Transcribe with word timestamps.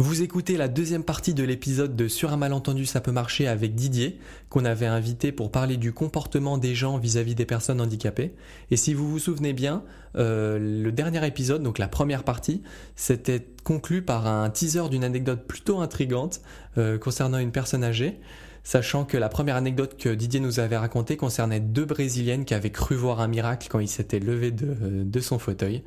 Vous 0.00 0.22
écoutez 0.22 0.56
la 0.56 0.68
deuxième 0.68 1.04
partie 1.04 1.34
de 1.34 1.44
l'épisode 1.44 1.94
de 1.94 2.08
Sur 2.08 2.32
un 2.32 2.38
malentendu 2.38 2.86
ça 2.86 3.02
peut 3.02 3.12
marcher 3.12 3.46
avec 3.46 3.74
Didier, 3.74 4.18
qu'on 4.48 4.64
avait 4.64 4.86
invité 4.86 5.30
pour 5.30 5.50
parler 5.50 5.76
du 5.76 5.92
comportement 5.92 6.56
des 6.56 6.74
gens 6.74 6.96
vis-à-vis 6.96 7.34
des 7.34 7.44
personnes 7.44 7.82
handicapées. 7.82 8.32
Et 8.70 8.78
si 8.78 8.94
vous 8.94 9.10
vous 9.10 9.18
souvenez 9.18 9.52
bien, 9.52 9.84
euh, 10.16 10.58
le 10.58 10.90
dernier 10.90 11.26
épisode, 11.26 11.62
donc 11.62 11.76
la 11.76 11.86
première 11.86 12.24
partie, 12.24 12.62
c'était 12.96 13.46
conclu 13.62 14.00
par 14.00 14.26
un 14.26 14.48
teaser 14.48 14.88
d'une 14.88 15.04
anecdote 15.04 15.46
plutôt 15.46 15.80
intrigante 15.80 16.40
euh, 16.78 16.96
concernant 16.96 17.36
une 17.36 17.52
personne 17.52 17.84
âgée 17.84 18.20
sachant 18.62 19.04
que 19.04 19.18
la 19.18 19.28
première 19.28 19.56
anecdote 19.56 19.98
que 19.98 20.08
Didier 20.08 20.40
nous 20.40 20.60
avait 20.60 20.76
racontée 20.78 21.18
concernait 21.18 21.60
deux 21.60 21.84
Brésiliennes 21.84 22.46
qui 22.46 22.54
avaient 22.54 22.70
cru 22.70 22.94
voir 22.94 23.20
un 23.20 23.28
miracle 23.28 23.68
quand 23.70 23.80
ils 23.80 23.88
s'étaient 23.88 24.18
levés 24.18 24.50
de, 24.50 25.02
de 25.04 25.20
son 25.20 25.38
fauteuil. 25.38 25.82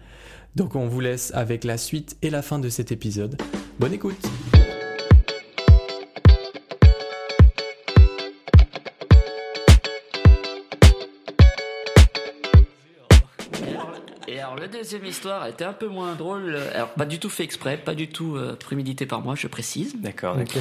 Donc 0.55 0.75
on 0.75 0.88
vous 0.88 0.99
laisse 0.99 1.31
avec 1.33 1.63
la 1.63 1.77
suite 1.77 2.17
et 2.21 2.29
la 2.29 2.41
fin 2.41 2.59
de 2.59 2.70
cet 2.70 2.91
épisode. 2.91 3.41
Bonne 3.79 3.93
écoute 3.93 4.27
Et 14.27 14.39
alors, 14.39 14.55
la 14.55 14.67
deuxième 14.67 15.05
histoire 15.05 15.45
était 15.47 15.66
un 15.66 15.73
peu 15.73 15.88
moins 15.88 16.16
drôle. 16.16 16.55
Alors, 16.73 16.89
pas 16.94 17.05
du 17.05 17.20
tout 17.20 17.30
fait 17.30 17.44
exprès, 17.44 17.77
pas 17.77 17.94
du 17.94 18.08
tout 18.08 18.35
euh, 18.38 18.55
prémédité 18.55 19.05
par 19.05 19.22
moi, 19.22 19.35
je 19.35 19.47
précise. 19.47 19.95
D'accord. 19.99 20.38
Ok. 20.39 20.58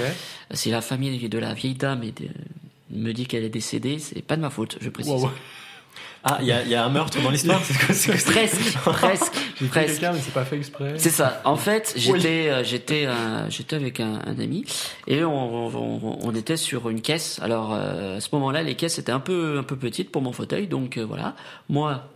Si 0.52 0.70
la 0.70 0.80
famille 0.80 1.28
de 1.28 1.38
la 1.38 1.54
vieille 1.54 1.74
dame 1.74 2.02
est 2.02 2.20
de- 2.22 2.28
me 2.90 3.12
dit 3.12 3.26
qu'elle 3.26 3.44
est 3.44 3.48
décédée, 3.48 3.98
c'est 3.98 4.20
pas 4.20 4.36
de 4.36 4.40
ma 4.42 4.50
faute, 4.50 4.78
je 4.80 4.90
précise. 4.90 5.12
Wow. 5.12 5.30
Ah, 6.24 6.38
il 6.40 6.46
y 6.46 6.52
a, 6.52 6.62
il 6.62 6.68
y 6.68 6.74
a 6.76 6.84
un 6.84 6.88
meurtre 6.88 7.20
dans 7.20 7.30
l'histoire 7.30 7.60
c'est 7.64 7.76
quoi, 7.76 7.94
c'est 7.94 8.10
quoi 8.10 8.20
ça 8.20 8.30
Presque, 8.30 8.74
presque, 8.84 9.32
presque. 9.70 9.86
quelqu'un 9.88 10.12
mais 10.12 10.20
c'est 10.20 10.32
pas 10.32 10.44
fait 10.44 10.56
exprès. 10.56 10.94
C'est 10.96 11.10
ça. 11.10 11.40
En 11.44 11.56
fait, 11.56 11.94
j'étais, 11.96 12.48
euh, 12.48 12.62
j'étais, 12.62 13.06
euh, 13.06 13.50
j'étais 13.50 13.74
avec 13.74 13.98
un, 13.98 14.20
un 14.24 14.38
ami 14.38 14.64
et 15.08 15.24
on, 15.24 15.66
on, 15.66 16.18
on 16.22 16.34
était 16.34 16.56
sur 16.56 16.88
une 16.90 17.00
caisse. 17.00 17.40
Alors 17.42 17.72
euh, 17.74 18.18
à 18.18 18.20
ce 18.20 18.28
moment-là, 18.34 18.62
les 18.62 18.76
caisses 18.76 18.98
étaient 18.98 19.10
un 19.12 19.20
peu, 19.20 19.58
un 19.58 19.64
peu 19.64 19.76
petites 19.76 20.12
pour 20.12 20.22
mon 20.22 20.32
fauteuil, 20.32 20.68
donc 20.68 20.96
voilà. 20.98 21.34
Moi, 21.68 22.08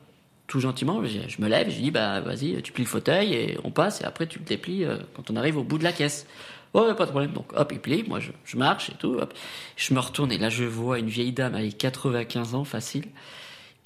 tout 0.46 0.60
gentiment, 0.60 1.02
je, 1.04 1.18
je 1.26 1.42
me 1.42 1.48
lève, 1.48 1.68
je 1.70 1.80
dis 1.80 1.90
bah 1.90 2.20
vas-y, 2.20 2.62
tu 2.62 2.70
plies 2.70 2.84
le 2.84 2.88
fauteuil 2.88 3.34
et 3.34 3.58
on 3.64 3.72
passe 3.72 4.02
et 4.02 4.04
après 4.04 4.28
tu 4.28 4.38
le 4.38 4.44
déplies 4.44 4.84
quand 5.16 5.30
on 5.30 5.36
arrive 5.36 5.56
au 5.56 5.64
bout 5.64 5.78
de 5.78 5.84
la 5.84 5.92
caisse. 5.92 6.26
Ouais, 6.74 6.94
pas 6.94 7.06
de 7.06 7.10
problème. 7.10 7.32
Donc 7.32 7.46
hop, 7.56 7.72
il 7.72 7.80
plie. 7.80 8.04
Moi, 8.06 8.20
je, 8.20 8.30
je 8.44 8.56
marche 8.56 8.90
et 8.90 8.94
tout. 8.94 9.14
Hop. 9.18 9.32
Je 9.76 9.94
me 9.94 9.98
retourne 9.98 10.30
et 10.30 10.38
là, 10.38 10.50
je 10.50 10.64
vois 10.64 10.98
une 10.98 11.08
vieille 11.08 11.32
dame 11.32 11.54
avec 11.54 11.78
95 11.78 12.54
ans 12.54 12.64
facile 12.64 13.06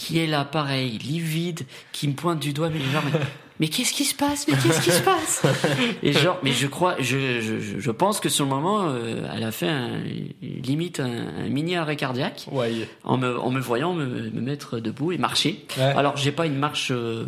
qui 0.01 0.19
est 0.19 0.27
là, 0.27 0.45
pareil, 0.45 0.97
livide, 0.99 1.61
qui 1.93 2.09
me 2.09 2.15
pointe 2.15 2.41
du 2.41 2.53
doigt, 2.55 2.71
mais 2.71 2.79
genre, 2.81 3.03
mais, 3.13 3.19
mais 3.61 3.69
qu'est-ce 3.69 3.93
qui 3.93 4.05
se 4.05 4.15
passe? 4.15 4.47
Mais 4.49 4.55
qu'est-ce 4.55 4.81
qui 4.81 4.91
se 4.91 5.03
passe? 5.03 5.43
Et 6.03 6.13
genre, 6.15 6.39
mais 6.43 6.53
je 6.53 6.67
crois, 6.67 6.97
je, 6.99 7.41
je, 7.43 7.79
je- 7.79 7.91
pense 7.91 8.19
que 8.19 8.31
sur 8.31 8.45
le 8.47 8.51
moment, 8.51 8.89
euh, 8.89 9.29
elle 9.37 9.43
a 9.45 9.53
fait 9.53 9.69
un, 9.69 10.01
limite 10.41 11.01
un, 11.01 11.29
un 11.45 11.49
mini 11.51 11.77
arrêt 11.77 11.97
cardiaque 11.97 12.47
Ouais. 12.51 12.89
en 13.05 13.19
me, 13.19 13.39
en 13.39 13.51
me 13.51 13.61
voyant 13.61 13.93
me, 13.93 14.07
me 14.31 14.41
mettre 14.41 14.79
debout 14.81 15.13
et 15.13 15.19
marcher. 15.19 15.67
Ouais. 15.77 15.83
Alors, 15.85 16.17
j'ai 16.17 16.33
pas 16.33 16.47
une 16.47 16.57
marche, 16.57 16.91
euh, 16.93 17.27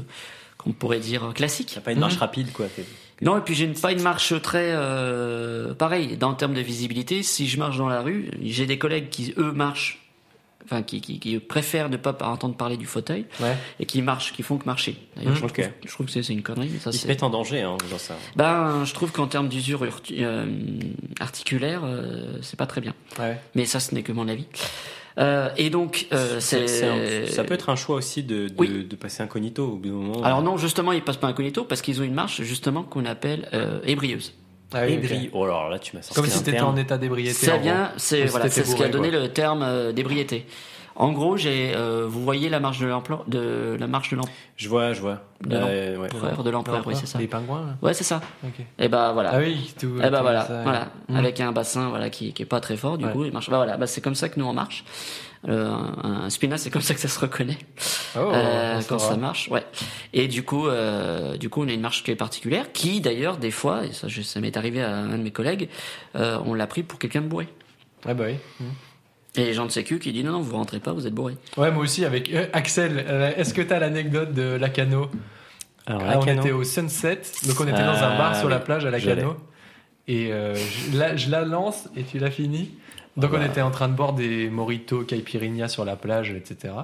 qu'on 0.57 0.73
pourrait 0.73 1.01
dire 1.01 1.33
classique. 1.35 1.73
T'as 1.75 1.81
pas 1.83 1.93
une 1.93 2.01
marche 2.01 2.17
rapide, 2.17 2.53
quoi. 2.53 2.67
Non, 3.21 3.37
et 3.39 3.41
puis 3.43 3.55
j'ai 3.55 3.67
pas 3.69 3.93
une 3.93 4.03
marche 4.03 4.33
très 4.43 4.71
euh, 4.73 5.75
pareil 5.75 6.17
dans 6.17 6.31
le 6.31 6.37
terme 6.37 6.55
de 6.55 6.61
visibilité. 6.61 7.23
Si 7.23 7.47
je 7.49 7.57
marche 7.59 7.77
dans 7.77 7.89
la 7.89 8.01
rue, 8.01 8.31
j'ai 8.43 8.67
des 8.67 8.79
collègues 8.79 9.11
qui 9.11 9.33
eux 9.39 9.53
marchent, 9.53 10.02
enfin 10.65 10.83
qui, 10.83 11.01
qui, 11.01 11.19
qui 11.19 11.39
préfèrent 11.39 11.89
ne 11.89 11.97
pas 11.97 12.17
entendre 12.23 12.57
parler 12.57 12.77
du 12.77 12.87
fauteuil 12.87 13.27
Ouais. 13.41 13.57
et 13.81 13.87
qui 13.87 14.03
marchent, 14.03 14.33
qui 14.33 14.43
font 14.43 14.57
que 14.59 14.65
marcher. 14.67 14.97
D'ailleurs, 15.17 15.33
Mmh, 15.33 15.35
je, 15.35 15.41
trouve, 15.41 15.51
ok. 15.51 15.71
je 15.85 15.91
trouve 15.93 16.07
que 16.07 16.23
c'est 16.23 16.33
une 16.33 16.43
connerie. 16.43 16.71
Ça, 16.81 16.91
Ils 16.93 16.99
se 16.99 17.07
mettent 17.07 17.23
en 17.23 17.31
danger, 17.31 17.63
hein, 17.63 17.77
dans 17.91 17.99
ça. 17.99 18.15
ben, 18.37 18.85
je 18.85 18.95
trouve 18.95 19.13
qu'en 19.13 19.27
termes 19.27 19.49
d'usure 19.49 19.85
euh, 20.13 20.47
articulaire, 21.21 21.83
euh, 21.85 22.39
c'est 22.43 22.59
pas 22.59 22.67
très 22.67 22.81
bien. 22.81 22.95
Ouais. 23.19 23.39
Mais 23.55 23.65
ça, 23.65 23.81
ce 23.81 23.95
n'est 23.95 24.03
que 24.03 24.13
mon 24.13 24.29
avis. 24.29 24.47
Euh, 25.19 25.51
et 25.59 25.69
donc, 25.69 26.07
euh, 26.13 26.41
c'est. 26.41 26.67
Ça 27.27 27.45
peut 27.45 27.55
être 27.55 27.69
un 27.69 27.77
choix 27.77 27.97
aussi 27.97 28.23
de, 28.23 28.49
de, 28.49 28.55
Oui. 28.57 28.85
de 28.89 28.97
passer 28.97 29.23
incognito 29.23 29.65
au 29.73 29.77
bout 29.77 29.89
d'un 29.89 29.95
moment. 29.95 30.23
Alors 30.23 30.43
non, 30.43 30.57
justement, 30.57 30.93
ils 30.93 31.03
passent 31.03 31.19
pas 31.19 31.27
incognito 31.29 31.65
parce 31.65 31.83
qu'ils 31.83 32.01
ont 32.01 32.05
une 32.05 32.15
marche 32.15 32.41
justement 32.43 32.83
qu'on 32.83 33.05
appelle 33.05 33.49
euh, 33.53 33.81
ébrieuse. 33.85 34.33
Ah 34.75 34.83
oui, 34.87 34.99
ok. 34.99 35.05
Ébri- 35.05 35.31
Oh 35.33 35.45
alors 35.45 35.69
là, 35.69 35.79
tu 35.79 35.97
m'as 35.97 36.03
sorti 36.03 36.15
Comme 36.21 36.31
si 36.31 36.43
t'étais 36.43 36.61
en 36.61 36.77
état 36.77 36.99
d'ébriété. 36.99 37.33
Ça 37.35 37.57
en 37.57 37.61
vient, 37.61 37.93
c'est 37.97 38.23
si 38.27 38.31
voilà, 38.31 38.49
c'est 38.49 38.65
ce 38.65 38.75
qui 38.77 38.85
a 38.85 38.89
donné 38.89 39.11
quoi. 39.11 39.19
le 39.21 39.29
terme 39.33 39.63
euh, 39.63 39.93
d'ébriété. 39.93 40.47
En 40.95 41.11
gros, 41.13 41.39
j'ai, 41.39 41.73
euh, 41.75 42.07
vous 42.07 42.23
voyez 42.23 42.51
la 42.51 42.61
marche 42.61 42.79
de 42.79 42.87
l'empereur, 42.87 43.25
de 43.27 43.79
la 43.81 43.87
marche 43.87 44.11
de 44.15 44.19
Je 44.59 44.69
vois, 44.69 44.93
je 44.93 45.01
vois. 45.01 45.21
De 45.41 45.57
Euh, 45.57 45.97
ouais. 45.97 46.09
l'empereur, 46.13 46.45
de 46.45 46.51
l'empereur, 46.51 46.83
oui, 46.87 46.95
c'est 46.95 47.07
ça. 47.07 47.19
Les 47.19 47.27
pingouins, 47.29 47.61
là. 47.67 47.77
Ouais, 47.81 47.95
c'est 47.95 48.05
ça. 48.05 48.21
Ok. 48.45 48.63
Et 48.79 48.89
bah 48.89 49.13
voilà. 49.15 49.31
Ah 49.33 49.39
oui, 49.39 49.73
tout. 49.81 49.97
Et 49.97 50.11
bah 50.11 50.19
tout 50.19 50.23
voilà, 50.23 50.45
ça. 50.47 50.63
voilà, 50.63 50.89
Mm. 51.09 51.17
avec 51.17 51.41
un 51.41 51.51
bassin 51.53 51.89
voilà 51.89 52.11
qui, 52.11 52.35
qui 52.35 52.43
est 52.43 52.47
pas 52.47 52.61
très 52.61 52.77
fort 52.77 52.99
du 52.99 53.07
Ouais. 53.07 53.13
coup, 53.13 53.25
il 53.25 53.33
marche. 53.33 53.49
Bah 53.49 53.57
voilà, 53.57 53.79
bah 53.79 53.87
c'est 53.87 54.03
comme 54.03 54.15
ça 54.15 54.29
que 54.29 54.39
nous 54.39 54.45
on 54.47 54.53
marche. 54.53 54.85
Euh, 55.49 55.69
un, 56.05 56.23
un 56.25 56.31
spinat, 56.31 56.57
c'est 56.57 56.71
comme 56.71 56.83
ça 56.83 56.95
que 56.95 57.01
ça 57.01 57.09
se 57.09 57.19
reconnaît 57.19 57.59
Oh, 58.17 58.19
euh, 58.33 58.81
ça 58.81 58.87
quand 58.89 58.97
va. 58.99 59.09
ça 59.09 59.17
marche, 59.17 59.49
ouais. 59.49 59.65
Et 60.13 60.29
du 60.29 60.45
coup, 60.45 60.69
euh, 60.69 61.37
du 61.37 61.49
coup, 61.49 61.65
on 61.65 61.69
a 61.69 61.73
une 61.73 61.81
marche 61.81 62.05
qui 62.05 62.13
est 62.13 62.17
particulière, 62.17 62.71
qui 62.73 63.01
d'ailleurs 63.01 63.39
des 63.39 63.51
fois, 63.51 63.85
et 63.85 63.93
ça, 63.93 64.07
je- 64.07 64.23
ça 64.23 64.39
m'est 64.41 64.57
arrivé 64.57 64.81
à 64.83 64.95
un 64.97 65.19
de 65.19 65.23
mes 65.23 65.33
collègues, 65.33 65.69
euh, 66.15 66.39
on 66.47 66.55
l'a 66.55 66.69
pris 66.69 66.85
pour 66.85 67.01
quelqu'un 67.01 67.23
de 67.23 67.27
bourré. 67.27 67.49
Ouais, 68.07 68.15
bah 68.15 68.25
oui. 68.29 68.35
Mm. 68.61 68.65
Et 69.35 69.45
les 69.47 69.55
gens 69.55 69.67
de 69.67 69.71
sécu 69.73 69.99
qui 69.99 70.13
disent 70.13 70.25
non, 70.25 70.33
non, 70.33 70.41
vous 70.43 70.55
rentrez 70.55 70.79
pas, 70.79 70.93
vous 70.93 71.07
êtes 71.09 71.15
bourré. 71.15 71.37
Ouais, 71.57 71.73
moi 71.73 71.83
aussi 71.83 72.05
avec 72.05 72.33
euh, 72.33 72.47
Axel. 72.53 73.05
euh, 73.09 73.33
Est-ce 73.37 73.53
que 73.55 73.63
t'as 73.63 73.81
l'anecdote 73.81 74.33
de 74.35 74.43
Lacano? 74.57 75.11
Alors, 75.87 76.03
Ah, 76.07 76.13
On 76.17 76.21
Lacano. 76.21 76.41
était 76.43 76.53
au 76.53 76.63
Sunset, 76.63 77.23
donc 77.49 77.59
on 77.61 77.65
était 77.67 77.73
dans 77.83 77.95
un 77.95 78.13
Ah, 78.15 78.19
bar 78.19 78.37
sur 78.37 78.49
la 78.49 78.61
plage 78.61 78.85
à. 78.87 78.91
Lacano. 78.91 79.37
Et 80.07 80.33
euh, 80.33 80.55
je, 80.55 80.97
la, 80.99 81.17
je 81.17 81.31
la 81.31 81.45
lance 81.45 81.89
et 81.97 82.05
tu 82.05 82.19
l'as 82.21 82.31
fini. 82.31 82.71
Donc 83.17 83.31
on 83.35 83.43
était 83.43 83.61
en 83.61 83.71
train 83.71 83.89
de 83.89 83.95
boire 83.95 84.15
des 84.15 84.49
mojitos 84.49 85.05
caipirinha 85.05 85.69
sur 85.69 85.85
la 85.85 85.97
plage, 85.97 86.31
etc. 86.31 86.75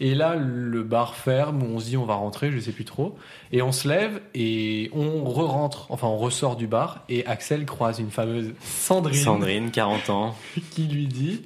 Et 0.00 0.14
là, 0.14 0.36
le 0.36 0.82
bar 0.82 1.14
ferme, 1.14 1.62
on 1.62 1.78
se 1.78 1.86
dit 1.86 1.96
on 1.96 2.04
va 2.04 2.14
rentrer, 2.14 2.50
je 2.50 2.58
sais 2.58 2.72
plus 2.72 2.84
trop. 2.84 3.16
Et 3.52 3.62
on 3.62 3.72
se 3.72 3.88
lève 3.88 4.20
et 4.34 4.90
on 4.94 5.24
re-rentre, 5.24 5.86
enfin 5.90 6.06
on 6.06 6.18
ressort 6.18 6.56
du 6.56 6.66
bar. 6.66 7.04
Et 7.08 7.26
Axel 7.26 7.64
croise 7.66 7.98
une 7.98 8.10
fameuse 8.10 8.52
Sandrine, 8.60 9.22
Sandrine, 9.22 9.70
40 9.70 10.10
ans, 10.10 10.36
qui 10.70 10.86
lui 10.86 11.06
dit 11.06 11.42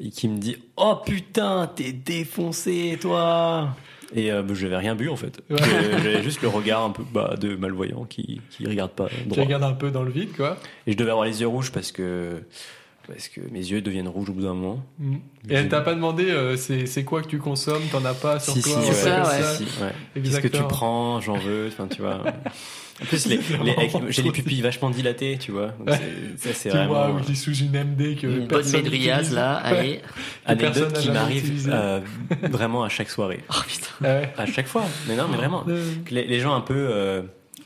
et 0.00 0.10
qui 0.10 0.28
me 0.28 0.38
dit 0.38 0.56
Oh 0.76 0.96
putain, 1.04 1.70
t'es 1.74 1.92
défoncé, 1.92 2.98
toi 3.00 3.76
Et 4.14 4.32
euh, 4.32 4.42
bah, 4.42 4.54
j'avais 4.54 4.76
rien 4.76 4.96
bu 4.96 5.08
en 5.08 5.16
fait. 5.16 5.40
Ouais. 5.48 5.58
J'avais 6.02 6.22
juste 6.22 6.42
le 6.42 6.48
regard 6.48 6.82
un 6.82 6.90
peu 6.90 7.04
bah, 7.12 7.34
de 7.40 7.54
malvoyant 7.54 8.04
qui, 8.04 8.40
qui 8.50 8.66
regarde 8.66 8.90
pas 8.92 9.08
droit. 9.26 9.44
regardes 9.44 9.64
un 9.64 9.72
peu 9.72 9.90
dans 9.90 10.02
le 10.02 10.10
vide, 10.10 10.32
quoi. 10.36 10.56
Et 10.86 10.92
je 10.92 10.96
devais 10.96 11.10
avoir 11.10 11.26
les 11.26 11.40
yeux 11.40 11.48
rouges 11.48 11.70
parce 11.70 11.92
que, 11.92 12.42
parce 13.06 13.28
que 13.28 13.40
mes 13.50 13.58
yeux 13.60 13.80
deviennent 13.82 14.08
rouges 14.08 14.30
au 14.30 14.32
bout 14.32 14.42
d'un 14.42 14.54
moment. 14.54 14.84
Mm. 14.98 15.14
Et 15.50 15.54
elle 15.54 15.68
t'a 15.68 15.80
pas 15.80 15.94
demandé 15.94 16.30
euh, 16.30 16.56
c'est 16.56 16.86
c'est 16.86 17.04
quoi 17.04 17.22
que 17.22 17.28
tu 17.28 17.38
consommes, 17.38 17.82
t'en 17.90 18.04
as 18.04 18.14
pas 18.14 18.38
sur 18.40 18.52
Si, 18.54 18.62
toi 18.62 18.72
si, 18.72 18.78
ouais, 18.78 18.86
ouais, 18.88 18.94
ça, 18.94 19.54
si, 19.54 19.64
ouais. 19.64 20.22
Qu'est-ce 20.22 20.40
que 20.40 20.48
tu 20.48 20.62
prends 20.62 21.20
J'en 21.20 21.36
veux. 21.36 21.68
Enfin, 21.68 21.86
tu 21.88 22.00
vois. 22.02 22.22
En 23.00 23.04
plus, 23.06 23.26
les, 23.26 23.40
j'ai 24.10 24.22
les 24.22 24.30
pupilles 24.30 24.60
vachement 24.60 24.90
dilatées, 24.90 25.36
tu 25.40 25.50
vois. 25.50 25.68
Donc, 25.78 25.88
Ça, 26.36 26.50
c'est 26.52 26.68
Tu 26.70 26.76
vois, 26.76 27.06
vraiment 27.06 27.18
ou 27.18 27.22
qui 27.22 27.32
est 27.32 27.34
sous 27.34 27.54
une 27.54 27.70
MD 27.72 28.16
que 28.20 28.26
Une 28.26 28.46
bonne 28.46 28.70
médriase 28.70 29.32
là, 29.32 29.60
Ouais. 29.64 29.78
allez. 29.78 30.00
anecdote 30.46 30.92
qui 30.92 31.10
m'arrive 31.10 31.68
euh, 31.72 32.00
vraiment 32.50 32.84
à 32.84 32.88
chaque 32.88 33.10
soirée. 33.10 33.40
Oh 33.50 33.54
putain. 33.66 33.88
Ah 34.02 34.06
ouais. 34.20 34.32
À 34.36 34.46
chaque 34.46 34.66
fois. 34.68 34.84
Mais 35.08 35.16
non, 35.16 35.24
mais 35.30 35.36
vraiment. 35.36 35.64
Euh, 35.68 35.82
Les, 36.10 36.26
les 36.26 36.38
gens 36.40 36.54
un 36.54 36.60
peu 36.60 36.74
euh, 36.90 37.22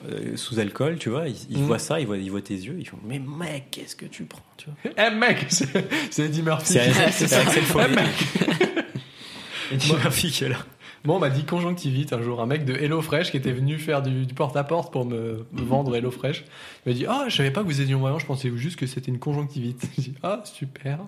euh, 0.08 0.36
sous 0.36 0.58
alcool, 0.58 0.98
tu 0.98 1.08
vois, 1.10 1.28
ils, 1.28 1.36
ils 1.50 1.58
Mm. 1.62 1.66
voient 1.66 1.78
ça, 1.78 2.00
ils 2.00 2.06
voient, 2.06 2.16
ils 2.18 2.30
voient 2.30 2.40
tes 2.42 2.54
yeux, 2.54 2.76
ils 2.78 2.86
font 2.88 2.98
Mais 3.06 3.18
mec, 3.18 3.68
qu'est-ce 3.70 3.96
que 3.96 4.06
tu 4.06 4.24
prends 4.24 4.42
tu 4.56 4.66
vois? 4.84 4.92
Eh 5.06 5.14
mec, 5.14 5.46
c'est 6.10 6.22
Eddie 6.24 6.42
Murphy. 6.42 6.74
C'est 7.12 7.32
Axel 7.34 7.62
Follet. 7.64 7.86
Eddie 9.72 9.88
Moi- 9.88 9.98
Murphy 9.98 10.30
qui 10.30 10.44
est 10.44 10.48
là. 10.48 10.58
Bon, 11.04 11.16
on 11.16 11.18
m'a 11.20 11.30
dit 11.30 11.44
conjonctivite 11.44 12.12
un 12.12 12.20
jour, 12.22 12.40
un 12.40 12.46
mec 12.46 12.64
de 12.64 12.74
HelloFresh 12.74 13.30
qui 13.30 13.36
était 13.36 13.52
venu 13.52 13.78
faire 13.78 14.02
du, 14.02 14.26
porte-à-porte 14.34 14.92
pour 14.92 15.04
me, 15.04 15.46
vendre 15.52 15.94
HelloFresh. 15.94 16.44
Il 16.84 16.88
m'a 16.92 16.94
dit 16.98 17.06
Ah, 17.06 17.26
je 17.28 17.36
savais 17.36 17.52
pas 17.52 17.60
que 17.62 17.66
vous 17.66 17.80
étiez 17.80 17.94
voyant, 17.94 18.18
je 18.18 18.26
pensais 18.26 18.50
juste 18.56 18.76
que 18.76 18.86
c'était 18.86 19.10
une 19.12 19.20
conjonctivite. 19.20 19.86
J'ai 19.97 20.02
dit 20.02 20.14
Ah, 20.24 20.42
super. 20.44 20.98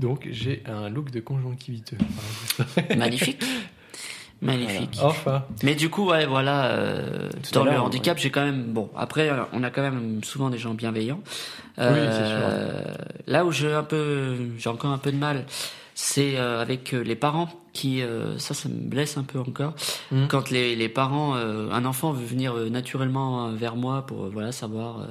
Donc, 0.00 0.26
j'ai 0.30 0.62
un 0.66 0.88
look 0.88 1.10
de 1.10 1.20
conjonctiviteux. 1.20 1.98
Magnifique. 2.96 3.42
Magnifique. 4.42 4.98
Enfin. 5.02 5.44
Mais 5.62 5.74
du 5.74 5.90
coup, 5.90 6.08
ouais, 6.08 6.24
voilà, 6.26 6.66
euh, 6.72 7.28
dans 7.52 7.64
le 7.64 7.72
handicap, 7.78 8.16
j'ai 8.18 8.30
quand 8.30 8.44
même, 8.44 8.72
bon, 8.72 8.88
après, 8.96 9.28
euh, 9.28 9.42
on 9.52 9.62
a 9.62 9.70
quand 9.70 9.82
même 9.82 10.24
souvent 10.24 10.48
des 10.50 10.58
gens 10.58 10.72
bienveillants. 10.74 11.20
Oui, 11.78 11.84
Euh, 11.86 12.82
Là 13.26 13.44
où 13.44 13.52
j'ai 13.52 13.72
un 13.72 13.82
peu, 13.82 14.36
j'ai 14.58 14.68
encore 14.70 14.90
un 14.92 14.98
peu 14.98 15.12
de 15.12 15.16
mal, 15.16 15.44
c'est 15.94 16.36
euh, 16.38 16.60
avec 16.62 16.94
euh, 16.94 17.02
les 17.02 17.16
parents 17.16 17.48
qui, 17.72 18.02
euh, 18.02 18.38
ça, 18.38 18.54
ça 18.54 18.68
me 18.68 18.74
blesse 18.88 19.16
un 19.18 19.22
peu 19.24 19.38
encore. 19.38 19.74
Mhm. 20.10 20.28
Quand 20.28 20.50
les, 20.50 20.74
les 20.74 20.88
parents, 20.88 21.36
euh, 21.36 21.70
un 21.70 21.84
enfant 21.84 22.12
veut 22.12 22.24
venir 22.24 22.54
naturellement 22.70 23.50
vers 23.50 23.76
moi 23.76 24.06
pour, 24.06 24.28
voilà, 24.30 24.52
savoir. 24.52 25.06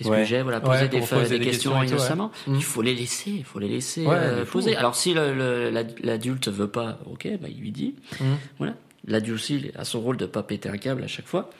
Euh, 0.00 0.04
Qu'est-ce 0.04 0.08
Ouais. 0.10 0.18
que 0.18 0.24
j'ai 0.24 0.42
Voilà, 0.42 0.60
poser 0.60 0.82
Ouais, 0.82 0.88
des, 0.88 1.00
des 1.00 1.38
des 1.38 1.44
questions, 1.44 1.78
ouais. 1.78 1.86
innocemment. 1.86 2.30
Mhm. 2.46 2.54
Il 2.56 2.64
faut 2.64 2.82
les 2.82 2.94
laisser, 2.94 3.30
il 3.30 3.44
faut 3.44 3.58
les 3.58 3.68
laisser 3.68 4.04
euh, 4.06 4.44
poser. 4.44 4.76
Alors 4.76 4.94
si 4.94 5.14
l'adulte 5.14 6.48
veut 6.48 6.68
pas, 6.68 6.98
ok, 7.06 7.28
bah, 7.40 7.48
il 7.50 7.60
lui 7.60 7.72
dit. 7.72 7.94
Mhm. 8.20 8.36
Voilà. 8.58 8.74
L'adulte 9.06 9.34
aussi 9.36 9.70
a 9.76 9.84
son 9.84 10.00
rôle 10.00 10.16
de 10.16 10.26
pas 10.26 10.42
péter 10.42 10.68
un 10.68 10.76
câble 10.76 11.02
à 11.02 11.08
chaque 11.08 11.26
fois. 11.26 11.50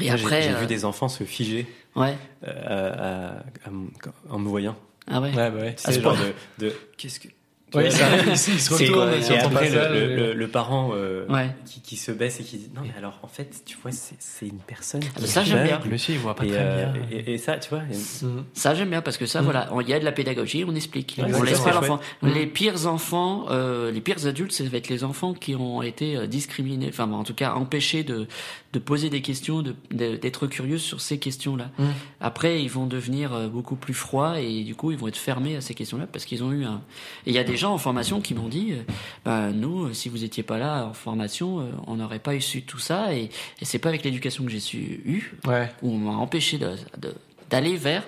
Et 0.00 0.10
après, 0.10 0.42
j'ai 0.42 0.50
euh, 0.50 0.58
vu 0.60 0.66
des 0.66 0.84
enfants 0.84 1.08
se 1.08 1.24
figer 1.24 1.66
ouais. 1.96 2.16
euh, 2.46 2.52
à- 2.64 3.28
à- 3.28 3.68
à- 3.68 4.32
en 4.34 4.38
me 4.38 4.48
voyant. 4.48 4.76
Ah 5.10 5.20
ouais. 5.20 5.30
Ouais, 5.34 5.50
bah 5.50 5.56
ouais. 5.56 5.74
C'est 5.76 6.00
genre 6.00 6.16
de, 6.58 6.66
de 6.66 6.72
qu'est-ce 6.96 7.18
que 7.20 7.28
Ouais, 7.74 7.82
Ouais, 7.84 7.90
ça 7.90 8.06
arrive 8.06 8.32
ici, 8.32 8.52
il 8.54 8.60
se 8.60 8.74
C'est- 8.74 8.84
retourne 8.86 9.12
et 9.12 9.20
sur 9.22 9.36
ton 9.38 9.46
après, 9.48 9.66
passage. 9.68 9.92
le, 9.92 10.16
le- 10.16 10.32
le 10.32 10.48
parent 10.48 10.90
euh, 10.94 11.26
Ouais. 11.28 11.50
qui, 11.66 11.82
qui 11.82 11.96
se 11.96 12.10
baisse 12.12 12.40
et 12.40 12.42
qui 12.42 12.56
dit 12.56 12.70
non 12.74 12.80
mais 12.82 12.92
alors 12.96 13.18
en 13.22 13.28
fait 13.28 13.62
tu 13.66 13.76
vois 13.82 13.92
c'est 13.92 14.14
c'est 14.18 14.46
une 14.46 14.58
personne 14.60 15.02
Ah, 15.16 15.20
qui 15.20 15.28
ça, 15.28 15.44
j'aime 15.44 15.64
bien. 15.64 15.78
Le 15.84 15.90
monsieur, 15.90 16.14
il 16.14 16.20
voit 16.20 16.34
pas 16.34 16.44
et, 16.44 16.48
très 16.48 16.58
euh, 16.58 16.86
bien. 16.92 17.02
et, 17.10 17.34
et 17.34 17.38
ça 17.38 17.58
tu 17.58 17.68
vois 17.68 17.80
et- 17.92 18.24
Mhm. 18.24 18.44
Ça 18.54 18.74
j'aime 18.74 18.88
bien 18.88 19.02
parce 19.02 19.18
que 19.18 19.26
ça 19.26 19.42
Mm. 19.42 19.44
voilà, 19.44 19.68
il 19.82 19.88
y 19.88 19.92
a 19.92 20.00
de 20.00 20.04
la 20.06 20.12
pédagogie, 20.12 20.64
on 20.66 20.74
explique. 20.74 21.16
Ouais, 21.18 21.24
on 21.34 21.42
laisse 21.42 21.60
pas 21.60 21.72
l'enfant. 21.72 22.00
chouette. 22.22 22.34
Les 22.34 22.46
pires 22.46 22.86
enfants, 22.86 23.44
euh, 23.50 23.90
les 23.90 24.00
pires 24.00 24.26
adultes, 24.26 24.52
ça 24.52 24.64
va 24.64 24.78
être 24.78 24.88
les 24.88 25.04
enfants 25.04 25.34
qui 25.34 25.54
ont 25.54 25.82
été 25.82 26.16
euh, 26.16 26.26
discriminés, 26.26 26.86
enfin 26.88 27.10
en 27.12 27.22
tout 27.24 27.34
cas 27.34 27.52
empêchés 27.52 28.02
de 28.02 28.26
de 28.74 28.78
poser 28.78 29.08
des 29.08 29.22
questions, 29.22 29.62
de 29.62 29.74
de- 29.90 30.16
d'être 30.16 30.46
curieux 30.46 30.76
sur 30.78 31.00
ces 31.00 31.18
questions-là. 31.18 31.70
Mm. 31.78 31.84
Après, 32.20 32.62
ils 32.62 32.68
vont 32.68 32.86
devenir 32.86 33.32
euh, 33.32 33.48
beaucoup 33.48 33.76
plus 33.76 33.94
froids 33.94 34.40
et 34.40 34.62
du 34.64 34.74
coup, 34.74 34.90
ils 34.92 34.98
vont 34.98 35.08
être 35.08 35.16
fermés 35.16 35.56
à 35.56 35.60
ces 35.62 35.72
questions-là 35.74 36.06
parce 36.06 36.24
qu'ils 36.26 36.44
ont 36.44 36.52
eu 36.52 36.64
un. 36.64 36.82
Et 37.26 37.30
il 37.30 37.32
y 37.34 37.38
a 37.38 37.44
des 37.44 37.56
gens 37.56 37.72
en 37.72 37.78
formation 37.78 38.20
qui 38.20 38.34
m'ont 38.34 38.48
dit, 38.48 38.72
euh, 38.72 38.82
bah, 39.24 39.50
nous, 39.52 39.86
euh, 39.86 39.92
si 39.94 40.08
vous 40.10 40.22
étiez 40.24 40.42
pas 40.42 40.58
là 40.58 40.86
en 40.86 40.92
formation, 40.92 41.60
euh, 41.60 41.70
on 41.86 41.96
n'aurait 41.96 42.18
pas 42.18 42.34
eu 42.34 42.40
su 42.42 42.62
tout 42.62 42.78
ça 42.78 43.14
et, 43.14 43.30
et 43.60 43.64
c'est 43.64 43.78
pas 43.78 43.88
avec 43.88 44.04
l'éducation 44.04 44.44
que 44.44 44.50
j'ai 44.50 44.60
su 44.60 44.76
eu 45.04 45.32
Ouais. 45.46 45.70
ou 45.82 45.92
on 45.92 45.98
m'a 45.98 46.10
empêché 46.12 46.58
de, 46.58 46.72
de- 46.98 47.14
d'aller 47.50 47.76
vers 47.76 48.02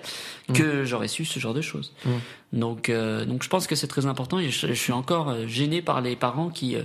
que 0.53 0.85
j'aurais 0.85 1.07
su 1.07 1.25
ce 1.25 1.39
genre 1.39 1.55
de 1.55 1.61
choses. 1.63 1.93
Mm. 2.05 2.11
Donc, 2.55 2.89
euh, 2.89 3.25
donc 3.25 3.45
je 3.45 3.49
pense 3.49 3.69
que 3.69 3.77
c'est 3.77 3.87
très 3.87 4.07
important 4.07 4.41
et 4.41 4.51
je, 4.51 4.67
je 4.67 4.73
suis 4.73 4.93
encore 4.93 5.29
euh, 5.29 5.47
gêné 5.47 5.81
par 5.81 6.01
les 6.01 6.17
parents 6.17 6.49
qui 6.51 6.75
euh, 6.75 6.83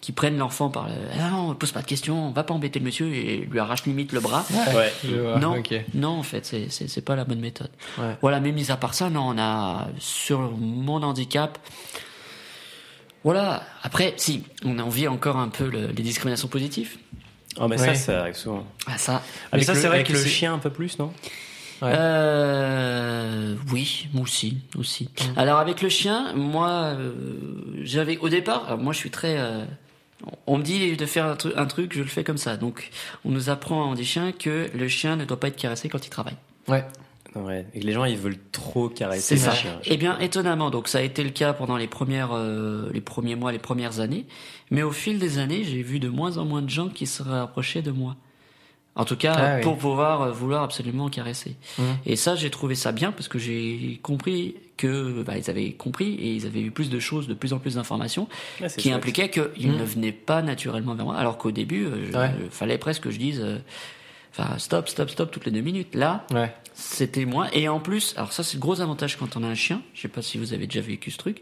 qui 0.00 0.12
prennent 0.12 0.38
l'enfant 0.38 0.68
par 0.68 0.86
le, 0.86 0.94
ah 1.18 1.30
non, 1.30 1.52
pose 1.56 1.72
pas 1.72 1.82
de 1.82 1.86
questions, 1.86 2.28
on 2.28 2.30
va 2.30 2.44
pas 2.44 2.54
embêter 2.54 2.78
le 2.78 2.84
monsieur 2.84 3.12
et 3.12 3.38
lui 3.38 3.58
arrache 3.58 3.84
limite 3.86 4.12
le 4.12 4.20
bras. 4.20 4.46
ouais 4.72 4.92
Non, 5.40 5.60
non, 5.94 6.10
en 6.10 6.22
fait, 6.22 6.46
c'est 6.46 6.68
c'est 6.70 6.86
c'est 6.88 7.00
pas 7.00 7.16
la 7.16 7.24
bonne 7.24 7.40
méthode. 7.40 7.70
Ouais. 7.98 8.16
Voilà, 8.22 8.38
mais 8.38 8.52
mis 8.52 8.70
à 8.70 8.76
part 8.76 8.94
ça, 8.94 9.10
non, 9.10 9.30
on 9.34 9.38
a 9.38 9.88
sur 9.98 10.38
mon 10.56 11.02
handicap. 11.02 11.58
Voilà. 13.24 13.64
Après, 13.82 14.14
si 14.16 14.44
on 14.64 14.78
en 14.78 14.88
vit 14.88 15.08
encore 15.08 15.36
un 15.38 15.48
peu 15.48 15.68
le- 15.68 15.88
les 15.88 16.02
discriminations 16.04 16.48
positives. 16.48 16.96
oh 17.60 17.66
mais 17.68 17.78
Ouais. 17.80 17.86
ça 17.88 17.94
ça 17.96 18.20
arrive 18.20 18.36
souvent 18.36 18.64
Ah 18.86 18.96
ça. 18.96 19.22
avec 19.50 19.64
ça, 19.64 19.74
le, 19.74 19.80
c'est 19.80 19.86
vrai 19.88 19.96
avec 19.96 20.06
que 20.06 20.12
le 20.12 20.24
chien 20.24 20.54
un 20.54 20.58
peu 20.58 20.70
plus 20.70 20.98
non? 21.00 21.12
Ouais. 21.82 21.92
Euh, 21.96 23.54
oui, 23.72 24.08
moi 24.12 24.22
aussi, 24.22 24.58
aussi. 24.76 25.08
Alors 25.36 25.58
avec 25.58 25.82
le 25.82 25.88
chien, 25.88 26.32
moi, 26.34 26.68
euh, 26.96 27.12
j'avais 27.82 28.18
au 28.18 28.28
départ, 28.28 28.78
moi 28.78 28.92
je 28.92 28.98
suis 28.98 29.10
très. 29.10 29.36
euh, 29.38 29.64
on 30.46 30.58
me 30.58 30.62
dit 30.62 30.96
de 30.96 31.06
faire 31.06 31.26
un, 31.26 31.34
tru- 31.34 31.52
un 31.56 31.66
truc, 31.66 31.92
je 31.94 32.00
le 32.02 32.08
fais 32.08 32.24
comme 32.24 32.38
ça. 32.38 32.56
Donc 32.56 32.90
on 33.24 33.30
nous 33.30 33.50
apprend 33.50 33.82
en 33.84 33.94
des 33.94 34.04
chiens 34.04 34.32
que 34.32 34.68
le 34.74 34.88
chien 34.88 35.16
ne 35.16 35.24
doit 35.24 35.38
pas 35.38 35.48
être 35.48 35.56
caressé 35.56 35.88
quand 35.88 36.04
il 36.06 36.10
travaille. 36.10 36.36
Ouais. 36.66 36.84
Non, 37.36 37.44
ouais. 37.44 37.66
et 37.74 37.80
que 37.80 37.86
les 37.86 37.92
gens 37.92 38.04
ils 38.04 38.16
veulent 38.16 38.38
trop 38.52 38.88
caresser 38.88 39.20
C'est 39.20 39.34
les 39.36 39.40
ça. 39.42 39.52
chiens 39.54 39.78
Eh 39.84 39.96
bien, 39.98 40.18
étonnamment, 40.18 40.70
donc 40.70 40.88
ça 40.88 40.98
a 40.98 41.02
été 41.02 41.22
le 41.22 41.30
cas 41.30 41.52
pendant 41.52 41.76
les 41.76 41.86
premières, 41.86 42.30
euh, 42.32 42.88
les 42.92 43.00
premiers 43.02 43.36
mois, 43.36 43.52
les 43.52 43.58
premières 43.58 44.00
années. 44.00 44.24
Mais 44.70 44.82
au 44.82 44.90
fil 44.92 45.18
des 45.18 45.38
années, 45.38 45.62
j'ai 45.62 45.82
vu 45.82 46.00
de 46.00 46.08
moins 46.08 46.38
en 46.38 46.44
moins 46.44 46.62
de 46.62 46.70
gens 46.70 46.88
qui 46.88 47.06
se 47.06 47.22
rapprochaient 47.22 47.82
de 47.82 47.90
moi. 47.92 48.16
En 48.98 49.04
tout 49.04 49.16
cas, 49.16 49.34
Ah 49.38 49.54
oui. 49.56 49.62
pour 49.62 49.78
pouvoir 49.78 50.32
vouloir 50.32 50.62
absolument 50.64 51.08
caresser. 51.08 51.54
Mhm. 51.78 51.84
Et 52.04 52.16
ça, 52.16 52.34
j'ai 52.34 52.50
trouvé 52.50 52.74
ça 52.74 52.92
bien 52.92 53.12
parce 53.12 53.28
que 53.28 53.38
j'ai 53.38 53.98
compris 54.02 54.56
que, 54.76 55.22
bah, 55.22 55.38
ils 55.38 55.48
avaient 55.48 55.70
compris 55.72 56.14
et 56.14 56.32
ils 56.34 56.46
avaient 56.46 56.60
eu 56.60 56.70
plus 56.72 56.90
de 56.90 56.98
choses, 56.98 57.26
de 57.28 57.34
plus 57.34 57.52
en 57.52 57.58
plus 57.58 57.76
d'informations 57.76 58.28
c'est 58.58 58.76
qui 58.76 58.90
impliquaient 58.92 59.30
qu'ils 59.30 59.70
Mhm. 59.70 59.78
ne 59.78 59.84
venaient 59.84 60.12
pas 60.12 60.42
naturellement 60.42 60.94
vers 60.94 61.04
moi. 61.06 61.16
Alors 61.16 61.38
qu'au 61.38 61.50
début, 61.52 61.86
euh, 61.86 62.10
Ouais. 62.12 62.30
il 62.44 62.50
fallait 62.50 62.76
presque 62.78 63.04
que 63.04 63.10
je 63.10 63.18
dise, 63.18 63.40
euh, 63.42 63.58
enfin, 64.38 64.58
stop, 64.58 64.88
stop, 64.88 65.10
stop 65.10 65.30
toutes 65.30 65.44
les 65.46 65.50
deux 65.52 65.60
minutes. 65.60 65.94
Là, 65.94 66.24
Ouais. 66.32 66.54
c'était 66.74 67.24
moi. 67.24 67.48
Et 67.52 67.68
en 67.68 67.80
plus, 67.80 68.14
alors 68.16 68.32
ça 68.32 68.42
c'est 68.44 68.54
le 68.54 68.60
gros 68.60 68.80
avantage 68.80 69.16
quand 69.16 69.36
on 69.36 69.42
a 69.42 69.46
un 69.48 69.54
chien. 69.54 69.82
Je 69.94 70.02
sais 70.02 70.08
pas 70.08 70.22
si 70.22 70.38
vous 70.38 70.52
avez 70.52 70.66
déjà 70.66 70.80
vécu 70.80 71.10
ce 71.10 71.18
truc, 71.18 71.40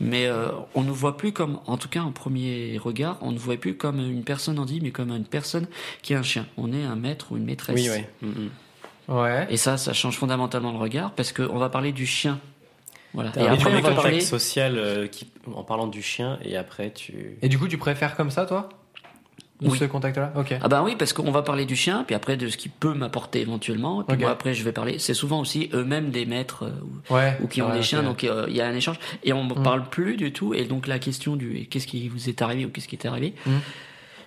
mais 0.00 0.26
euh, 0.26 0.48
on 0.74 0.82
ne 0.82 0.90
voit 0.90 1.16
plus 1.16 1.32
comme, 1.32 1.60
en 1.66 1.76
tout 1.76 1.88
cas 1.88 2.00
en 2.00 2.12
premier 2.12 2.78
regard, 2.82 3.18
on 3.20 3.32
ne 3.32 3.38
voit 3.38 3.56
plus 3.56 3.76
comme 3.76 3.98
une 3.98 4.22
personne 4.24 4.58
handicapée, 4.58 4.84
mais 4.86 4.90
comme 4.92 5.10
une 5.10 5.24
personne 5.24 5.66
qui 6.02 6.14
a 6.14 6.18
un 6.18 6.22
chien. 6.22 6.46
On 6.56 6.72
est 6.72 6.84
un 6.84 6.96
maître 6.96 7.32
ou 7.32 7.36
une 7.36 7.44
maîtresse. 7.44 7.76
oui 7.76 7.88
ouais 7.90 8.08
Mhm. 8.22 8.50
Ouais. 9.08 9.46
Et 9.50 9.56
ça, 9.56 9.76
ça 9.76 9.92
change 9.92 10.16
fondamentalement 10.16 10.72
le 10.72 10.78
regard 10.78 11.12
parce 11.12 11.32
qu'on 11.32 11.58
va 11.58 11.68
parler 11.68 11.92
du 11.92 12.06
chien. 12.06 12.40
Voilà. 13.14 13.30
Et 13.36 13.40
un 13.40 13.52
après, 13.52 13.56
premier 13.58 13.76
on 13.76 13.80
va 13.82 13.88
contact 13.90 14.02
parler. 14.02 14.20
social 14.20 14.76
euh, 14.78 15.06
qui, 15.06 15.28
en 15.54 15.62
parlant 15.62 15.86
du 15.86 16.02
chien 16.02 16.38
et 16.44 16.56
après 16.56 16.90
tu 16.92 17.38
Et 17.40 17.48
du 17.48 17.56
coup, 17.58 17.68
tu 17.68 17.78
préfères 17.78 18.16
comme 18.16 18.30
ça, 18.32 18.46
toi? 18.46 18.68
Oui. 19.62 19.78
ce 19.78 19.84
contact-là? 19.84 20.32
Ok. 20.36 20.54
Ah 20.60 20.68
ben 20.68 20.82
oui, 20.82 20.96
parce 20.98 21.12
qu'on 21.14 21.30
va 21.30 21.42
parler 21.42 21.64
du 21.64 21.76
chien, 21.76 22.04
puis 22.04 22.14
après 22.14 22.36
de 22.36 22.48
ce 22.48 22.56
qu'il 22.58 22.70
peut 22.70 22.92
m'apporter 22.94 23.40
éventuellement. 23.40 24.02
Et 24.02 24.04
puis 24.04 24.16
moi, 24.18 24.30
après, 24.30 24.52
je 24.54 24.62
vais 24.62 24.72
parler. 24.72 24.98
C'est 24.98 25.14
souvent 25.14 25.40
aussi 25.40 25.70
eux-mêmes 25.72 26.10
des 26.10 26.26
maîtres 26.26 26.64
euh, 26.64 26.70
ou- 27.10 27.14
Ouais. 27.14 27.38
ou 27.42 27.46
qui 27.46 27.62
ont 27.62 27.68
Ouais, 27.70 27.76
des 27.76 27.82
chiens, 27.82 28.02
donc 28.02 28.24
euh, 28.24 28.44
il 28.48 28.56
y 28.56 28.60
a 28.60 28.66
un 28.66 28.74
échange. 28.74 28.98
Et 29.24 29.32
on 29.32 29.44
ne 29.44 29.54
Mm. 29.54 29.62
parle 29.62 29.88
plus 29.88 30.16
du 30.16 30.32
tout. 30.32 30.52
Et 30.52 30.64
donc 30.64 30.86
la 30.86 30.98
question 30.98 31.36
du 31.36 31.66
qu'est-ce 31.70 31.86
qui 31.86 32.08
vous 32.08 32.28
est 32.28 32.42
arrivé 32.42 32.66
ou 32.66 32.68
qu'est-ce 32.68 32.88
qui 32.88 32.96
est 32.96 33.06
arrivé, 33.06 33.32
Mm. 33.46 33.50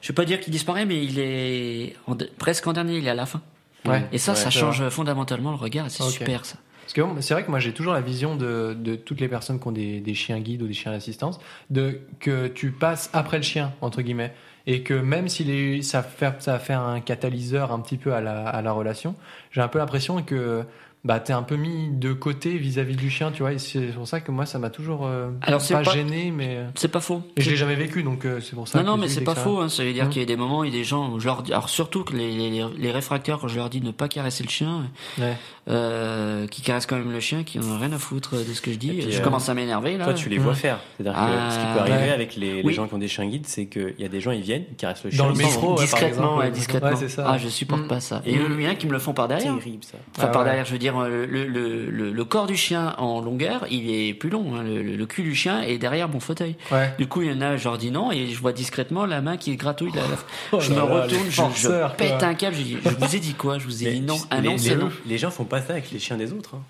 je 0.01 0.07
vais 0.07 0.13
pas 0.15 0.25
dire 0.25 0.39
qu'il 0.39 0.51
disparaît, 0.51 0.85
mais 0.85 1.03
il 1.03 1.19
est 1.19 1.95
en 2.07 2.15
presque 2.39 2.65
en 2.65 2.73
dernier, 2.73 2.97
il 2.97 3.05
est 3.05 3.11
à 3.11 3.13
la 3.15 3.25
fin. 3.27 3.41
Ouais. 3.85 4.03
Et 4.11 4.17
ça, 4.17 4.31
Ouais, 4.31 4.37
ça 4.37 4.49
change 4.49 4.89
fondamentalement 4.89 5.51
le 5.51 5.57
regard. 5.57 5.85
et 5.85 5.89
C'est 5.89 6.03
super 6.03 6.43
ça. 6.45 6.57
Parce 6.81 6.93
que 6.93 7.01
bon, 7.01 7.15
c'est 7.21 7.35
vrai 7.35 7.45
que 7.45 7.51
moi 7.51 7.59
j'ai 7.59 7.71
toujours 7.71 7.93
la 7.93 8.01
vision 8.01 8.35
de, 8.35 8.75
de 8.77 8.95
toutes 8.95 9.21
les 9.21 9.27
personnes 9.27 9.59
qui 9.59 9.67
ont 9.67 9.71
des, 9.71 9.99
des 9.99 10.15
chiens 10.15 10.39
guides 10.39 10.63
ou 10.63 10.67
des 10.67 10.73
chiens 10.73 10.91
d'assistance, 10.91 11.39
de 11.69 11.99
que 12.19 12.47
tu 12.47 12.71
passes 12.71 13.11
après 13.13 13.37
le 13.37 13.43
chien 13.43 13.73
entre 13.81 14.01
guillemets, 14.01 14.33
et 14.69 14.83
que 14.83 14.93
même 14.93 15.27
est, 15.49 15.81
ça 15.81 16.03
fait 16.03 16.43
ça 16.43 16.53
va 16.53 16.59
faire 16.59 16.81
un 16.81 17.01
catalyseur 17.01 17.71
un 17.71 17.79
petit 17.79 17.97
peu 17.97 18.13
à 18.13 18.21
la, 18.21 18.47
à 18.47 18.61
la 18.61 18.71
relation, 18.71 19.15
j'ai 19.49 19.61
un 19.61 19.67
peu 19.67 19.79
l'impression 19.79 20.21
que 20.21 20.63
bah 21.05 21.19
t'es 21.19 21.31
un 21.33 21.43
peu 21.43 21.55
mis 21.55 21.89
de 21.91 22.11
côté 22.13 22.57
vis-à-vis 22.57 22.95
du 22.97 23.09
chien, 23.09 23.31
tu 23.31 23.41
vois. 23.41 23.53
Et 23.53 23.57
c'est 23.59 23.87
pour 23.93 24.07
ça 24.07 24.19
que 24.19 24.31
moi 24.31 24.45
ça 24.45 24.59
m'a 24.59 24.69
toujours 24.69 25.05
euh, 25.05 25.29
Alors, 25.41 25.61
pas, 25.65 25.81
pas- 25.81 25.91
gêné, 25.93 26.31
mais 26.35 26.59
C'est 26.75 26.87
pas 26.89 26.99
faux. 26.99 27.21
et 27.37 27.41
je 27.41 27.49
l'ai 27.49 27.55
jamais 27.55 27.75
vécu, 27.75 28.03
donc 28.03 28.25
euh, 28.25 28.39
c'est 28.41 28.55
pour 28.55 28.67
ça. 28.67 28.79
Non, 28.79 28.85
non, 28.91 28.95
que 28.95 29.01
mais 29.01 29.07
j'ai 29.07 29.15
c'est 29.15 29.21
pas 29.21 29.35
faux. 29.35 29.59
Hein. 29.61 29.69
Ça 29.69 29.83
veut 29.83 29.93
dire 29.93 30.05
Mm. 30.05 30.09
qu'il 30.09 30.21
y 30.21 30.23
a 30.23 30.27
des 30.27 30.35
moments, 30.35 30.63
il 30.63 30.71
y 30.73 30.75
a 30.75 30.77
des 30.79 30.83
gens 30.83 31.09
où 31.11 31.19
je 31.19 31.25
leur 31.25 31.41
dis. 31.43 31.51
Alors, 31.53 31.69
surtout 31.69 32.03
que 32.03 32.13
les, 32.15 32.31
les, 32.49 32.65
les 32.77 32.91
réfractaires, 32.91 33.37
quand 33.39 33.47
je 33.47 33.55
leur 33.55 33.69
dis 33.69 33.79
de 33.79 33.85
ne 33.85 33.91
pas 33.91 34.07
caresser 34.09 34.43
le 34.43 34.49
chien, 34.49 34.83
Ouais. 35.19 35.35
euh, 35.69 36.47
qui 36.47 36.61
caressent 36.61 36.85
quand 36.85 36.97
même 36.97 37.11
le 37.11 37.19
chien, 37.19 37.43
qui 37.43 37.59
en 37.59 37.63
ont 37.63 37.77
rien 37.77 37.91
à 37.93 37.97
foutre 37.99 38.31
de 38.35 38.53
ce 38.53 38.61
que 38.61 38.71
je 38.71 38.77
dis, 38.77 38.89
Et 38.89 39.01
puis, 39.03 39.11
je 39.11 39.19
euh, 39.19 39.23
commence 39.23 39.49
à 39.49 39.53
m'énerver 39.53 39.97
là. 39.97 40.05
toi 40.05 40.13
tu 40.13 40.29
les 40.29 40.37
vois 40.37 40.55
faire 40.55 40.79
c'est-à-dire 40.97 41.13
que 41.13 41.17
Ah, 41.21 41.49
ce 41.51 41.57
qui 41.59 41.65
peut 41.73 41.79
arriver 41.79 42.07
ouais. 42.07 42.11
avec 42.11 42.35
les, 42.35 42.55
les 42.57 42.63
Oui. 42.63 42.73
gens 42.73 42.87
qui 42.87 42.93
ont 42.95 42.97
des 42.97 43.07
chiens 43.07 43.25
guides 43.27 43.45
c'est 43.45 43.67
qu'il 43.67 43.93
y 43.99 44.03
a 44.05 44.07
des 44.07 44.19
gens 44.21 44.31
ils 44.31 44.41
viennent 44.41 44.63
ils 44.71 44.75
caressent 44.75 45.03
le 45.03 45.11
chien 45.11 45.19
Dans 45.23 45.29
le 45.29 45.35
ils 45.35 45.45
métro, 45.45 45.75
discrètement, 45.75 46.39
discrètement. 46.49 46.89
Ah, 47.25 47.37
je 47.37 47.47
supporte 47.49 47.83
Mm. 47.83 47.87
pas 47.87 47.99
ça. 47.99 48.21
Et- 48.25 48.33
il 48.33 48.61
y 48.61 48.67
en 48.67 48.71
a 48.71 48.75
qui 48.75 48.87
me 48.87 48.91
le 48.93 48.99
font 48.99 49.13
par 49.13 49.27
derrière. 49.27 49.55
terrible 49.57 49.83
ça 49.83 49.97
Enfin, 50.17 50.27
Ah 50.27 50.31
par 50.31 50.43
derrière, 50.43 50.65
je 50.65 50.71
veux 50.71 50.77
dire, 50.79 50.88
le, 50.91 51.25
le, 51.25 51.45
le, 51.45 51.89
le- 51.89 52.11
le 52.11 52.25
corps 52.25 52.47
du 52.47 52.55
chien 52.57 52.95
en 52.97 53.21
longueur, 53.21 53.65
il 53.69 53.89
est 53.89 54.13
plus 54.13 54.29
long. 54.29 54.55
hein. 54.55 54.63
Le, 54.63 55.05
cul 55.05 55.23
du 55.23 55.35
chien 55.35 55.61
est 55.61 55.77
derrière 55.77 56.09
mon 56.09 56.19
fauteuil. 56.19 56.55
Ouais. 56.71 56.93
Du 56.97 57.07
coup, 57.07 57.21
il 57.21 57.31
y 57.31 57.33
en 57.33 57.41
a, 57.41 57.57
je 57.57 57.63
leur 57.65 57.77
dis 57.77 57.91
non, 57.91 58.11
et 58.11 58.27
je 58.27 58.39
vois 58.39 58.53
discrètement 58.53 59.05
la 59.05 59.21
main 59.21 59.37
qui 59.37 59.55
gratouille. 59.55 59.91
La, 59.93 60.01
Oh 60.51 60.59
je 60.59 60.73
là 60.73 60.83
me 60.83 60.89
là, 60.89 61.03
retourne, 61.03 61.29
je, 61.29 61.95
pète 61.97 62.17
quoi. 62.19 62.27
un 62.27 62.33
câble, 62.33 62.55
je 62.55 62.61
dis, 62.61 62.77
je 62.83 62.89
vous 63.05 63.15
ai 63.15 63.19
dit 63.19 63.33
quoi? 63.33 63.57
Je 63.59 63.65
vous 63.65 63.83
ai 63.83 63.85
Mais 63.87 63.93
dit 63.93 64.01
non. 64.01 64.17
les, 64.31 64.41
non, 64.49 64.57
c'est 64.57 64.75
non. 64.75 64.89
les 65.05 65.17
gens 65.17 65.31
font 65.31 65.45
pas 65.45 65.61
ça 65.61 65.73
avec 65.73 65.91
les 65.91 65.99
chiens 65.99 66.17
des 66.17 66.33
autres 66.33 66.55
hein. 66.55 66.61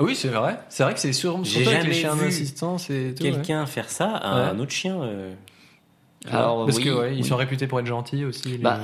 Oui, 0.00 0.14
c'est 0.14 0.28
vrai. 0.28 0.58
C'est 0.68 0.84
vrai 0.84 0.94
que 0.94 1.00
c'est 1.00 1.12
sur, 1.12 1.42
J'ai 1.44 1.66
avec 1.66 1.68
les 1.68 1.80
jamais 1.82 1.92
chiens 1.94 2.14
vu 2.14 2.26
d'assistance 2.26 2.88
et 2.90 3.14
tout. 3.16 3.24
ouais. 3.24 3.32
quelqu'un 3.32 3.66
faire 3.66 3.90
ça 3.90 4.10
à 4.14 4.36
Ouais. 4.44 4.48
un 4.50 4.58
autre 4.60 4.70
chien 4.70 4.96
euh, 5.02 5.32
Alors, 6.30 6.66
Parce 6.66 6.78
oui, 6.78 6.84
que 6.84 6.90
ouais, 6.90 7.14
ils 7.16 7.22
oui. 7.22 7.28
sont 7.28 7.36
réputés 7.36 7.66
pour 7.66 7.80
être 7.80 7.86
gentils 7.86 8.24
aussi. 8.24 8.48
les- 8.48 8.58
Bah, 8.58 8.78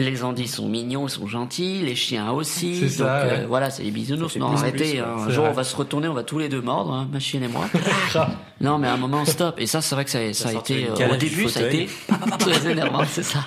Les 0.00 0.22
Andis 0.22 0.46
sont 0.46 0.68
mignons, 0.68 1.08
ils 1.08 1.10
sont 1.10 1.26
gentils, 1.26 1.82
les 1.82 1.96
chiens 1.96 2.30
aussi. 2.30 2.76
C'est 2.76 2.98
donc 3.02 3.08
ça, 3.08 3.16
euh, 3.16 3.40
ouais. 3.40 3.46
voilà, 3.46 3.68
c'est 3.68 3.82
les 3.82 3.90
bisounours. 3.90 4.36
Non, 4.36 4.50
plus 4.50 4.58
arrêtez. 4.58 4.92
plus, 4.92 5.00
hein. 5.00 5.16
un 5.26 5.30
jour, 5.30 5.42
vrai. 5.42 5.50
on 5.50 5.56
va 5.56 5.64
se 5.64 5.74
retourner, 5.74 6.06
on 6.06 6.14
va 6.14 6.22
tous 6.22 6.38
les 6.38 6.48
deux 6.48 6.60
mordre, 6.60 6.92
hein, 6.92 7.08
ma 7.12 7.18
chienne 7.18 7.42
et 7.42 7.48
moi. 7.48 7.66
Non, 8.60 8.76
mais 8.78 8.88
à 8.88 8.94
un 8.94 8.96
moment, 8.96 9.24
stop. 9.24 9.54
Et 9.58 9.66
ça, 9.68 9.80
c'est 9.80 9.94
vrai 9.94 10.04
que 10.04 10.10
ça, 10.10 10.32
ça 10.32 10.48
a 10.48 10.52
été. 10.52 10.88
euh, 10.88 11.12
au 11.12 11.16
début, 11.16 11.48
ça 11.48 11.60
a 11.60 11.66
été 11.68 11.88
très 12.40 12.68
énervant, 12.70 13.04
c'est 13.08 13.22
ça. 13.22 13.38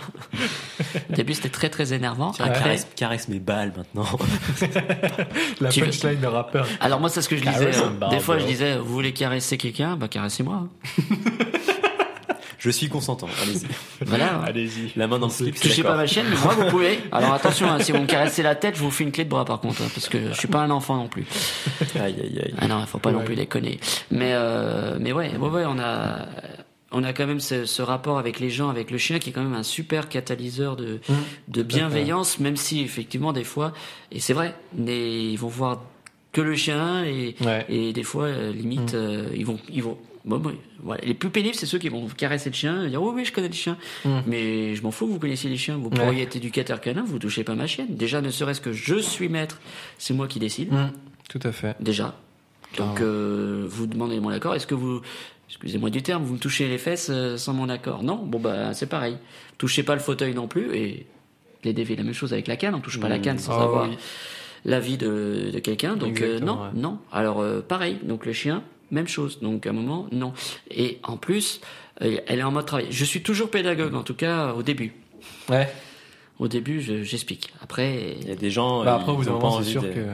Au 1.09 1.13
début, 1.13 1.33
c'était 1.33 1.49
très 1.49 1.69
très 1.69 1.91
énervant. 1.93 2.31
Tiens, 2.31 2.45
Après, 2.45 2.59
caresse, 2.63 2.87
caresse 2.95 3.27
mes 3.27 3.39
balles 3.39 3.73
maintenant 3.75 4.05
La 5.61 5.69
Tu 5.69 5.81
veux- 5.81 5.87
punchline 5.87 6.19
de 6.21 6.27
rappeur. 6.27 6.65
alors 6.79 7.01
moi, 7.01 7.09
c'est 7.09 7.21
ce 7.21 7.27
que 7.27 7.35
je 7.35 7.41
disais. 7.43 7.71
Caresse 7.71 7.81
euh, 8.01 8.09
des 8.09 8.19
fois, 8.19 8.39
je 8.39 8.45
disais, 8.45 8.77
vous 8.77 8.85
voulez 8.93 9.11
caresser 9.13 9.57
quelqu'un, 9.57 9.97
bah 9.97 10.07
caressez-moi. 10.07 10.67
Je 12.63 12.69
suis 12.69 12.87
consentant 12.87 13.27
allez-y 13.43 13.65
Voilà. 14.05 14.39
Allez-y. 14.45 14.93
la 14.95 15.07
main 15.07 15.19
dans 15.19 15.27
le 15.27 15.31
slip 15.33 15.57
Je 15.61 15.67
suis 15.69 15.83
pas 15.83 15.95
ma 15.97 16.05
chienne, 16.07 16.27
mais 16.29 16.37
moi 16.43 16.53
vous 16.53 16.65
pouvez. 16.69 16.99
Alors 17.11 17.33
attention, 17.33 17.67
hein, 17.69 17.79
si 17.79 17.91
vous 17.91 17.99
me 17.99 18.05
caressez 18.05 18.43
la 18.43 18.55
tête, 18.55 18.75
je 18.75 18.81
vous 18.81 18.91
fais 18.91 19.03
une 19.03 19.11
clé 19.11 19.25
de 19.25 19.29
bras 19.29 19.43
par 19.45 19.59
contre, 19.59 19.81
hein, 19.81 19.87
parce 19.93 20.07
que 20.07 20.29
je 20.31 20.37
suis 20.37 20.47
pas 20.47 20.59
un 20.61 20.69
enfant 20.69 20.95
non 20.95 21.07
plus. 21.07 21.25
aïe 21.95 22.15
aïe 22.21 22.39
aïe 22.45 22.53
Ah 22.59 22.67
non, 22.67 22.79
il 22.79 22.87
faut 22.87 22.99
pas 22.99 23.11
non 23.11 23.23
plus 23.25 23.35
déconner. 23.35 23.79
Mais 24.11 24.31
euh, 24.33 24.97
mais 24.99 25.11
ouais, 25.11 25.35
ouais, 25.37 25.49
ouais, 25.49 25.63
on 25.67 25.79
a 25.79 26.25
on 26.93 27.03
a 27.05 27.13
quand 27.13 27.25
même 27.25 27.39
ce, 27.39 27.65
ce 27.65 27.81
rapport 27.81 28.19
avec 28.19 28.39
les 28.41 28.49
gens, 28.49 28.69
avec 28.69 28.91
le 28.91 28.97
chien, 28.97 29.17
qui 29.19 29.29
est 29.29 29.31
quand 29.33 29.43
même 29.43 29.53
un 29.55 29.63
super 29.63 30.09
catalyseur 30.09 30.75
de 30.75 30.99
Mmh. 31.09 31.13
de 31.47 31.63
bienveillance, 31.63 32.39
même 32.39 32.57
si 32.57 32.81
effectivement 32.81 33.31
des 33.33 33.45
fois, 33.45 33.71
et 34.11 34.19
c'est 34.19 34.33
vrai, 34.33 34.53
mais 34.75 35.23
ils 35.31 35.37
vont 35.37 35.47
voir 35.47 35.81
que 36.33 36.41
le 36.41 36.55
chien 36.55 37.03
et 37.05 37.35
Ouais. 37.41 37.65
et 37.69 37.93
des 37.93 38.03
fois 38.03 38.25
euh, 38.25 38.51
limite 38.53 38.93
Mm. 38.93 38.97
euh, 38.97 39.25
ils 39.35 39.45
vont 39.45 39.57
ils 39.69 39.83
vont 39.83 39.97
Bon, 40.23 40.37
bon, 40.37 40.53
voilà. 40.83 41.01
Les 41.03 41.13
plus 41.15 41.29
pénibles, 41.29 41.55
c'est 41.55 41.65
ceux 41.65 41.79
qui 41.79 41.89
vont 41.89 42.05
caresser 42.07 42.49
le 42.49 42.55
chien, 42.55 42.85
et 42.85 42.89
dire 42.89 43.01
oui, 43.01 43.11
oui, 43.15 43.25
je 43.25 43.31
connais 43.33 43.47
le 43.47 43.53
chien. 43.53 43.77
Mm. 44.05 44.19
Mais 44.27 44.75
je 44.75 44.83
m'en 44.83 44.91
fous 44.91 45.07
vous 45.07 45.17
connaissiez 45.19 45.49
les 45.49 45.57
chiens. 45.57 45.77
Vous 45.77 45.89
Ouais. 45.89 45.95
pourriez 45.97 46.21
être 46.23 46.35
éducateur 46.35 46.79
canin, 46.79 47.03
vous 47.05 47.17
touchez 47.19 47.43
pas 47.43 47.55
ma 47.55 47.65
chienne. 47.67 47.87
Déjà, 47.95 48.21
ne 48.21 48.29
serait-ce 48.29 48.61
que 48.61 48.71
je 48.71 48.95
suis 48.99 49.29
maître, 49.29 49.59
c'est 49.97 50.13
moi 50.13 50.27
qui 50.27 50.39
décide. 50.39 50.71
Mm. 50.71 50.91
Tout 51.29 51.39
à 51.43 51.51
fait. 51.51 51.75
Déjà. 51.79 52.15
Donc, 52.77 53.01
euh, 53.01 53.65
vous 53.67 53.87
demandez 53.87 54.19
mon 54.19 54.29
accord. 54.29 54.53
Est-ce 54.55 54.67
que 54.67 54.75
vous, 54.75 55.01
excusez-moi 55.49 55.89
du 55.89 56.01
terme, 56.03 56.23
vous 56.23 56.35
me 56.35 56.39
touchez 56.39 56.67
les 56.69 56.77
fesses 56.77 57.07
euh, 57.09 57.35
sans 57.37 57.53
mon 57.53 57.67
accord? 57.69 58.03
Non 58.03 58.15
Bon, 58.23 58.39
bah, 58.39 58.73
c'est 58.73 58.87
pareil. 58.87 59.17
Touchez 59.57 59.83
pas 59.83 59.93
le 59.95 59.99
fauteuil 60.01 60.33
non 60.33 60.47
plus. 60.47 60.73
Et 60.75 61.05
les 61.63 61.73
DV, 61.73 61.95
la 61.95 62.03
même 62.03 62.13
chose 62.13 62.31
avec 62.33 62.47
la 62.47 62.57
canne. 62.57 62.75
On 62.75 62.79
touche 62.79 62.99
pas 62.99 63.09
la 63.09 63.19
canne 63.19 63.39
sans 63.39 63.57
Ah 63.59 63.63
avoir 63.63 63.89
oui. 63.89 63.97
l'avis 64.65 64.97
de, 64.97 65.49
de 65.53 65.59
quelqu'un. 65.59 65.95
Donc, 65.95 66.21
euh, 66.21 66.39
non, 66.39 66.61
ouais. 66.61 66.69
non. 66.75 66.99
Alors, 67.11 67.39
euh, 67.41 67.61
pareil. 67.61 67.97
Donc, 68.03 68.25
le 68.25 68.33
chien, 68.33 68.63
même 68.91 69.07
chose. 69.07 69.39
Donc, 69.41 69.65
à 69.65 69.69
un 69.71 69.73
moment, 69.73 70.07
non. 70.11 70.33
Et 70.69 70.99
en 71.03 71.17
plus, 71.17 71.61
euh, 72.01 72.17
elle 72.27 72.39
est 72.39 72.43
en 72.43 72.51
mode 72.51 72.65
travail. 72.65 72.87
Je 72.89 73.05
suis 73.05 73.21
toujours 73.23 73.49
pédagogue, 73.49 73.95
en 73.95 74.03
tout 74.03 74.15
cas, 74.15 74.53
au 74.53 74.63
début. 74.63 74.93
Ouais. 75.49 75.69
Au 76.39 76.47
début, 76.47 76.81
je- 76.81 77.03
j'explique. 77.03 77.51
Après, 77.61 78.15
Il 78.21 78.27
y 78.27 78.31
a 78.31 78.35
des 78.35 78.49
gens. 78.51 78.83
Bah, 78.83 78.93
euh, 78.93 78.95
après, 79.11 79.25
d'un 79.25 79.33
ont 79.33 79.39
pas 79.39 79.63
sûr 79.63 79.81
de- 79.83 79.89
que. 79.89 80.05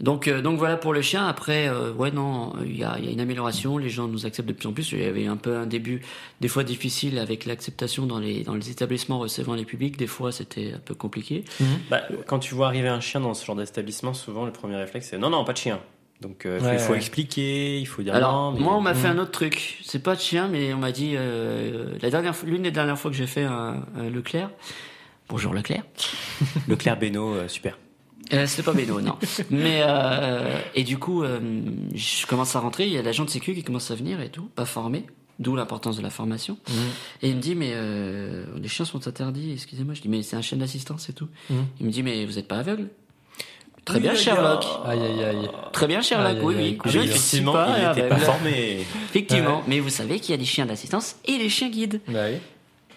Donc, 0.00 0.28
euh, 0.28 0.40
donc 0.40 0.58
voilà 0.58 0.76
pour 0.76 0.92
le 0.94 1.02
chien. 1.02 1.26
Après, 1.26 1.68
euh, 1.68 1.92
ouais, 1.92 2.10
non, 2.10 2.52
il 2.64 2.76
y 2.78 2.84
a, 2.84 2.96
il 2.98 3.04
y 3.04 3.08
a 3.08 3.10
une 3.10 3.20
amélioration. 3.20 3.76
Les 3.76 3.90
gens 3.90 4.06
nous 4.06 4.24
acceptent 4.24 4.48
de 4.48 4.54
plus 4.54 4.68
en 4.68 4.72
plus. 4.72 4.92
Il 4.92 5.00
y 5.00 5.04
avait 5.04 5.26
un 5.26 5.36
peu 5.36 5.56
un 5.56 5.66
début, 5.66 6.00
des 6.40 6.48
fois 6.48 6.62
difficile 6.64 7.18
avec 7.18 7.44
l'acceptation 7.44 8.06
dans 8.06 8.18
les, 8.20 8.44
dans 8.44 8.54
les 8.54 8.70
établissements 8.70 9.18
recevant 9.18 9.54
les 9.54 9.64
publics. 9.64 9.96
Des 9.96 10.06
fois, 10.06 10.30
c'était 10.32 10.72
un 10.74 10.78
peu 10.78 10.94
compliqué. 10.94 11.44
Bah, 11.90 12.02
quand 12.26 12.38
tu 12.38 12.54
vois 12.54 12.68
arriver 12.68 12.88
un 12.88 13.00
chien 13.00 13.20
dans 13.20 13.34
ce 13.34 13.44
genre 13.44 13.56
d'établissement, 13.56 14.14
souvent 14.14 14.46
le 14.46 14.52
premier 14.52 14.76
réflexe 14.76 15.08
c'est 15.10 15.18
non, 15.18 15.30
non, 15.30 15.44
pas 15.44 15.52
de 15.52 15.58
chien. 15.58 15.80
Donc 16.20 16.46
euh, 16.46 16.60
Ouais, 16.60 16.74
il 16.74 16.78
faut 16.80 16.92
ouais. 16.92 16.98
expliquer, 16.98 17.78
il 17.78 17.86
faut 17.86 18.02
dire 18.02 18.14
Alors, 18.14 18.50
non. 18.50 18.52
mais- 18.52 18.60
moi, 18.64 18.76
on 18.76 18.80
m'a 18.80 18.94
fait 18.94 19.06
un 19.08 19.18
autre 19.18 19.30
truc. 19.30 19.78
C'est 19.84 20.02
pas 20.02 20.16
de 20.16 20.20
chien, 20.20 20.48
mais 20.48 20.72
on 20.74 20.78
m'a 20.78 20.90
dit, 20.92 21.12
euh, 21.14 21.96
la 22.02 22.10
dernière, 22.10 22.34
l'une 22.44 22.62
des 22.62 22.70
dernières 22.72 22.98
fois 22.98 23.10
que 23.10 23.16
j'ai 23.16 23.26
fait 23.28 23.44
un, 23.44 23.84
un 23.96 24.10
Leclerc. 24.10 24.50
Bonjour 25.28 25.54
Leclerc. 25.54 25.84
Leclerc 26.68 26.98
Beno, 26.98 27.34
euh, 27.34 27.48
super. 27.48 27.78
Euh, 28.32 28.46
c'était 28.46 28.62
pas 28.64 28.72
Beno, 28.72 29.00
non. 29.00 29.16
Mais 29.50 29.80
euh, 29.86 30.58
et 30.74 30.82
du 30.84 30.98
coup, 30.98 31.22
euh, 31.22 31.38
je 31.94 32.26
commence 32.26 32.56
à 32.56 32.60
rentrer. 32.60 32.86
Il 32.86 32.92
y 32.92 32.98
a 32.98 33.02
l'agent 33.02 33.24
de 33.24 33.30
sécu 33.30 33.54
qui 33.54 33.62
commence 33.62 33.90
à 33.90 33.94
venir 33.94 34.20
et 34.20 34.28
tout, 34.30 34.50
pas 34.54 34.64
formé. 34.66 35.04
D'où 35.38 35.54
l'importance 35.54 35.96
de 35.96 36.02
la 36.02 36.10
formation. 36.10 36.58
Et 37.22 37.28
il 37.30 37.36
me 37.36 37.40
dit 37.40 37.54
mais 37.54 37.70
euh, 37.74 38.44
les 38.60 38.66
chiens 38.66 38.84
sont 38.84 39.06
interdits. 39.06 39.52
Excusez-moi. 39.52 39.94
Je 39.94 40.00
dis 40.02 40.08
mais 40.08 40.22
c'est 40.24 40.34
un 40.34 40.42
chien 40.42 40.58
d'assistance 40.58 41.08
et 41.08 41.12
tout. 41.12 41.28
Mhm. 41.48 41.64
Il 41.78 41.86
me 41.86 41.92
dit 41.92 42.02
mais 42.02 42.26
vous 42.26 42.40
êtes 42.40 42.48
pas 42.48 42.56
aveugle? 42.58 42.88
Très 43.88 44.00
bien 44.00 44.14
Sherlock. 44.14 44.64
Aïe, 44.84 45.00
aïe, 45.00 45.24
aïe. 45.24 45.48
Très 45.72 45.86
bien 45.86 46.02
Sherlock. 46.02 46.36
Aïe, 46.36 46.40
oui 46.42 46.54
aïe, 46.56 46.62
aïe, 46.64 46.78
oui. 46.84 46.90
Je 46.92 46.98
Effectivement, 47.00 47.52
pas 47.52 47.76
il 47.78 47.88
n'était 47.88 48.08
pas 48.08 48.16
formé. 48.18 48.86
Effectivement. 49.08 49.62
Mais 49.66 49.80
vous 49.80 49.88
savez 49.88 50.20
qu'il 50.20 50.30
y 50.32 50.34
a 50.34 50.36
des 50.38 50.44
chiens 50.44 50.66
d'assistance 50.66 51.16
et 51.24 51.38
des 51.38 51.48
chiens 51.48 51.70
guides. 51.70 52.00
Bah 52.08 52.26
oui. 52.30 52.36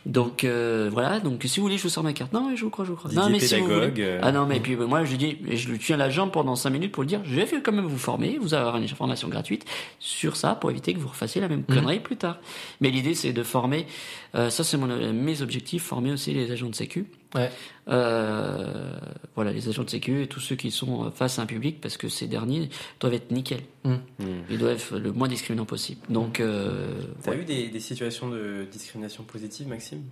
Donc 0.08 0.44
euh, 0.44 0.90
voilà, 0.92 1.20
donc 1.20 1.44
si 1.46 1.60
vous 1.60 1.66
voulez, 1.68 1.78
je 1.78 1.84
vous 1.84 1.90
sors 1.90 2.04
ma 2.04 2.12
carte. 2.14 2.34
Non, 2.34 2.52
je 2.56 2.64
vous 2.64 2.72
crois, 2.72 2.86
je 2.86 2.90
vous 2.90 2.96
crois. 2.96 3.10
Didier 3.10 3.24
non, 3.24 3.30
mais 3.30 3.40
si 3.40 3.60
vous 3.60 3.68
voulez. 3.68 3.94
euh. 4.00 4.20
Ah 4.24 4.32
non, 4.32 4.48
mais 4.48 4.60
puis 4.60 4.74
euh, 4.74 4.88
moi 4.88 5.06
je 5.06 5.16
dis, 5.16 5.38
je 5.52 5.70
lui 5.70 5.78
tiens 5.78 5.96
la 5.96 6.10
jambe 6.10 6.32
pendant 6.32 6.56
5 6.56 6.72
minutes 6.72 6.92
pour 6.92 7.04
lui 7.04 7.08
dire, 7.08 7.22
je 7.24 7.36
vais 7.36 7.46
quand 7.62 7.72
même 7.72 7.86
vous 7.86 8.00
former, 8.00 8.40
vous 8.42 8.56
avoir 8.56 8.78
une 8.78 8.88
formation 8.88 9.28
gratuite 9.28 9.64
sur 10.00 10.36
ça 10.38 10.56
pour 10.56 10.72
éviter 10.72 10.94
que 10.96 11.00
vous 11.00 11.08
refassiez 11.10 11.40
la 11.40 11.48
même 11.50 11.64
connerie 11.64 12.00
plus 12.00 12.18
tard. 12.18 12.40
Mais 12.80 12.90
l'idée 12.90 13.14
c'est 13.14 13.32
de 13.32 13.44
former, 13.44 13.86
euh, 14.34 14.50
ça 14.50 14.64
c'est 14.64 14.78
mon, 14.78 14.88
mes 15.14 15.42
objectifs, 15.44 15.84
former 15.84 16.12
aussi 16.12 16.34
les 16.34 16.52
agents 16.52 16.70
de 16.70 16.76
sécu. 16.76 17.06
Ouais. 17.36 17.50
Euh, 17.88 18.94
voilà, 19.36 19.52
les 19.52 19.70
agents 19.70 19.84
de 19.84 19.90
sécu 19.90 20.24
et 20.24 20.28
tous 20.28 20.40
ceux 20.40 20.56
qui 20.56 20.72
sont 20.72 21.12
face 21.12 21.40
à 21.40 21.44
un 21.44 21.46
public 21.46 21.80
parce 21.82 21.98
que 21.98 22.10
ces 22.10 22.28
derniers 22.28 22.70
doivent 23.00 23.14
être 23.14 23.32
nickel. 23.32 23.62
Mm. 23.84 23.94
Hmm. 23.94 24.26
Ils 24.50 24.58
doivent 24.58 24.76
être 24.76 24.98
le 24.98 25.12
moins 25.12 25.28
discriminants 25.28 25.66
possible. 25.66 26.02
Donc, 26.10 26.40
euh, 26.40 27.04
T'as 27.24 27.32
ouais. 27.32 27.38
eu 27.38 27.46
des, 27.46 27.70
des 27.70 27.80
situations 27.80 28.30
de 28.30 28.68
discrimination 28.72 29.24
positive, 29.24 29.68
Maxime? 29.68 30.04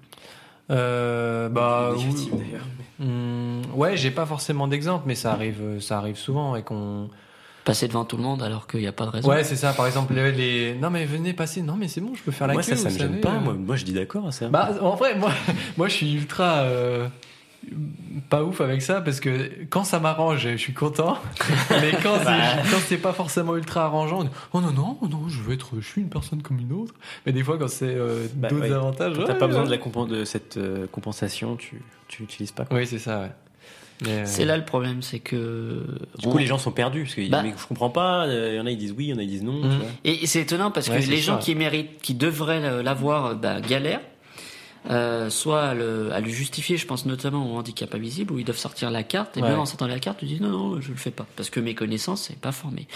Euh, 0.71 1.49
bah, 1.49 1.93
oui. 1.97 2.29
d'ailleurs. 2.31 2.65
Hmm, 2.99 3.61
ouais, 3.73 3.97
j'ai 3.97 4.11
pas 4.11 4.25
forcément 4.25 4.67
d'exemple, 4.67 5.05
mais 5.07 5.15
ça 5.15 5.31
arrive, 5.31 5.79
ça 5.79 5.97
arrive 5.97 6.17
souvent 6.17 6.55
et 6.55 6.63
qu'on. 6.63 7.09
Passer 7.66 7.88
devant 7.88 8.06
tout 8.06 8.18
le 8.18 8.24
monde 8.24 8.42
alors 8.42 8.68
qu'il 8.68 8.80
n'y 8.80 8.88
a 8.88 8.92
pas 8.92 9.06
de 9.06 9.10
raison. 9.12 9.30
Ouais, 9.30 9.44
c'est 9.44 9.56
ça. 9.56 9.74
Par 9.74 9.86
exemple, 9.88 10.13
les, 10.13 10.32
les- 10.32 10.75
non 10.75 10.89
mais 10.89 11.06
venez 11.06 11.34
passer. 11.34 11.62
Non 11.62 11.75
mais 11.75 11.88
c'est 11.88 12.01
bon, 12.01 12.13
je 12.16 12.22
peux 12.24 12.32
faire 12.32 12.48
la 12.48 12.54
Moi, 12.54 12.63
queue. 12.63 12.75
ça, 12.75 12.78
ça 12.78 12.89
vous 12.89 12.96
me 12.96 13.00
gêne 13.00 13.22
pas. 13.22 13.34
euh. 13.36 13.39
Moi, 13.39 13.54
moi, 13.54 13.75
je 13.75 13.86
dis 13.86 13.94
d'accord 13.94 14.28
à 14.28 14.32
ça. 14.32 14.48
Bah, 14.50 14.72
en 14.82 14.96
vrai, 14.96 15.16
moi, 15.16 15.32
moi, 15.78 15.88
je 15.88 15.94
suis 15.94 16.13
ultra 16.13 16.60
euh, 16.62 17.08
pas 18.30 18.44
ouf 18.44 18.62
avec 18.62 18.82
ça 18.82 19.01
parce 19.01 19.20
que 19.20 19.51
quand 19.70 19.84
ça 19.84 20.00
m'arrange, 20.00 20.39
je 20.48 20.56
suis 20.58 20.74
content. 20.74 21.18
Mais 21.70 21.92
quand 22.01 22.16
c'est 22.24 22.72
quand 22.72 22.80
c'est 22.88 22.98
pas 22.98 23.13
forcément 23.13 23.56
ultra 23.58 23.84
arrangeant, 23.86 24.20
on 24.20 24.24
dit, 24.24 24.30
oh 24.54 24.62
non 24.62 24.72
non 24.72 24.98
non, 25.10 25.28
je 25.28 25.39
veux 25.42 25.54
être, 25.54 25.72
je 25.80 25.86
suis 25.86 26.01
une 26.01 26.10
personne 26.10 26.42
comme 26.42 26.60
une 26.60 26.72
autre. 26.72 26.94
Mais 27.25 27.32
des 27.34 27.44
fois, 27.44 27.58
quand 27.58 27.68
c'est 27.70 27.86
euh, 27.86 28.28
Bah, 28.36 28.48
d'autres 28.48 28.62
ouais. 28.63 28.72
avantages, 28.74 29.13
t'as 29.25 29.34
ouais, 29.34 29.38
pas 29.38 29.48
besoin 29.48 29.66
de, 29.66 29.72
la 29.72 30.20
de 30.20 30.25
cette 30.25 30.58
euh, 30.58 30.88
compensation, 30.92 31.56
tu 31.58 31.82
tu 32.08 32.22
l'utilises 32.24 32.51
pas. 32.51 32.66
quoi. 32.66 32.78
Oui, 32.78 32.88
c'est 32.88 32.98
ça. 33.00 33.20
Ouais. 33.20 33.32
Euh, 34.08 34.24
C'est 34.25 34.46
là 34.46 34.56
le 34.58 34.63
problème, 34.65 35.01
c'est 35.01 35.20
que. 35.20 35.84
Du 36.18 36.27
coup, 36.27 36.38
les 36.38 36.46
gens 36.46 36.58
sont 36.58 36.72
perdus 36.72 37.03
parce 37.03 37.15
Bah. 37.29 37.41
disent 37.44 37.44
mais 37.44 37.53
je 37.58 37.65
comprends 37.68 37.89
pas. 37.89 38.25
euh, 38.27 38.51
Il 38.53 38.58
y 38.58 38.60
en 38.60 38.65
a 38.65 38.72
ils 38.72 38.77
disent 38.77 38.94
oui, 38.98 39.06
il 39.06 39.10
y 39.10 39.13
en 39.13 39.18
a 39.18 39.24
ils 39.24 39.27
disent 39.27 39.44
non. 39.44 39.62
Tu 39.62 39.68
vois. 39.68 39.86
Et 40.06 40.25
c'est 40.25 40.41
étonnant 40.41 40.72
parce 40.72 40.88
que 40.89 40.94
les 40.98 41.18
gens 41.18 41.38
qui 41.38 41.53
méritent, 41.56 42.01
qui 42.01 42.13
devraient 42.13 42.82
l'avoir, 42.84 43.36
bah, 43.36 43.60
galèrent. 43.62 44.01
Euh, 44.89 45.29
soit 45.29 45.62
à 45.63 45.74
le, 45.74 46.12
à 46.13 46.21
le 46.21 46.29
justifier, 46.29 46.77
je 46.77 46.86
pense 46.88 47.05
notamment 47.05 47.53
au 47.53 47.57
handicap 47.57 47.93
invisible, 47.93 48.33
où 48.33 48.39
ils 48.39 48.45
doivent 48.45 48.57
sortir 48.57 48.89
la 48.91 49.03
carte, 49.03 49.36
et 49.38 49.41
Ouais. 49.41 49.50
même 49.50 49.59
en 49.59 49.65
sortant 49.65 49.88
la 49.88 50.00
carte, 50.00 50.19
ils 50.21 50.27
disent 50.29 50.41
non, 50.41 50.50
non, 50.50 50.81
je 50.81 50.89
le 50.91 50.95
fais 50.98 51.12
pas, 51.12 51.25
parce 51.36 51.50
que 51.50 51.59
mes 51.59 51.75
connaissances, 51.75 52.24
c'est 52.29 52.39
pas 52.39 52.51
formé. 52.53 52.88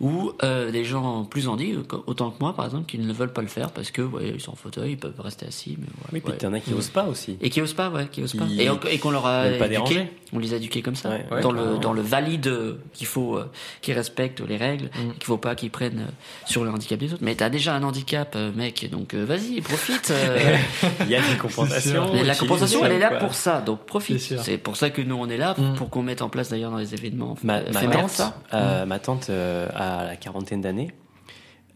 Ou 0.00 0.32
euh, 0.42 0.70
des 0.70 0.84
gens 0.84 1.24
plus 1.24 1.46
handis, 1.46 1.74
autant 2.06 2.30
que 2.30 2.36
moi 2.40 2.54
par 2.54 2.64
exemple, 2.64 2.86
qui 2.86 2.98
ne 2.98 3.12
veulent 3.12 3.32
pas 3.32 3.42
le 3.42 3.48
faire 3.48 3.70
parce 3.70 3.90
que 3.90 4.02
ouais, 4.02 4.32
ils 4.34 4.40
sont 4.40 4.52
en 4.52 4.56
fauteuil, 4.56 4.92
ils 4.92 4.96
peuvent 4.98 5.20
rester 5.20 5.46
assis, 5.46 5.76
mais 5.78 5.86
ouais, 5.86 5.92
Oui, 6.14 6.20
puis 6.20 6.32
ouais. 6.32 6.38
t'en 6.38 6.52
as 6.52 6.60
qui 6.60 6.72
osent 6.74 6.88
pas 6.88 7.04
aussi. 7.04 7.36
Et 7.40 7.50
qui 7.50 7.60
osent 7.60 7.74
pas, 7.74 7.90
ouais, 7.90 8.08
qui 8.10 8.22
osent 8.22 8.34
pas. 8.34 8.46
Et, 8.58 8.68
on- 8.70 8.80
et 8.90 8.98
qu'on 8.98 9.10
leur 9.10 9.26
a 9.26 9.46
éduqué, 9.48 9.68
déranger. 9.68 10.10
on 10.32 10.38
les 10.38 10.52
a 10.54 10.56
éduqués 10.56 10.82
comme 10.82 10.96
ça, 10.96 11.10
Ouais, 11.10 11.26
ouais, 11.30 11.40
dans 11.42 11.52
le 11.52 11.78
dans 11.78 11.92
le 11.92 12.02
valide 12.02 12.50
qu'il 12.94 13.06
faut, 13.06 13.36
euh, 13.36 13.50
qu'ils 13.82 13.94
respectent 13.94 14.40
les 14.40 14.56
règles, 14.56 14.86
Mm. 14.86 15.12
qu'il 15.14 15.24
faut 15.24 15.36
pas 15.38 15.54
qu'ils 15.54 15.70
prennent 15.70 16.00
euh, 16.08 16.10
sur 16.46 16.64
le 16.64 16.70
handicap 16.70 16.98
des 16.98 17.12
autres. 17.12 17.22
Mais 17.22 17.34
t'as 17.34 17.50
déjà 17.50 17.74
un 17.74 17.82
handicap, 17.82 18.32
euh, 18.36 18.50
mec, 18.54 18.88
donc 18.90 19.14
vas-y, 19.14 19.60
profite. 19.60 20.12
Il 21.00 21.10
y 21.10 21.16
a 21.16 21.19
la 21.28 21.36
compensation, 21.36 22.84
elle 22.84 22.92
est 22.92 22.98
là 22.98 23.08
quoi. 23.10 23.18
pour 23.18 23.34
ça, 23.34 23.60
donc 23.60 23.84
profite. 23.86 24.20
C'est 24.20 24.58
pour 24.58 24.76
ça 24.76 24.90
que 24.90 25.02
nous 25.02 25.16
on 25.16 25.28
est 25.28 25.36
là, 25.36 25.54
Mm. 25.58 25.74
pour 25.76 25.90
qu'on 25.90 26.02
mette 26.02 26.22
en 26.22 26.28
place 26.28 26.48
d'ailleurs 26.50 26.70
dans 26.70 26.78
les 26.78 26.94
événements. 26.94 27.36
Ma, 27.42 27.58
euh, 27.58 27.72
ma 27.72 27.86
tante, 27.86 28.10
ça. 28.10 28.34
euh, 28.54 28.86
ma 28.86 28.98
tante 28.98 29.28
euh, 29.30 29.68
a 29.74 30.04
la 30.04 30.16
quarantaine 30.16 30.60
d'années. 30.60 30.90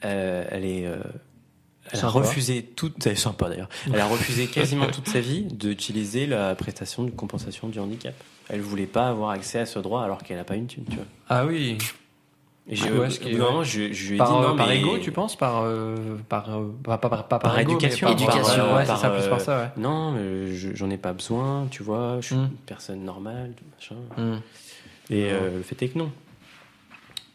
Euh, 0.05 0.45
elle 0.51 0.65
est, 0.65 0.87
euh, 0.87 0.97
elle 1.93 2.01
a 2.05 2.09
refusé 2.09 2.63
toute, 2.63 3.03
c'est 3.03 3.15
sympa 3.15 3.49
d'ailleurs. 3.49 3.69
Elle 3.93 4.01
a 4.01 4.07
refusé 4.07 4.47
quasiment 4.49 4.87
toute 4.87 5.09
sa 5.09 5.21
vie 5.21 5.43
d'utiliser 5.45 6.27
la 6.27 6.55
prestation 6.55 7.03
de 7.05 7.11
compensation 7.11 7.69
du 7.69 7.79
handicap. 7.79 8.15
Elle 8.49 8.61
voulait 8.61 8.87
pas 8.87 9.09
avoir 9.09 9.31
accès 9.31 9.59
à 9.61 9.67
ce 9.67 9.79
droit 9.79 10.03
alors 10.03 10.23
qu'elle 10.23 10.39
a 10.39 10.45
pas 10.45 10.57
une 10.57 10.67
thune, 10.67 10.85
tu 10.89 10.97
vois. 10.97 11.05
Ah 11.29 11.47
oui. 11.47 11.79
J'ai, 12.67 12.89
Ah 12.89 12.93
ouais, 12.99 13.35
non, 13.37 13.63
je, 13.63 13.93
je 13.93 14.09
lui 14.09 14.15
ai 14.15 14.19
Par, 14.19 14.29
dit 14.39 14.43
euh, 14.45 14.49
non, 14.49 14.57
par 14.57 14.69
mais- 14.69 14.79
ego, 14.79 14.97
tu 14.99 15.13
penses? 15.13 15.37
Par, 15.37 15.63
euh, 15.65 16.17
par, 16.31 16.49
euh, 16.49 16.71
pas, 16.83 16.97
Par 16.97 17.59
ego, 17.59 17.73
éducation, 17.73 18.07
par- 18.07 18.17
Éducation, 18.17 18.57
par- 18.65 18.77
ouais, 18.77 18.87
c'est 18.87 18.97
ça, 18.97 19.11
plus 19.11 19.29
par 19.29 19.41
ça, 19.43 19.59
ouais. 19.61 19.69
Non, 19.77 20.13
mais 20.13 20.55
j'en 20.55 20.89
ai 20.89 20.97
pas 20.97 21.13
besoin, 21.13 21.67
tu 21.71 21.83
vois. 21.83 22.17
Je 22.23 22.27
suis 22.29 22.37
Mm. 22.37 22.45
une 22.45 22.51
personne 22.65 23.05
normale, 23.05 23.53
tout 23.55 23.65
machin. 23.75 23.97
Hmm. 24.17 24.39
Et 25.11 25.31
euh, 25.31 25.57
le 25.59 25.63
fait 25.63 25.83
est 25.83 25.89
que 25.89 25.99
non. 25.99 26.11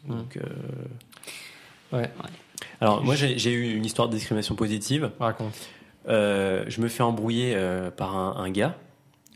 Mm. 0.06 0.14
Donc, 0.16 0.38
Ouais, 1.92 2.10
alors 2.80 3.02
moi 3.02 3.14
j'ai 3.16 3.52
eu 3.52 3.74
une 3.76 3.84
histoire 3.84 4.08
de 4.08 4.14
discrimination 4.14 4.54
positive. 4.56 5.10
raconte. 5.20 5.54
Je 6.08 6.80
me 6.80 6.88
fais 6.88 7.02
embrouiller 7.04 7.56
par 7.96 8.16
un, 8.16 8.36
un 8.44 8.50
gars. 8.50 8.76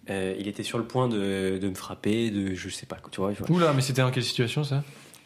Il 0.08 0.48
était 0.48 0.64
sur 0.64 0.78
le 0.78 0.84
point 0.84 1.06
de, 1.08 1.58
de 1.62 1.68
me 1.68 1.74
frapper, 1.74 2.30
de 2.30 2.54
je 2.54 2.68
sais 2.68 2.86
pas, 2.86 2.96
tu 3.12 3.20
vois. 3.20 3.30
Oula, 3.48 3.72
mais 3.72 3.80
c'était 3.80 4.02
dans 4.02 4.10
quelle 4.10 4.24
situation 4.24 4.64
ça? 4.64 4.82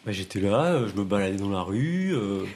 Bah, 0.08 0.14
J'étais 0.14 0.40
là, 0.40 0.64
euh, 0.72 0.88
je 0.88 0.98
me 0.98 1.04
baladais 1.04 1.36
dans 1.36 1.50
la 1.50 1.60
rue, 1.60 2.14
euh, 2.14 2.46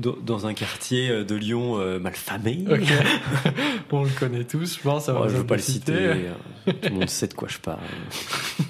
dans, 0.00 0.46
un 0.48 0.54
quartier 0.54 1.08
euh, 1.08 1.22
de 1.24 1.36
Lyon 1.36 1.78
euh, 1.78 2.00
malfamé. 2.00 2.64
Ok. 2.68 2.80
On 3.92 4.02
le 4.02 4.10
connaît 4.10 4.42
tous, 4.42 4.76
je 4.78 4.80
pense. 4.82 5.04
ça 5.04 5.16
Oh, 5.16 5.28
je 5.28 5.36
veux 5.36 5.46
pas 5.46 5.54
le 5.54 5.62
citer, 5.62 5.92
euh, 5.94 6.32
tout 6.66 6.74
le 6.82 6.90
monde 6.90 7.08
sait 7.08 7.28
de 7.28 7.34
quoi 7.34 7.46
je 7.46 7.58
parle. 7.58 7.78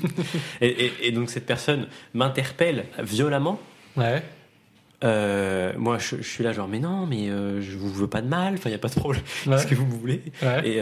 et, 0.60 0.68
et- 0.68 0.92
et 1.08 1.12
donc 1.12 1.30
cette 1.30 1.46
personne 1.46 1.86
m'interpelle 2.12 2.84
violemment. 3.02 3.58
Ouais. 3.96 4.22
Euh, 5.02 5.72
moi, 5.78 5.96
je, 5.96 6.16
je 6.16 6.28
suis 6.28 6.44
là 6.44 6.52
genre 6.52 6.68
mais 6.68 6.80
non, 6.80 7.06
mais 7.06 7.30
euh, 7.30 7.62
je 7.62 7.78
vous 7.78 7.90
veux 7.90 8.06
pas 8.06 8.20
de 8.20 8.28
mal. 8.28 8.52
Enfin, 8.54 8.68
il 8.68 8.72
y 8.72 8.76
a 8.76 8.78
pas 8.78 8.88
de 8.88 8.94
problème. 9.00 9.22
Ouais. 9.46 9.52
Qu'est-ce 9.56 9.66
que 9.66 9.74
vous 9.74 9.88
voulez 9.88 10.20
ouais. 10.42 10.68
Et 10.68 10.80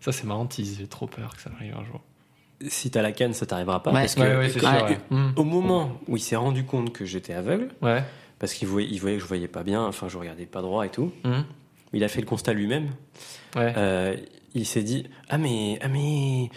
Ça, 0.00 0.12
c'est 0.12 0.24
marrant, 0.24 0.44
tease. 0.44 0.76
J'ai 0.78 0.86
trop 0.86 1.06
peur 1.06 1.34
que 1.34 1.40
ça 1.40 1.48
arrive 1.58 1.74
un 1.80 1.84
jour. 1.86 2.02
Si 2.66 2.90
t'as 2.90 3.02
la 3.02 3.12
canne, 3.12 3.32
ça 3.34 3.46
t'arrivera 3.46 3.82
pas. 3.82 3.92
Ouais. 3.92 4.00
parce 4.00 4.14
que 4.14 4.20
Ouais, 4.20 4.48
sûr. 4.50 4.62
Hmm. 5.10 5.30
au 5.36 5.44
moment 5.44 5.98
où 6.08 6.16
il 6.16 6.20
s'est 6.20 6.36
rendu 6.36 6.64
compte 6.64 6.92
que 6.92 7.04
j'étais 7.04 7.32
aveugle, 7.34 7.68
Ouais. 7.82 8.02
parce 8.38 8.52
qu'il 8.54 8.66
voyait, 8.68 8.88
il 8.90 8.98
voyait 9.00 9.16
que 9.16 9.22
je 9.22 9.28
voyais 9.28 9.48
pas 9.48 9.62
bien, 9.62 9.84
enfin 9.84 10.08
je 10.08 10.18
regardais 10.18 10.46
pas 10.46 10.60
droit 10.62 10.84
et 10.86 10.90
tout. 10.90 11.12
Hmm. 11.24 11.42
Il 11.92 12.02
a 12.04 12.08
fait 12.08 12.20
le 12.20 12.26
constat 12.26 12.52
lui-même. 12.52 12.88
Ouais. 13.56 13.72
Euh, 13.76 14.16
il 14.54 14.66
s'est 14.66 14.82
dit 14.82 15.06
ah 15.28 15.38
mais 15.38 15.78
ah 15.82 15.88
mais 15.88 16.50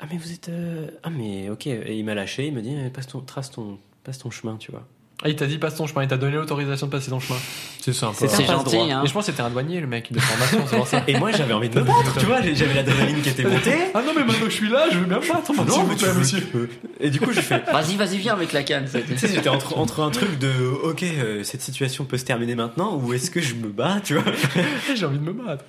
ah 0.00 0.06
mais 0.10 0.16
vous 0.16 0.32
êtes 0.32 0.48
euh, 0.48 0.88
ah 1.02 1.10
mais 1.10 1.48
ok 1.50 1.66
et 1.66 1.96
il 1.98 2.04
m'a 2.04 2.14
lâché 2.14 2.46
il 2.46 2.54
me 2.54 2.60
dit 2.62 2.74
passe 2.92 3.06
ton 3.08 3.20
trace 3.20 3.50
ton 3.50 3.78
passe 4.04 4.18
ton 4.18 4.30
chemin 4.30 4.56
tu 4.58 4.70
vois 4.70 4.86
Ah, 5.24 5.28
il 5.28 5.34
t'a 5.34 5.46
dit 5.46 5.58
passe 5.58 5.74
ton 5.74 5.88
chemin, 5.88 6.02
il 6.04 6.08
t'a 6.08 6.16
donné 6.16 6.36
l'autorisation 6.36 6.86
de 6.86 6.92
passer 6.92 7.10
ton 7.10 7.18
chemin. 7.18 7.38
C'est 7.80 7.92
sympa. 7.92 8.14
C'est 8.16 8.28
C'est 8.28 8.44
un 8.44 8.46
gentil, 8.58 8.64
passe-droit. 8.76 8.84
hein. 8.94 9.02
Et 9.04 9.08
je 9.08 9.12
pense 9.12 9.26
que 9.26 9.32
c'était 9.32 9.42
un 9.42 9.50
douanier, 9.50 9.80
le 9.80 9.88
mec 9.88 10.12
de 10.12 10.20
formation, 10.20 10.58
c'est 10.70 10.76
pour 10.76 10.86
ça. 10.86 11.02
Et 11.08 11.18
moi, 11.18 11.32
j'avais 11.32 11.54
envie 11.54 11.68
de 11.68 11.80
me 11.80 11.84
battre, 11.84 12.16
tu 12.20 12.26
vois, 12.26 12.40
j'avais 12.40 12.74
l'adrénaline 12.74 13.20
qui 13.20 13.30
était 13.30 13.42
montée. 13.50 13.74
Ah 13.94 14.02
non, 14.06 14.12
mais 14.14 14.22
maintenant 14.24 14.44
que 14.44 14.50
je 14.50 14.54
suis 14.54 14.68
là, 14.68 14.86
je 14.92 14.98
veux 14.98 15.06
bien. 15.06 15.18
Attends, 15.18 15.54
Non, 15.54 15.64
non, 15.64 15.86
mais 15.88 15.96
tu 15.96 16.04
veux- 16.04 16.14
monsieur. 16.20 16.70
Et 17.00 17.10
du 17.10 17.18
coup, 17.20 17.32
je 17.32 17.40
fais. 17.40 17.58
Vas-y, 17.72 17.96
vas-y, 17.96 18.18
viens 18.18 18.34
avec 18.34 18.52
la 18.52 18.62
canne. 18.62 18.86
Tu 18.88 19.18
sais, 19.18 19.28
j'étais 19.34 19.48
entre, 19.48 19.76
entre 19.76 20.00
un 20.04 20.10
truc 20.10 20.38
de 20.38 20.52
ok, 20.84 21.02
euh, 21.02 21.42
cette 21.42 21.62
situation 21.62 22.04
peut 22.04 22.16
se 22.18 22.24
terminer 22.24 22.54
maintenant, 22.54 22.94
ou 22.96 23.12
est-ce 23.12 23.32
que 23.32 23.40
je 23.40 23.54
me 23.54 23.68
bats, 23.70 23.96
tu 24.04 24.14
vois? 24.14 24.24
J'ai 24.94 25.04
envie 25.04 25.18
de 25.18 25.24
me 25.24 25.32
battre. 25.32 25.64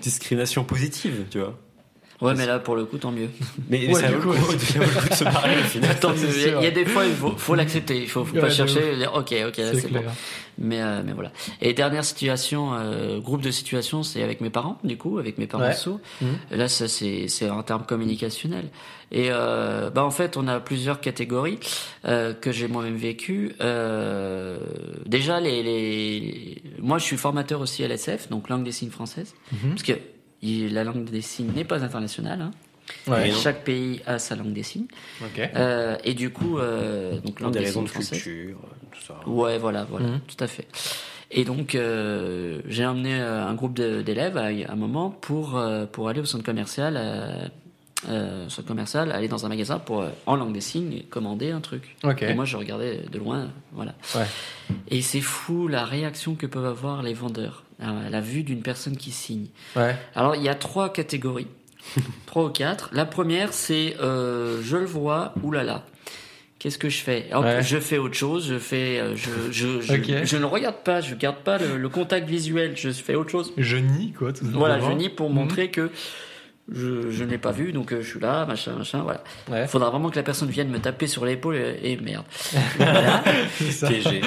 Discrimination 0.00 0.62
positive, 0.62 1.24
tu 1.30 1.40
vois. 1.40 1.58
Ouais, 2.20 2.34
mais 2.34 2.46
là, 2.46 2.58
pour 2.58 2.76
le 2.76 2.84
coup, 2.84 2.98
tant 2.98 3.10
mieux. 3.12 3.30
Mais 3.70 3.86
Ouais, 3.88 3.94
ça 4.00 4.08
du 4.08 4.14
vaut 4.16 4.32
le 4.34 4.38
coup, 4.38 4.52
de 4.54 4.58
se 4.60 5.24
parler 5.24 5.54
au 5.58 5.64
final. 5.68 5.98
Tant 6.00 6.10
mieux. 6.10 6.16
c'est 6.30 6.52
Il 6.58 6.62
y, 6.62 6.66
a- 6.66 6.70
des 6.70 6.84
fois, 6.84 7.06
il 7.06 7.14
faut, 7.14 7.30
faut 7.36 7.54
l'accepter. 7.54 7.96
Il 7.96 8.08
faut, 8.08 8.24
faut 8.26 8.34
Ouais, 8.34 8.40
pas 8.42 8.50
chercher. 8.50 8.96
dire, 8.96 9.12
ok, 9.14 9.34
ok, 9.48 9.56
là, 9.56 9.72
C'est 9.74 9.90
bon. 9.90 10.02
Mais, 10.58 10.82
euh, 10.82 11.00
mais 11.02 11.12
voilà. 11.12 11.32
Et 11.62 11.72
dernière 11.72 12.04
situation, 12.04 12.74
euh, 12.74 13.18
groupe 13.20 13.40
de 13.40 13.50
situation, 13.50 14.02
c'est 14.02 14.22
avec 14.22 14.42
mes 14.42 14.50
parents, 14.50 14.78
du 14.84 14.98
coup, 14.98 15.18
avec 15.18 15.38
mes 15.38 15.46
parents 15.46 15.64
Ouais. 15.64 15.72
sourds. 15.72 16.00
Mhm. 16.20 16.28
Là, 16.50 16.68
ça, 16.68 16.88
c'est, 16.88 17.28
c'est 17.28 17.48
en 17.48 17.62
termes 17.62 17.84
communicationnels. 17.86 18.68
Et 19.12 19.28
euh, 19.30 19.88
bah, 19.88 20.04
en 20.04 20.10
fait, 20.10 20.36
on 20.36 20.46
a 20.46 20.60
plusieurs 20.60 21.00
catégories 21.00 21.58
euh, 22.04 22.34
que 22.34 22.52
j'ai 22.52 22.68
moi-même 22.68 22.96
vécues. 22.96 23.52
Euh, 23.62 24.58
déjà, 25.06 25.40
les, 25.40 25.62
les... 25.62 26.62
moi, 26.80 26.98
je 26.98 27.04
suis 27.04 27.16
formateur 27.16 27.60
aussi 27.62 27.82
à 27.82 27.88
l'SF, 27.88 28.28
donc 28.28 28.48
langue 28.50 28.64
des 28.64 28.72
signes 28.72 28.90
française, 28.90 29.34
Mhm. 29.52 29.70
parce 29.70 29.82
que 29.82 29.92
il- 30.42 30.72
la 30.74 30.84
langue 30.84 31.04
des 31.04 31.20
signes 31.22 31.52
n'est 31.54 31.64
pas 31.64 31.82
internationale. 31.84 32.40
Hein. 32.40 32.50
Ouais. 33.06 33.30
Chaque 33.30 33.62
pays 33.64 34.00
a 34.06 34.18
sa 34.18 34.34
langue 34.34 34.52
des 34.52 34.62
signes. 34.64 34.86
Euh, 35.54 35.96
et 36.04 36.14
du 36.14 36.30
coup, 36.30 36.58
euh, 36.58 37.20
donc 37.20 37.38
langue 37.40 37.52
des 37.52 37.60
des 37.60 37.64
raisons 37.66 37.86
signes 37.86 38.02
de 38.02 38.08
culture, 38.08 38.56
tout 38.90 39.00
ça. 39.00 39.20
Ouais, 39.28 39.58
voilà, 39.58 39.84
voilà, 39.84 40.06
Mhm. 40.08 40.20
tout 40.26 40.42
à 40.44 40.46
fait. 40.48 40.66
Et 41.30 41.44
donc, 41.44 41.76
euh, 41.76 42.60
j'ai 42.66 42.84
emmené 42.84 43.14
euh, 43.20 43.46
un 43.46 43.54
groupe 43.54 43.74
d'élèves 43.74 44.36
à 44.36 44.46
un 44.46 44.74
moment 44.76 45.10
pour 45.10 45.56
euh, 45.56 45.86
pour 45.86 46.08
aller 46.08 46.18
au 46.20 46.24
centre 46.24 46.42
commercial, 46.44 46.94
euh, 46.96 47.46
euh, 48.08 48.48
centre 48.48 48.66
commercial, 48.66 49.12
aller 49.12 49.28
dans 49.28 49.46
un 49.46 49.48
magasin 49.48 49.78
pour 49.78 50.00
euh, 50.00 50.08
en 50.26 50.34
langue 50.34 50.52
des 50.52 50.60
signes 50.60 51.04
commander 51.10 51.52
un 51.52 51.60
truc. 51.60 51.94
Et 52.22 52.34
moi, 52.34 52.44
je 52.46 52.56
regardais 52.56 53.02
de 53.12 53.18
loin, 53.20 53.48
voilà. 53.72 53.94
Ouais. 54.16 54.26
Et 54.88 55.02
c'est 55.02 55.20
fou 55.20 55.68
la 55.68 55.84
réaction 55.84 56.34
que 56.34 56.46
peuvent 56.46 56.66
avoir 56.66 57.04
les 57.04 57.14
vendeurs 57.14 57.62
à 57.80 58.10
la 58.10 58.20
vue 58.20 58.42
d'une 58.42 58.62
personne 58.62 58.96
qui 58.96 59.10
signe. 59.10 59.46
Ouais. 59.76 59.96
Alors, 60.14 60.36
il 60.36 60.42
y 60.42 60.48
a 60.48 60.54
trois 60.54 60.92
catégories, 60.92 61.46
trois 62.26 62.44
ou 62.44 62.50
quatre. 62.50 62.90
La 62.92 63.04
première, 63.06 63.52
c'est 63.52 63.96
euh, 64.00 64.60
je 64.62 64.76
le 64.76 64.86
vois, 64.86 65.34
oulala. 65.42 65.84
Qu'est-ce 66.58 66.76
que 66.76 66.90
je 66.90 66.98
fais? 67.00 67.26
Ouais. 67.34 67.62
Je 67.62 67.78
fais 67.78 67.96
autre 67.96 68.14
chose. 68.16 68.46
Je 68.46 68.58
fais, 68.58 69.00
euh, 69.00 69.16
je, 69.16 69.30
je, 69.50 69.80
je, 69.80 70.36
ne 70.36 70.44
regarde 70.44 70.76
pas, 70.84 71.00
je 71.00 71.14
garde 71.14 71.38
pas 71.38 71.56
le, 71.56 71.78
le 71.78 71.88
contact 71.88 72.28
visuel. 72.28 72.76
Je 72.76 72.90
fais 72.90 73.14
autre 73.14 73.30
chose. 73.30 73.52
Je 73.56 73.78
nie, 73.78 74.12
quoi. 74.12 74.34
tout 74.34 74.44
Voilà, 74.44 74.78
je 74.78 74.90
nie 74.92 75.08
pour 75.08 75.30
Mhm. 75.30 75.34
montrer 75.36 75.70
que 75.70 75.90
je, 76.70 77.10
je 77.10 77.24
ne 77.24 77.30
l'ai 77.30 77.38
pas 77.38 77.50
vu, 77.50 77.72
donc 77.72 77.92
euh, 77.94 78.02
je 78.02 78.10
suis 78.10 78.20
là, 78.20 78.44
machin, 78.44 78.72
machin. 78.72 79.00
Voilà. 79.02 79.24
Ouais. 79.50 79.62
Il 79.62 79.68
faudra 79.68 79.88
vraiment 79.88 80.10
que 80.10 80.16
la 80.16 80.22
personne 80.22 80.50
vienne 80.50 80.68
me 80.68 80.78
taper 80.80 81.06
sur 81.06 81.24
l'épaule 81.24 81.56
et, 81.56 81.92
et 81.92 81.96
merde. 81.96 82.26
Voilà. 82.76 83.24
C'est 83.56 83.70
ça. 83.72 83.88
Piégé. 83.88 84.20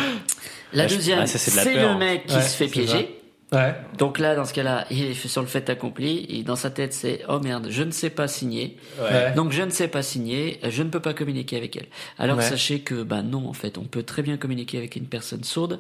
La 0.74 0.86
Ah, 0.86 0.88
deuxième, 0.88 1.20
ah, 1.20 1.28
c'est 1.28 1.74
le 1.76 1.82
hein. 1.82 1.98
mec 2.00 2.26
qui 2.26 2.36
Ouais, 2.36 2.42
se 2.42 2.56
fait 2.58 2.68
piéger. 2.68 3.16
Ouais. 3.54 3.76
Donc 3.98 4.20
là, 4.20 4.36
dans 4.36 4.44
ce 4.46 4.54
cas-là, 4.54 4.86
il 4.92 5.04
est 5.06 5.14
sur 5.14 5.42
le 5.42 5.48
fait 5.48 5.70
accompli, 5.70 6.26
et 6.28 6.44
dans 6.44 6.56
sa 6.56 6.70
tête, 6.72 6.92
c'est 6.94 7.22
oh 7.30 7.40
merde, 7.40 7.68
je 7.70 7.84
ne 7.84 7.92
sais 7.92 8.10
pas 8.10 8.28
signer. 8.28 8.78
Ouais. 9.00 9.32
Donc 9.36 9.52
je 9.52 9.62
ne 9.62 9.70
sais 9.70 9.88
pas 9.88 10.02
signer, 10.02 10.60
je 10.68 10.84
ne 10.84 10.90
peux 10.90 11.00
pas 11.00 11.14
communiquer 11.14 11.56
avec 11.58 11.76
elle. 11.78 11.86
Alors 12.18 12.38
Ouais. 12.38 12.44
sachez 12.44 12.80
que 12.80 13.04
bah 13.04 13.22
non, 13.22 13.48
en 13.48 13.54
fait, 13.54 13.78
on 13.78 13.84
peut 13.84 14.04
très 14.04 14.24
bien 14.24 14.38
communiquer 14.38 14.78
avec 14.80 14.96
une 14.96 15.06
personne 15.06 15.44
sourde, 15.44 15.80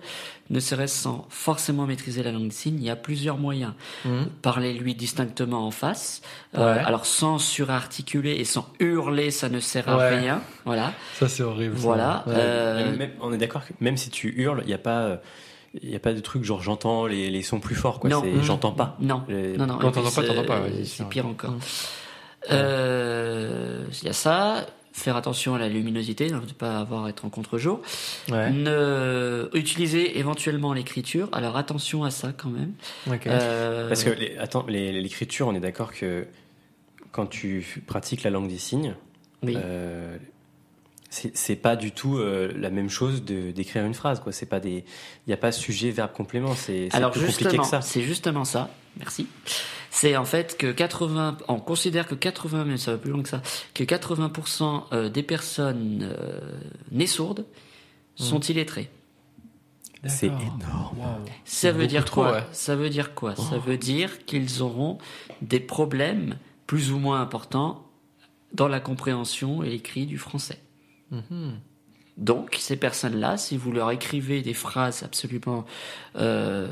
ne 0.52 0.60
serait-ce 0.60 0.96
sans 0.96 1.26
forcément 1.30 1.86
maîtriser 1.88 2.22
la 2.24 2.32
langue 2.32 2.44
des 2.50 2.52
signes. 2.52 2.78
Il 2.78 2.84
y 2.86 2.90
a 2.90 2.96
plusieurs 2.96 3.38
moyens. 3.38 3.74
Mhm. 4.06 4.28
Parler 4.42 4.74
lui 4.74 4.94
distinctement 4.94 5.66
en 5.66 5.72
face, 5.72 6.22
euh, 6.56 6.78
alors 6.86 7.06
sans 7.08 7.40
surarticuler 7.40 8.34
et 8.34 8.46
sans 8.46 8.68
hurler, 8.80 9.32
ça 9.32 9.50
ne 9.50 9.60
sert 9.60 9.90
à 9.90 9.98
Ouais. 9.98 10.20
rien. 10.20 10.42
Voilà, 10.66 10.94
Ça, 11.16 11.28
c'est 11.28 11.44
horrible. 11.44 11.76
ça. 11.76 11.82
voilà. 11.82 12.24
Ouais. 12.28 12.34
Euh, 12.38 12.96
même- 12.98 13.12
on 13.22 13.34
est 13.34 13.38
d'accord 13.38 13.66
que 13.66 13.74
même 13.80 13.98
si 13.98 14.10
tu 14.12 14.30
hurles, 14.38 14.62
il 14.64 14.68
n'y 14.68 14.74
a 14.74 14.78
pas. 14.78 15.20
Il 15.82 15.90
y 15.90 15.96
a 15.96 16.00
pas 16.00 16.14
de 16.14 16.20
truc 16.20 16.44
genre 16.44 16.62
j'entends 16.62 17.08
les, 17.08 17.30
les 17.32 17.42
sons 17.42 17.60
plus 17.60 17.74
forts 17.76 18.00
quoi. 18.00 18.10
Non. 18.10 18.24
J'entends 18.44 18.74
pas. 18.74 18.96
Non, 19.00 19.24
Les- 19.28 19.58
non, 19.58 19.66
non. 19.66 19.78
Quand 19.80 19.92
t'entends 19.92 20.12
pas, 20.12 20.22
c'est- 20.22 20.28
t'entends 20.28 20.44
pas, 20.46 20.62
ouais, 20.62 20.84
c'est 20.86 21.08
pire 21.10 21.26
encore. 21.26 21.56
Euh, 22.52 23.84
Il 24.02 24.06
y 24.06 24.10
a 24.10 24.14
ça. 24.14 24.66
Faire 24.96 25.16
attention 25.16 25.56
à 25.56 25.58
la 25.58 25.70
luminosité, 25.70 26.30
ne 26.30 26.38
pas 26.56 26.78
avoir 26.78 27.06
à 27.06 27.10
être 27.10 27.26
en 27.26 27.30
contre-jour. 27.30 27.82
Ouais. 28.32 28.52
Ne 28.52 29.50
utiliser 29.56 30.20
éventuellement 30.20 30.72
l'écriture. 30.74 31.30
Alors 31.32 31.58
attention 31.58 32.04
à 32.04 32.12
ça 32.12 32.32
quand 32.32 32.50
même. 32.52 32.74
Euh, 33.26 33.88
Parce 33.88 34.04
que 34.04 34.12
les- 34.12 34.38
attends, 34.38 34.64
les- 34.68 34.92
l'écriture, 35.02 35.48
on 35.48 35.56
est 35.56 35.60
d'accord 35.60 35.92
que 35.94 36.28
quand 37.12 37.26
tu 37.26 37.82
pratiques 37.88 38.22
la 38.22 38.30
langue 38.30 38.48
des 38.48 38.60
signes, 38.60 38.94
oui. 39.42 39.56
euh, 39.58 40.16
c'est 41.14 41.56
pas 41.56 41.76
du 41.76 41.92
tout 41.92 42.18
euh, 42.18 42.52
la 42.58 42.70
même 42.70 42.90
chose 42.90 43.24
d'écrire 43.24 43.86
une 43.86 43.94
phrase 43.94 44.20
quoi. 44.20 44.32
C'est 44.32 44.48
pas 44.48 44.60
des, 44.60 44.84
il 45.28 45.30
y 45.30 45.34
a 45.34 45.38
pas 45.38 45.52
sujet 45.52 45.92
verbe 45.92 46.12
complément. 46.12 46.56
C'est 46.56 46.90
plus 46.90 47.02
compliqué 47.02 47.28
justement, 47.28 47.64
que 47.64 47.70
ça. 47.70 47.82
c'est 47.82 48.02
justement 48.02 48.46
ça. 48.46 48.70
Merci. 48.98 49.28
C'est 49.92 50.18
en 50.18 50.26
fait 50.26 50.58
que 50.58 50.72
80, 50.72 51.38
on 51.48 51.60
considère 51.60 52.08
que 52.08 52.16
80, 52.16 52.66
mais 52.66 52.78
ça 52.78 52.92
va 52.92 52.98
plus 52.98 53.12
loin 53.12 53.22
que 53.22 53.30
ça, 53.30 53.42
que 53.74 53.84
80% 53.84 54.86
euh, 54.92 55.10
des 55.10 55.24
personnes 55.24 56.02
euh, 56.04 56.40
nées 56.92 57.08
sourdes 57.08 57.46
sont 58.16 58.40
illettrées. 58.40 58.90
C'est 60.06 60.28
énorme. 60.28 60.98
Wow. 60.98 61.26
Ça 61.46 61.72
veut 61.72 61.88
dire 61.88 62.04
trop, 62.04 62.24
quoi? 62.24 62.34
ouais. 62.34 62.44
Ça 62.52 62.76
veut 62.76 62.90
dire 62.90 63.14
quoi? 63.14 63.36
Ça 63.36 63.58
veut 63.58 63.78
dire 63.78 64.26
qu'ils 64.26 64.62
auront 64.62 64.98
des 65.42 65.62
problèmes 65.62 66.38
plus 66.68 66.92
ou 66.92 67.00
moins 67.00 67.22
importants 67.22 67.88
dans 68.52 68.68
la 68.68 68.82
compréhension 68.82 69.64
et 69.64 69.70
l'écrit 69.70 70.06
du 70.06 70.18
français. 70.18 70.60
Mhm. 71.14 71.54
Donc, 72.18 72.58
ces 72.60 72.76
personnes-là, 72.76 73.38
si 73.38 73.58
vous 73.58 73.72
leur 73.72 73.90
écrivez 73.92 74.42
des 74.42 74.54
phrases 74.54 75.02
absolument 75.04 75.66
euh, 76.16 76.68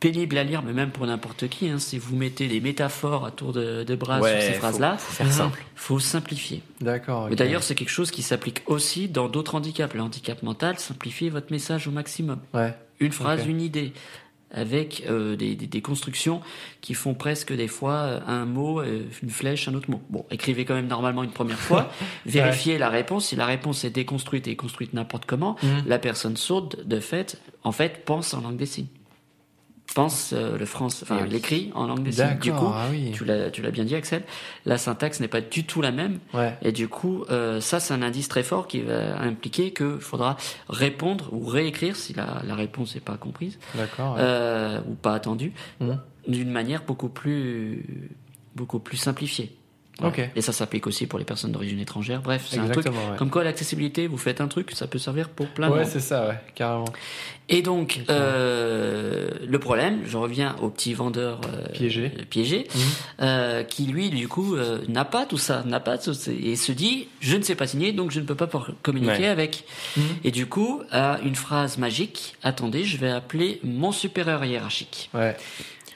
pénibles 0.00 0.36
à 0.38 0.44
lire, 0.44 0.62
mais 0.62 0.72
même 0.72 0.90
pour 0.90 1.06
n'importe 1.06 1.48
qui, 1.48 1.68
hein, 1.68 1.78
si 1.78 1.98
vous 1.98 2.16
mettez 2.16 2.48
des 2.48 2.60
métaphores 2.60 3.24
à 3.24 3.30
tour 3.30 3.52
de, 3.52 3.82
de 3.84 3.94
bras 3.94 4.20
Ouais, 4.20 4.32
sur 4.32 4.40
ces 4.42 4.52
faut- 4.54 4.58
phrases-là, 4.58 4.96
faut 4.98 5.12
faire 5.12 5.26
Mhm. 5.26 5.32
simple. 5.32 5.64
faut 5.74 5.98
simplifier. 6.00 6.62
D'accord. 6.80 7.28
D'ailleurs, 7.30 7.62
c'est 7.62 7.74
quelque 7.74 7.88
chose 7.90 8.10
qui 8.10 8.22
s'applique 8.22 8.62
aussi 8.66 9.08
dans 9.08 9.28
d'autres 9.28 9.54
handicaps. 9.54 9.94
Le 9.94 10.02
handicap 10.02 10.42
mental, 10.42 10.78
simplifiez 10.78 11.30
votre 11.30 11.50
message 11.52 11.86
au 11.88 11.92
maximum. 11.92 12.40
Ouais. 12.54 12.74
Une 13.00 13.12
phrase, 13.12 13.46
une 13.46 13.60
idée, 13.60 13.92
avec 14.52 15.02
euh, 15.08 15.34
des, 15.36 15.54
des- 15.56 15.66
des 15.66 15.82
constructions 15.82 16.40
qui 16.80 16.94
font 16.94 17.14
presque 17.14 17.52
des 17.54 17.68
fois 17.68 17.92
euh, 17.94 18.20
un 18.26 18.44
mot, 18.44 18.80
euh, 18.80 19.02
une 19.22 19.30
flèche, 19.30 19.68
un 19.68 19.74
autre 19.74 19.90
mot. 19.90 20.00
Bon, 20.08 20.24
écrivez 20.30 20.64
quand 20.64 20.74
même 20.74 20.86
normalement 20.86 21.24
une 21.24 21.30
première 21.32 21.58
fois, 21.58 21.90
vérifiez 22.26 22.78
la 22.78 22.88
réponse. 22.88 23.26
Si 23.26 23.36
la 23.36 23.46
réponse 23.46 23.84
est 23.84 23.90
déconstruite 23.90 24.46
et 24.48 24.56
construite 24.56 24.92
n'importe 24.94 25.26
comment, 25.26 25.56
Mhm. 25.62 25.84
la 25.86 25.98
personne 25.98 26.36
sourde, 26.36 26.82
de 26.84 27.00
fait, 27.00 27.40
en 27.64 27.72
fait, 27.72 28.04
pense 28.04 28.34
en 28.34 28.40
langue 28.40 28.56
des 28.56 28.66
signes. 28.66 28.86
Pense 29.96 30.34
euh, 30.34 30.58
le 30.58 30.66
France, 30.66 31.02
enfin 31.02 31.16
Eh 31.20 31.22
oui. 31.22 31.28
l'écrit 31.30 31.70
en 31.74 31.86
langue 31.86 32.02
des 32.02 32.12
signes. 32.12 32.38
Du 32.38 32.52
coup. 32.52 32.66
Ah 32.70 32.84
oui. 32.90 33.12
tu 33.14 33.24
l'as, 33.24 33.50
tu 33.50 33.62
l'as 33.62 33.70
bien 33.70 33.84
dit, 33.84 33.94
Axel. 33.94 34.24
La 34.66 34.76
syntaxe 34.76 35.20
n'est 35.20 35.26
pas 35.28 35.40
du 35.40 35.64
tout 35.64 35.80
la 35.80 35.90
même. 35.90 36.18
Ouais. 36.34 36.54
Et 36.60 36.70
du 36.70 36.86
coup, 36.86 37.24
euh, 37.30 37.62
ça, 37.62 37.80
c'est 37.80 37.94
un 37.94 38.02
indice 38.02 38.28
très 38.28 38.42
fort 38.42 38.66
qui 38.68 38.82
va 38.82 39.18
impliquer 39.18 39.72
qu'il 39.72 39.98
faudra 40.00 40.36
répondre 40.68 41.30
ou 41.32 41.46
réécrire 41.46 41.96
si 41.96 42.12
la, 42.12 42.42
la 42.46 42.54
réponse 42.54 42.94
n'est 42.94 43.00
pas 43.00 43.16
comprise 43.16 43.58
D'accord. 43.74 44.16
ouais. 44.16 44.20
euh, 44.22 44.80
ou 44.86 44.94
pas 44.96 45.14
attendue 45.14 45.54
Mhm. 45.80 45.98
d'une 46.28 46.50
manière 46.50 46.82
beaucoup 46.84 47.08
plus, 47.08 47.82
beaucoup 48.54 48.80
plus 48.80 48.98
simplifiée. 48.98 49.56
Ok. 50.04 50.20
Et 50.36 50.42
ça 50.42 50.52
s'applique 50.52 50.86
aussi 50.86 51.06
pour 51.06 51.18
les 51.18 51.24
personnes 51.24 51.52
d'origine 51.52 51.80
étrangère. 51.80 52.20
Bref, 52.20 52.46
c'est 52.50 52.58
un 52.58 52.68
truc. 52.68 52.84
Ouais. 52.86 52.92
Comme 53.16 53.30
quoi, 53.30 53.44
l'accessibilité, 53.44 54.06
vous 54.06 54.18
faites 54.18 54.40
un 54.42 54.48
truc, 54.48 54.72
ça 54.74 54.86
peut 54.86 54.98
servir 54.98 55.30
pour 55.30 55.46
plein 55.48 55.68
de 55.70 55.74
Ouais, 55.74 55.84
c'est 55.86 56.00
ça, 56.00 56.28
ouais, 56.28 56.38
carrément. 56.54 56.84
Et 57.48 57.62
donc, 57.62 58.00
euh, 58.10 59.28
le 59.46 59.58
problème, 59.58 60.00
je 60.06 60.16
reviens 60.16 60.56
au 60.60 60.68
petit 60.68 60.92
vendeur 60.94 61.40
euh, 61.48 61.68
Piégé. 61.72 62.08
piégé 62.28 62.66
Mhm. 62.74 62.80
euh, 63.22 63.62
qui 63.62 63.86
lui, 63.86 64.10
du 64.10 64.28
coup, 64.28 64.56
euh, 64.56 64.80
n'a 64.88 65.04
pas 65.04 65.24
tout 65.26 65.38
ça, 65.38 65.62
n'a 65.64 65.80
pas 65.80 65.96
tout 65.96 66.12
ça, 66.12 66.30
et 66.32 66.56
se 66.56 66.72
dit, 66.72 67.08
je 67.20 67.36
ne 67.36 67.42
sais 67.42 67.54
pas 67.54 67.66
signer, 67.66 67.92
donc 67.92 68.10
je 68.10 68.20
ne 68.20 68.26
peux 68.26 68.34
pas 68.34 68.50
communiquer 68.82 69.12
Ouais. 69.22 69.26
avec. 69.28 69.64
Mhm. 69.96 70.02
Et 70.24 70.30
du 70.30 70.46
coup, 70.46 70.82
a 70.90 71.18
une 71.24 71.36
phrase 71.36 71.78
magique, 71.78 72.34
attendez, 72.42 72.84
je 72.84 72.96
vais 72.98 73.10
appeler 73.10 73.60
mon 73.62 73.92
supérieur 73.92 74.44
hiérarchique. 74.44 75.08
Ouais. 75.14 75.36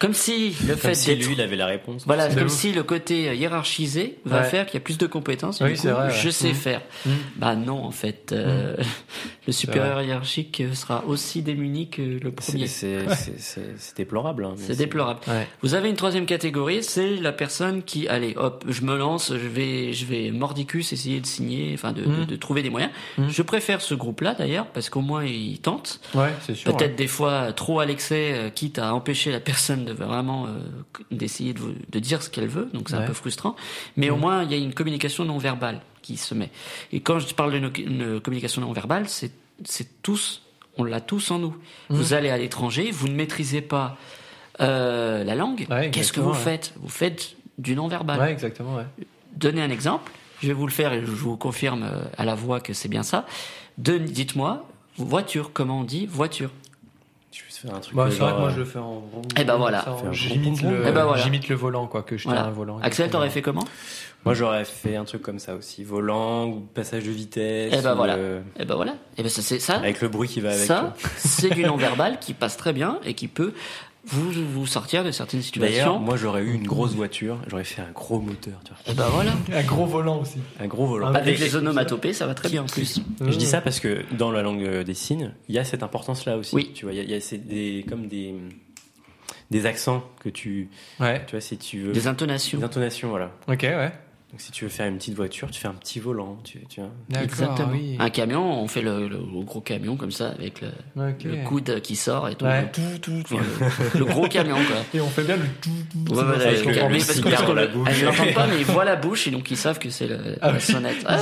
Comme 0.00 0.14
si 0.14 0.56
le 0.66 0.68
Comme 0.68 0.76
fait 0.78 0.94
si 0.94 1.14
lui, 1.14 1.34
il 1.34 1.40
avait 1.40 1.54
la 1.56 1.66
réponse. 1.66 2.04
Voilà, 2.06 2.28
comme 2.28 2.46
ouf. 2.46 2.52
si 2.52 2.72
le 2.72 2.82
côté 2.82 3.36
hiérarchisé 3.36 4.18
va 4.24 4.38
Ouais. 4.40 4.44
faire 4.44 4.66
qu'il 4.66 4.74
y 4.74 4.78
a 4.78 4.80
plus 4.80 4.98
de 4.98 5.06
compétences. 5.06 5.60
Oui, 5.60 5.70
du 5.70 5.76
c'est 5.76 5.88
coup, 5.90 5.94
vrai, 5.94 6.06
ouais. 6.08 6.14
Je 6.20 6.30
sais 6.30 6.48
Mhm. 6.48 6.54
faire. 6.54 6.80
Mhm. 7.06 7.12
Bah 7.36 7.54
non, 7.54 7.84
en 7.84 7.90
fait, 7.90 8.32
euh, 8.32 8.76
le 9.46 9.52
supérieur 9.52 10.00
hiérarchique 10.02 10.62
sera 10.72 11.04
aussi 11.06 11.42
démuni 11.42 11.88
que 11.90 12.00
le 12.02 12.30
premier. 12.32 12.66
C'est 12.66 12.96
déplorable. 13.96 14.44
hein, 14.44 14.54
C'est 14.56 14.76
déplorable. 14.76 15.20
Ouais. 15.28 15.46
Vous 15.62 15.74
avez 15.74 15.88
une 15.90 15.96
troisième 15.96 16.26
catégorie, 16.26 16.82
c'est 16.82 17.16
la 17.16 17.32
personne 17.32 17.82
qui, 17.82 18.08
allez, 18.08 18.34
hop, 18.36 18.64
je 18.68 18.82
me 18.82 18.96
lance, 18.96 19.32
je 19.32 19.48
vais, 19.48 19.92
je 19.92 20.04
vais 20.06 20.30
mordicus 20.30 20.92
essayer 20.92 21.20
de 21.20 21.26
signer, 21.26 21.72
enfin 21.74 21.92
de, 21.92 22.02
de- 22.04 22.24
de 22.24 22.36
trouver 22.36 22.62
des 22.62 22.70
moyens. 22.70 22.92
Je 23.28 23.42
préfère 23.42 23.80
ce 23.80 23.94
groupe-là 23.94 24.34
d'ailleurs 24.34 24.66
parce 24.66 24.88
qu'au 24.88 25.00
moins 25.02 25.24
il 25.24 25.58
tente. 25.60 26.00
Ouais, 26.14 26.30
c'est 26.46 26.54
sûr. 26.54 26.74
Peut-être 26.74 26.96
des 26.96 27.06
fois 27.06 27.52
trop 27.52 27.80
à 27.80 27.86
l'excès, 27.86 28.32
euh, 28.32 28.50
quitte 28.50 28.78
à 28.78 28.94
empêcher 28.94 29.30
la 29.30 29.40
personne 29.40 29.84
de 29.84 29.89
vraiment 29.92 30.46
euh, 30.46 30.50
d'essayer 31.10 31.52
de, 31.54 31.60
de 31.88 31.98
dire 31.98 32.22
ce 32.22 32.30
qu'elle 32.30 32.48
veut, 32.48 32.68
donc 32.74 32.88
c'est 32.88 32.96
un 32.96 33.06
peu 33.06 33.12
frustrant. 33.12 33.56
Mais 33.96 34.10
au 34.10 34.14
Mhm. 34.16 34.20
moins 34.20 34.42
il 34.44 34.50
y 34.50 34.54
a 34.54 34.58
une 34.58 34.74
communication 34.74 35.24
non 35.24 35.38
verbale 35.38 35.80
qui 36.02 36.16
se 36.16 36.34
met. 36.34 36.50
Et 36.92 37.00
quand 37.00 37.18
je 37.18 37.34
parle 37.34 37.52
d'une 37.52 37.70
une 37.86 38.20
communication 38.20 38.60
non 38.62 38.72
verbale, 38.72 39.06
c'est 39.08 39.32
tous, 40.02 40.42
on 40.78 40.84
l'a 40.84 41.00
tous 41.00 41.30
en 41.30 41.38
nous. 41.38 41.56
Mhm. 41.90 41.96
Vous 41.96 42.12
allez 42.14 42.30
à 42.30 42.38
l'étranger, 42.38 42.90
vous 42.90 43.08
ne 43.08 43.14
maîtrisez 43.14 43.60
pas 43.60 43.96
euh, 44.60 45.24
la 45.24 45.34
langue. 45.34 45.66
Ouais, 45.70 45.90
Qu'est-ce 45.90 46.12
que 46.12 46.20
vous 46.20 46.30
ouais. 46.30 46.36
faites? 46.36 46.74
Vous 46.80 46.88
faites 46.88 47.34
du 47.58 47.74
non 47.74 47.88
verbal. 47.88 48.28
Exactement. 48.30 48.78
Donnez 49.36 49.62
un 49.62 49.70
exemple. 49.70 50.10
Je 50.42 50.48
vais 50.48 50.54
vous 50.54 50.66
le 50.66 50.72
faire 50.72 50.92
et 50.94 51.00
je 51.00 51.06
vous 51.10 51.36
confirme 51.36 51.82
euh, 51.82 52.02
à 52.16 52.24
la 52.24 52.34
voix 52.34 52.60
que 52.60 52.72
c'est 52.72 52.88
bien 52.88 53.02
ça. 53.02 53.26
De- 53.78 53.98
Dites-moi, 53.98 54.66
voiture, 54.96 55.52
comment 55.52 55.80
on 55.80 55.84
dit 55.84 56.06
voiture? 56.06 56.50
Faire 57.60 57.74
un 57.74 57.80
truc. 57.80 57.94
Bah, 57.94 58.04
euh, 58.06 58.10
c'est 58.10 58.18
vrai 58.18 58.32
que 58.32 58.38
moi 58.38 58.48
euh, 58.48 58.52
je 58.54 58.58
le 58.58 58.64
fais 58.64 58.78
en. 58.78 59.02
Eh 59.38 59.44
ben 59.44 59.56
voilà. 59.56 59.84
J'imite 60.12 60.62
le, 60.62 60.84
Eh 60.86 60.92
ben 60.92 61.04
voilà. 61.04 61.22
j'imite 61.22 61.48
le 61.48 61.56
volant, 61.56 61.86
quoi, 61.86 62.02
que 62.02 62.16
je 62.16 62.22
tiens 62.24 62.32
Voilà. 62.32 62.48
un 62.48 62.50
volant. 62.50 62.78
Axel, 62.82 63.10
t'aurais 63.10 63.30
fait 63.30 63.42
comment? 63.42 63.64
Moi, 64.26 64.34
j'aurais 64.34 64.66
fait 64.66 64.96
un 64.96 65.04
truc 65.04 65.22
comme 65.22 65.38
ça 65.38 65.54
aussi. 65.54 65.82
Volant 65.82 66.46
ou 66.46 66.60
passage 66.60 67.04
de 67.04 67.10
vitesse. 67.10 67.72
Eh 67.76 67.82
ben 67.82 67.94
ou, 67.94 67.96
voilà. 67.96 68.14
euh, 68.16 68.40
Eh 68.58 68.64
ben 68.66 68.74
voilà. 68.74 68.94
Eh 69.16 69.22
ben 69.22 69.28
ça, 69.30 69.40
c'est 69.42 69.58
ça. 69.58 69.76
Avec 69.76 70.00
le 70.02 70.08
bruit 70.08 70.28
qui 70.28 70.40
va 70.40 70.50
avec. 70.50 70.60
ça, 70.66 70.94
c'est 71.16 71.50
du 71.50 71.62
non-verbal 71.64 72.18
qui 72.18 72.34
passe 72.34 72.56
très 72.58 72.72
bien 72.74 72.98
et 73.04 73.14
qui 73.14 73.28
peut 73.28 73.54
vous, 74.04 74.30
vous 74.32 74.66
sortir 74.66 75.04
de 75.04 75.10
certaines 75.10 75.40
D'ailleurs, 75.40 75.72
situations. 75.72 75.98
moi, 76.00 76.16
j'aurais 76.16 76.42
eu 76.42 76.52
une 76.54 76.66
grosse 76.66 76.94
voiture. 76.94 77.38
J'aurais 77.48 77.64
fait 77.64 77.82
un 77.82 77.90
gros 77.92 78.18
moteur. 78.20 78.60
Tu 78.64 78.70
vois. 78.72 78.78
Eh 78.86 78.94
ben 78.94 79.08
voilà. 79.08 79.32
Un 79.52 79.62
gros 79.62 79.84
volant 79.86 80.20
aussi. 80.20 80.38
Un 80.58 80.66
gros 80.66 80.86
volant. 80.86 81.08
Avec 81.14 81.38
Et- 81.38 81.44
les 81.44 81.56
onomatopées, 81.56 82.12
ça 82.12 82.26
va 82.26 82.34
très 82.34 82.48
bien 82.48 82.62
en 82.62 82.66
plus. 82.66 83.00
Je 83.20 83.36
dis 83.36 83.46
ça 83.46 83.60
parce 83.60 83.78
que 83.80 84.02
dans 84.16 84.30
la 84.32 84.42
langue 84.42 84.62
euh, 84.62 84.84
des 84.84 84.94
signes, 84.94 85.32
il 85.48 85.54
y 85.54 85.58
a 85.58 85.64
cette 85.64 85.82
importance-là 85.82 86.38
aussi. 86.38 86.54
Oui. 86.54 86.70
Tu 86.74 86.84
vois, 86.86 86.94
il 86.94 87.10
y 87.10 87.14
a, 87.14 87.18
des, 87.36 87.84
comme 87.88 88.06
des, 88.08 88.34
des 89.50 89.66
accents 89.66 90.02
que 90.20 90.28
tu, 90.28 90.70
Ouais. 90.98 91.22
tu 91.26 91.32
vois, 91.32 91.40
si 91.40 91.58
tu 91.58 91.80
veux. 91.80 91.92
Des 91.92 92.06
intonations. 92.06 92.58
des 92.58 92.64
intonations, 92.64 93.10
voilà. 93.10 93.32
Ok, 93.48 93.62
ouais. 93.62 93.92
Donc 94.30 94.40
si 94.40 94.52
tu 94.52 94.62
veux 94.64 94.70
faire 94.70 94.86
une 94.86 94.96
petite 94.98 95.14
voiture, 95.16 95.50
tu 95.50 95.60
fais 95.60 95.66
un 95.66 95.72
petit 95.74 95.98
volant, 95.98 96.38
tu, 96.44 96.60
tu 96.68 96.80
vois. 96.80 96.90
Exactement. 97.20 97.70
Oui. 97.72 97.96
Un 97.98 98.10
camion, 98.10 98.62
on 98.62 98.68
fait 98.68 98.80
le, 98.80 99.08
le 99.08 99.18
gros 99.44 99.60
camion 99.60 99.96
comme 99.96 100.12
ça 100.12 100.28
avec 100.28 100.60
le, 100.60 100.68
Ok. 100.96 101.24
le 101.24 101.44
coude 101.44 101.80
qui 101.82 101.96
sort 101.96 102.28
et 102.28 102.36
tout. 102.36 102.44
Ouais. 102.44 102.70
Le, 102.78 103.98
le 103.98 104.04
gros 104.04 104.28
camion 104.28 104.54
quoi. 104.54 104.76
Et 104.94 105.00
on 105.00 105.08
fait 105.08 105.24
bien 105.24 105.36
le 105.36 105.42
tout. 105.60 105.70
tout- 105.90 106.14
Ouais, 106.14 106.22
tout- 106.22 106.28
ouais, 106.28 106.38
ça, 106.38 106.70
bien. 106.70 106.88
parce 106.90 107.20
que, 107.20 107.28
parce 107.28 107.48
la 107.54 107.62
le- 107.66 107.68
bouche. 107.72 107.88
ah, 107.90 107.96
ils 107.98 108.04
l'entendent 108.04 108.34
pas, 108.34 108.46
mais 108.46 108.58
ils 108.60 108.64
voient 108.66 108.84
la 108.84 108.94
bouche 108.96 109.26
et 109.26 109.30
donc 109.32 109.50
ils 109.50 109.56
savent 109.56 109.80
que 109.80 109.90
c'est 109.90 110.08
Ah 110.40 110.48
la 110.48 110.54
oui. 110.54 110.60
sonnette. 110.60 110.96
Ah, 111.06 111.16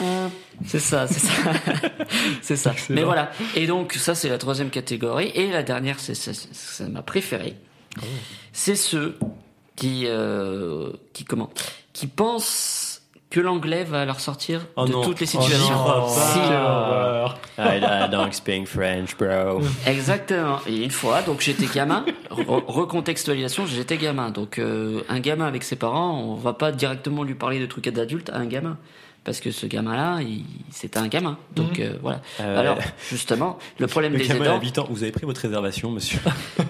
Ah, 0.00 0.28
c'est 0.66 0.78
ça, 0.78 1.08
c'est 1.08 1.18
ça. 1.18 1.32
c'est 2.42 2.56
ça. 2.56 2.70
Excellent. 2.70 2.94
Mais 2.96 3.02
voilà. 3.04 3.32
Et 3.56 3.66
donc, 3.66 3.94
ça, 3.94 4.14
c'est 4.14 4.28
la 4.28 4.38
troisième 4.38 4.70
catégorie. 4.70 5.32
Et 5.34 5.50
la 5.50 5.64
dernière, 5.64 5.98
c'est 5.98 6.88
ma 6.88 7.02
préférée. 7.02 7.56
Oh. 7.98 8.04
C'est 8.52 8.76
ceux 8.76 9.16
qui, 9.74 10.04
euh, 10.06 10.90
qui, 11.12 11.24
comment, 11.24 11.50
qui 11.94 12.06
pensent 12.06 13.00
que 13.30 13.40
l'anglais 13.40 13.82
va 13.84 14.04
leur 14.04 14.20
sortir 14.20 14.60
Oh 14.76 14.84
de 14.84 14.92
non. 14.92 15.02
toutes 15.02 15.18
les 15.20 15.26
Oh 15.36 15.40
situations. 15.40 15.74
non. 15.74 16.08
Si. 16.08 16.38
Horreur. 16.38 17.38
I, 17.58 17.78
I 17.78 18.08
don't 18.10 18.32
speak 18.32 18.68
French, 18.68 19.16
bro. 19.16 19.60
Exactement. 19.86 20.58
Et 20.68 20.84
une 20.84 20.90
fois, 20.90 21.22
donc 21.22 21.40
j'étais 21.40 21.66
gamin. 21.66 22.04
Re- 22.30 22.62
recontextualisation, 22.66 23.66
j'étais 23.66 23.96
gamin. 23.96 24.30
Donc 24.30 24.58
euh, 24.58 25.02
un 25.08 25.18
gamin 25.20 25.46
avec 25.46 25.64
ses 25.64 25.76
parents, 25.76 26.20
on 26.20 26.34
va 26.34 26.52
pas 26.52 26.70
directement 26.70 27.22
lui 27.24 27.34
parler 27.34 27.58
de 27.58 27.66
trucs 27.66 27.88
d'adultes 27.88 28.30
à 28.30 28.36
un 28.36 28.46
gamin. 28.46 28.76
Parce 29.24 29.40
que 29.40 29.50
ce 29.50 29.64
gamin-là, 29.64 30.18
c'était 30.70 30.98
un 30.98 31.08
gamin. 31.08 31.38
Donc 31.56 31.80
euh, 31.80 31.96
voilà. 32.02 32.20
Euh, 32.40 32.60
Alors 32.60 32.76
justement, 33.10 33.58
le 33.78 33.86
problème 33.86 34.12
le 34.12 34.18
des 34.18 34.26
gamin 34.28 34.60
aidants, 34.60 34.86
vous 34.90 35.02
avez 35.02 35.12
pris 35.12 35.24
votre 35.24 35.40
réservation, 35.40 35.90
monsieur 35.90 36.18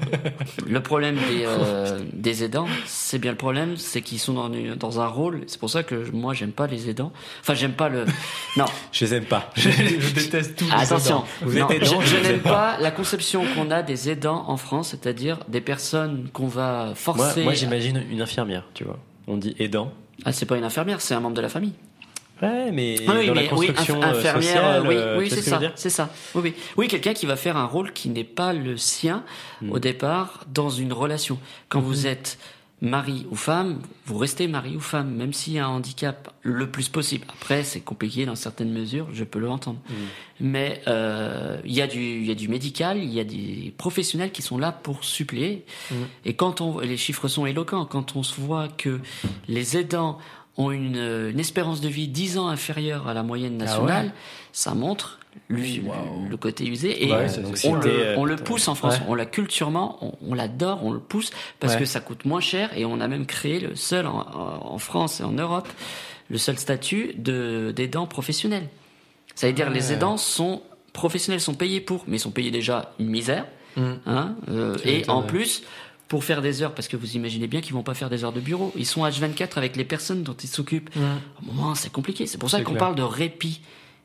le 0.67 0.81
problème 0.81 1.17
des, 1.17 1.45
euh, 1.47 2.01
des 2.13 2.45
aidants, 2.45 2.69
c'est 2.87 3.19
bien 3.19 3.33
le 3.33 3.37
problème, 3.37 3.77
c'est 3.77 4.03
qu'ils 4.03 4.19
sont 4.21 4.35
dans, 4.35 4.53
une- 4.53 4.75
dans 4.77 5.01
un 5.01 5.07
rôle. 5.09 5.43
C'est 5.49 5.59
pour 5.59 5.71
ça 5.71 5.83
que 5.83 6.11
moi 6.13 6.33
j'aime 6.35 6.53
pas 6.53 6.67
les 6.69 6.89
aidants. 6.89 7.13
Enfin 7.41 7.55
j'aime 7.55 7.73
pas 7.73 7.89
le. 7.89 8.05
Non. 8.57 8.67
Je 8.93 9.05
les 9.05 9.15
aime 9.15 9.25
pas. 9.25 9.51
Je, 9.57 9.69
je 9.71 10.15
déteste 10.15 10.57
tout. 10.57 10.65
les 10.67 10.73
Attention, 10.73 11.17
aidants. 11.17 11.27
Vous 11.43 11.59
non, 11.59 11.69
êtes 11.71 11.83
aidant, 11.83 12.01
je, 12.03 12.07
je 12.07 12.17
je 12.17 12.23
n'aime 12.23 12.35
aime 12.37 12.41
pas 12.41 12.77
la 12.79 12.91
conception 12.93 13.45
qu'on 13.57 13.71
a 13.73 13.83
des 13.83 14.11
aidants 14.11 14.45
en 14.47 14.57
France, 14.57 14.91
c'est-à-dire 14.91 15.39
des 15.49 15.61
personnes 15.61 16.29
qu'on 16.33 16.47
va 16.47 16.85
Moi, 16.87 16.95
forcer. 16.95 17.43
moi 17.43 17.55
j'imagine 17.55 18.05
une 18.13 18.23
infirmière, 18.23 18.65
tu 18.75 18.85
vois. 18.85 18.99
On 19.27 19.37
dit 19.39 19.57
aidant. 19.59 19.93
Ah, 20.25 20.33
c'est 20.33 20.47
pas 20.47 20.57
une 20.57 20.63
infirmière, 20.65 21.01
c'est 21.01 21.15
un 21.15 21.21
membre 21.21 21.35
de 21.35 21.41
la 21.41 21.49
famille. 21.49 21.73
Ouais, 22.43 22.73
mais 22.73 22.97
Ah 23.07 23.15
oui, 23.19 23.27
dans 23.29 23.35
la 23.35 23.43
mais 23.43 23.49
oui, 23.53 23.67
construction 23.69 24.03
euh, 24.03 24.07
infirmière, 24.07 24.43
sociale, 24.43 24.87
oui, 24.89 24.95
euh, 24.97 25.19
oui, 25.19 25.31
c'est 25.31 25.37
ce 25.43 25.51
ça, 25.51 25.61
c'est 25.77 25.91
ça. 25.91 26.11
Oui, 26.35 26.41
oui, 26.45 26.55
oui, 26.77 26.89
quelqu'un 26.89 27.15
qui 27.15 27.27
va 27.27 27.37
faire 27.37 27.57
un 27.57 27.65
rôle 27.67 27.93
qui 27.93 28.09
n'est 28.09 28.25
pas 28.25 28.53
le 28.53 28.77
sien 28.77 29.25
Hmm. 29.63 29.71
au 29.71 29.79
départ 29.79 30.45
dans 30.53 30.69
une 30.69 30.93
relation. 30.93 31.39
Quand 31.69 31.81
vous 31.81 32.07
êtes 32.09 32.39
mari 32.83 33.25
ou 33.31 33.37
femme, 33.37 33.81
vous 34.05 34.19
restez 34.19 34.47
mari 34.49 34.75
ou 34.77 34.81
femme, 34.81 35.15
même 35.15 35.33
s'il 35.33 35.55
y 35.55 35.59
a 35.59 35.65
un 35.65 35.69
handicap 35.71 36.35
le 36.43 36.69
plus 36.71 36.89
possible. 36.89 37.25
Après, 37.31 37.63
c'est 37.63 37.81
compliqué 37.81 38.27
dans 38.27 38.35
certaines 38.35 38.73
mesures, 38.73 39.07
je 39.13 39.23
peux 39.25 39.39
le 39.39 39.49
entendre. 39.49 39.79
Hmm. 39.89 39.95
Mais 40.41 40.83
euh, 40.89 41.57
il 41.65 41.73
y 41.73 41.81
a 41.81 41.87
du, 41.87 42.01
il 42.01 42.27
y 42.27 42.33
a 42.33 42.35
du 42.35 42.49
médical, 42.49 42.99
il 42.99 43.13
y 43.15 43.21
a 43.21 43.25
des 43.25 43.73
professionnels 43.79 44.33
qui 44.33 44.43
sont 44.43 44.59
là 44.59 44.73
pour 44.73 45.05
suppléer. 45.05 45.65
Hmm. 45.91 45.95
Et 46.25 46.35
quand 46.35 46.61
on, 46.61 46.81
les 46.81 46.97
chiffres 46.97 47.29
sont 47.29 47.47
éloquents, 47.47 47.87
quand 47.87 48.17
on 48.17 48.23
se 48.25 48.39
voit 48.41 48.67
que 48.69 49.01
les 49.49 49.77
aidants 49.79 50.19
ont 50.57 50.71
une, 50.71 50.97
une 51.31 51.41
espérance 51.41 51.81
de 51.81 51.89
vie 51.89 52.09
10 52.09 52.39
ans 52.39 52.49
inférieure 52.49 53.09
à 53.09 53.15
la 53.15 53.23
moyenne 53.23 53.57
Ah 53.61 53.65
nationale, 53.65 54.07
ouais 54.07 54.13
ça 54.53 54.75
montre 54.75 55.19
lui, 55.49 55.81
Wow. 55.85 56.29
le 56.31 56.37
côté 56.37 56.65
usé. 56.65 57.05
Et 57.05 57.11
Ouais, 57.13 57.27
on, 57.65 57.75
le, 57.75 57.87
euh, 57.91 58.15
on 58.17 58.25
le 58.25 58.37
pousse 58.37 58.69
en 58.69 58.77
France, 58.77 58.99
Ouais. 58.99 59.05
on 59.09 59.15
l'a 59.17 59.27
culturellement, 59.27 59.99
on, 60.01 60.13
on 60.31 60.35
l'adore, 60.35 60.85
on 60.85 60.93
le 60.93 61.01
pousse 61.01 61.33
parce 61.59 61.73
Ouais. 61.75 61.81
que 61.81 61.85
ça 61.87 61.99
coûte 62.01 62.25
moins 62.25 62.41
cher 62.41 62.71
et 62.77 62.85
on 62.85 63.01
a 63.01 63.09
même 63.09 63.27
créé 63.27 63.59
le 63.59 63.75
seul 63.75 64.07
en, 64.07 64.25
en 64.63 64.79
France 64.79 65.21
et 65.21 65.25
en 65.25 65.33
Europe 65.33 65.67
le 66.31 66.39
seul 66.39 66.57
statut 66.57 67.15
de 67.19 67.73
d'aidant 67.75 68.07
professionnel. 68.07 68.69
Ça 69.35 69.49
veut 69.49 69.53
dire 69.53 69.67
Ouais. 69.67 69.75
les 69.75 69.93
aidants 69.93 70.17
sont 70.17 70.63
professionnels, 70.93 71.41
sont 71.41 71.55
payés 71.55 71.81
pour, 71.81 72.05
mais 72.07 72.19
ils 72.19 72.21
sont 72.21 72.31
payés 72.31 72.53
déjà 72.53 72.93
une 73.01 73.09
misère, 73.09 73.47
Mm. 73.77 73.83
hein, 74.07 74.37
euh, 74.51 74.77
et 74.85 75.03
en 75.11 75.23
plus 75.23 75.65
pour 76.09 76.23
faire 76.25 76.43
des 76.43 76.63
heures, 76.63 76.75
parce 76.75 76.87
que 76.89 76.97
vous 76.97 77.17
imaginez 77.17 77.47
bien 77.47 77.61
qu'ils 77.61 77.73
vont 77.75 77.83
pas 77.83 77.95
faire 77.95 78.11
des 78.11 78.25
heures 78.25 78.33
de 78.33 78.41
bureau, 78.41 78.73
ils 78.77 78.87
sont 78.87 79.05
H24 79.05 79.57
avec 79.57 79.75
les 79.77 79.85
personnes 79.85 80.23
dont 80.23 80.35
ils 80.43 80.49
s'occupent. 80.49 80.91
À 80.97 81.01
un 81.01 81.21
moment, 81.47 81.75
c'est 81.75 81.91
compliqué. 81.93 82.27
C'est 82.27 82.39
pour 82.39 82.51
ça 82.51 82.61
qu'on 82.63 82.75
parle 82.75 82.95
de 82.95 83.03
répit. 83.03 83.61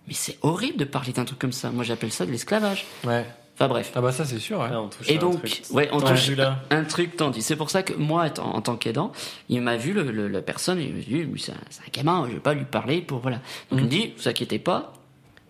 Mais 0.08 0.14
c'est 0.16 0.38
horrible 0.42 0.78
de 0.78 0.86
parler 0.86 1.12
d'un 1.14 1.26
truc 1.26 1.38
comme 1.38 1.52
ça. 1.52 1.70
Moi, 1.72 1.84
j'appelle 1.84 2.12
ça 2.12 2.26
de 2.26 2.32
l'esclavage. 2.32 2.86
Ouais. 3.06 3.26
Enfin 3.56 3.68
bref. 3.68 3.92
Ah 3.94 4.00
bah 4.00 4.14
ça 4.14 4.24
c'est 4.24 4.40
sûr. 4.40 4.60
Ouais. 4.62 4.70
On 4.74 4.88
touche 4.88 5.10
Et 5.10 5.16
à 5.16 5.18
un 5.18 5.20
donc, 5.20 5.44
truc. 5.44 5.62
ouais, 5.72 5.90
on 5.92 6.00
touche 6.00 6.32
un 6.72 6.84
truc 6.86 7.18
tendu. 7.18 7.42
C'est 7.42 7.58
pour 7.58 7.70
ça 7.70 7.84
que 7.84 7.92
moi, 7.94 8.28
en 8.40 8.62
tant 8.62 8.78
qu'aidant, 8.78 9.12
il 9.50 9.62
m'a 9.62 9.76
vu, 9.76 9.92
le, 9.92 10.04
le- 10.12 10.30
la 10.30 10.42
personne, 10.42 10.80
il 10.80 10.94
m'a 10.94 11.00
dit, 11.02 11.10
lui, 11.10 11.42
c'est 11.42 11.52
un, 11.52 11.56
c'est 11.70 11.82
un 11.82 11.92
gamin, 11.92 12.26
je 12.30 12.36
vais 12.36 12.40
pas 12.40 12.54
lui 12.54 12.64
parler 12.64 13.02
pour, 13.02 13.20
voilà. 13.20 13.42
Donc 13.70 13.80
il 13.82 13.84
me 13.84 13.90
dit, 13.90 14.14
vous 14.18 14.30
inquiétez 14.30 14.60
pas, 14.60 14.94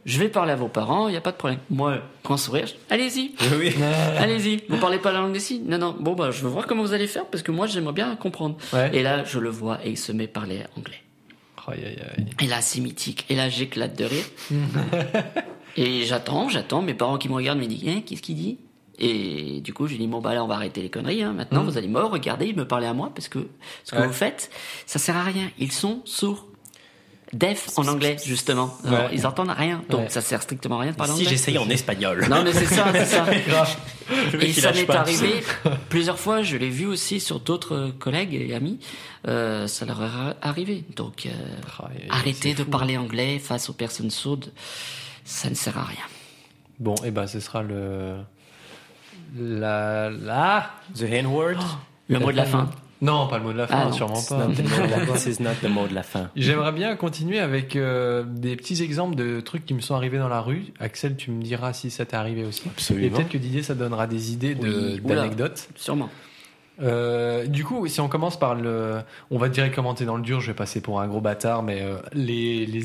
je 0.10 0.20
vais 0.20 0.30
parler 0.30 0.52
à 0.52 0.56
vos 0.56 0.68
parents, 0.68 1.08
il 1.08 1.12
n'y 1.12 1.18
a 1.18 1.22
pas 1.22 1.32
de 1.32 1.38
problème. 1.38 1.60
Moi, 1.70 2.00
grand 2.24 2.38
sourire, 2.38 2.68
allez-y, 2.90 3.32
Oui. 3.60 3.74
allez-y. 4.18 4.64
Vous 4.68 4.78
parlez 4.78 4.98
pas 4.98 5.12
la 5.12 5.20
langue 5.20 5.34
des 5.34 5.40
signes? 5.40 5.66
Non, 5.68 5.78
non. 5.78 5.96
Bon, 6.00 6.14
bah, 6.16 6.32
je 6.32 6.42
veux 6.42 6.50
voir 6.50 6.66
comment 6.68 6.84
vous 6.84 6.94
allez 6.94 7.08
faire 7.08 7.26
parce 7.26 7.44
que 7.44 7.52
moi, 7.52 7.68
j'aimerais 7.68 7.94
bien 7.94 8.16
comprendre. 8.16 8.58
Ouais. 8.74 8.90
Et 8.94 9.04
là, 9.04 9.24
je 9.24 9.40
le 9.40 9.50
vois 9.50 9.80
et 9.86 9.92
il 9.92 9.98
se 9.98 10.12
met 10.12 10.26
à 10.26 10.28
parler 10.28 10.64
anglais. 10.78 11.02
Aïe, 11.68 11.84
aïe, 11.86 12.00
aïe. 12.18 12.26
Et 12.42 12.48
là, 12.48 12.62
c'est 12.62 12.82
mythique. 12.82 13.26
Et 13.30 13.36
là, 13.36 13.48
j'éclate 13.50 13.96
de 13.98 14.06
rire. 14.06 14.26
et 15.78 16.04
j'attends, 16.06 16.50
j'attends. 16.50 16.82
Mes 16.82 16.94
parents 16.96 17.18
qui 17.18 17.30
me 17.30 17.36
regardent 17.36 17.60
me 17.60 17.68
disent, 17.68 17.88
hein, 17.88 18.02
qu'est-ce 18.06 18.22
qu'il 18.24 18.36
dit? 18.36 18.58
Et 18.98 19.62
du 19.62 19.74
coup, 19.74 19.88
je 19.88 19.96
dis, 19.96 20.08
bon, 20.08 20.20
bah 20.20 20.34
là, 20.34 20.44
on 20.44 20.48
va 20.48 20.56
arrêter 20.56 20.82
les 20.82 20.90
conneries. 20.90 21.24
Hein. 21.24 21.34
Maintenant, 21.34 21.64
vous 21.64 21.78
allez 21.78 21.88
me 21.88 22.02
regarder, 22.02 22.52
me 22.54 22.66
parler 22.68 22.88
à 22.88 22.94
moi, 22.94 23.12
parce 23.14 23.30
que 23.30 23.48
ce 23.86 23.92
que 23.92 23.98
Ouais. 23.98 24.08
vous 24.08 24.14
faites, 24.14 24.50
ça 24.86 25.00
sert 25.00 25.16
à 25.16 25.24
rien. 25.24 25.50
Ils 25.60 25.72
sont 25.72 26.02
sourds. 26.06 26.48
Deaf 27.34 27.70
en 27.78 27.88
anglais, 27.88 28.18
justement. 28.26 28.76
Alors, 28.86 29.00
Ouais. 29.02 29.10
Ils 29.14 29.28
entendent 29.28 29.52
rien. 29.56 29.84
Donc, 29.90 30.02
Ouais. 30.02 30.10
ça 30.10 30.22
sert 30.22 30.42
strictement 30.42 30.78
à 30.80 30.82
rien 30.82 30.92
de 30.92 30.96
parler 30.96 31.14
Si 31.14 31.20
anglais. 31.20 31.30
j'essayais 31.30 31.58
en 31.60 31.70
espagnol. 31.70 32.26
Non, 32.30 32.44
mais 32.44 32.54
c'est 32.54 32.66
ça, 32.66 32.88
c'est 32.92 33.06
ça. 33.06 33.26
Et 34.42 34.52
ça 34.54 34.72
m'est 34.72 34.90
arrivé 34.90 35.44
plusieurs 35.90 36.18
fois, 36.20 36.42
je 36.42 36.58
l'ai 36.58 36.70
vu 36.72 36.88
aussi 36.88 37.20
sur 37.20 37.40
d'autres 37.40 37.76
euh, 37.76 37.92
collègues 37.92 38.34
et 38.34 38.56
amis, 38.56 38.80
euh, 39.28 39.68
ça 39.68 39.86
leur 39.86 40.02
est 40.04 40.36
arrivé. 40.42 40.84
Donc 40.96 41.28
euh, 41.28 41.30
aïe, 41.86 42.08
arrêtez 42.10 42.56
de 42.56 42.64
fou. 42.64 42.70
parler 42.72 42.98
anglais 42.98 43.38
face 43.38 43.70
aux 43.70 43.74
personnes 43.74 44.10
sourdes, 44.10 44.52
ça 45.24 45.48
ne 45.52 45.54
sert 45.56 45.78
à 45.78 45.84
rien. 45.84 46.04
Bon, 46.80 46.96
et 47.06 47.12
ben 47.12 47.28
ce 47.28 47.40
sera 47.40 47.62
le 47.62 48.16
La. 49.38 50.10
La. 50.10 50.72
The 50.96 51.04
N-word. 51.04 51.60
Le 52.08 52.18
mot 52.20 52.32
de 52.32 52.38
la 52.38 52.46
fin. 52.46 52.70
Non, 53.02 53.28
pas 53.28 53.38
le 53.38 53.46
mot 53.46 53.54
de 53.54 53.58
la 53.58 53.68
fin, 53.68 53.88
Ah, 53.88 53.92
sûrement 53.94 54.22
pas. 54.30 54.48
is 54.50 55.42
not 55.42 55.52
the 55.62 55.70
mot 55.70 55.88
de 55.88 55.96
la 55.96 56.04
fin. 56.04 56.30
J'aimerais 56.36 56.74
bien 56.74 56.96
continuer 56.98 57.40
avec 57.40 57.76
euh, 57.78 58.24
des 58.28 58.56
petits 58.58 58.84
exemples 58.84 59.16
de 59.16 59.40
trucs 59.40 59.66
qui 59.66 59.74
me 59.74 59.80
sont 59.80 59.96
arrivés 59.96 60.18
dans 60.18 60.28
la 60.28 60.42
rue. 60.42 60.66
Axel, 60.80 61.16
tu 61.16 61.32
me 61.32 61.42
diras 61.42 61.72
si 61.72 61.92
ça 61.92 62.06
t'est 62.06 62.18
arrivé 62.18 62.44
aussi. 62.44 62.64
Et 62.68 62.72
Absolument. 62.72 63.16
peut-être 63.16 63.30
que 63.30 63.38
Didier, 63.38 63.64
ça 63.64 63.74
donnera 63.74 64.06
des 64.06 64.34
idées 64.34 64.58
Oui. 64.62 65.00
D'anecdotes. 65.02 65.70
Sûrement. 65.76 66.10
Euh, 66.82 67.46
du 67.46 67.64
coup, 67.66 67.88
si 67.88 68.00
on 68.02 68.08
commence 68.10 68.38
par 68.40 68.56
le, 68.56 69.00
on 69.32 69.38
va 69.38 69.50
direct 69.50 69.76
commenter 69.76 70.06
dans 70.06 70.16
le 70.18 70.24
dur. 70.24 70.40
Je 70.42 70.48
vais 70.48 70.54
passer 70.54 70.82
pour 70.82 71.00
un 71.02 71.08
gros 71.08 71.22
bâtard, 71.22 71.64
mais 71.64 71.82
euh, 71.82 71.98
les 72.14 72.66
les, 72.66 72.84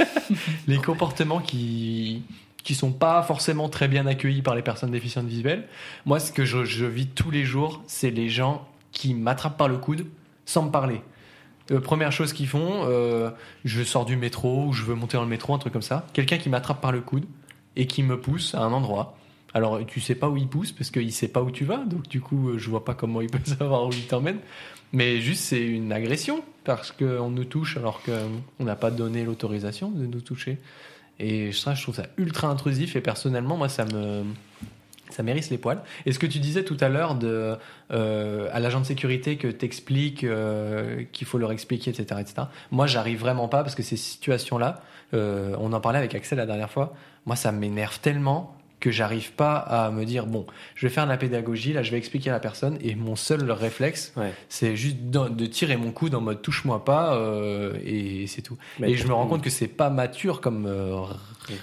les 0.66 0.78
comportements 0.78 1.40
qui 1.40 2.22
qui 2.62 2.74
sont 2.74 2.92
pas 2.92 3.22
forcément 3.22 3.68
très 3.70 3.88
bien 3.88 4.06
accueillis 4.06 4.42
par 4.42 4.54
les 4.54 4.62
personnes 4.62 4.90
déficientes 4.90 5.26
visuelles. 5.26 5.66
Moi, 6.04 6.20
ce 6.20 6.30
que 6.30 6.44
je, 6.44 6.64
je 6.64 6.84
vis 6.84 7.06
tous 7.06 7.30
les 7.30 7.44
jours, 7.44 7.82
c'est 7.86 8.10
les 8.10 8.28
gens 8.28 8.68
qui 9.00 9.14
m'attrapent 9.14 9.56
par 9.56 9.68
le 9.68 9.78
coude 9.78 10.04
sans 10.44 10.64
me 10.64 10.70
parler. 10.70 11.00
Euh, 11.70 11.80
première 11.80 12.12
chose 12.12 12.34
qu'ils 12.34 12.48
font, 12.48 12.84
euh, 12.84 13.30
je 13.64 13.82
sors 13.82 14.04
du 14.04 14.14
métro 14.14 14.66
ou 14.66 14.72
je 14.74 14.82
veux 14.82 14.94
monter 14.94 15.16
dans 15.16 15.22
le 15.22 15.28
métro, 15.28 15.54
un 15.54 15.58
truc 15.58 15.72
comme 15.72 15.80
ça. 15.80 16.06
Quelqu'un 16.12 16.36
qui 16.36 16.50
m'attrape 16.50 16.82
par 16.82 16.92
le 16.92 17.00
coude 17.00 17.24
et 17.76 17.86
qui 17.86 18.02
me 18.02 18.20
pousse 18.20 18.54
à 18.54 18.60
un 18.60 18.72
endroit. 18.74 19.16
Alors, 19.54 19.80
tu 19.86 20.02
sais 20.02 20.14
pas 20.14 20.28
où 20.28 20.36
il 20.36 20.48
pousse 20.48 20.72
parce 20.72 20.90
qu'il 20.90 21.10
sait 21.14 21.28
pas 21.28 21.40
où 21.40 21.50
tu 21.50 21.64
vas, 21.64 21.78
donc 21.78 22.08
du 22.08 22.20
coup, 22.20 22.50
euh, 22.50 22.58
je 22.58 22.68
vois 22.68 22.84
pas 22.84 22.92
comment 22.92 23.22
il 23.22 23.30
peut 23.30 23.40
savoir 23.42 23.86
où 23.86 23.90
il 23.90 24.06
t'emmène. 24.06 24.38
Mais 24.92 25.22
juste, 25.22 25.44
c'est 25.44 25.64
une 25.64 25.92
agression 25.92 26.44
parce 26.64 26.92
qu'on 26.92 27.30
nous 27.30 27.44
touche 27.44 27.78
alors 27.78 28.02
qu'on 28.02 28.64
n'a 28.64 28.76
pas 28.76 28.90
donné 28.90 29.24
l'autorisation 29.24 29.90
de 29.90 30.04
nous 30.04 30.20
toucher. 30.20 30.58
Et 31.18 31.52
ça, 31.52 31.72
je 31.72 31.82
trouve 31.82 31.94
ça 31.94 32.06
ultra 32.18 32.48
intrusif 32.48 32.96
et 32.96 33.00
personnellement, 33.00 33.56
moi, 33.56 33.70
ça 33.70 33.86
me. 33.86 34.24
Ça 35.10 35.22
m'érisse 35.22 35.50
les 35.50 35.58
poils. 35.58 35.80
Et 36.06 36.12
ce 36.12 36.18
que 36.18 36.26
tu 36.26 36.38
disais 36.38 36.64
tout 36.64 36.76
à 36.80 36.88
l'heure 36.88 37.18
euh, 37.22 38.48
à 38.52 38.60
l'agent 38.60 38.80
de 38.80 38.86
sécurité 38.86 39.36
que 39.36 39.48
t'expliques 39.48 40.24
euh, 40.24 41.04
qu'il 41.12 41.26
faut 41.26 41.38
leur 41.38 41.52
expliquer, 41.52 41.90
etc., 41.90 42.20
etc. 42.20 42.42
Moi, 42.70 42.86
j'arrive 42.86 43.20
vraiment 43.20 43.48
pas 43.48 43.62
parce 43.62 43.74
que 43.74 43.82
ces 43.82 43.96
situations-là, 43.96 44.82
euh, 45.14 45.56
on 45.58 45.72
en 45.72 45.80
parlait 45.80 45.98
avec 45.98 46.14
Axel 46.14 46.38
la 46.38 46.46
dernière 46.46 46.70
fois. 46.70 46.94
Moi, 47.26 47.36
ça 47.36 47.52
m'énerve 47.52 48.00
tellement 48.00 48.56
que 48.80 48.90
j'arrive 48.90 49.32
pas 49.32 49.56
à 49.56 49.90
me 49.90 50.04
dire 50.04 50.26
bon, 50.26 50.46
je 50.74 50.86
vais 50.86 50.92
faire 50.92 51.04
de 51.04 51.10
la 51.10 51.16
pédagogie, 51.18 51.72
là, 51.72 51.82
je 51.82 51.90
vais 51.90 51.98
expliquer 51.98 52.30
à 52.30 52.32
la 52.32 52.40
personne 52.40 52.78
et 52.82 52.94
mon 52.94 53.14
seul 53.14 53.50
réflexe, 53.50 54.12
Ouais. 54.16 54.32
c'est 54.48 54.74
juste 54.74 54.96
de, 55.10 55.28
de 55.28 55.46
tirer 55.46 55.76
mon 55.76 55.92
coude 55.92 56.14
en 56.14 56.20
mode 56.20 56.40
touche-moi 56.42 56.84
pas 56.84 57.14
euh, 57.14 57.74
et 57.84 58.26
c'est 58.26 58.42
tout. 58.42 58.56
Mais 58.78 58.92
et 58.92 58.96
je 58.96 59.06
me 59.06 59.12
rends 59.12 59.26
compte 59.26 59.42
que 59.42 59.50
c'est 59.50 59.68
pas 59.68 59.90
mature 59.90 60.40
comme 60.40 60.66
euh, 60.66 60.92
r- 60.94 61.16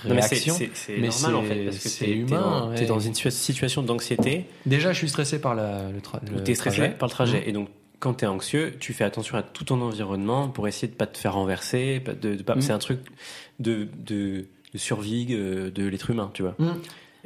Non, 0.07 0.15
mais 0.15 0.21
c'est- 0.21 0.35
réaction. 0.35 0.57
normal 0.99 1.35
en 1.35 1.43
fait 1.43 1.65
parce 1.65 1.77
que 1.79 1.89
c'est 1.89 2.05
t'es 2.05 2.11
humain, 2.11 2.41
dans- 2.41 2.73
T'es 2.75 2.81
ouais. 2.81 2.85
dans 2.87 2.99
une 2.99 3.13
situa- 3.13 3.31
situation 3.31 3.81
d'anxiété 3.81 4.45
Déjà, 4.65 4.93
je 4.93 4.97
suis 4.99 5.09
stressé 5.09 5.39
par 5.41 5.55
la, 5.55 5.89
le, 5.91 5.99
tra- 5.99 6.19
le 6.31 6.43
t'es 6.43 6.55
stressé 6.55 6.77
trajet. 6.77 6.93
par 6.93 7.07
le 7.07 7.13
trajet 7.13 7.49
et 7.49 7.51
donc 7.51 7.69
quand 7.99 8.13
t'es 8.13 8.27
anxieux, 8.27 8.75
tu 8.79 8.93
fais 8.93 9.03
attention 9.05 9.37
à 9.37 9.41
tout 9.41 9.63
ton 9.63 9.81
environnement 9.81 10.49
pour 10.49 10.67
essayer 10.67 10.87
de 10.87 10.95
pas 10.95 11.07
te 11.07 11.17
faire 11.17 11.33
renverser. 11.33 11.99
de, 12.21 12.35
de 12.35 12.43
pas- 12.43 12.53
Mhm. 12.53 12.61
C'est 12.61 12.73
un 12.73 12.77
truc 12.77 12.99
de, 13.59 13.87
de, 14.05 14.45
de 14.73 14.77
survie 14.77 15.27
euh, 15.31 15.71
de 15.71 15.87
l'être 15.87 16.11
humain, 16.11 16.29
tu 16.35 16.43
vois. 16.43 16.53
Mhm. 16.59 16.75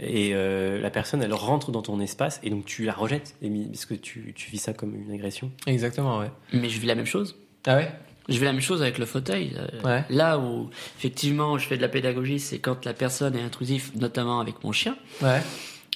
Et 0.03 0.31
euh, 0.33 0.81
la 0.81 0.89
personne, 0.89 1.21
elle 1.21 1.33
rentre 1.33 1.71
dans 1.71 1.83
ton 1.83 1.99
espace 1.99 2.39
et 2.43 2.49
donc 2.49 2.65
tu 2.65 2.85
la 2.85 2.93
rejettes 2.93 3.35
parce 3.71 3.85
que 3.85 3.93
tu, 3.93 4.33
tu 4.35 4.49
vis 4.49 4.57
ça 4.57 4.73
comme 4.73 4.95
une 4.95 5.11
agression. 5.13 5.51
Exactement, 5.67 6.17
ouais. 6.19 6.31
Mais 6.53 6.69
je 6.69 6.79
vis 6.79 6.87
la 6.87 6.95
même 6.95 7.05
chose. 7.05 7.35
Ah 7.67 7.75
ouais? 7.77 7.91
Je 8.27 8.33
vis 8.39 8.45
la 8.45 8.51
même 8.53 8.61
chose 8.61 8.81
avec 8.81 8.97
le 8.97 9.05
fauteuil. 9.05 9.53
Euh, 9.57 9.67
Ouais. 9.83 10.03
Là 10.09 10.39
où, 10.39 10.69
effectivement, 10.97 11.57
je 11.57 11.67
fais 11.67 11.77
de 11.77 11.81
la 11.81 11.89
pédagogie, 11.89 12.39
c'est 12.39 12.57
quand 12.59 12.83
la 12.85 12.93
personne 12.93 13.35
est 13.35 13.41
intrusive, 13.41 13.91
notamment 13.95 14.39
avec 14.39 14.63
mon 14.63 14.71
chien, 14.71 14.95
Ouais. 15.21 15.41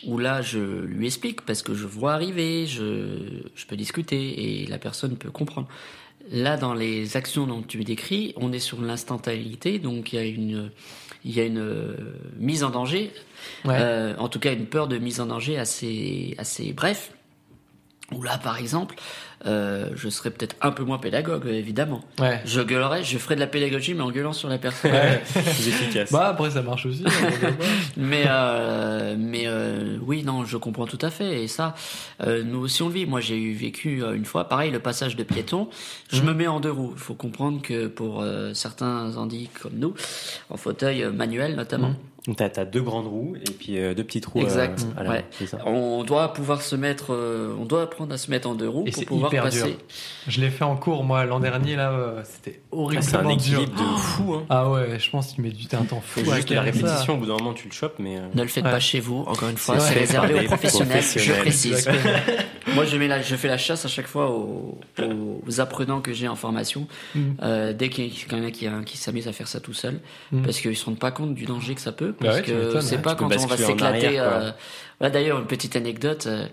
où 0.05 0.17
là, 0.19 0.41
je 0.43 0.59
lui 0.59 1.07
explique 1.07 1.41
parce 1.41 1.63
que 1.63 1.73
je 1.73 1.85
vois 1.87 2.13
arriver, 2.13 2.67
je, 2.67 3.41
je 3.55 3.65
peux 3.65 3.75
discuter 3.75 4.61
et 4.61 4.67
la 4.67 4.77
personne 4.77 5.17
peut 5.17 5.31
comprendre. 5.31 5.67
Là, 6.31 6.57
dans 6.57 6.73
les 6.73 7.17
actions 7.17 7.45
dont 7.45 7.61
tu 7.61 7.83
décris, 7.83 8.33
on 8.37 8.51
est 8.51 8.59
sur 8.59 8.81
l'instantanéité, 8.81 9.77
donc 9.79 10.11
il 10.11 10.15
y 10.15 10.19
a 10.19 10.25
une, 10.25 10.71
il 11.25 11.35
y 11.35 11.41
a 11.41 11.43
une 11.45 11.57
euh, 11.59 11.95
mise 12.37 12.63
en 12.63 12.69
danger, 12.69 13.11
Ouais. 13.65 13.75
euh, 13.79 14.15
en 14.17 14.29
tout 14.29 14.39
cas 14.39 14.53
une 14.53 14.67
peur 14.67 14.87
de 14.87 14.97
mise 14.99 15.19
en 15.19 15.25
danger 15.25 15.57
assez, 15.57 16.35
assez 16.37 16.71
bref. 16.71 17.11
Où 18.11 18.21
là, 18.21 18.37
par 18.37 18.59
exemple, 18.59 18.95
euh, 19.45 19.89
je 19.95 20.09
serais 20.09 20.31
peut-être 20.31 20.55
un 20.61 20.71
peu 20.71 20.83
moins 20.83 20.97
pédagogue, 20.97 21.45
évidemment. 21.47 22.01
ouais. 22.19 22.41
Je 22.45 22.61
gueulerais, 22.61 23.03
je 23.03 23.17
ferais 23.17 23.35
de 23.35 23.39
la 23.39 23.47
pédagogie, 23.47 23.93
mais 23.93 24.01
en 24.03 24.11
gueulant 24.11 24.33
sur 24.33 24.49
la 24.49 24.57
personne. 24.57 24.91
Plus 25.33 25.67
efficace. 25.67 26.11
Bah 26.11 26.27
après 26.29 26.51
ça 26.51 26.61
marche 26.61 26.85
aussi. 26.85 27.03
hein, 27.05 27.51
Mais 27.97 28.23
euh, 28.27 29.15
mais 29.17 29.43
euh, 29.45 29.97
oui, 30.01 30.23
non, 30.23 30.45
je 30.45 30.57
comprends 30.57 30.85
tout 30.87 30.99
à 31.01 31.09
fait. 31.09 31.43
Et 31.43 31.47
ça, 31.47 31.75
euh, 32.23 32.43
nous 32.43 32.59
aussi 32.59 32.81
on 32.83 32.87
le 32.87 32.93
vit. 32.93 33.05
Moi, 33.05 33.19
j'ai 33.21 33.37
eu 33.37 33.53
vécu 33.53 34.03
euh, 34.03 34.13
une 34.15 34.25
fois, 34.25 34.47
pareil, 34.47 34.71
le 34.71 34.79
passage 34.79 35.15
de 35.15 35.23
piéton. 35.23 35.67
Je 36.11 36.21
me 36.21 36.33
mets 36.33 36.47
en 36.47 36.59
deux 36.59 36.71
roues. 36.71 36.93
Il 36.95 36.99
faut 37.01 37.13
comprendre 37.15 37.61
que 37.61 37.87
pour 37.87 38.21
euh, 38.21 38.53
certains 38.53 39.15
handis 39.17 39.49
comme 39.61 39.73
nous, 39.75 39.93
en 40.49 40.57
fauteuil 40.57 41.05
manuel 41.13 41.55
notamment, 41.55 41.93
Donc 42.27 42.37
t'as 42.37 42.49
as 42.59 42.65
deux 42.65 42.81
grandes 42.81 43.05
roues 43.05 43.35
et 43.35 43.51
puis 43.51 43.77
euh, 43.77 43.93
deux 43.93 44.03
petites 44.03 44.25
roues. 44.25 44.41
Exact, 44.41 44.83
euh, 44.99 45.07
ouais. 45.09 45.25
c'est 45.31 45.45
ça? 45.45 45.59
on 45.67 46.03
doit 46.03 46.33
pouvoir 46.33 46.61
se 46.63 46.75
mettre, 46.75 47.13
euh, 47.13 47.53
on 47.59 47.65
doit 47.65 47.83
apprendre 47.83 48.13
à 48.13 48.17
se 48.17 48.31
mettre 48.31 48.49
en 48.49 48.55
deux 48.55 48.67
roues 48.67 48.83
Et 48.87 48.91
pour 48.91 48.99
c'est 48.99 49.05
pouvoir 49.05 49.31
hyper 49.31 49.43
passer. 49.43 49.63
dur. 49.63 49.77
Je 50.27 50.41
l'ai 50.41 50.49
fait 50.49 50.63
en 50.63 50.75
cours 50.75 51.03
moi 51.03 51.25
l'an 51.25 51.39
dernier 51.39 51.75
là, 51.75 51.91
euh, 51.91 52.21
c'était 52.23 52.61
Ah, 52.71 52.75
horriblement 52.77 53.07
c'est 53.07 53.15
un 53.17 53.21
dur. 53.21 53.31
équilibre 53.61 53.75
de 53.93 53.97
fou. 53.99 54.33
Hein. 54.33 54.45
Ah 54.49 54.71
ouais, 54.71 54.97
je 54.99 55.09
pense 55.11 55.33
qu'il 55.33 55.43
met 55.43 55.51
du 55.51 55.67
temps 55.67 55.81
un 55.81 55.85
temps 55.85 56.01
fou. 56.03 56.21
Faut 56.25 56.33
juste 56.33 56.49
la 56.49 56.55
ça. 56.57 56.61
répétition, 56.63 57.13
au 57.13 57.17
bout 57.17 57.27
d'un 57.27 57.33
moment 57.37 57.53
tu 57.53 57.67
le 57.67 57.73
chopes, 57.73 57.95
mais. 57.99 58.17
euh, 58.17 58.21
Ne 58.33 58.41
le 58.41 58.47
faites 58.47 58.63
Ouais. 58.65 58.71
pas 58.71 58.79
chez 58.79 58.99
vous. 58.99 59.19
Encore 59.27 59.49
une 59.49 59.57
fois, 59.57 59.79
C'est 59.79 59.93
réservé 59.93 60.39
aux 60.39 60.43
professionnels. 60.45 61.03
Je 61.03 61.31
précise. 61.33 61.87
Moi, 62.73 62.83
je, 62.85 62.97
mets 62.97 63.07
la, 63.07 63.21
je 63.21 63.35
fais 63.35 63.47
la 63.47 63.57
chasse 63.59 63.85
à 63.85 63.87
chaque 63.87 64.07
fois 64.07 64.31
aux, 64.31 64.79
aux 65.47 65.61
apprenants 65.61 66.01
que 66.01 66.11
j'ai 66.13 66.27
en 66.27 66.35
formation. 66.35 66.87
Mm. 67.13 67.19
Euh, 67.43 67.73
dès 67.73 67.89
qu'il 67.89 68.05
y 68.05 68.07
a 68.09 68.11
quelqu'un 68.27 68.51
qui, 68.51 68.67
a- 68.67 68.81
qui 68.83 68.97
s'amuse 68.97 69.27
à 69.27 69.31
faire 69.33 69.47
ça 69.47 69.59
tout 69.59 69.73
seul, 69.73 69.99
Mm. 70.31 70.41
parce 70.41 70.59
qu'ils 70.59 70.75
se 70.75 70.83
rendent 70.85 70.97
pas 70.99 71.11
compte 71.11 71.35
du 71.35 71.45
danger 71.45 71.75
que 71.75 71.81
ça 71.81 71.91
peut. 71.91 72.14
Bah 72.19 72.27
Parce 72.27 72.37
ouais, 72.37 72.43
que 72.43 72.79
c'est 72.81 73.01
pas 73.01 73.15
quand 73.15 73.25
on 73.25 73.29
va 73.45 73.57
s'éclater. 73.57 74.13
quoi. 74.13 74.23
euh, 74.23 74.51
voilà, 74.99 75.11
D'ailleurs, 75.13 75.39
une 75.39 75.47
petite 75.47 75.75
anecdote. 75.75 76.27
euh, 76.27 76.47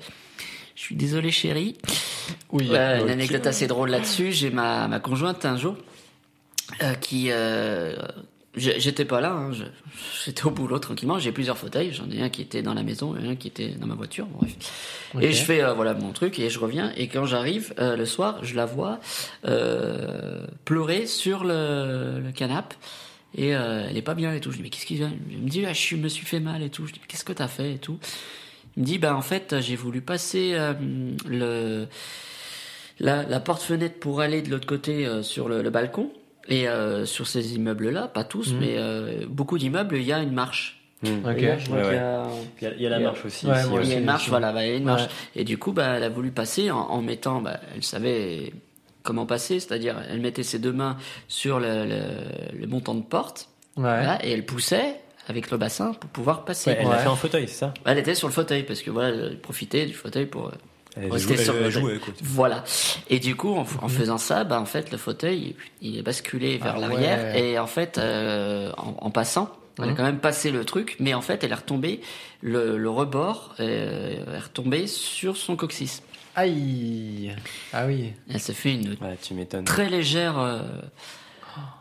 je 0.75 0.81
suis 0.83 0.97
désolé, 0.97 1.31
chérie. 1.31 1.77
Oui. 2.51 2.65
Ok. 2.71 2.77
Une 3.03 3.11
anecdote 3.11 3.47
assez 3.47 3.67
drôle 3.67 3.91
là-dessus. 3.91 4.33
J'ai 4.33 4.51
ma, 4.51 4.89
ma 4.89 4.99
conjointe 5.01 5.45
un 5.45 5.57
jour 5.57 5.77
euh, 6.83 6.95
qui. 6.95 7.29
euh, 7.31 7.95
J'étais 8.55 9.07
pas 9.07 9.23
là, 9.23 9.31
hein, 9.33 9.51
j'étais 10.27 10.45
au 10.45 10.51
boulot 10.51 10.79
tranquillement. 10.79 11.19
J'ai 11.19 11.33
plusieurs 11.33 11.57
fauteuils. 11.57 11.95
J'en 11.95 12.11
ai 12.11 12.21
un 12.21 12.29
qui 12.29 12.43
était 12.43 12.61
dans 12.61 12.75
la 12.75 12.83
maison 12.83 13.17
et 13.17 13.27
un 13.27 13.35
qui 13.35 13.49
était 13.49 13.69
dans 13.71 13.87
ma 13.87 13.95
voiture. 13.95 14.27
bref. 14.27 14.53
Et 15.23 15.33
je 15.33 15.43
fais 15.43 15.63
euh, 15.63 15.73
voilà 15.73 15.95
mon 15.95 16.11
truc 16.13 16.39
et 16.39 16.51
je 16.51 16.59
reviens. 16.59 16.93
Et 16.99 17.09
quand 17.09 17.25
j'arrive 17.25 17.73
euh, 17.79 17.97
le 17.97 18.05
soir, 18.05 18.41
je 18.45 18.55
la 18.55 18.67
vois 18.67 19.01
euh, 19.47 20.45
pleurer 20.67 21.07
sur 21.07 21.45
le, 21.45 22.21
le 22.23 22.31
canapé. 22.33 22.77
Et 23.35 23.55
euh, 23.55 23.87
elle 23.89 23.97
est 23.97 24.03
pas 24.03 24.15
bien 24.15 24.33
et 24.35 24.41
tout. 24.41 24.51
Je 24.53 24.57
dis 24.59 24.63
mais 24.63 24.69
qu'est-ce 24.71 24.87
qui 24.87 24.97
vient? 24.97 25.13
Elle 25.31 25.39
me 25.39 25.49
dit 25.49 25.65
ah, 25.67 25.73
je 25.73 25.97
me 25.97 26.09
suis 26.09 26.27
fait 26.27 26.41
mal 26.41 26.63
et 26.63 26.71
tout. 26.71 26.87
Je 26.87 26.93
dis 26.93 27.01
qu'est-ce 27.09 27.25
que 27.25 27.33
t'as 27.33 27.49
fait 27.49 27.75
et 27.75 27.79
tout? 27.79 27.99
Il 28.77 28.81
me 28.83 28.87
dit 28.87 28.99
bah 28.99 29.15
en 29.17 29.23
fait 29.23 29.57
j'ai 29.61 29.77
voulu 29.77 30.01
passer 30.03 30.53
euh, 30.55 30.75
le 31.27 31.87
la, 33.01 33.23
la 33.25 33.41
porte-fenêtre 33.41 33.99
pour 33.99 34.21
aller 34.21 34.43
de 34.43 34.51
l'autre 34.51 34.67
côté 34.67 35.07
euh, 35.07 35.23
sur 35.23 35.49
le, 35.49 35.63
le 35.63 35.71
balcon. 35.71 36.11
Et 36.49 36.69
euh, 36.69 37.07
sur 37.07 37.29
ces 37.29 37.55
immeubles-là, 37.55 38.09
pas 38.09 38.25
tous, 38.25 38.53
Mhm. 38.53 38.59
mais 38.61 38.75
euh, 38.77 39.27
beaucoup 39.29 39.59
d'immeubles, 39.59 39.97
il 39.97 40.03
y 40.03 40.13
a 40.13 40.21
une 40.21 40.33
marche. 40.33 40.83
Ok. 41.05 41.37
Et 41.37 41.41
là, 41.43 41.57
je 41.59 41.69
vois 41.69 41.77
Ouais, 41.79 41.83
qu'il 41.85 41.93
y 41.93 41.95
ouais. 41.95 41.99
a- 41.99 42.27
Il 42.61 42.65
y 42.65 42.67
a, 42.67 42.75
il 42.75 42.83
y 42.83 42.87
a 42.87 42.91
la 42.91 42.99
Il 42.99 43.05
marche 43.05 43.25
aussi. 43.25 43.47
Ouais, 43.47 43.61
ici, 43.61 43.69
moi 43.71 43.81
il 43.83 43.89
y 43.89 43.93
a 43.93 43.99
une 43.99 44.05
marche, 44.05 44.29
voilà, 44.29 44.53
bah, 44.53 44.65
il 44.67 44.71
y 44.71 44.73
a 44.73 44.77
une 44.77 44.85
marche. 44.85 45.03
Ouais. 45.03 45.09
Et 45.37 45.45
du 45.45 45.57
coup, 45.57 45.73
bah, 45.73 45.95
elle 45.97 46.03
a 46.03 46.09
voulu 46.09 46.33
passer 46.33 46.71
en, 46.73 46.79
en 46.81 47.01
mettant, 47.01 47.41
bah, 47.41 47.61
elle 47.75 47.85
savait 47.85 48.53
comment 49.03 49.27
passer, 49.27 49.61
c'est-à-dire 49.61 49.97
elle 50.09 50.21
mettait 50.21 50.43
ses 50.43 50.59
deux 50.59 50.73
mains 50.73 50.97
sur 51.29 51.59
le, 51.61 51.85
le, 51.85 52.59
le 52.59 52.67
montant 52.67 52.95
de 52.95 53.03
porte, 53.03 53.49
Ouais. 53.77 53.83
voilà, 53.85 54.25
et 54.25 54.31
elle 54.33 54.45
poussait 54.45 54.97
avec 55.29 55.51
le 55.51 55.57
bassin 55.57 55.93
pour 55.95 56.11
pouvoir 56.11 56.45
passer. 56.45 56.71
Ouais, 56.71 56.77
elle 56.81 56.85
l'a 56.89 56.91
Ouais. 56.97 56.99
fait 56.99 57.09
en 57.09 57.17
fauteuil, 57.17 57.49
c'est 57.49 57.55
ça? 57.55 57.75
Elle 57.87 57.99
était 57.99 58.15
sur 58.15 58.29
le 58.29 58.35
fauteuil 58.35 58.65
parce 58.65 58.83
que 58.83 58.91
voilà, 58.91 59.09
elle 59.17 59.39
profitait 59.39 59.87
du 59.87 59.95
fauteuil 59.95 60.27
pour. 60.27 60.49
euh, 60.49 60.51
Elle 60.97 61.11
Rester 61.11 61.37
joue- 61.39 61.43
sur 61.43 61.57
elle 61.57 61.63
le 61.63 61.71
joue, 61.71 61.81
fauteuil. 61.81 61.97
écoute. 61.97 62.15
Voilà. 62.23 62.65
Et 63.09 63.19
du 63.19 63.35
coup, 63.35 63.55
en, 63.55 63.61
en 63.81 63.89
faisant 63.89 64.19
ça, 64.19 64.45
bah, 64.45 64.61
en 64.61 64.67
fait, 64.67 64.91
le 64.91 64.99
fauteuil, 64.99 65.57
il 65.81 65.97
est 65.99 66.03
basculé 66.03 66.59
vers 66.59 66.75
Ah 66.77 66.81
l'arrière. 66.81 67.35
ouais. 67.35 67.41
Et 67.53 67.59
en 67.59 67.67
fait, 67.67 67.97
euh, 67.97 68.71
en, 68.77 68.95
en 69.01 69.11
passant, 69.11 69.51
elle 69.79 69.85
a 69.85 69.87
Mhm. 69.87 69.97
quand 69.97 70.03
même 70.03 70.19
passé 70.19 70.51
le 70.51 70.67
truc, 70.67 70.97
mais 71.01 71.15
en 71.15 71.23
fait, 71.23 71.43
elle 71.45 71.53
est 71.53 71.55
retombée, 71.55 72.03
le, 72.43 72.77
le 72.77 72.91
rebord 72.91 73.55
euh, 73.61 74.17
est 74.35 74.39
retombé 74.39 74.87
sur 74.87 75.39
son 75.39 75.57
coccyx. 75.57 76.03
Aïe. 76.35 77.35
Ah 77.73 77.87
oui. 77.87 78.13
Elle 78.31 78.41
s'est 78.41 78.55
fait 78.55 78.73
une 78.75 78.89
Ouais, 79.01 79.19
tu 79.23 79.35
m'étonnes. 79.35 79.65
très 79.65 79.89
légère 79.91 80.39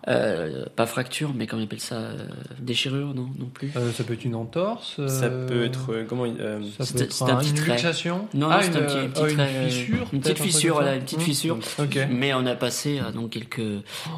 euh, 0.08 0.66
pas 0.76 0.86
fracture, 0.86 1.32
mais 1.36 1.48
comment 1.48 1.62
on 1.62 1.66
appelle 1.66 1.80
ça 1.80 1.96
euh, 1.96 2.28
Déchirure, 2.60 3.14
non 3.14 3.30
Non 3.38 3.46
plus. 3.54 3.72
Euh, 3.76 3.92
ça 3.92 4.04
peut 4.04 4.14
être 4.14 4.26
une 4.26 4.36
entorse. 4.36 5.00
Ça 5.08 5.30
peut 5.30 5.64
être. 5.66 5.92
euh, 5.94 6.06
comment 6.08 6.26
il- 6.26 6.40
euh, 6.40 6.60
Ça 6.78 6.86
C'est- 6.86 6.98
peut 6.98 7.04
être 7.04 7.24
un 7.24 7.28
un- 7.28 7.36
petit 7.40 7.52
une 7.52 7.62
luxation. 7.64 8.28
Non, 8.34 8.48
ah, 8.52 8.60
c'est 8.62 8.70
une, 8.70 8.78
un 8.78 8.80
petit- 8.82 9.08
petit 9.10 9.22
une 9.32 9.34
trait, 9.38 9.70
fissure. 9.70 10.08
une 10.14 10.22
petite 10.22 10.40
fissure, 10.40 10.74
voilà, 10.76 10.96
une 10.96 11.02
petite 11.04 11.20
Mmh. 11.20 11.22
fissure. 11.22 11.60
Ok. 11.80 12.00
Mais 12.10 12.34
on 12.34 12.46
a 12.46 12.56
passé 12.56 13.00
euh, 13.00 13.12
donc 13.12 13.30
quelques 13.32 13.62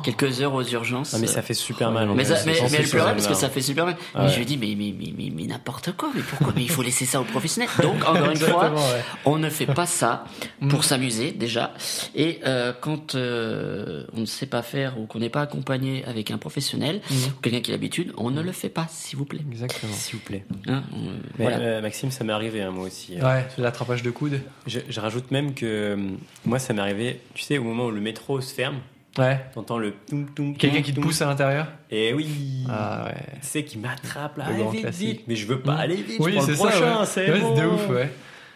quelques 0.03 0.41
heures 0.41 0.53
aux 0.53 0.63
urgences. 0.63 1.13
Ah, 1.13 1.17
mais 1.19 1.27
ça 1.27 1.41
fait 1.41 1.53
super 1.53 1.91
mal. 1.91 2.07
Mais, 2.15 2.23
ça- 2.25 2.35
mais, 2.45 2.55
elle 2.57 2.87
pleurait 2.89 3.11
parce 3.13 3.27
que 3.27 3.33
ça 3.33 3.49
fait 3.49 3.61
super 3.61 3.85
mal. 3.85 3.95
Ah 4.15 4.23
Mais 4.23 4.29
je 4.29 4.35
lui 4.35 4.43
ai 4.43 4.45
dit, 4.45 4.57
mais, 4.57 4.75
mais, 4.77 4.93
mais, 4.97 5.13
mais, 5.17 5.31
mais 5.35 5.43
n'importe 5.47 5.91
quoi, 5.97 6.09
mais 6.15 6.21
pourquoi 6.21 6.53
Mais 6.55 6.63
il 6.63 6.69
faut 6.69 6.81
laisser 6.83 7.05
ça 7.05 7.19
aux 7.19 7.25
professionnels. 7.25 7.69
Donc, 7.81 7.95
encore 8.07 8.29
une 8.29 8.37
fois, 8.37 8.69
ouais. 8.71 9.03
on 9.25 9.37
ne 9.37 9.49
fait 9.49 9.65
pas 9.65 9.85
ça 9.85 10.25
pour 10.69 10.79
Mm. 10.79 10.83
s'amuser 10.83 11.31
déjà. 11.31 11.73
Et 12.15 12.39
quand 12.81 13.15
on 13.15 14.19
ne 14.21 14.25
sait 14.25 14.45
pas 14.45 14.61
faire 14.61 14.99
ou 14.99 15.05
qu'on 15.05 15.19
n'est 15.19 15.29
pas 15.29 15.42
accompagné 15.43 16.03
avec 16.05 16.31
un 16.31 16.37
professionnel 16.37 17.01
Mm. 17.09 17.13
ou 17.15 17.41
quelqu'un 17.41 17.61
qui 17.61 17.71
a 17.71 17.73
l'habitude, 17.73 18.11
on 18.17 18.31
ne 18.31 18.41
le 18.41 18.51
fait 18.51 18.69
pas, 18.69 18.87
s'il 18.89 19.17
vous 19.17 19.25
plaît. 19.25 19.41
Exactement. 19.51 19.93
S'il 19.93 20.15
vous 20.15 20.25
plaît. 20.25 20.43
Hein, 20.67 20.83
on- 20.93 20.97
Mais, 21.37 21.45
voilà. 21.45 21.57
euh, 21.59 21.81
Maxime, 21.81 22.11
ça 22.11 22.23
m'est 22.23 22.33
arrivé, 22.33 22.61
hein, 22.61 22.71
moi 22.71 22.85
aussi. 22.87 23.13
Ouais, 23.21 23.45
c'est 23.55 23.61
l'attrapage 23.61 24.03
de 24.03 24.11
coude. 24.11 24.41
Je, 24.67 24.79
je 24.89 24.99
rajoute 24.99 25.31
même 25.31 25.53
que 25.53 25.65
euh, 25.65 25.97
moi, 26.45 26.59
ça 26.59 26.73
m'est 26.73 26.81
arrivé, 26.81 27.19
tu 27.33 27.43
sais, 27.43 27.57
au 27.57 27.63
moment 27.63 27.85
où 27.85 27.91
le 27.91 28.01
métro 28.01 28.41
se 28.41 28.53
ferme, 28.53 28.77
Ouais. 29.17 29.39
t'entends 29.53 29.77
le 29.77 29.93
toum 30.09 30.25
toum. 30.33 30.57
Quelqu'un 30.57 30.81
qui 30.81 30.91
te 30.91 30.99
pousse 30.99 31.21
à 31.21 31.27
l'intérieur 31.27 31.67
Et 31.91 32.13
oui. 32.15 32.65
Ah 32.67 33.05
ouais. 33.05 33.21
Tu 33.41 33.47
sais, 33.47 33.63
qui 33.63 33.77
m'attrape 33.77 34.37
là. 34.37 34.45
Le 34.49 34.55
grand 34.55 34.69
Allez, 34.71 34.79
vite, 34.79 34.89
vite. 34.89 35.21
Mais 35.27 35.35
je 35.35 35.45
veux 35.45 35.59
pas 35.59 35.75
Mm. 35.75 35.79
aller 35.79 35.95
vite. 35.97 36.17
Oui, 36.19 36.33
c'est 36.41 36.47
le 36.51 36.55
ça. 36.57 36.65
prochain, 36.67 36.99
ouais. 37.01 37.05
c'est 37.05 37.31
Ouais, 37.31 37.39
bon. 37.39 37.53
de 37.53 37.65
ouf, 37.65 37.89
ouais. 37.89 38.11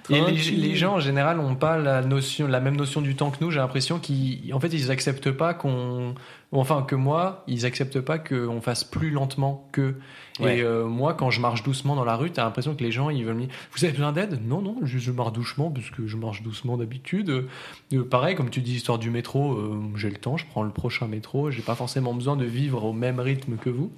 Et 0.10 0.14
les, 0.14 0.22
Tranquille. 0.22 0.62
les 0.62 0.76
gens 0.76 0.96
en 0.96 1.00
général 1.00 1.38
n'ont 1.38 1.56
pas 1.56 1.78
la 1.78 2.02
notion, 2.02 2.48
la 2.48 2.62
même 2.62 2.78
notion 2.78 3.02
du 3.02 3.16
temps 3.16 3.30
que 3.30 3.44
nous. 3.44 3.52
J'ai 3.52 3.60
l'impression 3.60 4.00
qu'ils, 4.00 4.54
en 4.54 4.60
fait, 4.60 4.70
ils 4.70 4.90
acceptent 4.90 5.32
pas 5.32 5.54
qu'on, 5.54 6.16
enfin 6.52 6.84
que 6.84 6.96
moi, 6.96 7.44
ils 7.48 7.66
acceptent 7.66 8.00
pas 8.00 8.18
qu'on 8.18 8.62
fasse 8.62 8.84
plus 8.84 9.10
lentement 9.12 9.68
que. 9.72 9.96
Ouais. 10.40 10.60
Et 10.60 10.62
euh, 10.62 10.86
moi, 10.86 11.14
quand 11.14 11.30
je 11.30 11.42
marche 11.42 11.64
doucement 11.64 11.96
dans 11.96 12.06
la 12.06 12.16
rue, 12.16 12.32
t'as 12.32 12.44
l'impression 12.44 12.74
que 12.76 12.84
les 12.84 12.92
gens, 12.92 13.10
ils 13.10 13.26
veulent 13.26 13.36
me 13.36 13.42
dire, 13.42 13.56
vous 13.74 13.84
avez 13.84 13.94
besoin 13.94 14.12
d'aide? 14.14 14.40
Non, 14.46 14.62
non, 14.62 14.78
je, 14.84 14.98
je 14.98 15.12
marche 15.12 15.34
doucement 15.34 15.72
parce 15.72 15.90
que 15.90 16.08
je 16.08 16.16
marche 16.16 16.42
doucement 16.42 16.78
d'habitude. 16.78 17.48
Euh, 17.92 18.04
pareil, 18.04 18.36
comme 18.36 18.50
tu 18.50 18.62
dis, 18.62 18.76
histoire 18.76 19.00
du 19.00 19.10
métro, 19.10 19.54
euh, 19.54 19.80
j'ai 19.96 20.10
le 20.10 20.18
temps, 20.18 20.38
je 20.38 20.46
prends 20.46 20.64
le 20.64 20.72
prochain 20.72 21.08
métro. 21.08 21.52
J'ai 21.52 21.64
pas 21.64 21.76
forcément 21.76 22.14
besoin 22.14 22.38
de 22.38 22.46
vivre 22.46 22.86
au 22.86 22.94
même 22.94 23.20
rythme 23.20 23.58
que 23.58 23.70
vous. 23.70 23.92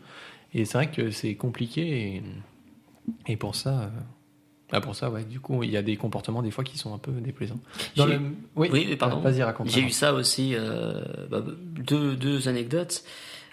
Et 0.55 0.65
c'est 0.65 0.77
vrai 0.77 0.89
que 0.89 1.11
c'est 1.11 1.35
compliqué. 1.35 2.15
Et, 2.15 2.23
et 3.27 3.37
pour 3.37 3.53
ça. 3.55 3.91
Ah 4.71 4.81
pour 4.81 4.95
ça, 4.95 5.09
ouais. 5.09 5.23
Du 5.23 5.39
coup, 5.39 5.63
il 5.63 5.71
y 5.71 5.77
a 5.77 5.81
des 5.81 5.95
comportements 5.97 6.41
des 6.41 6.51
fois 6.51 6.63
qui 6.63 6.77
sont 6.77 6.93
un 6.93 6.97
peu 6.99 7.11
déplaisants. 7.11 7.59
Dans 7.95 8.07
J'ai- 8.07 8.13
le... 8.13 8.19
Oui, 8.55 8.69
Oui, 8.71 8.95
pardon. 8.95 9.19
Vas-y, 9.19 9.41
raconte. 9.43 9.69
J'ai 9.69 9.81
eu 9.81 9.89
ça 9.89 10.13
aussi, 10.13 10.53
euh, 10.55 11.01
bah, 11.29 11.43
deux, 11.75 12.15
deux 12.15 12.47
anecdotes. 12.47 13.03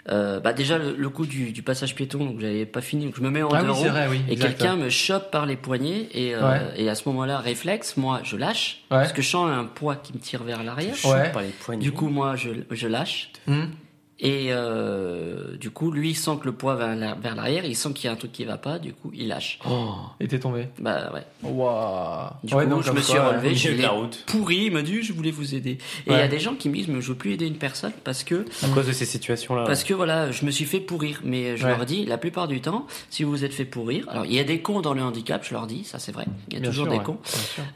Euh, 0.09 0.39
bah 0.39 0.53
déjà 0.53 0.77
le, 0.77 0.95
le 0.95 1.09
coup 1.09 1.25
du, 1.25 1.51
du 1.51 1.61
passage 1.63 1.93
piéton, 1.93 2.19
donc 2.23 2.39
j'avais 2.39 2.65
pas 2.65 2.79
fini, 2.79 3.03
donc 3.07 3.15
je 3.17 3.21
me 3.21 3.29
mets 3.29 3.43
en 3.43 3.49
Ah 3.49 3.61
deux 3.61 3.71
oui, 3.71 3.89
vrai, 3.89 4.07
oui. 4.09 4.21
et 4.29 4.37
quelqu'un 4.37 4.77
me 4.77 4.89
chope 4.89 5.31
par 5.31 5.45
les 5.45 5.57
poignets 5.57 6.07
et, 6.13 6.33
euh, 6.33 6.49
Ouais. 6.49 6.61
et 6.77 6.89
à 6.89 6.95
ce 6.95 7.09
moment-là 7.09 7.39
réflexe, 7.39 7.97
moi 7.97 8.21
je 8.23 8.37
lâche 8.37 8.83
Ouais. 8.89 8.99
parce 8.99 9.11
que 9.11 9.21
je 9.21 9.27
sens 9.27 9.49
un 9.51 9.65
poids 9.65 9.97
qui 9.97 10.13
me 10.13 10.19
tire 10.19 10.43
vers 10.43 10.63
l'arrière. 10.63 10.95
Je 10.95 11.01
chope 11.01 11.11
Ouais. 11.11 11.29
par 11.33 11.41
les 11.41 11.49
poignets. 11.49 11.83
Du 11.83 11.91
coup 11.91 12.07
moi 12.07 12.37
je, 12.37 12.51
je 12.71 12.87
lâche 12.87 13.33
Hum. 13.49 13.69
Et 14.19 14.47
euh, 14.49 15.55
du 15.57 15.69
coup 15.69 15.91
lui 15.91 16.09
il 16.11 16.15
sent 16.15 16.37
que 16.41 16.45
le 16.45 16.51
poids 16.51 16.75
va 16.75 16.95
vers 16.95 17.35
l'arrière, 17.35 17.65
il 17.65 17.75
sent 17.75 17.93
qu'il 17.93 18.05
y 18.05 18.07
a 18.09 18.13
un 18.13 18.15
truc 18.15 18.31
qui 18.31 18.45
va 18.45 18.57
pas, 18.57 18.79
du 18.79 18.93
coup 18.93 19.11
il 19.13 19.27
lâche. 19.27 19.59
Oh. 19.69 19.93
Et 20.19 20.27
t'es 20.27 20.39
tombé. 20.39 20.67
Bah 20.79 21.11
ouais. 21.13 21.23
Waouh. 21.43 22.29
Du 22.43 22.53
coup, 22.53 22.81
je 22.81 22.91
me 22.91 23.01
suis 23.01 23.17
relevé, 23.17 23.49
de 23.53 23.69
l'ai 23.75 23.81
la 23.81 23.89
route. 23.89 24.23
pourri, 24.27 24.65
il 24.65 24.71
m'a 24.71 24.81
dit 24.81 25.01
je 25.03 25.13
voulais 25.13 25.31
vous 25.31 25.53
aider. 25.55 25.71
Et 25.71 25.79
il 26.07 26.13
Ouais. 26.13 26.19
y 26.19 26.21
a 26.21 26.27
des 26.27 26.39
gens 26.39 26.55
qui 26.55 26.69
me 26.69 26.75
disent 26.75 26.87
mais 26.87 27.01
je 27.01 27.09
veux 27.09 27.15
plus 27.15 27.33
aider 27.33 27.45
une 27.47 27.57
personne 27.57 27.91
parce 28.03 28.23
que 28.23 28.45
À 28.63 28.69
cause 28.69 28.87
de 28.87 28.91
ces 28.91 29.05
situations-là. 29.05 29.63
Parce 29.65 29.83
que 29.83 29.93
voilà, 29.93 30.31
je 30.31 30.45
me 30.45 30.51
suis 30.51 30.65
fait 30.65 30.79
pourrir, 30.79 31.21
mais 31.23 31.55
je 31.57 31.63
Ouais. 31.65 31.69
leur 31.75 31.85
dis, 31.85 32.05
la 32.05 32.17
plupart 32.17 32.47
du 32.47 32.61
temps, 32.61 32.87
si 33.09 33.23
vous 33.23 33.31
vous 33.31 33.43
êtes 33.45 33.53
fait 33.53 33.65
pourrir, 33.65 34.07
alors 34.09 34.25
il 34.25 34.33
y 34.33 34.39
a 34.39 34.43
des 34.43 34.61
cons 34.61 34.81
dans 34.81 34.93
le 34.93 35.01
handicap, 35.03 35.43
je 35.47 35.53
leur 35.53 35.67
dis, 35.67 35.83
ça 35.83 35.99
c'est 35.99 36.11
vrai, 36.11 36.25
il 36.47 36.53
y 36.55 36.57
a 36.57 36.59
Bien 36.61 36.69
toujours 36.69 36.85
sûr, 36.85 36.91
des 36.93 36.97
ouais, 36.99 37.03
cons. 37.03 37.19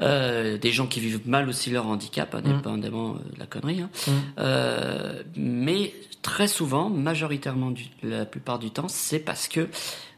Euh, 0.01 0.58
des 0.58 0.71
gens 0.71 0.88
qui 0.88 0.99
vivent 0.99 1.21
mal 1.27 1.47
aussi 1.49 1.69
leur 1.69 1.86
handicap, 1.88 2.34
indépendamment 2.34 3.12
euh, 3.15 3.34
de 3.36 3.39
la 3.39 3.45
connerie, 3.45 3.82
hein. 3.82 3.89
Mm. 4.08 4.12
Euh, 4.39 5.23
mais 5.36 5.93
très 6.32 6.48
souvent, 6.48 6.89
majoritairement 6.89 7.74
la 8.04 8.26
plupart 8.26 8.58
du 8.58 8.72
temps, 8.72 8.88
c'est 8.88 9.20
parce 9.20 9.50
que 9.50 9.67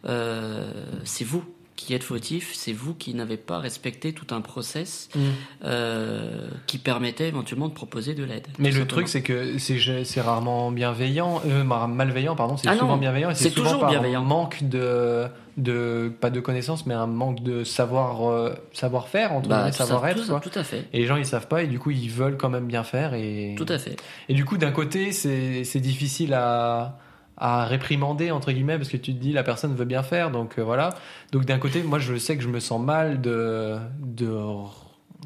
euh, 0.05 0.71
c'est 1.05 1.23
vous 1.23 1.43
qui 1.83 1.93
êtes 1.93 2.03
fautif, 2.03 2.53
c'est 2.53 2.73
vous 2.73 2.93
qui 2.93 3.13
n'avez 3.13 3.37
pas 3.37 3.59
respecté 3.59 4.13
tout 4.13 4.33
un 4.33 4.41
process 4.41 5.09
Mm. 5.15 5.19
euh, 5.65 6.47
qui 6.67 6.77
permettait 6.77 7.27
éventuellement 7.27 7.67
de 7.67 7.73
proposer 7.73 8.13
de 8.15 8.23
l'aide. 8.23 8.47
Mais 8.59 8.69
le 8.69 8.73
simplement. 8.79 8.87
truc, 8.87 9.07
c'est 9.07 9.21
que 9.21 9.57
c'est 9.57 10.21
rarement 10.21 10.71
bienveillant, 10.71 11.41
euh, 11.45 11.63
malveillant, 11.63 12.35
pardon, 12.35 12.57
c'est 12.57 12.67
Ah 12.69 12.73
souvent 12.75 12.93
non, 12.93 12.97
bienveillant 12.97 13.29
et 13.29 13.35
c'est 13.35 13.51
toujours 13.51 13.79
par 13.79 13.89
bienveillant. 13.89 14.23
manque 14.23 14.63
de, 14.63 15.25
de, 15.57 16.11
pas 16.21 16.29
de 16.29 16.39
connaissances, 16.39 16.85
mais 16.85 16.93
un 16.93 17.07
manque 17.07 17.41
de 17.43 17.63
savoir, 17.63 18.29
euh, 18.29 18.53
savoir 18.73 19.07
faire, 19.07 19.33
entre 19.33 19.49
Bah, 19.49 19.69
guillemets, 19.69 20.13
tout 20.15 20.49
tout, 20.49 20.59
à 20.59 20.63
fait. 20.63 20.85
Et 20.93 20.99
les 20.99 21.05
gens, 21.05 21.15
ils 21.17 21.25
savent 21.25 21.47
pas, 21.47 21.63
et 21.63 21.67
du 21.67 21.79
coup, 21.79 21.91
ils 21.91 22.09
veulent 22.09 22.37
quand 22.37 22.49
même 22.49 22.65
bien 22.67 22.83
faire, 22.83 23.13
et, 23.13 23.55
Tout 23.57 23.65
à 23.69 23.77
fait. 23.77 23.95
et 24.29 24.33
du 24.33 24.45
coup, 24.45 24.57
d'un 24.57 24.71
côté, 24.71 25.11
c'est 25.11 25.79
difficile 25.79 26.33
à, 26.33 26.97
à 27.45 27.65
réprimander, 27.65 28.31
entre 28.31 28.53
guillemets, 28.53 28.77
parce 28.77 28.87
que 28.87 28.95
tu 28.95 29.13
te 29.13 29.19
dis, 29.19 29.33
la 29.33 29.43
personne 29.43 29.75
veut 29.75 29.83
bien 29.83 30.01
faire, 30.01 30.31
donc 30.31 30.57
euh, 30.57 30.63
voilà. 30.63 30.91
Donc 31.33 31.43
d'un 31.43 31.57
côté, 31.59 31.83
moi, 31.83 31.99
je 31.99 32.15
sais 32.17 32.37
que 32.37 32.43
je 32.43 32.47
me 32.47 32.61
sens 32.61 32.79
mal 32.81 33.19
de, 33.19 33.75
de 33.99 34.29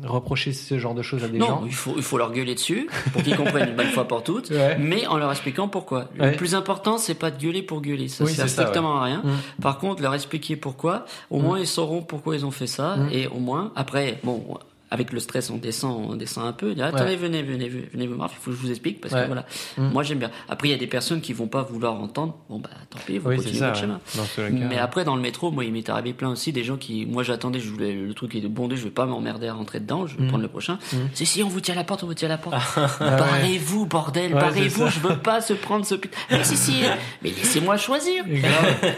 reprocher 0.03 0.53
ce 0.53 0.77
genre 0.77 0.93
de 0.93 1.01
choses 1.01 1.23
à 1.23 1.27
des 1.27 1.39
non, 1.39 1.47
gens. 1.47 1.63
il 1.65 1.73
faut, 1.73 1.93
il 1.97 2.03
faut 2.03 2.17
leur 2.19 2.31
gueuler 2.31 2.53
dessus 2.53 2.87
pour 3.13 3.23
qu'ils 3.23 3.35
comprennent 3.35 3.69
une 3.69 3.75
bonne 3.75 3.87
fois 3.87 4.07
pour 4.07 4.23
toutes, 4.23 4.49
Ouais. 4.51 4.77
mais 4.79 5.07
en 5.07 5.17
leur 5.17 5.31
expliquant 5.31 5.67
pourquoi. 5.67 6.09
Ouais. 6.19 6.31
Le 6.31 6.37
plus 6.37 6.53
important, 6.55 6.97
c'est 6.99 7.15
pas 7.15 7.31
de 7.31 7.41
gueuler 7.41 7.63
pour 7.63 7.81
gueuler, 7.81 8.07
ça 8.07 8.23
Oui, 8.23 8.33
sert 8.33 8.47
strictement 8.47 8.97
à 8.99 9.03
rien. 9.05 9.21
Mm. 9.23 9.61
Par 9.61 9.79
contre, 9.79 10.01
leur 10.03 10.13
expliquer 10.13 10.55
pourquoi, 10.55 11.05
au 11.31 11.39
Mm. 11.39 11.43
moins 11.43 11.59
ils 11.59 11.67
sauront 11.67 12.01
pourquoi 12.03 12.35
ils 12.35 12.45
ont 12.45 12.51
fait 12.51 12.67
ça, 12.67 12.95
Mm. 12.97 13.09
et 13.11 13.27
au 13.27 13.39
moins, 13.39 13.71
après, 13.75 14.19
bon, 14.23 14.43
avec 14.89 15.11
le 15.11 15.19
stress, 15.19 15.49
on 15.49 15.57
descend, 15.57 16.09
on 16.11 16.15
descend 16.15 16.45
un 16.47 16.53
peu. 16.53 16.71
On 16.71 16.73
dit, 16.73 16.81
attendez, 16.81 17.03
Ouais. 17.11 17.15
venez, 17.17 17.43
venez, 17.43 17.67
venez, 17.69 17.83
venez 17.93 18.07
me 18.07 18.15
voir. 18.15 18.29
Il 18.33 18.37
faut 18.41 18.51
que 18.51 18.57
je 18.57 18.61
vous 18.61 18.69
explique 18.69 19.01
parce 19.01 19.13
Ouais. 19.13 19.21
que 19.21 19.27
voilà, 19.27 19.45
Mm. 19.77 19.89
moi 19.89 20.03
j'aime 20.03 20.19
bien. 20.19 20.31
Après, 20.49 20.67
il 20.69 20.71
y 20.71 20.73
a 20.73 20.77
des 20.77 20.87
personnes 20.87 21.21
qui 21.21 21.33
vont 21.33 21.47
pas 21.47 21.63
vouloir 21.63 21.99
entendre. 22.01 22.37
Bon 22.49 22.59
bah, 22.59 22.69
tant 22.89 22.99
pis, 23.05 23.17
vous 23.17 23.29
Oui, 23.29 23.35
continuez 23.37 23.59
votre 23.59 23.73
ouais. 23.73 23.81
chemin. 23.81 23.99
Cas, 24.35 24.49
Mais 24.69 24.77
après, 24.77 25.03
dans 25.03 25.15
le 25.15 25.21
métro, 25.21 25.51
moi, 25.51 25.65
il 25.65 25.73
m'est 25.73 25.89
arrivé 25.89 26.13
plein 26.13 26.29
aussi 26.29 26.51
des 26.53 26.63
gens 26.63 26.77
qui, 26.77 27.05
moi, 27.05 27.23
j'attendais, 27.23 27.59
je 27.59 27.69
voulais 27.69 27.93
le 27.93 28.13
truc 28.13 28.33
est 28.35 28.41
bondé, 28.47 28.75
je 28.77 28.83
vais 28.85 28.89
pas 28.89 29.05
m'emmerder 29.05 29.47
à 29.47 29.53
rentrer 29.53 29.79
dedans, 29.79 30.07
je 30.07 30.15
vais 30.17 30.23
Mm. 30.23 30.27
prendre 30.27 30.43
le 30.43 30.49
prochain. 30.49 30.79
Mm. 30.93 30.97
Si, 31.13 31.25
si, 31.25 31.43
on 31.43 31.49
vous 31.49 31.61
tient 31.61 31.75
la 31.75 31.83
porte, 31.83 32.03
on 32.03 32.07
vous 32.07 32.13
tient 32.13 32.29
la 32.29 32.37
porte. 32.37 32.55
Ah 32.77 32.87
ouais. 33.01 33.17
barrez-vous, 33.17 33.85
bordel, 33.87 34.33
Ouais, 34.33 34.39
barrez-vous, 34.39 34.87
je 34.87 34.99
veux 34.99 35.17
pas 35.17 35.41
se 35.41 35.53
prendre 35.53 35.85
ce 35.85 35.95
putain. 35.95 36.17
Mais 36.31 36.43
si, 36.43 36.55
si, 36.57 36.73
mais 37.23 37.29
laissez-moi 37.31 37.77
choisir. 37.77 38.23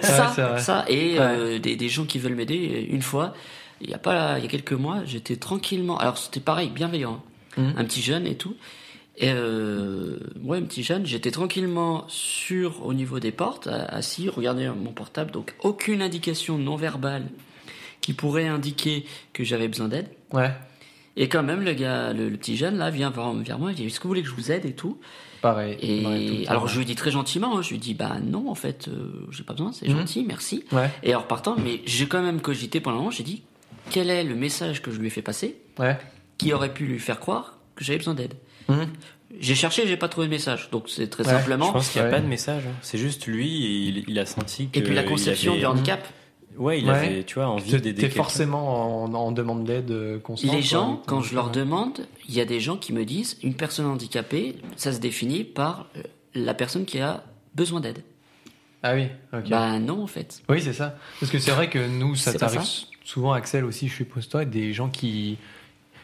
Ça, 0.02 0.34
Ouais, 0.38 0.60
ça, 0.60 0.86
et 0.88 1.16
euh, 1.20 1.60
des, 1.60 1.76
des 1.76 1.90
gens 1.90 2.06
qui 2.06 2.20
veulent 2.20 2.36
m'aider, 2.36 2.88
une 2.92 3.02
fois, 3.02 3.34
il 3.82 3.90
y 3.90 3.94
a 3.94 3.98
pas, 3.98 4.38
il 4.40 4.44
y 4.44 4.48
a 4.48 4.50
quelques 4.50 4.74
mois, 4.74 5.04
j'étais 5.06 5.36
tranquillement, 5.38 5.98
alors 5.98 6.18
c'était 6.18 6.40
pareil, 6.40 6.70
bienveillant, 6.70 7.24
hein. 7.58 7.62
Mm. 7.62 7.74
un 7.78 7.86
petit 7.86 8.02
jeune 8.02 8.26
et 8.28 8.36
tout. 8.36 8.56
Et 9.18 9.32
euh, 9.34 10.18
ouais, 10.44 10.60
un 10.60 10.64
petit 10.64 10.82
jeune, 10.84 11.06
j'étais 11.06 11.32
tranquillement 11.32 12.06
sur 12.08 12.86
au 12.86 12.94
niveau 12.94 13.20
des 13.20 13.32
portes, 13.34 13.68
assis, 13.68 14.30
regardez 14.30 14.70
mon 14.70 14.92
portable, 14.94 15.32
donc 15.32 15.56
aucune 15.62 16.02
indication 16.02 16.58
non 16.58 16.78
verbale 16.78 17.26
qui 18.02 18.14
pourrait 18.14 18.48
indiquer 18.48 19.06
que 19.34 19.44
j'avais 19.44 19.68
besoin 19.68 19.90
d'aide. 19.90 20.08
Ouais, 20.32 20.52
Et 21.18 21.28
quand 21.28 21.44
même, 21.44 21.64
le 21.66 21.74
gars, 21.74 22.14
le, 22.14 22.30
le 22.30 22.38
petit 22.38 22.56
jeune 22.56 22.78
là 22.78 22.90
vient 22.92 23.10
vers, 23.10 23.34
vers 23.34 23.60
moi, 23.60 23.72
il 23.72 23.76
dit 23.76 23.86
Est-ce 23.88 24.00
que 24.00 24.04
vous 24.04 24.10
voulez 24.10 24.22
que 24.24 24.30
je 24.30 24.36
vous 24.36 24.52
aide 24.54 24.66
et 24.66 24.74
tout? 24.74 24.98
Pareil. 25.42 25.78
Et 25.82 26.44
tout 26.46 26.52
alors 26.52 26.68
je 26.70 26.78
lui 26.78 26.86
dis 26.86 26.96
très 26.96 27.12
gentiment, 27.12 27.58
hein, 27.58 27.62
je 27.62 27.72
lui 27.72 27.78
dis 27.78 27.94
Bah 27.94 28.18
non, 28.24 28.50
en 28.50 28.56
fait, 28.56 28.88
euh, 28.88 29.26
j'ai 29.32 29.44
pas 29.44 29.52
besoin, 29.54 29.74
c'est 29.74 29.90
Mhm. 29.90 29.98
gentil, 30.00 30.24
merci. 30.26 30.64
Ouais, 30.72 30.90
Et 31.04 31.14
en 31.14 31.20
repartant, 31.20 31.58
mais 31.62 31.82
j'ai 31.86 32.08
quand 32.08 32.22
même 32.22 32.40
cogité 32.40 32.80
pendant 32.80 32.96
un 32.96 33.00
moment, 33.00 33.12
j'ai 33.12 33.24
dit 33.24 33.44
Quel 33.90 34.10
est 34.10 34.24
le 34.24 34.36
message 34.36 34.82
que 34.82 34.92
je 34.92 35.00
lui 35.00 35.08
ai 35.08 35.10
fait 35.10 35.22
passer 35.22 35.58
ouais. 35.80 35.98
qui 36.38 36.54
aurait 36.54 36.74
pu 36.74 36.86
lui 36.86 37.00
faire 37.00 37.20
croire 37.20 37.58
que 37.76 37.84
j'avais 37.84 37.98
besoin 37.98 38.14
d'aide 38.16 38.34
Mhm. 38.68 38.88
J'ai 39.40 39.56
cherché, 39.56 39.88
j'ai 39.88 39.98
pas 39.98 40.10
trouvé 40.10 40.28
de 40.28 40.32
message, 40.32 40.70
donc 40.72 40.90
c'est 40.90 41.08
très 41.08 41.24
Ouais, 41.24 41.30
simplement. 41.32 41.68
Je 41.68 41.72
pense 41.72 41.90
qu'il 41.90 42.02
n'y 42.02 42.08
a 42.08 42.10
Ouais. 42.10 42.16
pas 42.18 42.22
de 42.22 42.28
message. 42.28 42.64
hein. 42.68 42.74
C'est 42.82 42.98
juste 42.98 43.26
lui, 43.28 43.66
et 43.66 43.70
il, 43.90 44.04
il 44.08 44.20
a 44.20 44.26
senti 44.26 44.70
que. 44.70 44.80
Et 44.80 44.84
puis 44.84 44.94
la 44.96 45.04
conception 45.04 45.52
avait- 45.52 45.62
du 45.62 45.66
handicap. 45.68 46.08
Ouais, 46.58 46.80
il 46.80 46.86
Ouais. 46.86 46.92
avait, 46.96 47.24
tu 47.24 47.36
vois, 47.36 47.48
envie 47.48 47.72
d'aider. 47.80 47.94
t'es 47.96 48.10
forcément 48.10 49.04
en, 49.06 49.14
en 49.14 49.32
demande 49.32 49.64
d'aide 49.64 49.92
euh, 49.92 50.20
constante. 50.20 50.52
Les 50.52 50.60
quoi. 50.60 50.68
gens, 50.68 51.02
quand 51.08 51.22
je 51.22 51.34
leur 51.36 51.52
demande, 51.52 52.06
il 52.28 52.36
y 52.36 52.42
a 52.42 52.46
des 52.46 52.60
gens 52.60 52.76
qui 52.76 52.92
me 52.92 53.06
disent 53.06 53.38
une 53.44 53.54
personne 53.54 53.86
handicapée, 53.86 54.56
ça 54.76 54.92
se 54.92 55.00
définit 55.00 55.44
par 55.46 55.88
euh, 55.96 56.02
la 56.36 56.54
personne 56.54 56.86
qui 56.86 57.00
a 57.00 57.24
besoin 57.56 57.80
d'aide. 57.82 58.04
Ah 58.84 58.94
oui, 58.96 59.08
ok. 59.34 59.48
Bah 59.50 59.78
non, 59.80 60.04
en 60.04 60.08
fait. 60.08 60.42
Oui, 60.50 60.62
c'est 60.62 60.74
ça. 60.74 60.98
Parce 61.20 61.32
que 61.32 61.40
c'est 61.40 61.52
vrai 61.52 61.70
que 61.70 61.80
nous, 61.88 62.16
ça 62.16 62.34
t'arrive 62.34 62.62
ça. 62.64 62.86
Souvent, 63.10 63.34
Axel 63.34 63.66
aussi, 63.66 63.88
je 63.88 63.96
suppose 63.96 64.28
toi, 64.30 64.46
des 64.46 64.74
gens 64.74 64.90
qui. 64.90 65.38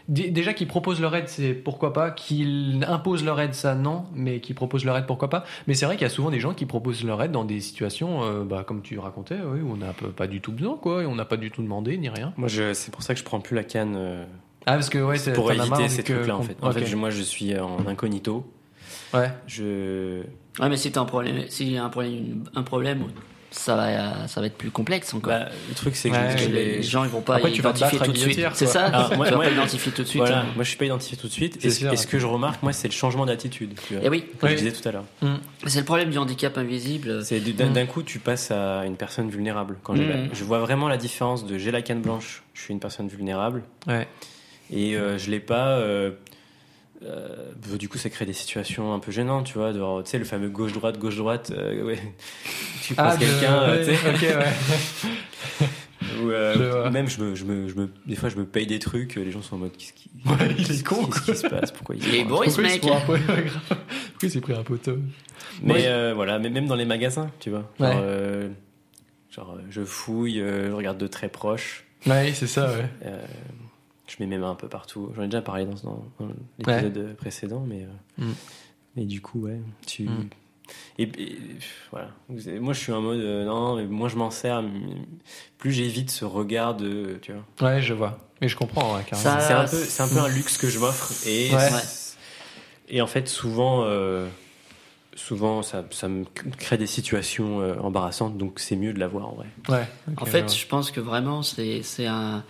Dé- 0.08 0.30
Déjà, 0.30 0.54
qui 0.54 0.68
proposent 0.68 1.02
leur 1.02 1.16
aide, 1.16 1.28
c'est 1.30 1.54
pourquoi 1.54 1.92
pas. 1.92 2.12
Qu'ils 2.12 2.86
imposent 2.88 3.24
leur 3.24 3.40
aide, 3.40 3.56
ça 3.56 3.74
non. 3.74 4.06
Mais 4.14 4.40
qui 4.40 4.54
proposent 4.54 4.86
leur 4.86 4.96
aide, 4.98 5.08
pourquoi 5.08 5.30
pas. 5.32 5.46
Mais 5.66 5.74
c'est 5.74 5.86
vrai 5.88 5.96
qu'il 5.96 6.04
y 6.04 6.06
a 6.06 6.10
souvent 6.14 6.30
des 6.30 6.40
gens 6.40 6.54
qui 6.54 6.66
proposent 6.68 7.04
leur 7.04 7.22
aide 7.24 7.32
dans 7.32 7.44
des 7.46 7.60
situations, 7.60 8.24
euh, 8.24 8.44
bah, 8.44 8.64
comme 8.68 8.82
tu 8.84 9.00
racontais, 9.00 9.38
oui, 9.44 9.62
où 9.62 9.72
on 9.74 9.78
n'a 9.78 9.94
pas- 9.94 10.28
du 10.28 10.42
tout 10.42 10.52
besoin, 10.52 10.78
quoi. 10.78 11.02
Et 11.02 11.06
on 11.08 11.16
n'a 11.16 11.26
pas 11.26 11.38
du 11.38 11.50
tout 11.50 11.64
demandé, 11.64 11.98
ni 11.98 12.10
rien. 12.10 12.34
Moi, 12.38 12.48
je, 12.48 12.74
c'est 12.74 12.92
pour 12.92 13.02
ça 13.02 13.14
que 13.16 13.20
je 13.20 13.26
prends 13.26 13.40
plus 13.40 13.56
la 13.56 13.64
canne. 13.64 13.96
euh, 13.98 14.24
Ah, 14.68 14.74
parce 14.74 14.90
que, 14.90 15.00
ouais, 15.00 15.18
c'est 15.18 15.34
pour 15.34 15.52
éviter 15.52 15.90
ces 15.90 16.04
trucs-là, 16.04 16.36
en 16.38 16.42
fait. 16.44 16.58
En 16.62 16.72
fait, 16.72 16.86
je- 16.86 16.96
moi, 16.96 17.10
je 17.10 17.22
suis 17.24 17.58
en 17.60 17.86
incognito. 17.88 18.46
Ouais. 19.14 19.32
Je, 19.48 20.22
Ouais, 20.60 20.70
mais 20.70 20.78
si 20.78 20.92
t'as 20.92 21.02
un 21.02 21.06
problème, 21.06 21.46
s'il 21.50 21.72
y 21.72 21.78
a 21.78 21.84
un 21.84 21.90
problème, 21.90 22.44
un 22.56 22.64
problème, 22.64 23.04
ça 23.58 23.76
va, 23.76 24.28
ça 24.28 24.42
va 24.42 24.48
être 24.48 24.58
plus 24.58 24.70
complexe 24.72 25.14
encore. 25.14 25.32
Bah, 25.34 25.50
le 25.70 25.76
truc, 25.76 25.96
c'est 25.96 26.10
que 26.10 26.16
Ouais, 26.16 26.48
les 26.50 26.84
gens, 26.84 27.04
ils 27.04 27.10
vont 27.10 27.22
pas 27.22 27.36
Après, 27.38 27.52
tu 27.52 27.62
vas 27.62 27.72
te 27.74 27.78
identifier 27.78 28.06
tout 28.06 28.12
de 28.12 28.18
suite. 28.18 28.46
C'est 28.54 28.66
ça. 28.66 28.86
Alors, 28.88 29.16
moi- 29.16 29.26
tu 29.26 29.32
vas 29.32 29.38
moi- 29.38 29.46
pas 29.46 29.52
identifier 29.52 29.92
tout 29.92 30.04
de 30.04 30.08
suite. 30.08 30.22
Voilà, 30.22 30.40
hein. 30.42 30.46
moi 30.56 30.64
je 30.64 30.70
suis 30.70 30.78
pas 30.78 30.86
identifié 30.86 31.18
tout 31.18 31.28
de 31.28 31.32
suite. 31.32 31.64
Et, 31.66 31.70
ce- 31.70 31.80
sûr, 31.80 31.94
et 31.94 31.98
ce 31.98 32.06
que 32.08 32.20
je 32.20 32.26
remarque, 32.28 32.62
moi, 32.64 32.74
c'est 32.74 32.88
le 32.88 32.94
changement 32.94 33.26
d'attitude. 33.26 33.74
Et 34.04 34.10
oui, 34.10 34.26
Comme 34.40 34.50
Oui. 34.50 34.58
je 34.58 34.64
disais 34.64 34.72
tout 34.72 34.88
à 34.88 34.92
l'heure. 34.92 35.06
c'est 35.66 35.80
le 35.80 35.86
problème 35.86 36.10
du 36.10 36.18
handicap 36.18 36.58
invisible. 36.58 37.24
C'est 37.24 37.40
d'un 37.40 37.70
Mm. 37.70 37.74
d'un 37.74 37.86
coup, 37.86 38.04
tu 38.04 38.20
passes 38.20 38.52
à 38.52 38.86
une 38.86 38.98
personne 38.98 39.30
vulnérable. 39.30 39.78
Quand 39.84 39.94
Mm. 39.96 40.30
je 40.34 40.44
vois 40.44 40.60
vraiment 40.60 40.88
la 40.88 40.98
différence 40.98 41.46
de 41.46 41.58
j'ai 41.58 41.72
la 41.72 41.82
canne 41.82 42.02
blanche, 42.02 42.44
je 42.54 42.62
suis 42.62 42.74
une 42.74 42.80
personne 42.80 43.08
vulnérable, 43.08 43.64
Ouais. 43.88 44.08
et 44.72 44.96
euh, 44.98 45.18
je 45.18 45.32
l'ai 45.32 45.40
pas. 45.40 45.70
euh, 45.78 46.12
euh, 47.06 47.52
bah, 47.70 47.78
du 47.78 47.88
coup, 47.90 47.98
ça 47.98 48.10
crée 48.10 48.26
des 48.26 48.34
situations 48.34 48.94
un 48.94 49.00
peu 49.00 49.12
gênantes, 49.12 49.46
tu 49.46 49.54
vois. 49.58 49.74
de 49.74 49.80
voir, 49.80 50.04
Tu 50.04 50.12
sais, 50.12 50.18
le 50.20 50.26
fameux 50.26 50.50
gauche-droite, 50.50 50.98
gauche-droite. 51.00 51.52
euh, 51.56 51.84
ouais. 51.84 52.00
Tu 52.84 52.94
penses 52.96 53.16
de- 53.18 53.26
quelqu'un, 53.26 53.54
euh, 53.64 53.78
ouais, 53.78 53.86
tu 53.86 53.96
sais, 53.96 54.10
ok, 54.10 54.22
ouais. 55.62 55.68
euh, 56.24 56.90
même 56.92 57.08
je 57.10 57.22
me, 57.22 57.36
je 57.36 57.46
me, 57.46 57.68
je 57.68 57.76
me, 57.76 57.90
des 58.06 58.16
fois, 58.16 58.30
je 58.30 58.36
me 58.38 58.46
paye 58.46 58.68
des 58.68 58.80
trucs. 58.80 59.16
Les 59.16 59.32
gens 59.32 59.42
sont 59.42 59.56
en 59.56 59.60
mode, 59.60 59.72
qu'est-ce 59.78 59.94
qui, 59.94 60.10
Ouais, 60.26 60.34
il 60.58 60.62
est 60.62 60.66
qu'est-ce 60.68 60.84
con, 60.84 61.06
qu'est-ce 61.06 61.32
qui 61.32 61.36
se 61.38 61.48
passe 61.48 61.72
Pourquoi 61.72 61.96
il 61.96 62.16
est 62.16 62.26
Pourquoi 62.26 62.46
il 62.46 62.62
mec. 62.62 62.82
se 62.82 62.88
grave. 62.88 63.04
Pourquoi 63.06 63.18
il 64.24 64.32
s'est 64.32 64.42
pris 64.42 64.54
un 64.54 64.64
poteau 64.64 64.98
Mais 65.64 65.88
euh, 65.88 66.14
voilà, 66.16 66.40
mais 66.40 66.50
même 66.50 66.68
dans 66.68 66.76
les 66.76 66.86
magasins, 66.86 67.32
tu 67.40 67.50
vois. 67.50 67.72
Genre, 67.80 67.90
Ouais. 67.90 67.96
euh, 68.02 68.50
genre, 69.32 69.58
je 69.70 69.84
fouille, 69.84 70.42
euh, 70.42 70.70
je 70.70 70.74
regarde 70.74 70.98
de 70.98 71.08
très 71.08 71.30
proche, 71.30 71.84
Ouais, 72.08 72.32
c'est 72.36 72.48
ça, 72.48 72.70
ouais. 72.72 72.86
Je 74.08 74.16
mets 74.20 74.26
mes 74.28 74.38
mains 74.38 74.52
un 74.52 74.56
peu 74.56 74.68
partout. 74.68 75.12
J'en 75.16 75.24
ai 75.24 75.28
déjà 75.28 75.42
parlé 75.42 75.66
dans, 75.66 75.74
dans, 75.84 76.06
dans 76.20 76.28
l'épisode 76.60 77.16
précédent, 77.18 77.64
mais, 77.68 77.84
euh, 78.20 78.26
Mm. 78.26 78.34
mais 78.96 79.06
du 79.06 79.22
coup, 79.22 79.42
ouais, 79.42 79.60
tu. 79.86 80.04
Mm. 80.04 80.30
Et, 80.98 81.04
et, 81.04 81.38
voilà. 81.92 82.10
Moi, 82.60 82.74
je 82.74 82.80
suis 82.80 82.92
en 82.92 83.02
mode, 83.02 83.20
euh, 83.20 83.46
non, 83.46 83.76
mais 83.76 83.86
moi, 83.86 84.10
je 84.10 84.16
m'en 84.16 84.32
sers. 84.32 84.64
Plus 85.60 85.72
j'évite 85.72 86.10
ce 86.10 86.26
regard 86.26 86.76
de, 86.76 87.20
tu 87.22 87.34
vois. 87.34 87.70
Ouais, 87.70 87.82
je 87.82 87.94
vois. 87.94 88.18
Mais 88.42 88.48
je 88.48 88.56
comprends, 88.58 88.96
ouais, 88.96 89.04
carrément. 89.08 89.40
Ça- 89.40 89.42
C'est 89.42 89.54
un 89.54 89.64
peu, 89.66 89.78
c'est 89.86 90.04
un 90.04 90.08
peu 90.08 90.18
un 90.20 90.28
luxe 90.28 90.58
que 90.58 90.68
je 90.68 90.80
m'offre 90.80 91.12
et 91.28 91.54
Ouais. 91.54 91.70
et 92.90 93.02
en 93.02 93.08
fait 93.08 93.28
souvent 93.28 93.84
euh, 93.86 94.28
souvent 95.16 95.62
ça, 95.64 95.86
ça 95.92 96.08
me 96.10 96.26
crée 96.58 96.78
des 96.78 96.86
situations 96.88 97.62
euh, 97.62 97.76
embarrassantes 97.80 98.38
donc 98.38 98.60
c'est 98.60 98.76
mieux 98.76 98.92
de 98.94 99.00
l'avoir 99.00 99.30
en 99.30 99.36
vrai. 99.36 99.48
Ouais. 99.70 99.88
En 100.18 100.26
fait, 100.26 100.54
je 100.54 100.68
pense 100.68 100.92
que 100.92 101.00
vraiment, 101.00 101.42
c'est 101.44 101.82
c'est 101.84 102.08
un. 102.08 102.44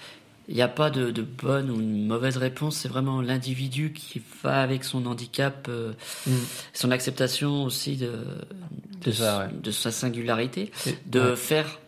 Il 0.48 0.56
n'y 0.56 0.62
a 0.62 0.68
pas 0.68 0.90
de, 0.92 1.10
de 1.12 1.22
bonne 1.24 1.72
ou 1.72 1.80
une 1.82 2.06
mauvaise 2.06 2.38
réponse, 2.38 2.76
c'est 2.78 2.88
vraiment 2.88 3.20
l'individu 3.22 3.94
qui 3.94 4.22
va 4.44 4.62
avec 4.62 4.84
son 4.84 5.06
handicap, 5.08 5.68
euh, 5.70 5.94
Mm. 6.28 6.32
son 6.74 6.92
acceptation 6.92 7.64
aussi 7.64 7.98
de, 7.98 8.08
de, 8.08 9.12
C'est 9.12 9.14
ça, 9.14 9.40
ouais. 9.40 9.46
de 9.62 9.72
sa 9.72 9.92
singularité, 9.92 10.72
Et- 10.86 10.96
de 11.08 11.20
ouais, 11.32 11.36
faire 11.36 11.80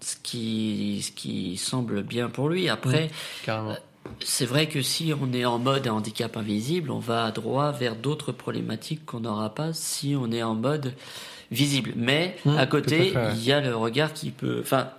ce 0.00 0.14
qui, 0.22 1.00
ce 1.04 1.10
qui 1.10 1.56
semble 1.56 2.02
bien 2.02 2.28
pour 2.28 2.48
lui. 2.48 2.68
Après, 2.68 3.10
carrément. 3.44 3.74
c'est 4.22 4.46
vrai 4.46 4.68
que 4.68 4.80
si 4.82 5.12
on 5.20 5.32
est 5.32 5.44
en 5.44 5.58
mode 5.58 5.88
handicap 5.88 6.36
invisible, 6.36 6.90
on 6.92 6.98
va 7.00 7.30
droit 7.32 7.72
vers 7.72 7.96
d'autres 7.96 8.30
problématiques 8.30 9.04
qu'on 9.06 9.20
n'aura 9.20 9.54
pas 9.54 9.72
si 9.72 10.14
on 10.16 10.30
est 10.30 10.42
en 10.42 10.54
mode 10.54 10.94
visible. 11.50 11.92
Mais 11.96 12.36
Mmh, 12.44 12.56
à 12.58 12.66
côté, 12.66 13.12
il 13.34 13.42
y 13.44 13.50
a 13.52 13.60
le 13.60 13.74
regard 13.74 14.12
qui 14.12 14.30
peut. 14.30 14.58
Enfin, 14.60 14.90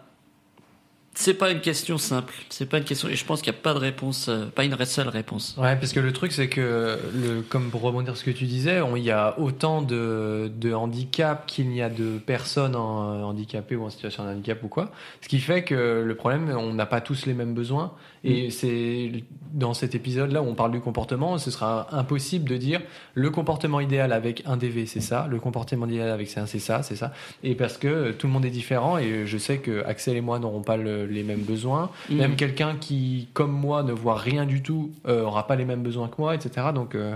c'est 1.16 1.34
pas 1.34 1.50
une 1.52 1.62
question 1.62 1.98
simple. 1.98 2.34
C'est 2.50 2.66
pas 2.66 2.78
une 2.78 2.84
question. 2.84 3.08
Et 3.08 3.16
je 3.16 3.26
pense 3.26 3.42
qu'il 3.42 3.52
n'y 3.52 3.58
a 3.58 3.62
pas 3.62 3.74
de 3.74 3.80
réponse, 3.80 4.28
euh, 4.28 4.46
pas 4.48 4.66
une 4.66 4.76
seule 4.86 5.08
réponse. 5.08 5.56
Ouais, 5.58 5.76
parce 5.76 5.94
que 5.94 6.02
le 6.02 6.12
truc, 6.12 6.34
c'est 6.34 6.50
que, 6.50 7.00
le, 7.14 7.42
comme 7.42 7.70
pour 7.72 7.82
rebondir 7.82 8.16
sur 8.16 8.26
ce 8.26 8.32
que 8.32 8.38
tu 8.38 8.46
disais, 8.46 8.82
il 8.96 9.04
y 9.04 9.12
a 9.12 9.40
autant 9.40 9.82
de, 9.82 10.52
de 10.56 10.74
handicap 10.74 11.46
qu'il 11.46 11.70
n'y 11.70 11.82
a 11.82 11.90
de 11.90 12.18
personnes 12.18 12.76
en, 12.76 13.14
euh, 13.14 13.24
handicapées 13.24 13.76
ou 13.76 13.86
en 13.86 13.90
situation 13.90 14.26
de 14.26 14.30
handicap 14.30 14.62
ou 14.64 14.68
quoi. 14.68 14.92
Ce 15.22 15.30
qui 15.30 15.40
fait 15.40 15.64
que 15.64 16.04
le 16.06 16.16
problème, 16.16 16.54
on 16.56 16.74
n'a 16.74 16.86
pas 16.86 17.02
tous 17.02 17.26
les 17.26 17.34
mêmes 17.34 17.54
besoins. 17.54 17.94
Et 18.26 18.50
c'est 18.50 19.12
dans 19.54 19.74
cet 19.74 19.96
épisode-là 19.96 20.42
où 20.42 20.48
on 20.48 20.56
parle 20.56 20.72
du 20.72 20.82
comportement, 20.82 21.38
ce 21.38 21.50
sera 21.52 21.88
impossible 21.96 22.50
de 22.50 22.58
dire 22.58 22.82
le 23.14 23.30
comportement 23.30 23.80
idéal 23.80 24.12
avec 24.12 24.42
un 24.46 24.58
DV, 24.58 24.86
c'est 24.86 25.00
ça, 25.00 25.28
le 25.30 25.40
comportement 25.40 25.86
idéal 25.88 26.10
avec 26.10 26.28
ça, 26.28 26.46
c'est 26.48 26.60
ça, 26.60 26.84
c'est 26.84 26.96
ça. 26.96 27.14
Et 27.44 27.56
parce 27.56 27.78
que 27.78 28.12
tout 28.12 28.28
le 28.28 28.34
monde 28.34 28.44
est 28.46 28.50
différent 28.50 28.98
et 28.98 29.26
je 29.26 29.38
sais 29.38 29.60
que 29.60 29.84
Axel 29.86 30.18
et 30.18 30.22
moi 30.22 30.40
n'auront 30.40 30.62
pas 30.64 30.76
le- 30.76 31.06
les 31.06 31.24
mêmes 31.24 31.42
besoins. 31.44 31.90
Mm. 32.10 32.16
Même 32.18 32.36
quelqu'un 32.36 32.76
qui, 32.76 33.28
comme 33.34 33.52
moi, 33.52 33.84
ne 33.84 33.94
voit 33.94 34.18
rien 34.18 34.46
du 34.46 34.62
tout, 34.62 34.92
euh, 35.08 35.22
aura 35.24 35.48
pas 35.48 35.56
les 35.56 35.66
mêmes 35.66 35.84
besoins 35.84 36.08
que 36.10 36.16
moi, 36.20 36.36
etc. 36.36 36.68
Donc, 36.74 36.96
euh, 36.96 37.16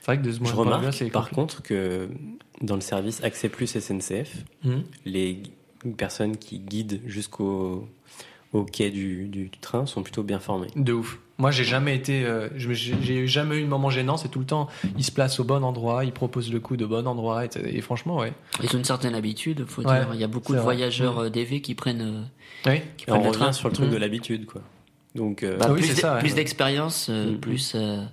c'est 0.00 0.06
vrai 0.06 0.18
que 0.18 0.22
de 0.24 0.30
ce 0.32 0.36
Je 0.36 0.40
point 0.42 0.50
de 0.50 0.56
vue-là, 0.64 0.76
remarque 0.76 0.94
c'est 0.94 1.10
par 1.10 1.30
compliqué. 1.30 1.40
contre 1.40 1.62
que 1.62 2.08
dans 2.60 2.74
le 2.76 2.80
service 2.80 3.24
Accès 3.24 3.48
Plus 3.48 3.74
SNCF, 3.76 4.44
Mhm. 4.64 4.82
les 5.06 5.42
personnes 5.96 6.36
qui 6.36 6.60
guident 6.60 7.00
jusqu'au 7.06 7.88
au 8.52 8.64
quai 8.64 8.90
du, 8.90 9.28
du 9.28 9.50
train 9.50 9.86
sont 9.86 10.02
plutôt 10.02 10.22
bien 10.22 10.38
formées. 10.38 10.68
De 10.76 10.92
ouf. 10.92 11.18
Moi, 11.38 11.50
j'ai 11.50 11.64
jamais 11.64 11.96
été, 11.96 12.24
euh, 12.24 12.48
j'ai 12.56 13.26
jamais 13.26 13.56
eu 13.58 13.62
de 13.62 13.66
moment 13.68 13.90
gênant. 13.90 14.16
C'est 14.16 14.28
tout 14.28 14.38
le 14.38 14.44
temps, 14.46 14.68
il 14.96 15.02
se 15.04 15.10
place 15.10 15.40
au 15.40 15.44
bon 15.44 15.64
endroit, 15.64 16.04
il 16.04 16.12
propose 16.12 16.52
le 16.52 16.60
coup 16.60 16.76
de 16.76 16.84
bon 16.86 17.06
endroit, 17.06 17.44
et, 17.46 17.48
et 17.64 17.80
franchement, 17.80 18.18
ouais. 18.18 18.32
Ils 18.62 18.68
ont 18.76 18.78
une 18.78 18.84
certaine 18.84 19.14
habitude, 19.14 19.64
faut 19.66 19.82
Ouais, 19.82 19.98
dire. 20.00 20.10
Il 20.14 20.20
y 20.20 20.24
a 20.24 20.28
beaucoup 20.28 20.52
de 20.52 20.58
vrai. 20.58 20.64
voyageurs 20.64 21.18
euh, 21.18 21.30
DV 21.30 21.60
qui 21.62 21.74
prennent, 21.74 22.22
euh, 22.66 22.70
Oui. 22.70 22.80
qui 22.96 23.06
on 23.08 23.12
prennent 23.12 23.22
le 23.22 23.28
revient 23.30 23.38
train. 23.40 23.52
sur 23.52 23.68
le 23.68 23.74
truc 23.74 23.86
Mhm. 23.88 23.92
de 23.92 23.96
l'habitude, 23.98 24.46
quoi. 24.46 24.60
Donc, 25.14 25.42
euh, 25.42 25.56
Bah, 25.56 25.66
Ah 25.68 25.72
oui, 25.72 25.78
plus 25.80 25.88
c'est 25.88 25.94
d'e- 25.94 26.00
ça, 26.00 26.14
ouais. 26.14 26.20
plus 26.20 26.34
d'expérience, 26.34 27.08
euh, 27.10 27.32
Mhm. 27.32 27.38
plus. 27.40 27.72
euh, 27.74 28.04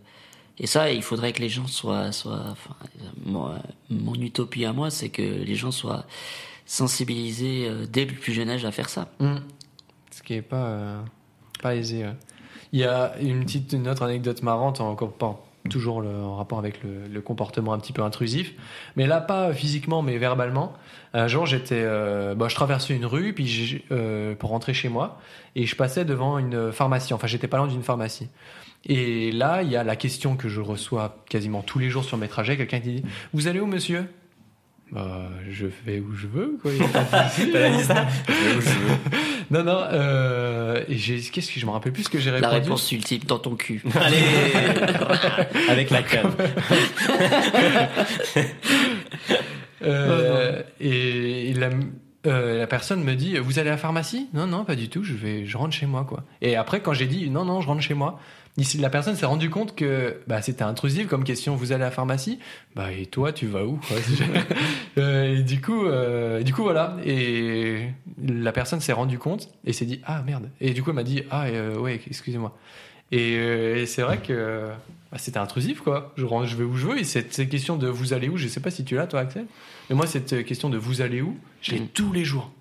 et 0.57 0.65
ça, 0.67 0.89
il 0.91 1.03
faudrait 1.03 1.33
que 1.33 1.41
les 1.41 1.49
gens 1.49 1.67
soient. 1.67 2.11
soient 2.13 2.45
enfin, 2.49 2.75
moi, 3.25 3.59
mon 3.89 4.15
utopie 4.15 4.65
à 4.65 4.73
moi, 4.73 4.89
c'est 4.89 5.09
que 5.09 5.21
les 5.21 5.55
gens 5.55 5.71
soient 5.71 6.05
sensibilisés 6.65 7.67
euh, 7.67 7.85
dès 7.91 8.05
le 8.05 8.13
plus 8.13 8.33
jeune 8.33 8.49
âge 8.49 8.65
à 8.65 8.71
faire 8.71 8.89
ça. 8.89 9.11
Mm. 9.19 9.35
Ce 10.19 10.23
qui 10.23 10.33
est 10.33 10.41
pas, 10.41 10.65
euh, 10.65 11.01
pas 11.63 11.77
aisé. 11.77 12.05
Il 12.73 12.79
y 12.81 12.83
a 12.83 13.13
une 13.21 13.45
petite, 13.45 13.71
une 13.71 13.87
autre 13.87 14.03
anecdote 14.03 14.43
marrante, 14.43 14.81
encore 14.81 15.13
pas 15.13 15.45
toujours 15.69 15.99
en 15.99 16.35
rapport 16.35 16.59
avec 16.59 16.81
le, 16.83 17.21
comportement 17.21 17.71
un 17.71 17.79
petit 17.79 17.93
peu 17.93 18.01
intrusif, 18.01 18.53
mais 18.97 19.07
là 19.07 19.21
pas 19.21 19.53
physiquement, 19.53 20.01
mais 20.01 20.17
verbalement. 20.17 20.73
Un 21.13 21.27
jour, 21.29 21.45
j'étais, 21.45 21.75
euh, 21.75 22.35
je 22.49 22.55
traversais 22.55 22.93
une 22.93 23.05
rue, 23.05 23.31
puis 23.31 23.81
euh, 23.91 24.35
pour 24.35 24.49
rentrer 24.49 24.73
chez 24.73 24.89
moi, 24.89 25.21
et 25.55 25.65
je 25.65 25.75
passais 25.77 26.03
devant 26.03 26.37
une 26.37 26.73
pharmacie. 26.73 27.13
Enfin, 27.13 27.27
j'étais 27.27 27.47
pas 27.47 27.57
loin 27.57 27.67
d'une 27.67 27.83
pharmacie. 27.83 28.27
Et 28.85 29.31
là, 29.31 29.63
il 29.63 29.69
y 29.69 29.77
a 29.77 29.85
la 29.85 29.95
question 29.95 30.35
que 30.35 30.49
je 30.49 30.59
reçois 30.59 31.23
quasiment 31.29 31.61
tous 31.61 31.79
les 31.79 31.89
jours 31.89 32.03
sur 32.03 32.17
mes 32.17 32.27
trajets. 32.27 32.57
Quelqu'un 32.57 32.81
qui 32.81 32.95
dit 32.95 33.03
Vous 33.33 33.47
allez 33.47 33.61
où, 33.61 33.67
monsieur? 33.67 34.05
Bah, 34.91 35.29
je 35.49 35.67
vais 35.85 35.99
où 35.99 36.13
je 36.15 36.27
veux, 36.27 36.57
quoi. 36.61 36.71
Il 36.75 36.79
y 36.79 36.83
a 36.83 36.87
pas 36.87 37.23
de 37.25 37.29
souci. 37.29 37.51
T'as 37.51 37.69
dit 37.69 37.83
ça 37.83 38.07
Je 38.27 38.33
vais 38.33 38.55
où 38.57 38.61
je 38.61 38.69
veux. 38.69 38.97
Non, 39.51 39.63
non, 39.63 39.79
euh, 39.91 40.83
et 40.87 40.95
j'ai, 40.95 41.19
qu'est-ce 41.19 41.51
que 41.51 41.59
je 41.59 41.65
me 41.65 41.71
rappelle 41.71 41.91
plus 41.91 42.03
ce 42.03 42.09
que 42.09 42.19
j'ai 42.19 42.29
La 42.29 42.37
répondu. 42.37 42.55
réponse 42.65 42.91
ultime 42.91 43.21
dans 43.25 43.39
ton 43.39 43.55
cul. 43.55 43.81
Allez 43.95 44.17
Avec 45.69 45.89
la 45.89 46.03
canne. 46.03 46.31
Euh, 49.81 50.61
et 50.79 51.53
la, 51.53 51.69
euh, 52.27 52.59
la 52.59 52.67
personne 52.67 53.03
me 53.03 53.15
dit, 53.15 53.37
vous 53.37 53.59
allez 53.59 53.69
à 53.69 53.73
la 53.73 53.77
pharmacie? 53.77 54.27
Non, 54.33 54.45
non, 54.45 54.65
pas 54.65 54.75
du 54.75 54.89
tout, 54.89 55.03
je 55.03 55.13
vais, 55.13 55.45
je 55.45 55.57
rentre 55.57 55.73
chez 55.73 55.85
moi, 55.85 56.03
quoi. 56.03 56.23
Et 56.41 56.55
après, 56.55 56.81
quand 56.81 56.93
j'ai 56.93 57.07
dit, 57.07 57.29
non, 57.29 57.45
non, 57.45 57.61
je 57.61 57.67
rentre 57.67 57.81
chez 57.81 57.93
moi, 57.93 58.19
la 58.79 58.89
personne 58.89 59.15
s'est 59.15 59.25
rendu 59.25 59.49
compte 59.49 59.75
que 59.75 60.17
bah, 60.27 60.41
c'était 60.41 60.63
intrusif 60.63 61.07
comme 61.07 61.23
question, 61.23 61.55
vous 61.55 61.71
allez 61.71 61.83
à 61.83 61.87
la 61.87 61.91
pharmacie? 61.91 62.39
Bah, 62.75 62.91
et 62.91 63.05
toi, 63.05 63.31
tu 63.33 63.47
vas 63.47 63.65
où? 63.65 63.79
Quoi 63.87 63.97
Euh, 64.97 65.37
Et 65.37 65.43
du 65.43 65.61
coup, 65.61 65.85
euh, 65.85 66.41
du 66.43 66.53
coup, 66.53 66.63
voilà. 66.63 66.97
Et 67.05 67.87
la 68.23 68.51
personne 68.51 68.79
s'est 68.81 68.93
rendu 68.93 69.17
compte 69.19 69.49
et 69.65 69.73
s'est 69.73 69.85
dit, 69.85 70.01
ah 70.05 70.21
merde. 70.23 70.49
Et 70.61 70.71
du 70.73 70.83
coup, 70.83 70.89
elle 70.89 70.95
m'a 70.95 71.03
dit, 71.03 71.23
ah, 71.31 71.45
euh, 71.45 71.77
ouais, 71.77 71.99
excusez-moi. 72.07 72.57
Et, 73.11 73.35
euh, 73.37 73.81
et 73.81 73.85
c'est 73.85 74.01
vrai 74.01 74.19
que 74.19 74.69
bah, 75.11 75.17
c'était 75.17 75.39
intrusif, 75.39 75.81
quoi. 75.81 76.13
Je, 76.17 76.23
vais 76.25 76.63
où 76.63 76.75
je 76.75 76.87
veux. 76.87 76.99
Et 76.99 77.03
cette, 77.03 77.33
cette 77.33 77.49
question 77.49 77.77
de 77.77 77.87
vous 77.87 78.13
allez 78.13 78.29
où, 78.29 78.37
je 78.37 78.47
sais 78.47 78.59
pas 78.59 78.71
si 78.71 78.83
tu 78.83 78.95
l'as, 78.95 79.07
toi, 79.07 79.21
Axel. 79.21 79.45
Mais 79.89 79.95
moi, 79.95 80.05
cette 80.05 80.43
question 80.45 80.69
de 80.69 80.77
vous 80.77 81.01
allez 81.01 81.21
où, 81.21 81.37
je 81.61 81.71
l'ai 81.71 81.81
tous 81.81 82.11
les 82.13 82.23
jours. 82.25 82.51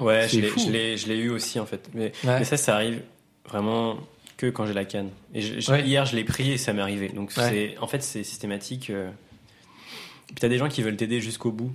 Ouais, 0.00 0.26
je 0.28 0.40
l'ai- 0.70 0.96
je 0.96 1.12
eu 1.12 1.30
aussi 1.30 1.60
en 1.60 1.66
fait. 1.66 1.88
Mais, 1.94 2.12
Ouais. 2.24 2.38
mais 2.38 2.44
ça, 2.44 2.56
ça 2.56 2.74
arrive 2.74 3.02
vraiment 3.48 3.98
que 4.38 4.46
quand 4.46 4.64
j'ai 4.66 4.72
la 4.72 4.86
canne. 4.86 5.10
Et 5.34 5.42
je- 5.42 5.60
je- 5.60 5.70
Ouais. 5.70 5.82
hier, 5.86 6.06
je 6.06 6.16
l'ai 6.16 6.24
pris 6.24 6.52
et 6.52 6.56
ça 6.56 6.72
m'est 6.72 6.80
arrivé. 6.80 7.08
Donc 7.10 7.32
Ouais. 7.36 7.48
c'est, 7.50 7.78
en 7.80 7.86
fait, 7.86 8.02
c'est 8.02 8.24
systématique. 8.24 8.88
euh. 8.88 9.10
Puis 10.28 10.36
t'as 10.40 10.48
des 10.48 10.58
gens 10.58 10.68
qui 10.68 10.82
veulent 10.82 10.96
t'aider 10.96 11.20
jusqu'au 11.20 11.50
bout, 11.50 11.72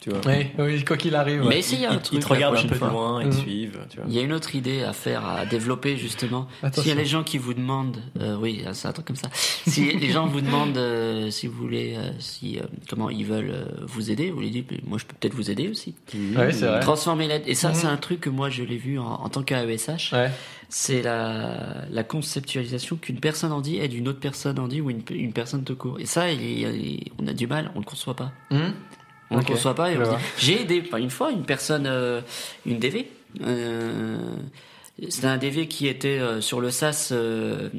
tu 0.00 0.10
vois. 0.10 0.20
Oui, 0.26 0.48
oui, 0.58 0.84
quoi 0.84 0.96
qu'il 0.96 1.14
arrive. 1.14 1.40
Mais 1.42 1.46
ouais. 1.46 1.58
essayez 1.60 1.82
ils, 1.82 1.86
un 1.86 1.92
ils 1.94 2.00
truc. 2.02 2.20
te 2.20 2.28
la 2.28 2.34
regardent 2.34 2.56
un 2.56 2.62
peu 2.62 2.68
de 2.70 2.74
fois. 2.74 2.88
loin, 2.90 3.20
ils 3.22 3.28
Mhm. 3.28 3.32
te 3.32 3.38
suivent, 3.38 3.78
tu 3.88 3.96
vois. 3.98 4.06
Il 4.08 4.14
y 4.14 4.18
a 4.18 4.22
une 4.22 4.32
autre 4.32 4.54
idée 4.56 4.82
à 4.82 4.92
faire, 4.92 5.24
à 5.24 5.46
développer 5.46 5.96
justement. 5.96 6.48
S'il 6.74 6.88
y 6.88 6.90
a 6.90 6.94
les 6.96 7.04
gens 7.06 7.22
qui 7.22 7.38
vous 7.38 7.54
demandent, 7.54 8.02
euh, 8.20 8.36
oui, 8.36 8.64
c'est 8.72 8.88
un 8.88 8.92
truc 8.92 9.06
comme 9.06 9.16
ça. 9.16 9.30
Si 9.32 9.92
les 9.92 10.10
gens 10.10 10.26
vous 10.26 10.40
demandent 10.40 10.76
euh, 10.76 11.30
si 11.30 11.46
vous 11.46 11.54
voulez, 11.56 11.94
euh, 11.96 12.10
si 12.18 12.58
euh, 12.58 12.62
comment 12.90 13.08
ils 13.08 13.24
veulent 13.24 13.52
euh, 13.54 13.64
vous 13.86 14.10
aider, 14.10 14.32
vous 14.32 14.40
les 14.40 14.50
dites, 14.50 14.68
moi 14.86 14.98
je 14.98 15.04
peux 15.06 15.14
peut-être 15.18 15.34
vous 15.34 15.50
aider 15.50 15.68
aussi. 15.68 15.94
Ouais, 16.36 16.52
c'est 16.52 16.66
vrai. 16.66 16.80
Transformer 16.80 17.28
l'aide. 17.28 17.44
Et 17.46 17.54
ça, 17.54 17.68
Mhm. 17.68 17.74
c'est 17.76 17.86
un 17.86 17.96
truc 17.96 18.20
que 18.20 18.30
moi 18.30 18.50
je 18.50 18.64
l'ai 18.64 18.76
vu 18.78 18.98
en, 18.98 19.06
en 19.06 19.28
tant 19.28 19.42
qu'AESH. 19.44 20.12
Ouais. 20.12 20.30
C'est 20.74 21.02
la, 21.02 21.84
la 21.90 22.02
conceptualisation 22.02 22.96
qu'une 22.96 23.20
personne 23.20 23.52
en 23.52 23.60
dit 23.60 23.76
aide 23.78 23.92
une 23.92 24.08
autre 24.08 24.20
personne 24.20 24.58
en 24.58 24.68
dit 24.68 24.80
ou 24.80 24.88
une, 24.88 25.02
une 25.10 25.34
personne 25.34 25.64
te 25.64 25.74
court. 25.74 26.00
Et 26.00 26.06
ça, 26.06 26.30
il- 26.32 26.40
il- 26.40 27.12
on 27.18 27.26
a 27.26 27.34
du 27.34 27.46
mal, 27.46 27.70
on 27.74 27.80
le 27.80 27.84
conçoit 27.84 28.16
pas. 28.16 28.32
Hum 28.50 28.72
On 29.30 29.36
ne 29.36 29.40
Ok, 29.42 29.48
conçoit 29.48 29.74
pas. 29.74 29.92
et 29.92 29.98
on 29.98 30.04
se 30.06 30.10
dit- 30.10 30.16
J'ai 30.38 30.62
aidé 30.62 30.82
une 30.98 31.10
fois 31.10 31.30
une 31.30 31.44
personne, 31.44 31.84
euh, 31.86 32.22
une 32.64 32.78
DV. 32.78 33.06
Euh, 33.42 34.34
c'était 35.08 35.26
un 35.26 35.38
DV 35.38 35.66
qui 35.68 35.88
était 35.88 36.18
euh, 36.18 36.40
sur 36.40 36.60
le 36.60 36.70
SAS, 36.70 37.10
euh, 37.12 37.70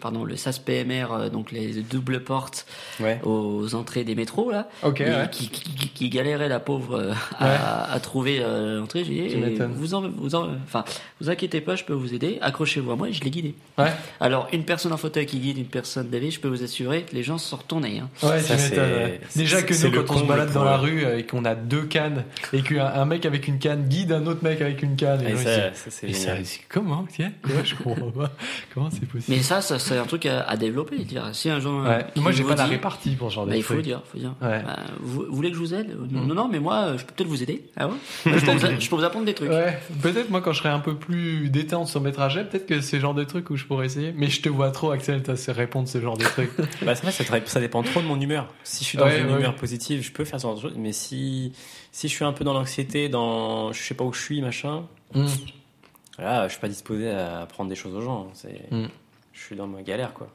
pardon, 0.00 0.24
le 0.24 0.36
SAS 0.36 0.58
PMR, 0.58 1.06
euh, 1.12 1.28
donc 1.30 1.52
les 1.52 1.82
doubles 1.82 2.20
portes 2.20 2.66
Ouais. 3.00 3.20
aux 3.24 3.74
entrées 3.74 4.04
des 4.04 4.14
métros 4.14 4.50
là, 4.50 4.68
Ok, 4.82 5.00
et 5.00 5.04
ouais. 5.04 5.28
qui, 5.30 5.48
qui, 5.48 5.62
qui- 5.74 5.88
qui 5.88 6.08
galérait 6.10 6.48
la 6.48 6.60
pauvre 6.60 6.96
euh, 6.98 7.12
à, 7.38 7.90
à 7.92 8.00
trouver 8.00 8.38
euh, 8.40 8.78
l'entrée. 8.80 9.04
J'ai 9.04 9.28
dit, 9.28 9.36
eh, 9.58 9.62
vous 9.64 9.94
en, 9.94 10.08
vous 10.08 10.34
en, 10.34 10.48
enfin, 10.64 10.84
vous 11.20 11.30
inquiétez 11.30 11.60
pas, 11.60 11.76
je 11.76 11.84
peux 11.84 11.92
vous 11.94 12.12
aider. 12.12 12.38
Accrochez-vous 12.42 12.90
à 12.90 12.96
moi 12.96 13.08
et 13.08 13.12
je 13.12 13.22
l'ai 13.22 13.30
guidé. 13.30 13.54
Ouais, 13.78 13.92
Alors, 14.20 14.48
une 14.52 14.64
personne 14.64 14.92
en 14.92 14.96
fauteuil 14.98 15.26
qui 15.26 15.38
guide 15.38 15.58
une 15.58 15.64
personne 15.66 16.10
DV, 16.10 16.30
je 16.32 16.40
peux 16.40 16.48
vous 16.48 16.62
assurer 16.62 17.02
que 17.02 17.14
les 17.14 17.22
gens 17.22 17.38
se 17.38 17.48
sont 17.48 17.56
retournés. 17.56 18.00
Hein. 18.00 18.10
Ça, 18.16 18.36
Déjà 19.36 19.62
que 19.62 19.74
c'est 19.74 19.88
nous, 19.90 20.02
quand 20.02 20.16
on 20.16 20.18
se 20.20 20.24
balade 20.24 20.52
dans 20.52 20.64
la 20.64 20.76
rue 20.76 21.04
et 21.18 21.24
qu'on 21.24 21.44
a 21.44 21.54
deux 21.54 21.82
cannes 21.84 22.24
et 22.52 22.62
qu'un 22.62 22.86
un 22.86 23.04
mec 23.04 23.24
avec 23.26 23.48
une 23.48 23.58
canne 23.58 23.84
guide 23.88 24.12
un 24.12 24.26
autre 24.26 24.42
mec 24.42 24.60
avec 24.60 24.82
une 24.82 24.96
canne. 24.96 25.22
Et 25.26 25.36
ça, 25.36 25.70
ça, 26.16 26.34
comment 26.68 27.06
tiens 27.10 27.32
Je 27.64 27.74
comprends 27.76 28.10
pas? 28.10 28.32
Comment 28.74 28.90
c'est 28.90 29.06
possible? 29.06 29.36
Mais 29.36 29.42
ça, 29.42 29.60
ça 29.60 29.78
c'est 29.78 29.96
un 29.96 30.04
truc 30.06 30.26
à, 30.26 30.42
à 30.42 30.56
développer. 30.56 30.98
Dire. 30.98 31.28
Si 31.32 31.48
un 31.50 31.60
jour, 31.60 31.82
Ouais. 31.82 32.04
Moi, 32.16 32.32
j'ai 32.32 32.42
pas 32.44 32.54
la 32.56 32.64
dit- 32.64 32.70
répartie 32.70 33.10
pour 33.16 33.30
ce 33.30 33.36
genre 33.36 33.46
Bah, 33.46 33.52
de 33.52 33.56
il 33.58 33.62
faut 33.62 33.74
truc. 33.74 33.84
dire, 33.84 34.02
faut 34.10 34.18
dire. 34.18 34.34
Ouais. 34.42 34.62
Bah, 34.62 34.78
vous, 35.00 35.24
vous 35.28 35.34
voulez 35.36 35.50
que 35.50 35.54
je 35.56 35.60
vous 35.60 35.74
aide? 35.74 35.96
Non, 36.10 36.22
non, 36.22 36.34
non, 36.34 36.48
mais 36.48 36.58
moi, 36.58 36.96
je 36.96 37.04
peux 37.04 37.12
peut-être 37.14 37.28
vous 37.28 37.42
aider. 37.42 37.64
Ah 37.76 37.86
ouais? 37.88 37.94
Je, 38.26 38.44
peux 38.44 38.50
vous, 38.52 38.80
je 38.80 38.88
peux 38.90 38.96
vous 38.96 39.04
apprendre 39.04 39.26
des 39.26 39.34
trucs. 39.34 39.50
Ouais, 39.50 39.78
peut-être 40.02 40.30
moi 40.30 40.40
quand 40.40 40.52
je 40.52 40.58
serai 40.58 40.68
un 40.70 40.78
peu 40.80 40.94
plus 40.96 41.48
détente 41.50 41.88
sur 41.88 42.00
mes 42.00 42.12
trajets, 42.12 42.44
peut-être 42.44 42.66
que 42.66 42.80
c'est 42.80 42.96
le 42.96 43.02
genre 43.02 43.14
de 43.14 43.24
truc 43.24 43.50
où 43.50 43.56
je 43.56 43.64
pourrais 43.64 43.86
essayer. 43.86 44.12
Mais 44.16 44.28
je 44.28 44.40
te 44.40 44.48
vois 44.48 44.70
trop, 44.70 44.90
Axel, 44.90 45.22
toi, 45.22 45.36
se 45.36 45.50
répondre 45.50 45.88
ce 45.88 46.00
genre 46.00 46.16
de 46.16 46.24
truc. 46.24 46.50
Bah, 46.82 46.94
c'est 46.94 47.06
vrai, 47.26 47.42
ça, 47.46 47.60
dépend 47.60 47.82
trop 47.82 48.00
de 48.00 48.06
mon 48.06 48.20
humeur. 48.20 48.48
Si 48.64 48.84
je 48.84 48.88
suis 48.88 48.98
dans 48.98 49.04
Ouais, 49.06 49.20
une 49.20 49.26
ouais. 49.28 49.38
humeur 49.38 49.54
positive, 49.56 50.02
je 50.02 50.12
peux 50.12 50.24
faire 50.24 50.38
ce 50.40 50.44
genre 50.46 50.54
de 50.56 50.60
choses. 50.60 50.74
Mais 50.76 50.92
si, 50.92 51.52
si 51.92 52.08
je 52.08 52.12
suis 52.14 52.24
un 52.24 52.32
peu 52.32 52.44
dans 52.44 52.52
l'anxiété, 52.54 53.08
dans 53.08 53.72
je 53.72 53.82
sais 53.82 53.94
pas 53.94 54.04
où 54.04 54.12
je 54.12 54.20
suis, 54.20 54.40
machin, 54.42 54.84
Mm. 55.14 55.26
Là, 56.18 56.46
je 56.48 56.52
suis 56.52 56.60
pas 56.60 56.68
disposé 56.68 57.10
à 57.10 57.40
apprendre 57.42 57.68
des 57.70 57.76
choses 57.76 57.94
aux 57.94 58.00
gens. 58.02 58.28
C'est, 58.34 58.70
Mm. 58.70 58.86
je 59.32 59.40
suis 59.40 59.56
dans 59.56 59.66
ma 59.66 59.82
galère, 59.82 60.12
quoi. 60.12 60.28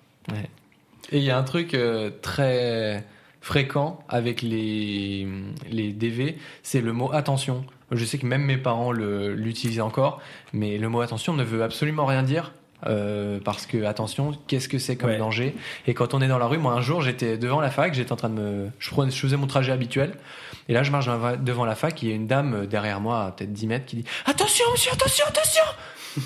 Et 1.11 1.17
il 1.17 1.23
y 1.23 1.31
a 1.31 1.37
un 1.37 1.43
truc 1.43 1.73
euh, 1.73 2.11
très 2.21 3.03
fréquent 3.41 3.99
avec 4.07 4.41
les, 4.43 5.27
les 5.69 5.91
DV, 5.93 6.37
c'est 6.63 6.81
le 6.81 6.93
mot 6.93 7.11
attention. 7.11 7.65
Je 7.89 8.05
sais 8.05 8.17
que 8.19 8.25
même 8.25 8.43
mes 8.43 8.57
parents 8.57 8.91
le- 8.91 9.33
l'utilisent 9.33 9.81
encore, 9.81 10.21
mais 10.53 10.77
le 10.77 10.87
mot 10.89 11.01
attention 11.01 11.33
ne 11.33 11.43
veut 11.43 11.63
absolument 11.63 12.05
rien 12.05 12.23
dire. 12.23 12.53
Euh, 12.87 13.39
parce 13.43 13.65
que 13.65 13.83
attention, 13.85 14.31
qu'est-ce 14.47 14.67
que 14.69 14.77
c'est 14.79 14.95
comme 14.95 15.09
Ouais. 15.11 15.17
danger? 15.17 15.55
Et 15.87 15.93
quand 15.93 16.13
on 16.13 16.21
est 16.21 16.27
dans 16.27 16.37
la 16.37 16.47
rue, 16.47 16.57
moi 16.57 16.73
un 16.73 16.81
jour 16.81 17.01
j'étais 17.01 17.37
devant 17.37 17.61
la 17.61 17.69
fac, 17.71 17.93
j'étais 17.93 18.11
en 18.11 18.15
train 18.15 18.29
de 18.29 18.35
me, 18.39 18.69
je, 18.79 18.89
prenais, 18.89 19.11
je 19.11 19.17
faisais 19.19 19.37
mon 19.37 19.47
trajet 19.47 19.71
habituel, 19.71 20.13
et 20.69 20.73
là 20.73 20.83
je 20.83 20.91
marche 20.91 21.07
devant- 21.41 21.65
la 21.65 21.75
fac, 21.75 22.01
il 22.01 22.09
y 22.09 22.11
a 22.11 22.15
une 22.15 22.27
dame 22.27 22.53
euh, 22.53 22.65
derrière 22.65 22.99
moi, 22.99 23.25
à 23.25 23.31
peut-être 23.31 23.53
10 23.53 23.67
mètres, 23.67 23.85
qui 23.85 23.97
dit 23.97 24.05
attention 24.25 24.65
monsieur, 24.71 24.91
attention, 24.93 25.25
attention. 25.27 25.63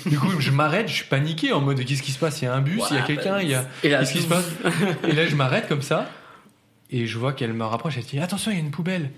du 0.06 0.18
coup 0.18 0.40
je 0.40 0.50
m'arrête, 0.50 0.88
je 0.88 0.94
suis 0.94 1.04
paniqué 1.04 1.52
en 1.52 1.60
mode 1.60 1.84
qu'est-ce 1.84 2.02
qui 2.02 2.12
se 2.12 2.18
passe? 2.18 2.40
Il 2.42 2.46
y 2.46 2.48
a 2.48 2.54
un 2.54 2.60
bus, 2.60 2.82
il 2.90 2.96
y 2.96 2.98
a 2.98 3.02
quelqu'un, 3.02 3.38
il 3.40 3.48
y 3.50 3.54
a 3.54 3.64
Qu'est-ce 3.82 4.12
qui 4.12 4.22
se 4.22 4.28
passe? 4.28 4.48
Et 5.06 5.12
là, 5.12 5.26
je 5.26 5.36
m'arrête 5.36 5.68
comme 5.68 5.82
ça, 5.82 6.08
et 6.90 7.06
je 7.06 7.18
vois 7.18 7.32
qu'elle 7.32 7.52
me 7.52 7.64
rapproche. 7.64 7.94
Elle 7.98 8.04
dit 8.04 8.18
Attention, 8.18 8.50
il 8.50 8.54
y 8.54 8.60
a 8.60 8.62
une 8.62 8.70
poubelle. 8.70 9.10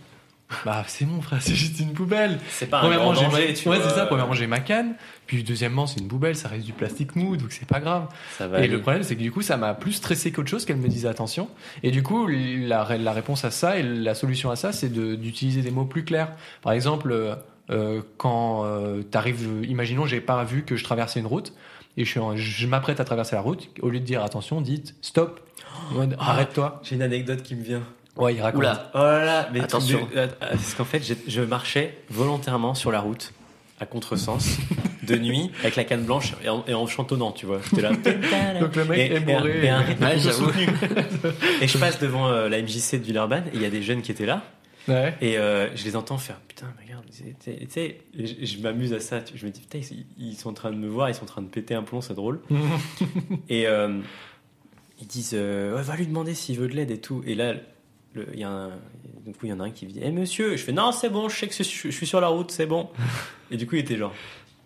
Bah, 0.64 0.82
c'est 0.86 1.04
mon 1.04 1.20
frère, 1.20 1.42
c'est 1.42 1.54
juste 1.54 1.78
une 1.80 1.92
poubelle. 1.92 2.38
C'est 2.48 2.66
pas 2.66 2.78
un 2.78 2.80
Premièrement, 2.80 3.12
grand 3.12 3.14
j'ai 3.14 3.26
danger, 3.26 3.48
ma... 3.48 3.52
tu 3.54 3.68
ouais, 3.68 3.78
vois. 3.78 3.88
c'est 3.88 3.94
ça. 3.94 4.06
Premièrement, 4.06 4.32
j'ai 4.34 4.46
ma 4.46 4.60
canne. 4.60 4.94
Puis, 5.26 5.42
deuxièmement, 5.44 5.86
c'est 5.86 6.00
une 6.00 6.08
poubelle, 6.08 6.36
ça 6.36 6.48
reste 6.48 6.64
du 6.64 6.72
plastique 6.72 7.16
mou, 7.16 7.36
donc 7.36 7.52
c'est 7.52 7.66
pas 7.68 7.80
grave. 7.80 8.06
Ça 8.38 8.48
va. 8.48 8.56
Et 8.58 8.64
aller. 8.64 8.68
le 8.68 8.80
problème, 8.80 9.02
c'est 9.02 9.14
que 9.14 9.20
du 9.20 9.30
coup, 9.30 9.42
ça 9.42 9.56
m'a 9.58 9.74
plus 9.74 9.92
stressé 9.92 10.32
qu'autre 10.32 10.48
chose 10.48 10.64
qu'elle 10.64 10.78
me 10.78 10.88
dise 10.88 11.04
attention. 11.06 11.48
Et 11.82 11.90
du 11.90 12.02
coup, 12.02 12.26
la, 12.26 12.96
la 12.96 13.12
réponse 13.12 13.44
à 13.44 13.50
ça 13.50 13.78
et 13.78 13.82
la 13.82 14.14
solution 14.14 14.50
à 14.50 14.56
ça, 14.56 14.72
c'est 14.72 14.88
de- 14.88 15.14
d'utiliser 15.16 15.60
des 15.60 15.70
mots 15.70 15.84
plus 15.84 16.04
clairs. 16.04 16.32
Par 16.62 16.72
exemple, 16.72 17.12
euh, 17.12 17.34
euh, 17.70 18.00
quand 18.16 18.64
euh, 18.64 19.02
t'arrives, 19.02 19.46
imaginons, 19.68 20.06
j'ai 20.06 20.22
pas 20.22 20.42
vu 20.44 20.62
que 20.64 20.76
je 20.76 20.84
traversais 20.84 21.20
une 21.20 21.26
route 21.26 21.52
et 21.98 22.06
je, 22.06 22.10
suis 22.10 22.20
en- 22.20 22.34
je 22.36 22.66
m'apprête 22.66 23.00
à 23.00 23.04
traverser 23.04 23.36
la 23.36 23.42
route. 23.42 23.68
Au 23.82 23.90
lieu 23.90 24.00
de 24.00 24.04
dire 24.06 24.22
attention, 24.24 24.62
dites 24.62 24.94
stop. 25.02 25.40
Ah. 25.92 26.04
Arrête-toi. 26.18 26.80
J'ai 26.84 26.94
une 26.94 27.02
anecdote 27.02 27.42
qui 27.42 27.54
me 27.54 27.62
vient. 27.62 27.82
Ouais, 28.18 28.34
il 28.34 28.40
raconte. 28.42 28.58
Oula. 28.60 28.90
Oh 28.94 28.98
là 28.98 29.24
là, 29.24 29.48
mais 29.52 29.60
Attention. 29.60 30.06
de- 30.12 30.18
euh, 30.18 30.26
parce 30.40 30.74
qu'en 30.74 30.84
fait, 30.84 31.02
je 31.26 31.40
marchais 31.40 31.96
volontairement 32.10 32.74
sur 32.74 32.90
la 32.90 33.00
route, 33.00 33.32
à 33.80 33.86
contresens, 33.86 34.58
de 35.04 35.16
nuit, 35.16 35.50
avec 35.62 35.76
la 35.76 35.84
canne 35.84 36.04
blanche 36.04 36.34
et 36.44 36.48
en, 36.48 36.64
et 36.66 36.74
en 36.74 36.86
chantonnant, 36.86 37.32
tu 37.32 37.46
vois. 37.46 37.60
J'étais 37.70 37.82
là. 37.82 37.90
Donc 38.60 38.74
le 38.76 38.84
mec 38.84 38.98
et, 38.98 39.02
est 39.02 39.12
et 39.12 39.16
un- 39.16 39.20
bourré. 39.38 39.64
et 39.64 39.68
un 39.70 39.80
Ouais, 39.82 40.18
j'avoue. 40.18 40.46
soutenu. 40.46 40.66
et 41.62 41.68
je 41.68 41.78
passe 41.78 41.98
devant 42.00 42.28
euh, 42.28 42.48
la 42.48 42.60
MJC 42.60 42.92
de 42.98 43.04
Villeurbanne 43.04 43.44
et 43.52 43.56
il 43.56 43.62
y 43.62 43.66
a 43.66 43.70
des 43.70 43.82
jeunes 43.82 44.02
qui 44.02 44.10
étaient 44.10 44.26
là. 44.26 44.42
Ouais. 44.88 45.14
Et 45.20 45.36
euh, 45.38 45.68
je 45.76 45.84
les 45.84 45.96
entends 45.96 46.16
faire 46.18 46.36
putain, 46.48 46.66
mais 46.78 46.86
regarde, 46.86 47.04
tu 47.10 47.22
sais, 47.68 47.98
et 48.18 48.26
je, 48.26 48.44
je 48.46 48.58
m'amuse 48.62 48.94
à 48.94 49.00
ça. 49.00 49.20
tu- 49.20 49.36
Je 49.36 49.44
me 49.46 49.50
dis 49.52 49.60
putain, 49.60 49.78
ils, 49.78 50.06
ils 50.18 50.34
sont 50.34 50.48
en 50.48 50.54
train 50.54 50.70
de 50.70 50.76
me 50.76 50.88
voir, 50.88 51.08
ils 51.10 51.14
sont 51.14 51.24
en 51.24 51.26
train 51.26 51.42
de 51.42 51.46
péter 51.48 51.74
un 51.74 51.82
plomb, 51.82 52.00
c'est 52.00 52.14
drôle. 52.14 52.40
et 53.50 53.66
euh, 53.66 53.98
ils 55.00 55.06
disent 55.06 55.32
euh, 55.34 55.76
ouais, 55.76 55.82
va 55.82 55.94
lui 55.96 56.06
demander 56.06 56.34
s'il 56.34 56.58
veut 56.58 56.68
de 56.68 56.74
l'aide 56.74 56.90
et 56.90 56.98
tout. 56.98 57.22
Et 57.26 57.34
là, 57.34 57.52
il 58.16 58.38
y 58.40 58.44
a 58.44 58.48
un, 58.50 58.68
du 59.24 59.32
coup, 59.32 59.44
il 59.46 59.50
y 59.50 59.52
en 59.52 59.60
a 59.60 59.64
un 59.64 59.70
qui 59.70 59.86
me 59.86 59.90
dit, 59.92 60.00
eh 60.02 60.10
monsieur, 60.10 60.56
je 60.56 60.62
fais 60.62 60.72
non, 60.72 60.92
c'est 60.92 61.08
bon, 61.10 61.28
je 61.28 61.36
sais 61.36 61.46
que 61.48 61.54
je, 61.54 61.62
je 61.62 61.88
suis 61.90 62.06
sur 62.06 62.20
la 62.20 62.28
route, 62.28 62.50
c'est 62.50 62.66
bon. 62.66 62.88
et 63.50 63.56
du 63.56 63.66
coup, 63.66 63.76
il 63.76 63.80
était 63.80 63.96
genre. 63.96 64.12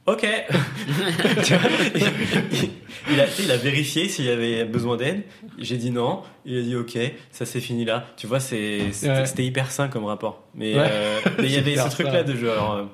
Ok. 0.07 0.27
Tu 1.45 1.55
vois, 1.55 1.71
il, 1.95 2.71
il 3.13 3.21
a, 3.21 3.27
il 3.39 3.51
a 3.53 3.57
vérifié 3.57 4.09
s'il 4.09 4.25
y 4.25 4.31
avait 4.31 4.65
besoin 4.65 4.97
d'aide. 4.97 5.23
J'ai 5.59 5.77
dit 5.77 5.91
non. 5.93 6.23
Il 6.45 6.59
a 6.59 6.63
dit 6.63 6.75
ok. 6.75 6.99
Ça 7.31 7.47
s'est 7.47 7.61
fini 7.61 7.85
là. 7.85 8.07
Tu 8.17 8.27
vois, 8.27 8.41
c'est, 8.41 8.91
c'était, 8.93 9.09
Ouais. 9.43 9.45
hyper 9.47 9.71
sain 9.71 9.87
comme 9.89 10.05
rapport. 10.05 10.43
Mais 10.55 10.75
Ouais. 10.75 10.89
euh, 10.91 11.21
il 11.39 11.45
y 11.47 11.51
C'est 11.53 11.59
avait 11.59 11.77
ce 11.89 11.89
truc-là 11.91 12.25
de 12.25 12.35
genre. 12.35 12.73
euh, 12.73 12.85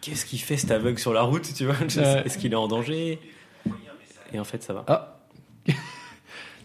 qu'est-ce 0.00 0.24
qu'il 0.26 0.40
fait 0.40 0.56
cet 0.56 0.70
aveugle 0.72 0.98
sur 0.98 1.12
la 1.12 1.22
route 1.22 1.48
Tu 1.54 1.64
vois? 1.66 1.74
Ouais. 1.76 2.22
Est-ce 2.26 2.36
qu'il 2.38 2.52
est 2.52 2.56
en 2.56 2.66
danger? 2.68 3.20
Et 4.32 4.40
en 4.40 4.44
fait, 4.44 4.62
ça 4.64 4.72
va. 4.72 4.84
Ah. 4.88 5.18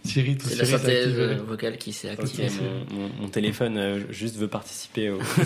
Siri, 0.03 0.37
tout 0.37 0.47
C'est 0.47 0.55
la 0.57 0.65
synthèse 0.65 1.13
euh, 1.17 1.37
vocale 1.47 1.77
qui 1.77 1.93
s'est 1.93 2.09
activée. 2.09 2.47
mon, 2.91 2.95
mon- 2.99 3.09
mon 3.21 3.27
téléphone 3.29 3.77
euh, 3.77 3.99
juste 4.11 4.35
veut 4.37 4.47
participer 4.49 5.09
au, 5.09 5.15
au 5.17 5.19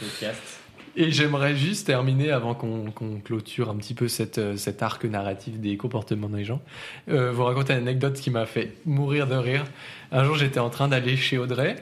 podcast. 0.00 0.40
Et 0.96 1.12
j'aimerais 1.12 1.54
juste 1.54 1.86
terminer 1.86 2.30
avant 2.32 2.54
qu'on 2.54 2.90
qu'on 2.90 3.20
clôture 3.20 3.70
un 3.70 3.76
petit 3.76 3.94
peu 3.94 4.08
cette, 4.08 4.38
euh, 4.38 4.56
cet 4.56 4.82
arc 4.82 5.04
narratif 5.04 5.54
des 5.60 5.76
comportements 5.76 6.28
des 6.28 6.44
gens. 6.44 6.60
euh, 7.08 7.30
vous 7.30 7.44
raconter 7.44 7.74
une 7.74 7.78
anecdote 7.80 8.14
qui 8.14 8.30
m'a 8.30 8.44
fait 8.46 8.72
mourir 8.86 9.26
de 9.28 9.36
rire. 9.36 9.64
Un 10.10 10.24
jour, 10.24 10.36
j'étais 10.36 10.58
en 10.58 10.68
train 10.70 10.88
d'aller 10.88 11.16
chez 11.16 11.38
Audrey. 11.38 11.76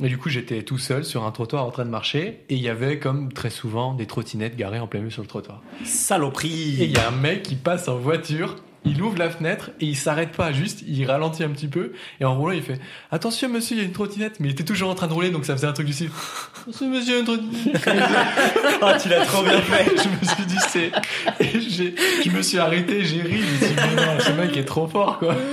Et 0.00 0.06
du 0.08 0.16
coup, 0.16 0.28
j'étais 0.28 0.62
tout 0.62 0.78
seul 0.78 1.04
sur 1.04 1.24
un 1.24 1.32
trottoir 1.32 1.64
en 1.66 1.72
train 1.72 1.84
de 1.84 1.90
marcher. 1.90 2.38
Et 2.50 2.54
il 2.54 2.60
y 2.62 2.68
avait, 2.68 3.00
comme 3.00 3.32
très 3.32 3.50
souvent, 3.50 3.94
des 3.94 4.06
trottinettes 4.06 4.54
garées 4.56 4.78
en 4.78 4.86
plein 4.86 5.00
milieu 5.00 5.10
sur 5.10 5.22
le 5.22 5.28
trottoir. 5.28 5.60
Et 5.82 5.84
Saloperie 5.86 6.76
il 6.78 6.92
y 6.92 6.98
a 6.98 7.08
un 7.08 7.16
mec 7.16 7.42
qui 7.42 7.56
passe 7.56 7.88
en 7.88 7.96
voiture. 7.98 8.54
Il 8.84 9.00
ouvre 9.00 9.16
la 9.16 9.30
fenêtre 9.30 9.70
et 9.80 9.86
il 9.86 9.96
s'arrête 9.96 10.32
pas, 10.32 10.52
juste 10.52 10.82
il 10.88 11.04
ralentit 11.06 11.44
un 11.44 11.50
petit 11.50 11.68
peu 11.68 11.92
et 12.20 12.24
en 12.24 12.34
roulant 12.36 12.52
il 12.52 12.62
fait 12.62 12.80
attention 13.12 13.48
monsieur 13.48 13.76
il 13.76 13.78
y 13.78 13.82
a 13.82 13.84
une 13.84 13.92
trottinette 13.92 14.40
mais 14.40 14.48
il 14.48 14.52
était 14.52 14.64
toujours 14.64 14.90
en 14.90 14.94
train 14.96 15.06
de 15.06 15.12
rouler 15.12 15.30
donc 15.30 15.44
ça 15.44 15.54
faisait 15.54 15.68
un 15.68 15.72
truc 15.72 15.86
du 15.86 15.92
style 15.92 16.10
attention 16.62 16.88
monsieur 16.90 17.06
il 17.06 17.12
y 17.12 17.16
a 17.16 17.18
une 17.20 17.24
trottinette 17.24 17.88
Ah, 18.82 18.98
tu 19.00 19.08
l'as 19.08 19.24
trop 19.24 19.42
bien 19.44 19.60
fait. 19.62 19.84
Je 19.96 20.08
me 20.08 20.24
suis 20.34 20.44
dit 20.46 20.58
c'est 20.68 20.90
et 21.40 21.60
j'ai- 21.60 21.94
je 22.24 22.30
me 22.30 22.42
suis 22.42 22.58
arrêté 22.58 23.04
j'ai 23.04 23.22
ri 23.22 23.40
je 23.40 23.52
me 23.52 23.56
suis 23.58 23.66
dit 23.76 23.82
mais 23.96 24.04
non 24.04 24.18
ce 24.20 24.32
mec 24.32 24.56
est 24.56 24.64
trop 24.64 24.88
fort 24.88 25.18
quoi. 25.20 25.36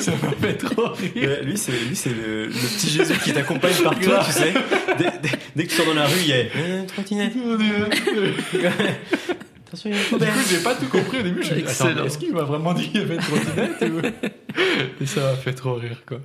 Ça 0.00 0.12
m'a 0.12 0.30
fait 0.40 0.54
trop 0.54 0.88
rire. 0.88 1.38
Lui, 1.42 1.56
c'est 1.58 1.72
lui, 1.72 1.94
c'est 1.94 2.10
le, 2.10 2.46
le 2.46 2.52
petit 2.52 2.88
Jésus 2.90 3.14
qui 3.22 3.32
t'accompagne 3.32 3.74
partout, 3.84 4.10
tu 4.24 4.32
sais. 4.32 4.52
Dès, 4.98 5.04
dès- 5.22 5.38
dès 5.56 5.64
que 5.64 5.70
tu 5.70 5.76
sors 5.76 5.86
dans 5.86 5.94
la 5.94 6.06
rue, 6.06 6.18
il 6.20 6.26
y 6.28 6.32
a 6.32 6.36
euh, 6.56 6.84
trottinette. 6.86 7.34
Attention, 9.70 9.90
il 9.90 9.96
y 9.96 9.98
a 9.98 10.02
une 10.02 10.18
du 10.18 10.24
coup 10.26 10.48
j'ai 10.50 10.62
pas 10.64 10.74
tout 10.74 10.86
compris 10.88 11.18
au 11.20 11.22
début 11.22 11.42
je 11.44 11.54
me 11.54 11.66
suis 11.68 12.04
est-ce 12.04 12.18
qu'il 12.18 12.32
m'a 12.32 12.42
vraiment 12.42 12.74
dit 12.74 12.88
qu'il 12.90 13.00
y 13.00 13.04
avait 13.04 13.14
une 13.14 13.20
trottinette 13.20 13.82
ou- 13.82 15.00
et 15.02 15.06
ça 15.06 15.20
m'a 15.20 15.36
fait 15.36 15.52
trop 15.54 15.74
rire 15.74 16.02
quoi 16.08 16.18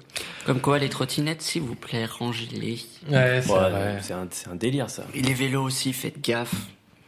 Comme 0.48 0.60
quoi, 0.60 0.80
les 0.80 0.90
trottinettes, 0.90 1.44
s'il 1.44 1.62
vous 1.62 1.76
plaît, 1.76 2.06
rangez-les. 2.06 2.80
ouais 3.12 3.42
c'est 3.44 3.52
Ouais, 3.52 3.70
vrai 3.70 4.00
c'est 4.02 4.14
un, 4.14 4.28
c'est 4.32 4.48
un 4.50 4.56
délire 4.56 4.90
ça. 4.90 5.04
Et 5.14 5.22
les 5.22 5.34
vélos 5.36 5.62
aussi, 5.62 5.94
faites 5.94 6.22
gaffe. 6.24 6.56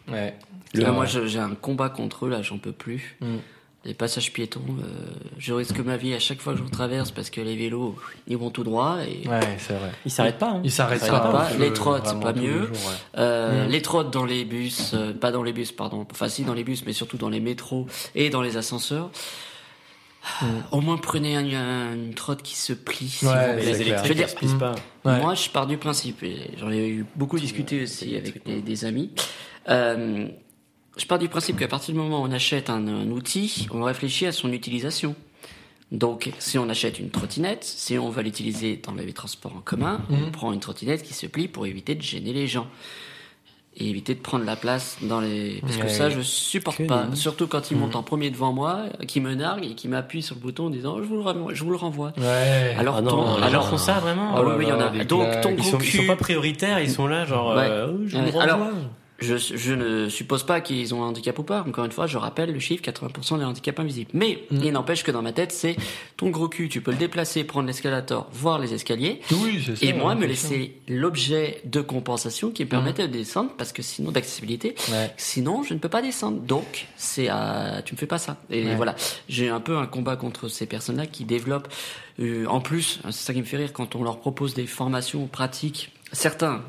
ouais 0.09 0.35
Là, 0.75 0.91
moi, 0.91 1.05
je- 1.07 1.25
j'ai 1.25 1.39
un 1.39 1.55
combat 1.55 1.89
contre 1.89 2.27
eux, 2.27 2.29
là, 2.29 2.43
j'en 2.43 2.59
peux 2.59 2.71
plus. 2.73 3.17
Mm. 3.21 3.38
Les 3.88 3.93
passages 3.93 4.31
piétons, 4.33 4.61
euh, 4.67 4.83
je 5.39 5.53
risque 5.53 5.79
ma 5.79 5.95
vie 5.97 6.13
à 6.13 6.19
chaque 6.19 6.41
fois 6.41 6.53
que 6.53 6.59
je 6.59 6.63
traverse 6.69 7.09
parce 7.11 7.29
que 7.29 7.39
les 7.41 7.55
vélos, 7.55 7.95
ils 8.27 8.35
vont 8.38 8.49
tout 8.51 8.63
droit 8.65 8.97
et 9.07 9.25
ouais 9.27 9.39
c'est 9.59 9.73
vrai 9.73 9.91
Il 10.05 10.11
s'arrête 10.11 10.38
pas. 10.38 10.49
Hein. 10.51 10.61
il 10.63 10.71
s'arrête 10.71 10.99
s'arrête 10.99 11.23
pas, 11.31 11.31
pas. 11.49 11.53
Les 11.57 11.71
trottes, 11.71 12.05
c'est 12.05 12.19
pas 12.19 12.33
mieux. 12.33 12.63
ouais. 12.63 12.77
Euh, 13.17 13.65
Mm. 13.65 13.69
Les 13.71 13.81
trottes 13.81 14.11
dans 14.11 14.25
les 14.25 14.43
bus, 14.43 14.91
euh, 14.93 15.13
pas 15.13 15.31
dans 15.31 15.41
les 15.41 15.53
bus, 15.53 15.71
pardon. 15.71 16.05
Enfin, 16.11 16.27
si 16.27 16.43
dans 16.43 16.53
les 16.53 16.65
bus, 16.65 16.83
mais 16.85 16.91
surtout 16.93 17.15
dans 17.17 17.29
les 17.29 17.39
métros 17.39 17.88
et 18.13 18.29
dans 18.29 18.41
les 18.41 18.57
ascenseurs. 18.57 19.09
Au 20.71 20.81
moins 20.81 20.97
prenez 20.97 21.38
un- 21.38 21.45
un- 21.53 21.93
une 21.93 22.13
trotte 22.13 22.41
qui 22.41 22.55
se 22.57 22.73
plie. 22.73 23.17
Ouais, 23.23 23.55
les 23.55 23.81
électriques, 23.81 24.03
Je 24.03 24.09
veux 24.09 24.15
dire, 24.15 24.29
se 24.29 24.45
mm. 24.45 24.57
pas. 24.59 24.75
Ouais. 25.05 25.21
Moi, 25.21 25.33
je 25.35 25.49
pars 25.49 25.65
du 25.67 25.77
principe, 25.77 26.21
et 26.23 26.51
j'en 26.57 26.69
ai 26.69 26.85
eu 26.89 27.05
beaucoup 27.15 27.39
discuté 27.39 27.83
aussi 27.83 28.17
avec 28.17 28.45
des, 28.45 28.61
des 28.61 28.85
amis. 28.85 29.11
Euh, 29.69 30.27
je 30.98 31.06
pars 31.06 31.20
du 31.20 31.30
principe 31.30 31.58
qu'à 31.58 31.68
partir 31.68 31.93
du 31.93 32.00
moment 32.00 32.22
où 32.22 32.26
on 32.26 32.32
achète 32.32 32.70
un, 32.70 32.88
un 32.88 33.08
outil, 33.12 33.68
on 33.72 33.84
réfléchit 33.84 34.26
à 34.26 34.32
son 34.32 34.52
utilisation. 34.52 35.16
Donc, 35.91 36.32
si 36.39 36.58
on 36.58 36.68
achète 36.68 37.00
une 37.00 37.10
trottinette, 37.12 37.64
si 37.64 37.98
on 37.98 38.10
va 38.10 38.22
l'utiliser 38.22 38.82
dans 38.86 38.93
les 38.93 39.14
transports 39.14 39.56
en 39.56 39.62
commun, 39.62 40.02
on 40.10 40.18
Mhm. 40.18 40.32
prend 40.32 40.52
une 40.52 40.60
trottinette 40.60 41.02
qui 41.04 41.14
se 41.14 41.28
plie 41.28 41.48
pour 41.48 41.66
éviter 41.66 41.95
de 41.95 42.02
gêner 42.02 42.34
les 42.34 42.48
gens. 42.48 42.68
Et 43.80 43.89
éviter 43.91 44.16
de 44.16 44.20
prendre 44.20 44.43
la 44.43 44.56
place 44.56 44.98
dans 45.04 45.22
les... 45.22 45.60
Parce 45.62 45.78
que 45.78 45.84
Ouais. 45.84 45.88
ça, 45.89 46.10
je 46.10 46.20
supporte 46.22 46.80
Que 46.80 46.84
pas. 46.88 47.06
Surtout 47.14 47.45
quand 47.45 47.70
il 47.70 47.76
Mhm. 47.78 47.84
monte 47.84 47.95
en 47.95 48.02
premier 48.02 48.32
devant 48.32 48.52
moi, 48.52 48.86
qui 49.08 49.22
me 49.22 49.36
nargue 49.36 49.66
et 49.66 49.76
qui 49.76 49.88
m'appuie 49.88 50.24
sur 50.24 50.34
le 50.36 50.41
bouton 50.41 50.66
en 50.66 50.70
disant 50.72 50.98
«je 51.02 51.04
vous 51.08 51.16
le, 51.18 51.22
renvoie- 51.22 51.54
je 51.54 51.64
vous 51.64 51.70
le 51.70 51.78
renvoie 51.78 52.12
Ouais. 52.18 52.76
Alors, 52.78 52.95
Ah 52.98 53.02
non, 53.02 53.10
ton- 53.12 53.38
gens 53.38 53.41
alors- 53.43 53.70
font 53.70 53.78
ça 53.78 54.00
vraiment 54.00 54.32
Ah 54.36 54.41
Oh 54.43 54.50
oui, 54.58 54.64
il 54.66 54.70
y 54.70 54.72
en 54.72 54.78
là, 54.78 54.88
a. 54.88 54.89
des 54.89 55.06
Donc, 55.06 55.39
ton. 55.41 55.54
Ils 55.56 55.64
sont, 55.64 55.78
ils 55.80 55.91
sont 55.91 56.08
pas 56.08 56.16
prioritaires, 56.16 56.80
ils 56.82 56.89
sont 56.89 57.06
là 57.06 57.26
genre 57.26 57.56
Ouais. 57.56 57.68
euh, 57.70 57.93
oh, 57.93 58.02
je 58.08 58.18
vous 58.18 58.39
Alors, 58.39 58.58
renvoie. 58.60 58.74
Je, 59.20 59.36
je 59.38 59.74
ne 59.74 60.09
suppose 60.09 60.43
pas 60.43 60.61
qu'ils 60.61 60.93
ont 60.93 61.03
un 61.03 61.07
handicap 61.07 61.39
ou 61.39 61.43
pas. 61.43 61.65
Encore 61.68 61.86
une 61.86 61.91
fois, 61.91 62.05
je 62.05 62.18
rappelle 62.20 62.53
le 62.53 62.59
chiffre 62.59 62.84
80% 62.84 63.39
des 63.39 63.45
handicaps 63.45 63.80
invisibles. 63.80 64.11
Mais 64.13 64.43
Mm. 64.51 64.59
il 64.63 64.72
n'empêche 64.72 65.03
que 65.03 65.09
dans 65.11 65.24
ma 65.24 65.34
tête, 65.34 65.51
c'est 65.51 65.76
ton 66.18 66.30
gros 66.30 66.47
cul, 66.47 66.70
tu 66.70 66.82
peux 66.82 66.91
le 66.91 66.97
déplacer, 66.97 67.43
prendre 67.43 67.65
l'escalator, 67.65 68.28
voir 68.32 68.59
les 68.59 68.74
escaliers. 68.76 69.20
Oui, 69.32 69.63
ça. 69.63 69.72
Et 69.86 69.93
moi, 69.93 70.13
me 70.13 70.26
laisser 70.28 70.78
l'objet 70.88 71.61
de 71.65 71.82
compensation 71.82 72.51
qui 72.51 72.63
me 72.63 72.70
permettait 72.70 73.07
de 73.07 73.13
descendre 73.13 73.51
parce 73.57 73.72
que 73.74 73.82
sinon, 73.82 74.11
d'accessibilité. 74.11 74.76
Ouais. 74.91 75.11
sinon, 75.18 75.63
je 75.63 75.74
ne 75.74 75.80
peux 75.80 75.89
pas 75.89 76.01
descendre. 76.03 76.39
Donc, 76.41 76.88
c'est 76.95 77.28
à, 77.28 77.82
tu 77.84 77.95
me 77.95 77.97
fais 77.97 78.05
pas 78.07 78.20
ça. 78.20 78.38
Et 78.51 78.65
Ouais. 78.65 78.76
voilà. 78.76 78.95
J'ai 79.30 79.49
un 79.49 79.59
peu 79.59 79.78
un 79.78 79.88
combat 79.88 80.15
contre 80.15 80.47
ces 80.47 80.68
personnes-là 80.68 81.07
qui 81.07 81.26
développent, 81.26 81.68
euh, 82.20 82.45
en 82.47 82.59
plus, 82.61 82.99
c'est 83.05 83.11
ça 83.13 83.34
qui 83.34 83.39
me 83.39 83.45
fait 83.45 83.57
rire 83.57 83.74
quand 83.74 83.95
on 83.95 84.03
leur 84.03 84.20
propose 84.20 84.53
des 84.53 84.68
formations 84.68 85.26
pratiques. 85.28 85.91
Certains, 86.11 86.61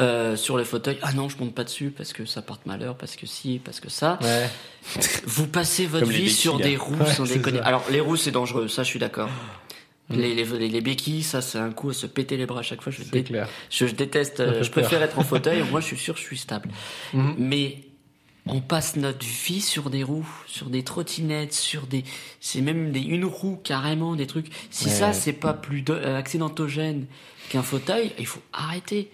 euh, 0.00 0.36
sur 0.36 0.56
le 0.56 0.64
fauteuil, 0.64 0.98
ah 1.02 1.12
non, 1.12 1.28
je 1.28 1.36
monte 1.38 1.54
pas 1.54 1.64
dessus 1.64 1.90
parce 1.96 2.12
que 2.12 2.24
ça 2.24 2.42
porte 2.42 2.66
malheur, 2.66 2.96
parce 2.96 3.16
que 3.16 3.26
si, 3.26 3.60
parce 3.64 3.80
que 3.80 3.90
ça. 3.90 4.18
Ouais. 4.22 4.48
Vous 5.26 5.46
passez 5.46 5.86
votre 5.86 6.04
Comme 6.04 6.12
vie 6.12 6.22
béquilles, 6.22 6.34
sur 6.34 6.58
des 6.58 6.76
roues 6.76 6.94
Ouais, 6.96 7.12
sans 7.12 7.26
c'est 7.26 7.36
déconner. 7.36 7.58
ça. 7.58 7.64
Alors, 7.64 7.84
les 7.90 8.00
roues, 8.00 8.16
c'est 8.16 8.30
dangereux, 8.32 8.68
ça, 8.68 8.82
je 8.82 8.88
suis 8.88 8.98
d'accord. 8.98 9.28
Mm. 10.08 10.16
Les, 10.16 10.34
les, 10.34 10.44
les, 10.44 10.68
les 10.68 10.80
béquilles, 10.80 11.22
ça, 11.22 11.40
c'est 11.40 11.58
un 11.58 11.70
coup 11.70 11.90
à 11.90 11.94
se 11.94 12.06
péter 12.06 12.36
les 12.36 12.46
bras 12.46 12.60
à 12.60 12.62
chaque 12.62 12.82
fois. 12.82 12.92
Je, 12.92 13.02
C'est 13.02 13.10
dé- 13.10 13.22
clair. 13.22 13.48
je, 13.70 13.86
je 13.86 13.94
déteste, 13.94 14.40
euh, 14.40 14.62
je 14.62 14.70
préfère 14.70 14.98
peur. 14.98 15.02
être 15.08 15.18
en 15.18 15.24
fauteuil, 15.24 15.62
moi, 15.70 15.80
je 15.80 15.86
suis 15.86 15.96
sûr, 15.98 16.16
je 16.16 16.22
suis 16.22 16.38
stable. 16.38 16.68
Mhm. 17.14 17.34
Mais 17.38 17.78
on 18.46 18.60
passe 18.60 18.96
notre 18.96 19.24
vie 19.24 19.60
sur 19.60 19.88
des 19.88 20.02
roues, 20.02 20.28
sur 20.48 20.66
des 20.66 20.82
trottinettes, 20.82 21.54
sur 21.54 21.86
des, 21.86 22.02
c'est 22.40 22.60
même 22.60 22.90
des 22.90 22.98
une 23.00 23.24
roue 23.24 23.56
carrément, 23.62 24.16
des 24.16 24.26
trucs. 24.26 24.48
Si 24.70 24.86
Ouais. 24.86 24.90
ça 24.90 25.12
c'est 25.12 25.32
pas 25.32 25.54
plus 25.54 25.82
de- 25.82 25.92
euh, 25.92 26.18
accidentogène 26.18 27.06
qu'un 27.50 27.62
fauteuil, 27.62 28.10
il 28.18 28.26
faut 28.26 28.42
arrêter. 28.52 29.08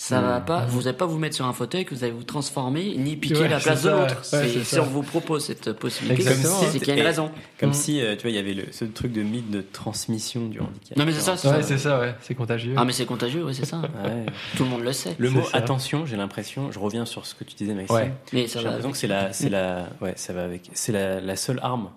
Ça 0.00 0.20
va 0.20 0.40
pas. 0.40 0.64
Vous 0.66 0.82
n'allez 0.84 0.96
pas 0.96 1.06
vous 1.06 1.18
mettre 1.18 1.34
sur 1.34 1.44
un 1.44 1.52
fauteuil 1.52 1.84
que 1.84 1.92
vous 1.92 2.04
allez 2.04 2.12
vous 2.12 2.22
transformer 2.22 2.94
ni 2.96 3.16
piquer 3.16 3.40
Ouais, 3.40 3.48
la 3.48 3.58
place 3.58 3.82
de 3.82 3.90
l'autre. 3.90 4.14
ouais, 4.14 4.20
C'est- 4.22 4.48
c'est 4.48 4.64
si 4.64 4.78
on 4.78 4.84
vous 4.84 5.02
propose 5.02 5.44
cette 5.44 5.72
possibilité, 5.72 6.22
Exactement. 6.22 6.54
c'est 6.70 6.78
qu'il 6.78 6.88
y 6.88 6.90
a 6.92 6.94
une 6.94 7.02
raison. 7.02 7.32
Comme 7.58 7.70
Mm. 7.70 7.74
si, 7.74 8.00
euh, 8.00 8.14
tu 8.14 8.22
vois, 8.22 8.30
il 8.30 8.36
y 8.36 8.38
avait 8.38 8.54
le, 8.54 8.66
ce 8.70 8.84
truc 8.84 9.12
de 9.12 9.22
mythe 9.22 9.50
de 9.50 9.60
transmission 9.60 10.46
du 10.46 10.60
handicap. 10.60 10.96
Non 10.96 11.04
mais 11.04 11.10
c'est 11.12 11.20
ça. 11.20 11.36
c'est 11.36 11.48
Ouais, 11.48 11.62
ça. 11.62 11.68
c'est 11.68 11.78
ça, 11.78 11.98
ouais. 11.98 12.14
C'est 12.20 12.36
contagieux. 12.36 12.74
Ah 12.76 12.84
mais 12.84 12.92
c'est 12.92 13.06
contagieux, 13.06 13.44
ouais, 13.44 13.54
c'est 13.54 13.64
ça. 13.66 13.78
Ouais. 14.04 14.24
Tout 14.56 14.62
le 14.62 14.70
monde 14.70 14.84
le 14.84 14.92
sait. 14.92 15.16
Le 15.18 15.30
mot 15.30 15.42
ça. 15.42 15.56
attention, 15.58 16.06
j'ai 16.06 16.16
l'impression, 16.16 16.70
je 16.70 16.78
reviens 16.78 17.04
sur 17.04 17.26
ce 17.26 17.34
que 17.34 17.42
tu 17.42 17.56
disais, 17.56 17.74
Maxime. 17.74 17.96
Ouais. 17.96 18.12
Mais 18.32 18.42
J'ai 18.42 18.46
ça 18.46 18.58
va. 18.60 18.64
l'impression 18.66 18.92
que 18.92 18.96
c'est 18.98 19.08
la, 19.08 19.32
c'est 19.32 19.48
la, 19.48 19.88
ouais, 20.00 20.12
ça 20.14 20.32
va 20.32 20.44
avec, 20.44 20.70
c'est 20.74 20.92
la, 20.92 21.20
la 21.20 21.34
seule 21.34 21.58
arme 21.60 21.90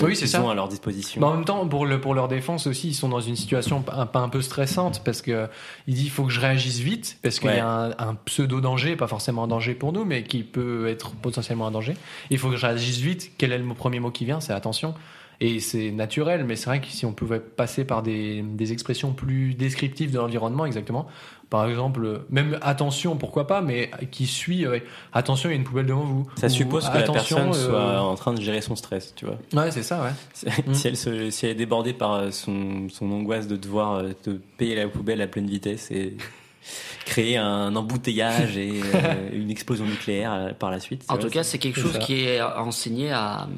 Oui, 0.00 0.16
ont 0.40 0.50
à 0.50 0.54
leur 0.54 0.68
disposition. 0.68 1.20
Mais 1.20 1.26
en 1.26 1.34
même 1.34 1.44
temps, 1.44 1.66
pour, 1.66 1.86
le, 1.86 2.00
pour 2.00 2.14
leur 2.14 2.28
défense 2.28 2.66
aussi, 2.66 2.88
ils 2.88 2.94
sont 2.94 3.08
dans 3.08 3.20
une 3.20 3.36
situation 3.36 3.84
un, 3.92 4.06
pas 4.06 4.20
un 4.20 4.28
peu 4.28 4.40
stressante 4.42 5.02
parce 5.04 5.22
que 5.22 5.48
il 5.86 5.94
dit 5.94 6.04
il 6.04 6.10
faut 6.10 6.24
que 6.24 6.30
je 6.32 6.40
réagisse 6.40 6.78
vite 6.78 7.18
parce 7.22 7.38
qu'il 7.38 7.48
Ouais. 7.48 7.56
y 7.56 7.60
a 7.60 7.68
un, 7.68 7.90
un 7.98 8.14
pseudo 8.24 8.60
danger, 8.60 8.96
pas 8.96 9.06
forcément 9.08 9.44
un 9.44 9.48
danger 9.48 9.74
pour 9.74 9.92
nous, 9.92 10.04
mais 10.04 10.22
qui 10.24 10.42
peut 10.42 10.86
être 10.88 11.12
potentiellement 11.12 11.66
un 11.66 11.70
danger. 11.72 11.94
Il 12.30 12.38
faut 12.38 12.50
que 12.50 12.56
je 12.56 12.64
réagisse 12.66 12.98
vite. 12.98 13.32
Quel 13.38 13.52
est 13.52 13.58
le 13.58 13.74
premier 13.74 14.00
mot 14.00 14.10
qui 14.10 14.24
vient? 14.24 14.40
C'est 14.40 14.52
attention. 14.52 14.94
Et 15.44 15.58
c'est 15.58 15.90
naturel, 15.90 16.44
mais 16.44 16.54
c'est 16.54 16.66
vrai 16.66 16.80
que 16.80 16.86
si 16.86 17.04
on 17.04 17.12
pouvait 17.12 17.40
passer 17.40 17.84
par 17.84 18.04
des, 18.04 18.42
des 18.42 18.72
expressions 18.72 19.12
plus 19.12 19.54
descriptives 19.54 20.12
de 20.12 20.18
l'environnement, 20.18 20.64
exactement. 20.66 21.08
Par 21.50 21.68
exemple, 21.68 22.20
même 22.30 22.60
attention, 22.62 23.16
pourquoi 23.16 23.48
pas, 23.48 23.60
mais 23.60 23.90
qui 24.12 24.28
suit 24.28 24.64
euh, 24.64 24.78
attention, 25.12 25.48
il 25.48 25.52
y 25.54 25.56
a 25.56 25.58
une 25.58 25.64
poubelle 25.64 25.86
devant 25.86 26.04
vous. 26.04 26.28
Ça 26.36 26.46
Ou 26.46 26.50
suppose 26.50 26.88
que 26.88 26.96
attention, 26.96 27.38
la 27.38 27.44
personne 27.44 27.70
euh, 27.70 27.70
soit 27.70 28.00
en 28.02 28.14
train 28.14 28.34
de 28.34 28.40
gérer 28.40 28.60
son 28.60 28.76
stress, 28.76 29.14
tu 29.16 29.26
vois. 29.26 29.36
Ouais, 29.52 29.72
c'est 29.72 29.82
ça, 29.82 30.04
ouais. 30.04 30.52
Mm. 30.64 30.74
si, 30.74 30.86
elle 30.86 30.96
se, 30.96 31.30
si 31.30 31.46
elle 31.46 31.52
est 31.52 31.56
débordée 31.56 31.92
par 31.92 32.12
euh, 32.12 32.30
son, 32.30 32.88
son 32.88 33.10
angoisse 33.10 33.48
de 33.48 33.56
devoir 33.56 34.00
te 34.22 34.30
payer 34.30 34.76
la 34.76 34.86
poubelle 34.86 35.20
à 35.20 35.26
pleine 35.26 35.48
vitesse 35.48 35.90
et 35.90 36.16
créer 37.04 37.36
un 37.36 37.74
embouteillage 37.74 38.56
et 38.56 38.80
euh, 38.94 39.30
une 39.32 39.50
explosion 39.50 39.84
nucléaire 39.86 40.54
par 40.58 40.70
la 40.70 40.78
suite. 40.78 41.04
En 41.08 41.18
tout 41.18 41.28
cas, 41.28 41.42
c'est 41.42 41.58
quelque 41.58 41.80
chose 41.80 41.94
ça. 41.94 41.98
qui 41.98 42.24
est 42.24 42.40
enseigné 42.40 43.10
à, 43.10 43.48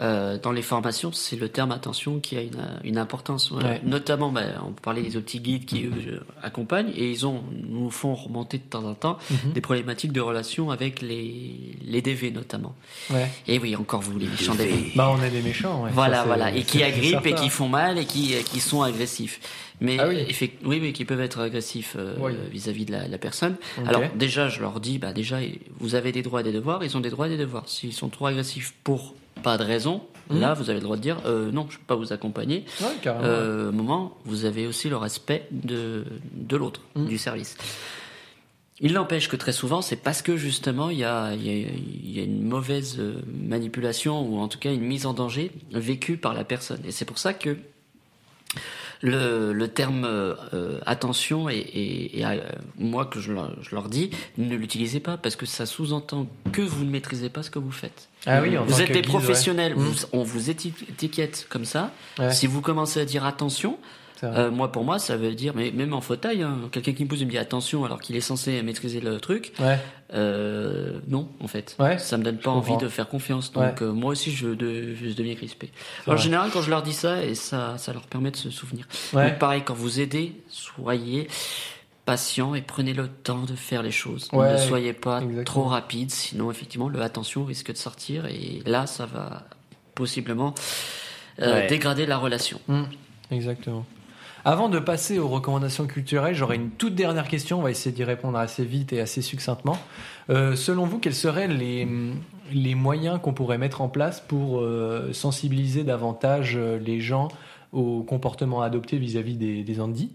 euh, 0.00 0.38
dans 0.38 0.52
les 0.52 0.62
formations. 0.62 1.10
C'est 1.12 1.36
le 1.36 1.48
terme 1.48 1.72
attention 1.72 2.20
qui 2.20 2.36
a 2.36 2.42
une, 2.42 2.62
une 2.84 2.98
importance. 2.98 3.50
Euh, 3.52 3.56
Ouais. 3.56 3.80
Notamment, 3.84 4.30
bah, 4.30 4.42
on 4.66 4.72
parlait 4.72 5.02
des 5.02 5.16
optiques 5.16 5.42
guides 5.42 5.64
qui 5.64 5.84
eux, 5.86 5.92
euh, 6.08 6.20
accompagnent 6.42 6.90
et 6.96 7.10
ils 7.10 7.26
ont, 7.26 7.42
nous 7.68 7.90
font 7.90 8.14
remonter 8.14 8.58
de 8.58 8.62
temps 8.62 8.84
en 8.84 8.94
temps 8.94 9.18
Mhm. 9.30 9.52
des 9.52 9.60
problématiques 9.60 10.12
de 10.12 10.20
relation 10.20 10.70
avec 10.70 11.02
les, 11.02 11.74
les 11.84 12.02
DV 12.02 12.30
notamment. 12.30 12.74
Ouais. 13.10 13.28
Et 13.46 13.58
oui, 13.58 13.74
encore 13.76 14.00
vous, 14.00 14.18
les 14.18 14.26
méchants 14.26 14.54
DV. 14.54 14.92
Bah, 14.94 15.12
on 15.16 15.22
est 15.22 15.30
des 15.30 15.42
méchants, 15.42 15.82
ouais. 15.84 15.90
Voilà, 15.92 16.18
Ça, 16.18 16.24
voilà, 16.24 16.54
et 16.54 16.62
qui 16.62 16.82
agrippent 16.82 17.26
et 17.26 17.34
qui 17.34 17.48
font 17.48 17.68
mal 17.68 17.98
et 17.98 18.04
qui, 18.04 18.34
qui 18.44 18.60
sont 18.60 18.82
agressifs. 18.82 19.40
Mais 19.80 19.96
Ah 20.00 20.08
oui. 20.08 20.26
oui, 20.64 20.78
oui, 20.82 20.92
qui 20.92 21.04
peuvent 21.04 21.20
être 21.20 21.38
agressifs 21.40 21.94
euh, 21.96 22.14
Oui. 22.20 22.32
vis-à-vis 22.50 22.84
de 22.84 22.92
la, 22.92 23.06
la 23.06 23.18
personne. 23.18 23.56
Alors 23.86 24.02
déjà, 24.16 24.48
je 24.48 24.60
leur 24.60 24.80
dis, 24.80 24.98
bah 24.98 25.12
déjà, 25.12 25.38
vous 25.78 25.94
avez 25.94 26.10
des 26.10 26.22
droits 26.22 26.40
et 26.40 26.44
des 26.44 26.52
devoirs. 26.52 26.82
Ils 26.84 26.96
ont 26.96 27.00
des 27.00 27.10
droits 27.10 27.26
et 27.26 27.30
des 27.30 27.36
devoirs. 27.36 27.68
S'ils 27.68 27.92
sont 27.92 28.08
trop 28.08 28.26
agressifs 28.26 28.74
pour 28.82 29.14
pas 29.42 29.56
de 29.58 29.64
raison, 29.64 30.02
Mhm. 30.30 30.40
là, 30.40 30.54
vous 30.54 30.68
avez 30.70 30.78
le 30.80 30.84
droit 30.84 30.96
de 30.96 31.02
dire, 31.02 31.16
euh, 31.26 31.50
non, 31.50 31.66
je 31.70 31.78
peux 31.78 31.84
pas 31.86 31.96
vous 31.96 32.12
accompagner. 32.12 32.64
Ouais, 32.80 32.88
carrément. 33.00 33.24
Euh, 33.24 33.72
moment, 33.72 34.16
vous 34.24 34.44
avez 34.44 34.66
aussi 34.66 34.88
le 34.88 34.96
respect 34.96 35.46
de 35.50 36.04
de 36.32 36.56
l'autre, 36.56 36.82
Mhm. 36.96 37.06
du 37.06 37.18
service. 37.18 37.56
Il 38.80 38.92
n'empêche 38.92 39.28
que 39.28 39.34
très 39.36 39.50
souvent, 39.52 39.82
c'est 39.82 39.96
parce 39.96 40.22
que 40.22 40.36
justement, 40.36 40.88
il 40.90 40.98
y 40.98 41.04
a, 41.04 41.34
il 41.34 41.42
y 41.44 41.50
a- 41.50 41.68
il 41.68 42.10
y 42.16 42.20
a 42.20 42.22
une 42.22 42.42
mauvaise 42.44 42.96
euh, 43.00 43.14
manipulation 43.26 44.22
ou 44.28 44.38
en 44.38 44.46
tout 44.48 44.58
cas 44.60 44.72
une 44.72 44.82
mise 44.82 45.04
en 45.06 45.14
danger 45.14 45.50
vécue 45.72 46.16
par 46.16 46.32
la 46.34 46.44
personne. 46.44 46.80
Et 46.86 46.92
c'est 46.92 47.04
pour 47.04 47.18
ça 47.18 47.32
que 47.34 47.56
le, 49.00 49.52
le 49.52 49.68
terme 49.68 50.04
euh, 50.04 50.78
attention 50.86 51.48
et, 51.48 51.54
et- 51.56 52.18
et, 52.20 52.24
euh, 52.24 52.36
moi 52.78 53.04
que 53.06 53.20
je 53.20 53.32
leur, 53.32 53.52
je 53.62 53.74
leur 53.74 53.88
dis, 53.88 54.10
ne 54.38 54.56
l'utilisez 54.56 55.00
pas 55.00 55.16
parce 55.16 55.36
que 55.36 55.46
ça 55.46 55.66
sous-entend 55.66 56.26
que 56.52 56.62
vous 56.62 56.84
ne 56.84 56.90
maîtrisez 56.90 57.28
pas 57.28 57.42
ce 57.42 57.50
que 57.50 57.58
vous 57.58 57.70
faites. 57.70 58.08
Ah 58.26 58.40
oui, 58.42 58.58
en 58.58 58.64
vous 58.64 58.72
tant 58.72 58.78
êtes 58.80 58.88
que 58.88 58.92
des 58.94 59.00
guide, 59.02 59.08
professionnels, 59.10 59.74
vous- 59.76 60.06
on 60.12 60.22
vous 60.22 60.50
éti- 60.50 60.72
étiquette 60.90 61.46
comme 61.48 61.64
ça. 61.64 61.92
Ouais. 62.18 62.32
Si 62.32 62.46
vous 62.46 62.60
commencez 62.60 63.00
à 63.00 63.04
dire 63.04 63.24
attention, 63.24 63.78
euh, 64.24 64.50
moi 64.50 64.72
pour 64.72 64.82
moi 64.82 64.98
ça 64.98 65.16
veut 65.16 65.32
dire, 65.34 65.52
mais 65.54 65.70
même 65.70 65.92
en 65.92 66.00
fauteuil, 66.00 66.42
hein, 66.42 66.58
quelqu'un 66.72 66.92
qui 66.92 67.04
me 67.04 67.08
pose 67.08 67.22
et 67.22 67.24
me 67.24 67.30
dit 67.30 67.38
attention 67.38 67.84
alors 67.84 68.00
qu'il 68.00 68.16
est 68.16 68.20
censé 68.20 68.60
maîtriser 68.62 69.00
le 69.00 69.20
truc, 69.20 69.52
Ouais. 69.60 69.78
Euh, 70.14 71.00
non 71.08 71.28
en 71.40 71.48
fait. 71.48 71.76
Ouais, 71.78 71.98
Ça 71.98 72.16
me 72.16 72.22
donne 72.24 72.38
pas 72.38 72.50
envie 72.50 72.72
comprends. 72.72 72.84
de 72.84 72.88
faire 72.88 73.08
confiance. 73.08 73.52
Donc 73.52 73.62
Ouais. 73.80 73.82
euh, 73.82 73.92
moi 73.92 74.12
aussi 74.12 74.30
je, 74.32 74.48
de- 74.48 74.94
je 74.94 75.10
deviens 75.14 75.34
crispé. 75.34 75.70
En 76.06 76.16
général 76.16 76.50
quand 76.52 76.62
je 76.62 76.70
leur 76.70 76.82
dis 76.82 76.92
ça 76.94 77.22
et 77.24 77.34
ça, 77.34 77.76
ça 77.78 77.92
leur 77.92 78.06
permet 78.06 78.30
de 78.30 78.36
se 78.36 78.50
souvenir. 78.50 78.86
Ouais. 79.12 79.30
Donc 79.30 79.38
pareil 79.38 79.62
quand 79.64 79.74
vous 79.74 80.00
aidez, 80.00 80.32
soyez 80.48 81.28
patient 82.06 82.54
et 82.54 82.62
prenez 82.62 82.94
le 82.94 83.06
temps 83.08 83.42
de 83.44 83.54
faire 83.54 83.82
les 83.82 83.90
choses. 83.90 84.28
Ouais, 84.32 84.52
ne 84.52 84.56
soyez 84.56 84.94
pas 84.94 85.18
exactement. 85.18 85.44
trop 85.44 85.64
rapide, 85.64 86.10
sinon 86.10 86.50
effectivement 86.50 86.88
le 86.88 87.02
attention 87.02 87.44
risque 87.44 87.70
de 87.72 87.76
sortir 87.76 88.24
et 88.26 88.62
là 88.64 88.86
ça 88.86 89.04
va 89.04 89.44
possiblement 89.94 90.54
euh, 91.42 91.52
Ouais. 91.54 91.66
dégrader 91.66 92.06
la 92.06 92.16
relation. 92.16 92.60
Mm, 92.68 92.84
exactement. 93.30 93.84
Avant 94.50 94.70
de 94.70 94.78
passer 94.78 95.18
aux 95.18 95.28
recommandations 95.28 95.86
culturelles, 95.86 96.34
j'aurais 96.34 96.56
une 96.56 96.70
toute 96.70 96.94
dernière 96.94 97.28
question. 97.28 97.58
On 97.58 97.62
va 97.62 97.70
essayer 97.70 97.94
d'y 97.94 98.02
répondre 98.02 98.38
assez 98.38 98.64
vite 98.64 98.94
et 98.94 99.00
assez 99.02 99.20
succinctement. 99.20 99.76
Euh, 100.30 100.56
selon 100.56 100.86
vous, 100.86 100.98
quels 100.98 101.14
seraient 101.14 101.48
les, 101.48 102.74
moyens 102.74 103.20
qu'on 103.20 103.34
pourrait 103.34 103.58
mettre 103.58 103.82
en 103.82 103.90
place 103.90 104.22
pour 104.26 104.60
euh, 104.60 105.12
sensibiliser 105.12 105.84
davantage 105.84 106.54
euh, 106.56 106.78
les 106.78 106.98
gens 106.98 107.28
au 107.74 108.02
comportement 108.02 108.62
adopté 108.62 108.96
vis-à-vis 108.96 109.36
des, 109.36 109.64
des 109.64 109.80
handis 109.82 110.12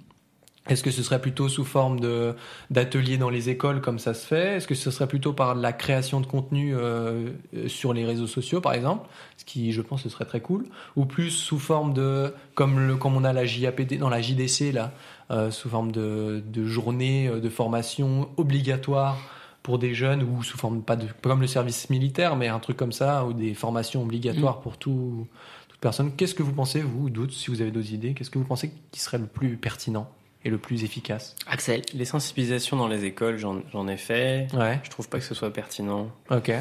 Est-ce 0.70 0.82
que 0.82 0.92
ce 0.92 1.04
serait 1.04 1.20
plutôt 1.20 1.50
sous 1.50 1.66
forme 1.66 2.00
de 2.00 2.36
d'ateliers 2.70 3.18
dans 3.18 3.30
les 3.30 3.50
écoles 3.50 3.82
comme 3.82 4.00
ça 4.00 4.14
se 4.14 4.26
fait? 4.26 4.56
Est-ce 4.56 4.68
que 4.68 4.76
ce 4.76 4.92
serait 4.92 5.08
plutôt 5.08 5.34
par 5.34 5.56
la 5.56 5.74
création 5.74 6.22
de 6.22 6.26
contenu 6.26 6.74
euh, 6.74 7.32
euh, 7.54 7.68
sur 7.68 7.94
les 7.94 8.06
réseaux 8.06 8.28
sociaux, 8.28 8.62
par 8.62 8.74
exemple? 8.74 9.10
Ce 9.36 9.44
qui, 9.44 9.74
je 9.74 9.82
pense, 9.82 10.04
ce 10.04 10.10
serait 10.10 10.24
très 10.24 10.40
cool. 10.40 10.64
Ou 10.96 11.06
plus 11.06 11.32
sous 11.32 11.60
forme 11.60 11.94
de, 11.94 12.34
comme, 12.56 12.80
le, 12.80 12.96
comme 12.96 13.18
on 13.18 13.26
a 13.26 13.34
la 13.34 13.46
JAPD, 13.46 13.98
dans 13.98 14.08
la 14.08 14.22
JDC, 14.22 14.72
là, 14.72 14.94
euh, 15.32 15.52
sous 15.52 15.68
forme 15.68 15.92
de, 15.92 16.42
de 16.46 16.66
journée 16.66 17.28
euh, 17.28 17.42
de 17.42 17.50
formation 17.50 18.30
obligatoire 18.38 19.18
pour 19.64 19.80
des 19.80 19.94
jeunes, 19.94 20.24
ou 20.24 20.44
sous 20.44 20.58
forme, 20.58 20.82
pas 20.82 20.96
de, 20.96 21.08
comme 21.22 21.42
le 21.42 21.48
service 21.48 21.90
militaire, 21.90 22.38
mais 22.38 22.48
un 22.48 22.60
truc 22.60 22.78
comme 22.78 22.92
ça, 22.94 23.26
ou 23.26 23.34
des 23.34 23.54
formations 23.54 24.04
obligatoires 24.04 24.62
pour 24.62 24.78
tout, 24.78 25.28
toute 25.68 25.80
personne. 25.80 26.16
Qu'est-ce 26.16 26.36
que 26.36 26.44
vous 26.44 26.54
pensez, 26.54 26.82
vous, 26.82 27.06
ou 27.06 27.10
d'autres, 27.10 27.34
si 27.34 27.50
vous 27.50 27.62
avez 27.62 27.72
d'autres 27.72 27.94
idées, 27.94 28.14
qu'est-ce 28.14 28.30
que 28.30 28.40
vous 28.40 28.46
pensez 28.46 28.72
qui 28.92 29.00
serait 29.00 29.18
le 29.18 29.26
plus 29.26 29.58
pertinent? 29.58 30.10
Et 30.46 30.50
le 30.50 30.58
plus 30.58 30.84
efficace 30.84 31.36
Axel 31.48 31.82
Les 31.94 32.06
sensibilisations 32.06 32.76
dans 32.78 32.88
les 32.88 33.06
écoles, 33.06 33.38
j'en 33.38 33.88
ai 33.88 33.98
fait. 33.98 34.48
Ouais, 34.54 34.80
Je 34.84 34.90
trouve 34.90 35.08
pas 35.10 35.20
que 35.20 35.26
ce 35.26 35.34
soit 35.36 35.52
pertinent. 35.54 36.10
ok. 36.30 36.52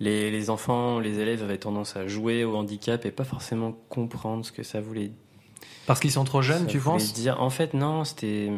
les, 0.00 0.30
les 0.30 0.50
enfants, 0.50 0.98
les 1.00 1.18
élèves 1.20 1.42
avaient 1.42 1.58
tendance 1.58 1.96
à 1.96 2.06
jouer 2.08 2.44
au 2.44 2.56
handicap 2.56 3.04
et 3.06 3.10
pas 3.10 3.24
forcément 3.24 3.72
comprendre 3.88 4.44
ce 4.44 4.52
que 4.52 4.62
ça 4.62 4.80
voulait, 4.80 5.10
Parce 5.86 6.00
qu'ils 6.00 6.12
sont 6.12 6.24
trop 6.24 6.42
jeunes, 6.42 6.64
ça 6.66 6.70
tu 6.70 6.78
penses? 6.80 7.12
dire. 7.12 7.40
En 7.42 7.50
fait, 7.50 7.74
non, 7.74 8.04
c'était. 8.04 8.50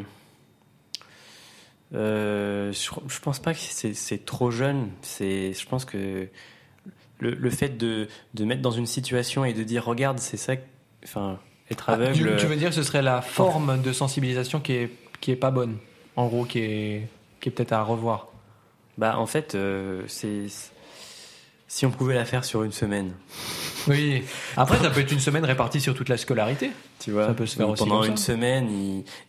Euh, 1.93 2.73
je, 2.73 2.91
je 3.09 3.21
pense 3.21 3.41
pas 3.41 3.53
que 3.53 3.59
c'est 3.61 3.95
c'est 3.95 4.25
trop 4.25 4.51
jeune. 4.51 4.91
C'est, 5.03 5.53
je 5.53 5.67
pense 5.67 5.85
que 5.85 6.29
le, 7.19 7.31
le 7.35 7.51
fait 7.51 7.77
de, 7.77 8.07
de 8.35 8.45
mettre 8.45 8.63
dans 8.63 8.71
une 8.71 8.87
situation 8.87 9.45
et 9.45 9.53
de 9.53 9.63
dire 9.65 9.85
regarde, 9.85 10.19
c'est 10.21 10.37
ça. 10.37 10.55
Enfin, 11.05 11.39
être 11.71 11.85
Ah, 11.89 11.97
tu, 12.13 12.25
veux 12.25 12.57
dire 12.57 12.69
que 12.71 12.75
ce 12.75 12.83
serait 12.83 13.03
la 13.03 13.23
forme 13.23 13.81
de 13.83 13.93
sensibilisation 13.93 14.61
qui 14.61 14.73
est, 14.73 14.91
qui 15.21 15.31
est 15.31 15.37
pas 15.37 15.51
bonne 15.51 15.77
En 16.17 16.27
gros, 16.27 16.45
qui 16.45 16.59
est, 16.61 17.09
qui 17.41 17.49
est 17.49 17.53
peut-être 17.53 17.73
à 17.73 17.83
revoir. 17.83 18.29
Bah, 18.99 19.19
en 19.19 19.27
fait, 19.27 19.55
euh, 19.55 20.03
c'est. 20.07 20.47
Si 21.69 21.87
on 21.87 21.91
pouvait 21.93 22.15
la 22.15 22.25
faire 22.25 22.45
sur 22.45 22.65
une 22.65 22.73
semaine, 22.73 23.13
Oui. 23.87 24.23
Après, 24.57 24.77
ça 24.79 24.91
peut 24.91 25.01
être 25.01 25.13
une 25.13 25.21
semaine 25.21 25.45
répartie 25.45 25.81
sur 25.81 25.95
toute 25.95 26.09
la 26.09 26.17
scolarité. 26.17 26.73
tu 26.99 27.13
vois. 27.13 27.29
Ça 27.29 27.35
peut 27.35 27.47
se 27.47 27.55
faire 27.57 27.69
aussi 27.69 27.85
Pendant 27.85 28.01
comme 28.01 28.11
une 28.11 28.17
ça. 28.17 28.33
semaine, 28.33 28.69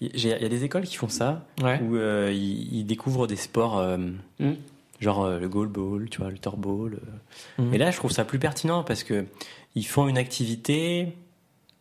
il 0.02 0.26
y 0.28 0.34
a 0.34 0.50
des 0.50 0.64
écoles 0.64 0.84
qui 0.86 0.96
font 0.96 1.08
ça, 1.08 1.46
Ouais. 1.62 1.80
où 1.84 1.96
euh, 1.96 2.32
ils, 2.34 2.80
ils 2.80 2.84
découvrent 2.84 3.28
des 3.28 3.36
sports 3.36 3.78
euh, 3.78 3.98
Mm. 4.40 4.54
genre 5.00 5.24
euh, 5.24 5.38
le 5.40 5.48
goalball, 5.48 6.10
tu 6.10 6.18
vois, 6.20 6.32
le 6.32 6.40
torball. 6.40 6.96
euh. 7.60 7.62
Mhm. 7.64 7.74
Et 7.76 7.78
là, 7.78 7.92
je 7.92 7.98
trouve 7.98 8.12
ça 8.12 8.26
plus 8.26 8.40
pertinent 8.40 8.84
parce 8.84 9.04
que 9.04 9.26
ils 9.76 9.86
font 9.86 10.08
une 10.08 10.18
activité 10.18 11.14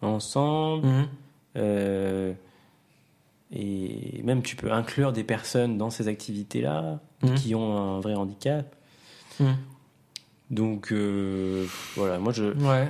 ensemble. 0.03 0.87
Mhm. 0.87 1.09
euh, 1.57 2.33
et 3.53 4.21
même 4.23 4.43
tu 4.43 4.55
peux 4.57 4.71
inclure 4.73 5.13
des 5.13 5.25
personnes 5.25 5.77
dans 5.77 5.91
ces 5.91 6.07
activités-là 6.09 7.01
Mhm. 7.23 7.35
qui 7.35 7.55
ont 7.55 7.77
un 7.77 8.01
vrai 8.01 8.15
handicap. 8.15 8.75
Mhm. 9.41 9.57
Donc 10.51 10.93
euh, 10.93 11.67
voilà, 11.97 12.19
moi 12.19 12.33
je. 12.33 12.45
Ouais. 12.65 12.89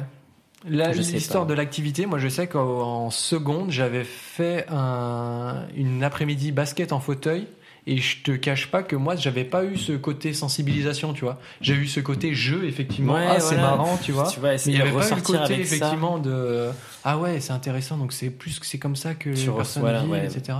L'histoire 0.68 1.46
de 1.46 1.54
l'activité, 1.54 2.04
moi 2.04 2.18
je 2.18 2.28
sais 2.28 2.46
qu'en 2.46 3.06
en 3.06 3.10
seconde, 3.10 3.70
j'avais 3.70 4.04
fait 4.04 4.66
un, 4.68 5.64
une 5.74 6.04
après-midi 6.04 6.52
basket 6.52 6.92
en 6.92 7.00
fauteuil. 7.00 7.46
Et 7.86 7.96
je 7.96 8.22
te 8.22 8.32
cache 8.32 8.70
pas 8.70 8.82
que 8.82 8.94
moi, 8.96 9.16
j'avais 9.16 9.44
pas 9.44 9.64
eu 9.64 9.76
ce 9.76 9.92
côté 9.92 10.34
sensibilisation, 10.34 11.12
tu 11.12 11.24
vois. 11.24 11.38
J'ai 11.60 11.74
eu 11.74 11.86
ce 11.86 12.00
côté 12.00 12.34
jeu, 12.34 12.64
effectivement. 12.66 13.14
Ouais, 13.14 13.26
ah, 13.28 13.40
c'est 13.40 13.56
marrant, 13.56 13.96
tu 13.96 14.12
vois. 14.12 14.28
Tu 14.30 14.38
Mais 14.40 14.56
il 14.66 14.72
n'y 14.74 14.80
avait 14.80 14.92
pas 14.92 15.08
eu 15.08 15.14
le 15.14 15.20
côté, 15.22 15.38
ça. 15.46 15.52
effectivement, 15.54 16.18
de 16.18 16.68
ah 17.04 17.18
ouais, 17.18 17.40
c'est 17.40 17.52
intéressant, 17.52 17.96
donc 17.96 18.12
c'est 18.12 18.30
plus 18.30 18.58
que 18.58 18.66
c'est 18.66 18.78
comme 18.78 18.96
ça 18.96 19.14
que 19.14 19.30
Tu 19.30 19.46
les 19.46 19.52
personnes 19.54 19.82
voilà, 19.82 20.00
vivent, 20.02 20.10
ouais. 20.10 20.26
etc. 20.26 20.58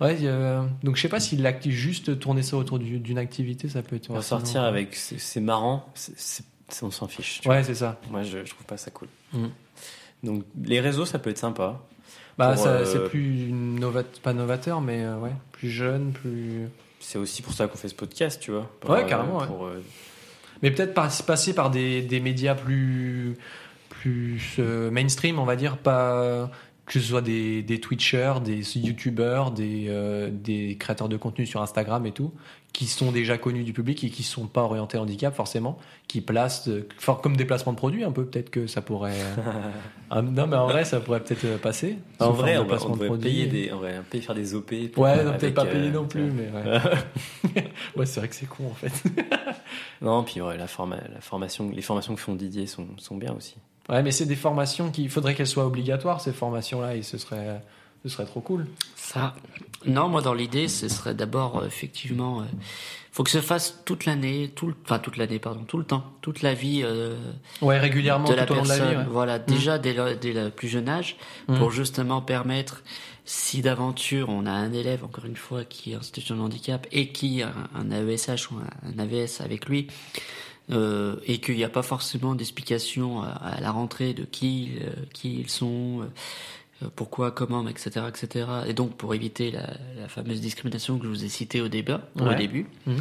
Ouais, 0.00 0.16
donc 0.82 0.96
je 0.96 1.02
sais 1.02 1.08
pas 1.08 1.20
si 1.20 1.36
juste 1.66 2.18
tourner 2.18 2.42
ça 2.42 2.56
autour 2.56 2.78
du- 2.78 2.98
d'une 2.98 3.18
activité, 3.18 3.68
ça 3.68 3.82
peut 3.82 3.96
être. 3.96 4.10
Ressortir 4.10 4.62
avec 4.62 4.94
c'est 4.94 5.40
marrant, 5.40 5.92
on 6.82 6.90
s'en 6.90 7.08
fiche. 7.08 7.40
Ouais, 7.46 7.62
c'est 7.64 7.74
ça. 7.74 8.00
Moi 8.10 8.22
je, 8.22 8.44
je 8.44 8.50
trouve 8.50 8.66
pas 8.66 8.76
ça 8.76 8.90
cool. 8.90 9.08
Mhm. 9.32 9.50
Donc 10.22 10.44
les 10.64 10.80
réseaux 10.80 11.04
ça 11.04 11.18
peut 11.18 11.30
être 11.30 11.38
sympa. 11.38 11.80
Bah, 12.38 12.56
ça- 12.56 12.68
euh, 12.70 12.84
c'est 12.84 13.08
plus 13.08 13.50
novat... 13.52 14.04
pas 14.22 14.32
novateur, 14.32 14.80
mais 14.80 15.04
euh, 15.04 15.16
ouais, 15.18 15.32
plus 15.52 15.70
jeune, 15.70 16.12
plus. 16.12 16.68
C'est 17.00 17.18
aussi 17.18 17.42
pour 17.42 17.52
ça 17.52 17.66
qu'on 17.66 17.76
fait 17.76 17.88
ce 17.88 17.94
podcast, 17.94 18.40
tu 18.40 18.50
vois. 18.50 18.70
Ouais, 18.88 19.06
carrément, 19.06 19.44
pour, 19.46 19.66
euh, 19.66 19.82
Mais 20.62 20.70
peut-être 20.70 20.94
passer 20.94 21.54
par 21.54 21.70
des, 21.70 22.02
des 22.02 22.20
médias 22.20 22.54
plus, 22.54 23.36
plus 23.88 24.56
euh, 24.58 24.90
mainstream, 24.90 25.38
on 25.38 25.44
va 25.44 25.56
dire, 25.56 25.76
pas 25.76 26.50
que 26.90 26.98
ce 26.98 27.06
soit 27.06 27.22
des, 27.22 27.62
des 27.62 27.78
Twitchers, 27.78 28.40
des 28.44 28.76
YouTubers, 28.76 29.52
des, 29.52 29.86
euh, 29.88 30.28
des 30.28 30.76
créateurs 30.76 31.08
de 31.08 31.16
contenu 31.16 31.46
sur 31.46 31.62
Instagram 31.62 32.04
et 32.04 32.10
tout, 32.10 32.32
qui 32.72 32.86
sont 32.86 33.12
déjà 33.12 33.38
connus 33.38 33.62
du 33.62 33.72
public 33.72 34.02
et 34.02 34.10
qui 34.10 34.24
sont 34.24 34.48
pas 34.48 34.62
orientés 34.62 34.98
handicap 34.98 35.32
forcément, 35.32 35.78
qui 36.08 36.20
placent, 36.20 36.66
euh, 36.66 36.88
comme 37.22 37.36
des 37.36 37.44
placements 37.44 37.74
de 37.74 37.76
produits 37.76 38.02
un 38.02 38.10
peu, 38.10 38.24
peut-être 38.26 38.50
que 38.50 38.66
ça 38.66 38.82
pourrait. 38.82 39.14
ah, 40.10 40.20
non, 40.20 40.48
mais 40.48 40.56
en 40.56 40.66
vrai, 40.66 40.84
ça 40.84 40.98
pourrait 40.98 41.22
peut-être 41.22 41.44
euh, 41.44 41.58
passer. 41.58 41.96
en 42.18 42.32
vrai, 42.32 42.58
on, 42.58 42.64
va, 42.64 42.78
on 42.84 42.96
devrait 42.96 43.16
payer 43.18 43.46
des, 43.46 43.70
on 43.72 43.76
devrait 43.76 44.02
payer 44.10 44.24
faire 44.24 44.34
des 44.34 44.56
OP. 44.56 44.74
pour- 44.92 45.04
Ouais, 45.04 45.22
non, 45.22 45.38
peut-être 45.38 45.54
pas 45.54 45.66
payer 45.66 45.90
non 45.90 46.08
plus, 46.08 46.24
mais 46.32 46.48
ouais. 46.50 46.80
ouais, 47.96 48.06
c'est 48.06 48.18
vrai 48.18 48.28
que 48.28 48.34
c'est 48.34 48.48
con 48.48 48.64
en 48.68 48.74
fait. 48.74 48.92
Non, 50.02 50.24
puis 50.24 50.40
ouais, 50.40 50.56
la, 50.56 50.66
forma, 50.66 50.96
la 50.96 51.20
formation, 51.20 51.70
les 51.70 51.82
formations 51.82 52.16
que 52.16 52.20
font 52.20 52.34
Didier 52.34 52.66
sont, 52.66 52.88
sont 52.96 53.16
bien 53.16 53.32
aussi. 53.32 53.54
Ouais, 53.90 54.02
mais 54.02 54.12
c'est 54.12 54.26
des 54.26 54.36
formations 54.36 54.90
qui, 54.90 55.02
il 55.04 55.10
faudrait 55.10 55.34
qu'elles 55.34 55.46
soient 55.46 55.66
obligatoires, 55.66 56.20
ces 56.20 56.32
formations-là, 56.32 56.94
et 56.96 57.02
ce 57.02 57.18
serait, 57.18 57.60
ce 58.04 58.08
serait 58.08 58.24
trop 58.26 58.40
cool. 58.40 58.66
Ça. 58.96 59.34
Non, 59.86 60.08
moi 60.08 60.20
dans 60.22 60.34
l'idée, 60.34 60.68
ce 60.68 60.88
serait 60.88 61.14
d'abord 61.14 61.58
euh, 61.60 61.66
effectivement, 61.66 62.40
euh, 62.40 62.44
faut 63.12 63.24
que 63.24 63.30
se 63.30 63.40
fasse 63.40 63.80
toute 63.84 64.04
l'année, 64.04 64.52
tout, 64.54 64.68
le- 64.68 64.74
enfin 64.84 64.98
toute 64.98 65.16
l'année, 65.16 65.38
pardon, 65.38 65.64
tout 65.64 65.78
le 65.78 65.84
temps, 65.84 66.04
toute 66.20 66.42
la 66.42 66.54
vie 66.54 66.82
euh, 66.84 67.16
Ouais, 67.62 67.78
régulièrement, 67.78 68.28
de 68.28 68.32
tout 68.32 68.36
la 68.38 68.44
au 68.44 68.54
long 68.54 68.62
de 68.62 68.68
personne. 68.68 68.84
la 68.86 68.90
vie. 68.92 68.96
ouais. 68.98 69.04
Voilà, 69.10 69.38
déjà 69.38 69.78
dès 69.78 69.92
le, 69.94 70.14
dès 70.16 70.32
le 70.32 70.50
plus 70.50 70.68
jeune 70.68 70.88
âge, 70.88 71.16
Mm. 71.48 71.58
pour 71.58 71.70
justement 71.72 72.20
permettre, 72.20 72.82
si 73.24 73.62
d'aventure 73.62 74.28
on 74.28 74.46
a 74.46 74.52
un 74.52 74.72
élève, 74.72 75.02
encore 75.04 75.24
une 75.24 75.36
fois, 75.36 75.64
qui 75.64 75.92
est 75.92 75.96
en 75.96 76.02
situation 76.02 76.36
de 76.36 76.42
handicap 76.42 76.86
et 76.92 77.08
qui 77.08 77.42
a 77.42 77.48
un, 77.74 77.90
un 77.90 77.90
AESH 77.90 78.50
ou 78.50 78.56
un, 78.56 78.88
un 78.88 78.98
AVS 78.98 79.40
avec 79.40 79.66
lui, 79.66 79.86
euh, 80.70 81.16
et 81.26 81.38
qu'il 81.38 81.56
n'y 81.56 81.64
a 81.64 81.68
pas 81.68 81.82
forcément 81.82 82.34
d'explication 82.34 83.22
à, 83.22 83.28
à 83.30 83.60
la 83.60 83.70
rentrée 83.70 84.14
de 84.14 84.24
qui, 84.24 84.72
euh, 84.82 84.90
qui 85.12 85.40
ils 85.40 85.50
sont, 85.50 86.02
euh, 86.82 86.86
pourquoi, 86.96 87.30
comment, 87.30 87.66
etc., 87.68 88.06
etc. 88.08 88.46
Et 88.66 88.72
donc 88.72 88.96
pour 88.96 89.14
éviter 89.14 89.50
la, 89.50 89.66
la 89.98 90.08
fameuse 90.08 90.40
discrimination 90.40 90.98
que 90.98 91.04
je 91.04 91.08
vous 91.10 91.24
ai 91.24 91.28
citée 91.28 91.60
au, 91.60 91.68
débat, 91.68 92.02
au 92.18 92.24
Ouais. 92.24 92.36
début, 92.36 92.66
Mhm. 92.86 93.00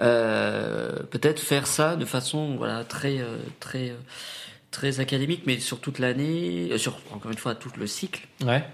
euh, 0.00 1.02
peut-être 1.10 1.40
faire 1.40 1.66
ça 1.66 1.96
de 1.96 2.04
façon 2.04 2.56
voilà 2.56 2.84
très 2.84 3.18
euh, 3.20 3.38
très 3.60 3.90
euh, 3.90 3.96
très 4.70 4.98
académique, 5.00 5.42
mais 5.46 5.60
sur 5.60 5.78
toute 5.80 5.98
l'année, 6.00 6.68
euh, 6.72 6.78
sur 6.78 6.98
encore 7.12 7.30
une 7.30 7.38
fois 7.38 7.54
tout 7.54 7.70
le 7.78 7.86
cycle. 7.86 8.26
Ouais. 8.44 8.64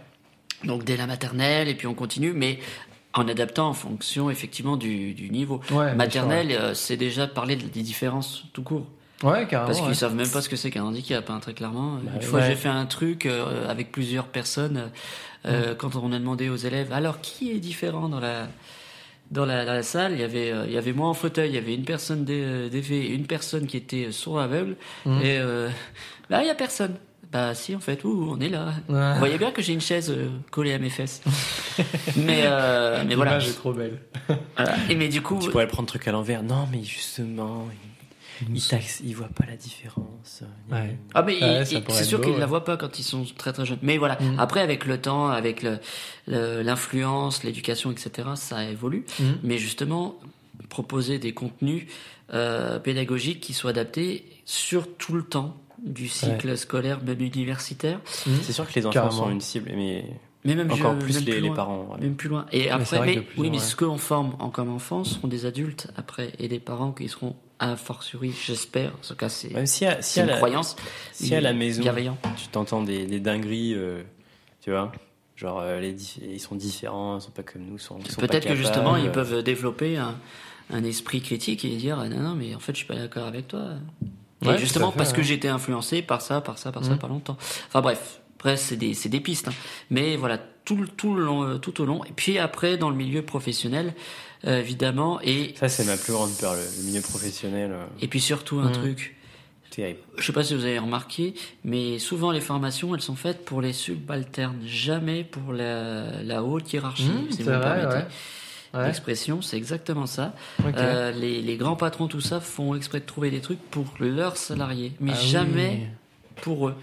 Donc 0.65 0.85
dès 0.85 0.97
la 0.97 1.07
maternelle 1.07 1.69
et 1.69 1.75
puis 1.75 1.87
on 1.87 1.95
continue, 1.95 2.33
mais 2.33 2.59
en 3.15 3.27
adaptant 3.29 3.69
en 3.69 3.73
fonction 3.75 4.31
effectivement 4.31 4.77
du, 4.77 5.15
du 5.15 5.31
niveau. 5.31 5.61
Ouais, 5.73 5.95
Maternelle, 5.95 6.53
euh, 6.53 6.75
c'est 6.75 6.97
déjà 6.97 7.27
parler 7.27 7.57
de- 7.57 7.67
des 7.67 7.83
différences 7.83 8.45
tout 8.53 8.63
court. 8.63 8.87
Ouais, 9.23 9.47
carrément. 9.47 9.67
Parce 9.67 9.79
qu'ils 9.81 9.89
ouais. 9.89 9.95
savent 9.95 10.15
même 10.15 10.29
pas 10.31 10.41
ce 10.41 10.49
que 10.49 10.57
c'est 10.57 10.71
qu'un 10.71 10.85
handicap, 10.85 11.29
hein, 11.29 11.41
très 11.41 11.53
clairement. 11.53 11.99
Une 12.07 12.15
ouais. 12.15 12.21
fois, 12.23 12.41
Ouais. 12.41 12.47
j'ai 12.47 12.57
fait 12.57 12.69
un 12.71 12.87
truc 12.87 13.27
euh, 13.27 13.69
avec 13.69 13.93
plusieurs 13.93 14.27
personnes. 14.29 14.91
euh, 15.47 15.75
Quand 15.75 15.95
on 15.97 16.13
a 16.13 16.19
demandé 16.19 16.49
aux 16.49 16.57
élèves, 16.57 16.93
alors 16.93 17.21
qui 17.21 17.51
est 17.51 17.59
différent 17.59 18.09
dans 18.09 18.21
la 18.21 18.49
dans 19.31 19.47
la, 19.47 19.65
dans 19.65 19.75
la 19.75 19.83
salle, 19.85 20.13
il 20.15 20.21
y 20.21 20.25
avait 20.25 20.51
euh, 20.51 20.65
il 20.67 20.73
y 20.73 20.79
avait 20.79 20.93
moi 20.93 21.09
en 21.09 21.15
fauteuil, 21.15 21.51
il 21.51 21.55
y 21.55 21.59
avait 21.59 21.75
une 21.75 21.85
personne 21.85 22.25
DV, 22.25 23.09
une 23.15 23.27
personne 23.27 23.67
qui 23.67 23.77
était 23.77 24.11
sourd 24.11 24.41
aveugle, 24.41 24.77
Mhm. 25.07 25.21
et 25.23 25.39
euh, 25.39 25.69
là 26.31 26.43
il 26.43 26.47
y 26.47 26.51
a 26.51 26.55
personne. 26.55 26.95
Bah 27.33 27.55
si 27.55 27.77
en 27.77 27.81
fait, 27.81 28.03
ouh, 28.05 28.29
on 28.37 28.41
est 28.41 28.49
là. 28.49 28.73
Ouais. 28.89 29.13
Vous 29.13 29.19
voyez 29.21 29.39
bien 29.39 29.53
que 29.53 29.63
j'ai 29.63 29.73
une 29.73 29.81
chaise 29.81 30.11
euh, 30.11 30.29
collée 30.51 30.73
à 30.73 30.79
mes 30.79 30.91
fesses. 30.91 31.23
mais 32.17 32.43
euh, 32.45 33.05
mais 33.07 33.15
voilà. 33.15 33.33
L'image 33.39 33.49
est 33.49 33.53
trop 33.55 33.73
belle. 33.73 34.01
Voilà. 34.57 34.75
Et 34.89 34.97
mais 34.97 35.09
du 35.09 35.23
coup, 35.23 35.39
Tu 35.41 35.51
pourrais 35.51 35.65
le 35.65 35.71
prendre 35.71 35.85
le 35.87 35.89
truc 35.91 36.09
à 36.09 36.13
l'envers. 36.13 36.43
Non, 36.43 36.67
mais 36.73 36.83
justement, 36.83 37.69
il, 38.49 38.57
il, 38.57 38.61
taxe, 38.67 39.01
il 39.05 39.15
voit 39.15 39.29
pas 39.29 39.47
la 39.47 39.55
différence. 39.57 40.43
Ouais. 40.73 40.97
Ah 41.15 41.23
mais 41.23 41.41
Ouais, 41.41 41.65
c'est 41.65 42.05
sûr 42.05 42.21
qu'ils 42.21 42.33
ouais. 42.33 42.39
la 42.41 42.47
voient 42.47 42.65
pas 42.65 42.77
quand 42.77 42.99
ils 42.99 43.05
sont 43.05 43.25
très 43.39 43.53
très 43.53 43.65
jeunes. 43.65 43.79
Mais 43.83 43.97
voilà, 43.97 44.19
Mhm. 44.21 44.39
après 44.41 44.61
avec 44.61 44.85
le 44.87 45.01
temps, 45.01 45.29
avec 45.29 45.63
le- 45.63 45.79
le- 46.27 46.63
l'influence, 46.63 47.45
l'éducation, 47.45 47.93
etc., 47.93 48.31
ça 48.35 48.65
évolue. 48.65 49.05
Mhm. 49.21 49.39
Mais 49.45 49.59
justement, 49.59 50.17
proposer 50.69 51.19
des 51.21 51.33
contenus 51.33 51.87
euh, 52.35 52.79
pédagogiques 52.81 53.41
qui 53.41 53.53
soient 53.55 53.71
adaptés 53.71 54.25
sur 54.45 54.97
tout 54.97 55.15
le 55.15 55.23
temps 55.23 55.57
du 55.85 56.09
cycle 56.09 56.57
scolaire, 56.57 57.03
même 57.03 57.21
universitaire, 57.21 58.01
C'est 58.43 58.53
sûr 58.53 58.67
que 58.69 58.75
les 58.75 58.87
enfants 58.87 58.93
Carrément. 58.95 59.13
sont 59.25 59.31
une 59.31 59.41
cible, 59.41 59.71
mais 59.75 60.05
mais 60.45 60.55
même 60.55 60.71
encore 60.71 60.95
je- 60.95 61.05
plus 61.05 61.15
même 61.17 61.25
les, 61.25 61.41
les 61.41 61.49
loin. 61.49 61.55
parents. 61.55 61.89
ouais. 61.93 62.01
Même 62.01 62.15
plus 62.15 62.29
loin. 62.31 62.47
Et 62.53 62.63
c'est 62.65 62.71
après, 62.71 63.01
mais, 63.07 63.21
plus 63.21 63.41
oui, 63.41 63.49
en 63.49 63.51
mais 63.51 63.57
loin. 63.59 63.67
ce 63.67 63.77
qu'on 63.77 63.99
forme 63.99 64.37
en 64.39 64.49
comme 64.51 64.71
enfants 64.71 65.05
seront 65.05 65.29
des 65.29 65.45
adultes 65.45 65.89
après 65.97 66.33
et 66.39 66.49
des 66.49 66.61
parents 66.61 66.93
qui 66.93 67.09
seront 67.09 67.37
a 67.59 67.77
fortiori, 67.77 68.33
j'espère. 68.47 68.91
En 68.95 69.07
tout 69.07 69.15
cas, 69.17 69.29
c'est 69.29 69.51
Même 69.53 69.67
si 69.67 69.85
à, 69.85 70.01
si 70.01 70.15
c'est 70.15 70.21
à 70.21 70.25
une 70.25 70.31
la, 70.31 70.37
croyance. 70.37 70.77
si 71.13 71.35
à 71.35 71.41
la 71.43 71.53
maison, 71.53 71.83
tu 72.39 72.49
t'entends 72.49 72.83
des, 72.83 73.05
des 73.05 73.21
dingueries, 73.21 73.75
euh, 73.75 74.03
tu 74.63 74.71
vois, 74.71 74.93
genre 75.37 75.61
euh, 75.61 75.79
les 75.79 75.95
ils 76.23 76.41
sont 76.41 76.55
différents, 76.55 77.19
ils 77.19 77.21
sont 77.21 77.31
pas 77.33 77.43
comme 77.43 77.63
nous, 77.63 77.77
ils 77.77 77.81
sont, 77.81 77.99
ils 78.03 78.11
sont 78.11 78.21
Peut-être 78.23 78.47
que 78.49 78.55
justement, 78.55 78.97
ils 78.97 79.09
euh, 79.09 79.13
peuvent 79.13 79.43
développer 79.43 79.99
un, 79.99 80.17
un 80.71 80.85
esprit 80.85 81.21
critique 81.21 81.67
et 81.67 81.77
dire 81.77 81.99
non, 82.09 82.21
non, 82.21 82.35
mais 82.35 82.55
en 82.55 82.61
fait, 82.61 82.73
je 82.73 82.79
suis 82.79 82.87
pas 82.87 82.97
d'accord 82.97 83.27
avec 83.27 83.49
toi. 83.49 83.73
Et 84.43 84.59
justement, 84.59 84.91
fait, 84.93 84.99
parce 84.99 85.13
que 85.13 85.21
ouais. 85.21 85.31
été 85.33 85.49
influencé 85.49 86.03
par 86.03 86.23
ça, 86.23 86.41
par 86.41 86.59
ça, 86.59 86.73
par 86.73 86.85
ça, 86.85 86.93
Mhm. 86.93 86.99
pas 86.99 87.09
longtemps. 87.09 87.37
Enfin 87.69 87.81
bref, 87.81 88.21
après, 88.37 88.57
c'est 88.57 88.77
des, 88.77 88.95
c'est 88.95 89.09
des 89.11 89.21
pistes. 89.21 89.49
hein. 89.49 89.53
Mais 89.91 90.17
voilà, 90.17 90.39
tout, 90.65 90.77
le- 90.77 90.89
tout, 90.89 91.15
le 91.15 91.25
long, 91.25 91.43
euh, 91.45 91.59
tout 91.59 91.81
au 91.83 91.85
long. 91.85 92.05
Et 92.05 92.13
puis 92.15 92.39
après, 92.39 92.77
dans 92.79 92.89
le 92.91 92.97
milieu 92.97 93.23
professionnel, 93.23 93.95
euh, 94.47 94.59
évidemment. 94.61 95.21
Et, 95.23 95.55
Ça, 95.57 95.69
c'est 95.69 95.85
ma 95.85 95.97
plus 95.99 96.13
grande 96.15 96.31
peur, 96.39 96.55
le, 96.55 96.61
le 96.79 96.85
milieu 96.85 97.03
professionnel. 97.03 97.71
euh, 97.73 97.85
et 98.01 98.09
puis 98.09 98.21
surtout, 98.21 98.59
un 98.61 98.67
Mhm. 98.69 98.73
truc. 98.73 99.17
terrible. 99.71 100.01
Je 100.19 100.25
sais 100.27 100.33
pas 100.33 100.43
si 100.43 100.53
vous 100.55 100.65
avez 100.65 100.81
remarqué, 100.81 101.33
mais 101.63 102.01
souvent 102.01 102.33
les 102.33 102.41
formations, 102.41 102.93
elles 102.95 103.01
sont 103.03 103.15
faites 103.15 103.45
pour 103.45 103.61
les 103.63 103.73
subalternes, 103.73 104.59
jamais 104.67 105.23
pour 105.23 105.53
la, 105.53 106.23
la 106.25 106.43
haute 106.43 106.73
hiérarchie. 106.73 107.05
Mmh, 107.09 107.31
si 107.31 107.43
vous 107.45 107.51
me 107.51 107.57
vrai, 107.59 107.87
ouais. 107.87 108.07
Ouais. 108.73 108.87
d'expression, 108.87 109.43
c'est 109.43 109.57
exactement 109.57 110.07
ça. 110.07 110.33
Euh, 110.77 111.11
les, 111.13 111.43
les 111.43 111.57
grands 111.57 111.77
patrons, 111.77 112.07
tout 112.07 112.21
ça, 112.21 112.41
font 112.41 112.75
exprès 112.75 113.01
de 113.01 113.05
trouver 113.05 113.31
des 113.31 113.41
trucs 113.41 113.61
pour 113.71 113.87
leurs 113.99 114.37
salariés, 114.37 114.93
mais 115.01 115.13
Ah 115.15 115.19
oui. 115.21 115.29
jamais 115.29 115.89
pour 116.43 116.69
eux. 116.69 116.75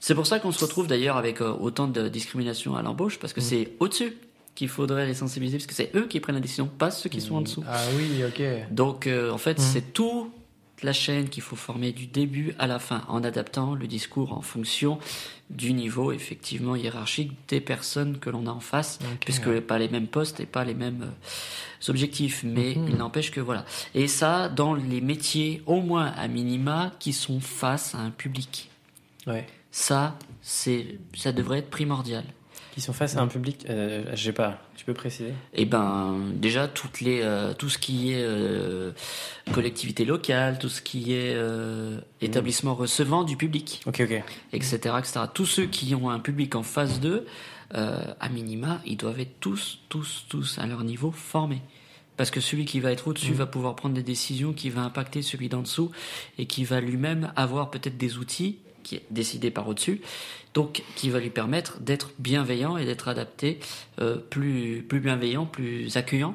C'est 0.00 0.14
pour 0.14 0.26
ça 0.26 0.38
qu'on 0.40 0.52
se 0.52 0.62
retrouve 0.64 0.88
d'ailleurs 0.88 1.16
avec 1.16 1.40
euh, 1.40 1.52
autant 1.58 1.86
de 1.88 2.08
discrimination 2.08 2.76
à 2.76 2.82
l'embauche, 2.82 3.18
parce 3.18 3.32
que 3.32 3.40
Mm. 3.40 3.44
c'est 3.44 3.68
au-dessus 3.80 4.16
qu'il 4.54 4.68
faudrait 4.68 5.06
les 5.06 5.14
sensibiliser, 5.14 5.56
parce 5.56 5.66
que 5.66 5.74
c'est 5.74 5.90
eux 5.94 6.06
qui 6.06 6.20
prennent 6.20 6.34
la 6.34 6.40
décision, 6.42 6.66
pas 6.66 6.90
ceux 6.90 7.08
qui 7.08 7.20
sont 7.22 7.36
en 7.36 7.40
dessous. 7.40 7.64
Ah 7.66 7.80
oui, 7.96 8.22
ok. 8.26 8.42
Donc 8.70 9.06
euh, 9.06 9.30
en 9.30 9.38
fait, 9.38 9.58
Mm. 9.58 9.62
c'est 9.62 9.92
toute 9.94 10.30
la 10.84 10.92
chaîne 10.92 11.28
qu'il 11.28 11.42
faut 11.42 11.56
former 11.56 11.92
du 11.92 12.06
début 12.06 12.54
à 12.58 12.66
la 12.66 12.78
fin, 12.78 13.02
en 13.08 13.22
adaptant 13.24 13.74
le 13.74 13.86
discours 13.86 14.32
en 14.32 14.42
fonction 14.42 14.98
du 15.50 15.72
niveau 15.74 16.12
effectivement 16.12 16.76
hiérarchique 16.76 17.32
des 17.48 17.60
personnes 17.60 18.18
que 18.18 18.30
l'on 18.30 18.46
a 18.46 18.50
en 18.50 18.60
face, 18.60 18.98
puisque 19.20 19.46
ouais. 19.46 19.60
pas 19.60 19.78
les 19.78 19.88
mêmes 19.88 20.06
postes 20.06 20.40
et 20.40 20.46
pas 20.46 20.64
les 20.64 20.74
mêmes 20.74 21.02
euh, 21.02 21.90
objectifs, 21.90 22.42
mais 22.44 22.74
Mhm. 22.74 22.88
il 22.88 22.96
n'empêche 22.96 23.30
que 23.30 23.40
voilà. 23.40 23.64
Et 23.94 24.08
ça, 24.08 24.48
dans 24.48 24.74
les 24.74 25.00
métiers, 25.00 25.62
au 25.66 25.80
moins 25.80 26.06
à 26.16 26.26
minima, 26.28 26.92
qui 26.98 27.12
sont 27.12 27.40
face 27.40 27.94
à 27.94 27.98
un 27.98 28.10
public. 28.10 28.70
Ouais. 29.26 29.46
Ça, 29.70 30.18
c'est, 30.42 30.98
ça 31.14 31.32
devrait 31.32 31.58
être 31.58 31.70
primordial. 31.70 32.24
Qui 32.72 32.80
sont 32.80 32.94
face 32.94 33.16
à 33.16 33.20
un 33.20 33.26
public, 33.26 33.66
euh, 33.68 34.02
je 34.14 34.24
sais 34.24 34.32
pas, 34.32 34.58
tu 34.76 34.86
peux 34.86 34.94
préciser? 34.94 35.34
Eh 35.52 35.66
ben, 35.66 36.16
déjà 36.34 36.68
toutes 36.68 37.02
les, 37.02 37.20
euh, 37.22 37.52
tout 37.52 37.68
ce 37.68 37.76
qui 37.76 38.12
est 38.12 38.24
euh, 38.24 38.92
collectivité 39.52 40.06
locale, 40.06 40.58
tout 40.58 40.70
ce 40.70 40.80
qui 40.80 41.12
est 41.12 41.36
établissement 42.22 42.74
recevant 42.74 43.24
du 43.24 43.36
public, 43.36 43.82
Ok, 43.86 44.00
ok. 44.00 44.22
etc., 44.54 44.94
etc. 44.98 45.20
Tous 45.34 45.44
ceux 45.44 45.66
qui 45.66 45.94
ont 45.94 46.08
un 46.08 46.18
public 46.18 46.54
en 46.54 46.62
face 46.62 46.98
d'eux, 46.98 47.26
à 47.74 48.28
minima, 48.30 48.80
ils 48.86 48.96
doivent 48.96 49.20
être 49.20 49.38
tous, 49.40 49.80
tous, 49.90 50.24
tous 50.28 50.58
à 50.58 50.66
leur 50.66 50.82
niveau 50.82 51.10
formés. 51.10 51.62
Parce 52.16 52.30
que 52.30 52.40
celui 52.40 52.64
qui 52.66 52.80
va 52.80 52.92
être 52.92 53.08
au-dessus 53.08 53.32
va 53.32 53.46
pouvoir 53.46 53.74
prendre 53.74 53.94
des 53.94 54.02
décisions 54.02 54.52
qui 54.52 54.70
va 54.70 54.82
impacter 54.82 55.22
celui 55.22 55.48
d'en 55.48 55.60
dessous 55.62 55.90
et 56.38 56.46
qui 56.46 56.64
va 56.64 56.80
lui-même 56.80 57.32
avoir 57.36 57.70
peut-être 57.70 57.96
des 57.96 58.18
outils 58.18 58.58
qui 58.82 58.96
est 58.96 59.02
décidé 59.10 59.50
par 59.50 59.68
au-dessus, 59.68 60.00
donc 60.54 60.82
qui 60.96 61.08
va 61.10 61.18
lui 61.18 61.30
permettre 61.30 61.80
d'être 61.80 62.10
bienveillant 62.18 62.76
et 62.76 62.84
d'être 62.84 63.08
adapté, 63.08 63.58
euh, 64.00 64.16
plus 64.16 64.84
plus 64.88 65.00
bienveillant, 65.00 65.46
plus 65.46 65.96
accueillant, 65.96 66.34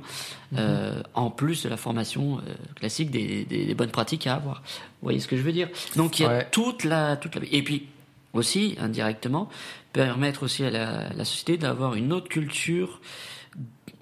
euh, 0.58 1.02
en 1.14 1.30
plus 1.30 1.64
de 1.64 1.70
la 1.70 1.78
formation 1.78 2.40
euh, 2.40 2.54
classique 2.76 3.12
des, 3.12 3.46
des, 3.46 3.66
des 3.66 3.74
bonnes 3.76 3.92
pratiques 3.92 4.26
à 4.28 4.36
avoir. 4.36 4.62
Vous 5.02 5.06
voyez 5.08 5.20
ce 5.20 5.28
que 5.28 5.38
je 5.38 5.44
veux 5.44 5.52
dire? 5.52 5.70
Donc 5.96 6.20
il 6.20 6.24
y 6.24 6.26
a 6.26 6.30
Ouais. 6.30 6.48
toute 6.52 6.84
la 6.84 7.16
toute 7.18 7.36
la 7.36 7.42
et 7.52 7.62
puis 7.62 7.88
aussi 8.34 8.76
indirectement 8.80 9.50
permettre 9.94 10.44
aussi 10.44 10.64
à 10.64 10.70
la, 10.70 11.10
la 11.14 11.26
société 11.26 11.58
d'avoir 11.58 11.96
une 11.96 12.12
autre 12.14 12.28
culture 12.30 13.02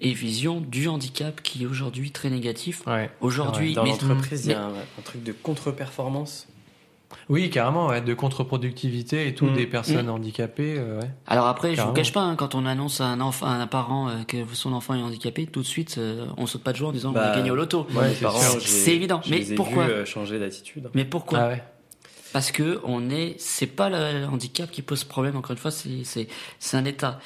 et 0.02 0.12
vision 0.12 0.60
du 0.60 0.88
handicap 0.88 1.40
qui 1.42 1.62
est 1.62 1.66
aujourd'hui 1.66 2.10
très 2.10 2.28
négatif. 2.28 2.86
Ouais. 2.86 3.10
Aujourd'hui, 3.22 3.72
Dans 3.72 3.84
l'entreprise, 3.84 4.44
il 4.44 4.50
y 4.52 4.54
a 4.54 4.64
un, 4.66 4.74
un 4.74 5.02
truc 5.04 5.22
de 5.22 5.32
contre-performance. 5.32 6.46
Oui, 7.28 7.50
carrément, 7.50 7.88
ouais, 7.88 8.00
de 8.00 8.14
contre-productivité 8.14 9.26
et 9.28 9.34
tout, 9.34 9.46
Mm. 9.46 9.54
des 9.54 9.66
personnes 9.66 10.08
handicapées. 10.08 10.76
euh, 10.78 11.00
ouais. 11.00 11.10
Alors 11.26 11.46
après, 11.46 11.68
je 11.68 11.72
vous 11.72 11.76
Carrément. 11.78 11.94
cache 11.94 12.12
pas, 12.12 12.20
hein, 12.22 12.36
quand 12.36 12.54
on 12.54 12.66
annonce 12.66 13.00
à 13.00 13.06
un 13.06 13.20
enfant, 13.20 13.46
à 13.46 13.50
un 13.50 13.66
parent 13.66 14.08
euh, 14.08 14.22
que 14.26 14.36
son 14.52 14.72
enfant 14.72 14.94
est 14.94 15.02
handicapé, 15.02 15.46
tout 15.46 15.60
de 15.62 15.66
suite, 15.66 15.96
euh, 15.98 16.26
on 16.36 16.46
saute 16.46 16.62
pas 16.62 16.72
de 16.72 16.76
joie 16.76 16.88
en 16.88 16.92
disant 16.92 17.10
on 17.10 17.12
Bah, 17.12 17.32
a 17.32 17.36
gagné 17.36 17.50
au 17.50 17.56
loto. 17.56 17.86
Ouais, 17.94 18.14
c'est 18.60 18.94
évident. 18.94 19.20
je 19.24 19.30
Mais 19.30 19.38
les 19.38 19.52
ai 19.52 19.54
pourquoi 19.56 19.86
vus, 19.86 19.92
euh, 19.92 20.04
changer 20.04 20.38
d'attitude. 20.38 20.88
Mais 20.94 21.04
pourquoi 21.04 21.38
Ah 21.40 21.48
ouais. 21.48 21.62
Parce 22.32 22.50
que 22.52 22.80
on 22.84 23.08
est, 23.10 23.36
c'est 23.38 23.66
pas 23.66 23.88
le 23.88 24.26
handicap 24.26 24.70
qui 24.70 24.82
pose 24.82 25.04
problème. 25.04 25.36
Encore 25.36 25.52
une 25.52 25.56
fois, 25.58 25.70
c'est 25.70 26.76
un 26.76 26.84
état. 26.84 27.18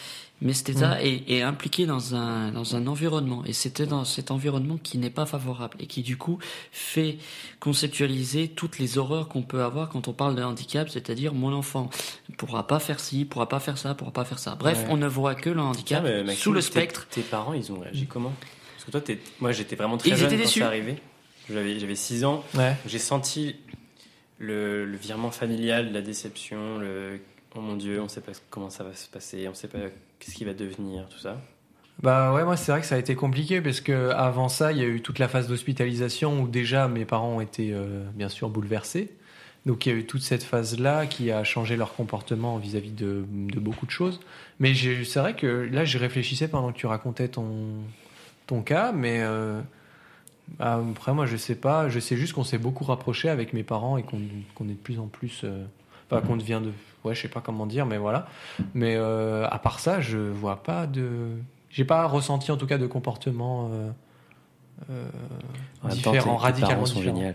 Mais 0.43 0.55
cet 0.55 0.71
état 0.71 0.95
Mm. 0.95 1.01
est, 1.07 1.31
est 1.31 1.43
impliqué 1.43 1.85
dans 1.85 2.15
un 2.15 2.51
dans 2.53 2.75
un 2.75 2.87
environnement 2.87 3.45
et 3.45 3.53
c'était 3.53 3.85
dans 3.87 4.05
cet 4.07 4.31
environnement 4.31 4.79
qui 4.83 4.97
n'est 4.97 5.11
pas 5.11 5.27
favorable 5.27 5.77
et 5.81 5.87
qui 5.87 6.03
du 6.03 6.17
coup 6.17 6.39
fait 6.73 7.19
conceptualiser 7.61 8.49
toutes 8.49 8.79
les 8.79 8.97
horreurs 8.99 9.29
qu'on 9.29 9.43
peut 9.43 9.63
avoir 9.63 9.91
quand 9.91 10.09
on 10.09 10.13
parle 10.15 10.35
de 10.35 10.43
handicap, 10.43 10.89
c'est-à-dire 10.89 11.35
mon 11.35 11.53
enfant 11.53 11.91
pourra 12.39 12.67
pas 12.67 12.79
faire 12.81 13.01
ci, 13.01 13.25
pourra 13.27 13.49
pas 13.49 13.61
faire 13.61 13.77
ça, 13.79 13.95
pourra 13.95 14.13
pas 14.13 14.25
faire 14.25 14.39
ça. 14.39 14.55
Bref, 14.55 14.79
Ouais. 14.85 14.87
on 14.91 14.97
ne 14.97 15.07
voit 15.07 15.35
que 15.35 15.51
le 15.51 15.61
handicap 15.61 16.03
Maxime, 16.03 16.35
sous 16.35 16.53
le 16.53 16.61
spectre. 16.63 17.07
Tes 17.09 17.21
parents, 17.21 17.53
ils 17.53 17.71
ont 17.71 17.79
réagi 17.81 18.07
comment? 18.07 18.33
Parce 18.75 18.85
que 18.87 18.91
toi, 18.93 19.01
t'es- 19.03 19.19
moi, 19.41 19.53
j'étais 19.53 19.77
vraiment 19.77 19.99
très 19.99 20.09
Ils 20.11 20.17
jeune 20.17 20.27
étaient 20.29 20.37
quand 20.37 20.43
déçus. 20.45 20.59
c'est 20.61 20.65
arrivé. 20.65 20.97
J'avais 21.51 21.79
j'avais 21.79 21.95
6 21.97 22.25
ans. 22.25 22.45
Ouais. 22.55 22.77
J'ai 22.87 22.99
senti 22.99 23.57
le, 24.39 24.87
le 24.87 24.97
virement 24.97 25.31
familial, 25.31 25.93
la 25.93 26.01
déception, 26.01 26.79
le 26.79 27.21
oh 27.55 27.61
mon 27.61 27.77
dieu, 27.77 28.01
on 28.01 28.09
sait 28.09 28.21
pas 28.23 28.33
comment 28.49 28.71
ça 28.71 28.85
va 28.85 28.95
se 28.95 29.07
passer, 29.09 29.47
on 29.49 29.55
sait 29.55 29.69
pas 29.69 29.79
qu'est-ce 30.21 30.37
qui 30.37 30.45
va 30.45 30.55
devenir, 30.55 31.09
tout 31.09 31.19
ça? 31.19 31.41
Bah 32.03 32.33
ouais, 32.33 32.45
moi 32.45 32.57
c'est 32.57 32.73
vrai 32.73 32.81
que 32.81 32.87
ça 32.87 32.95
a 32.95 32.99
été 32.99 33.15
compliqué 33.15 33.61
parce 33.61 33.81
que 33.81 34.11
avant 34.11 34.49
ça, 34.49 34.73
il 34.73 34.79
y 34.79 34.83
a 34.83 34.87
eu 34.87 35.03
toute 35.03 35.19
la 35.19 35.29
phase 35.29 35.49
d'hospitalisation 35.49 36.41
où 36.41 36.49
déjà 36.49 36.89
mes 36.89 37.05
parents 37.05 37.37
ont 37.37 37.41
été 37.41 37.73
euh, 37.73 38.05
bien 38.15 38.29
sûr 38.29 38.49
bouleversés. 38.49 39.11
Donc 39.67 39.85
il 39.85 39.93
y 39.93 39.95
a 39.95 39.99
eu 39.99 40.07
toute 40.07 40.23
cette 40.23 40.43
phase-là 40.43 41.07
qui 41.07 41.31
a 41.31 41.45
changé 41.45 41.77
leur 41.77 41.93
comportement 41.95 42.57
vis-à-vis 42.57 42.93
de, 42.93 43.23
beaucoup 43.29 43.85
de 43.85 43.91
choses. 43.91 44.21
Mais 44.59 44.73
c'est 44.75 45.21
vrai 45.21 45.37
que 45.37 45.47
là, 45.47 45.85
je 45.85 45.99
réfléchissais 45.99 46.49
pendant 46.49 46.73
que 46.73 46.79
tu 46.79 46.87
racontais 46.87 47.29
ton, 47.29 47.75
ton 48.47 48.63
cas, 48.63 48.93
mais 48.93 49.19
euh, 49.21 49.61
après 50.59 51.13
moi 51.13 51.27
je 51.27 51.37
sais 51.37 51.55
pas, 51.55 51.91
je 51.91 52.01
sais 52.01 52.17
juste 52.17 52.33
qu'on 52.33 52.45
s'est 52.45 52.59
beaucoup 52.59 52.85
rapproché 52.85 53.29
avec 53.29 53.53
mes 53.53 53.63
parents 53.63 53.99
et 53.99 54.03
qu'on 54.03 54.21
qu'on 54.55 54.65
est 54.65 54.73
de 54.73 54.75
plus 54.75 54.99
en 54.99 55.07
plus, 55.07 55.43
euh, 55.45 55.65
enfin 56.11 56.27
qu'on 56.27 56.37
devient 56.37 56.63
de, 56.65 56.73
ouais 57.05 57.15
je 57.15 57.23
sais 57.23 57.29
pas 57.29 57.41
comment 57.41 57.67
dire, 57.67 57.87
mais 57.87 57.99
voilà. 57.99 58.27
Mais 58.75 58.95
euh, 58.97 59.47
à 59.51 59.59
part 59.59 59.81
ça, 59.81 60.01
je 60.01 60.19
vois 60.19 60.63
pas 60.63 60.87
de, 60.87 61.09
j'ai 61.71 61.85
pas 61.85 62.07
ressenti 62.07 62.51
en 62.53 62.57
tout 62.57 62.67
cas 62.67 62.79
de 62.79 62.87
comportement 62.87 63.71
euh, 63.73 63.91
euh, 64.91 65.05
différent, 65.91 66.13
tes- 66.13 66.19
tes 66.19 66.25
parents 66.25 66.37
radicalement 66.37 66.87
sont 66.87 67.01
différent. 67.01 67.17
géniaux. 67.19 67.35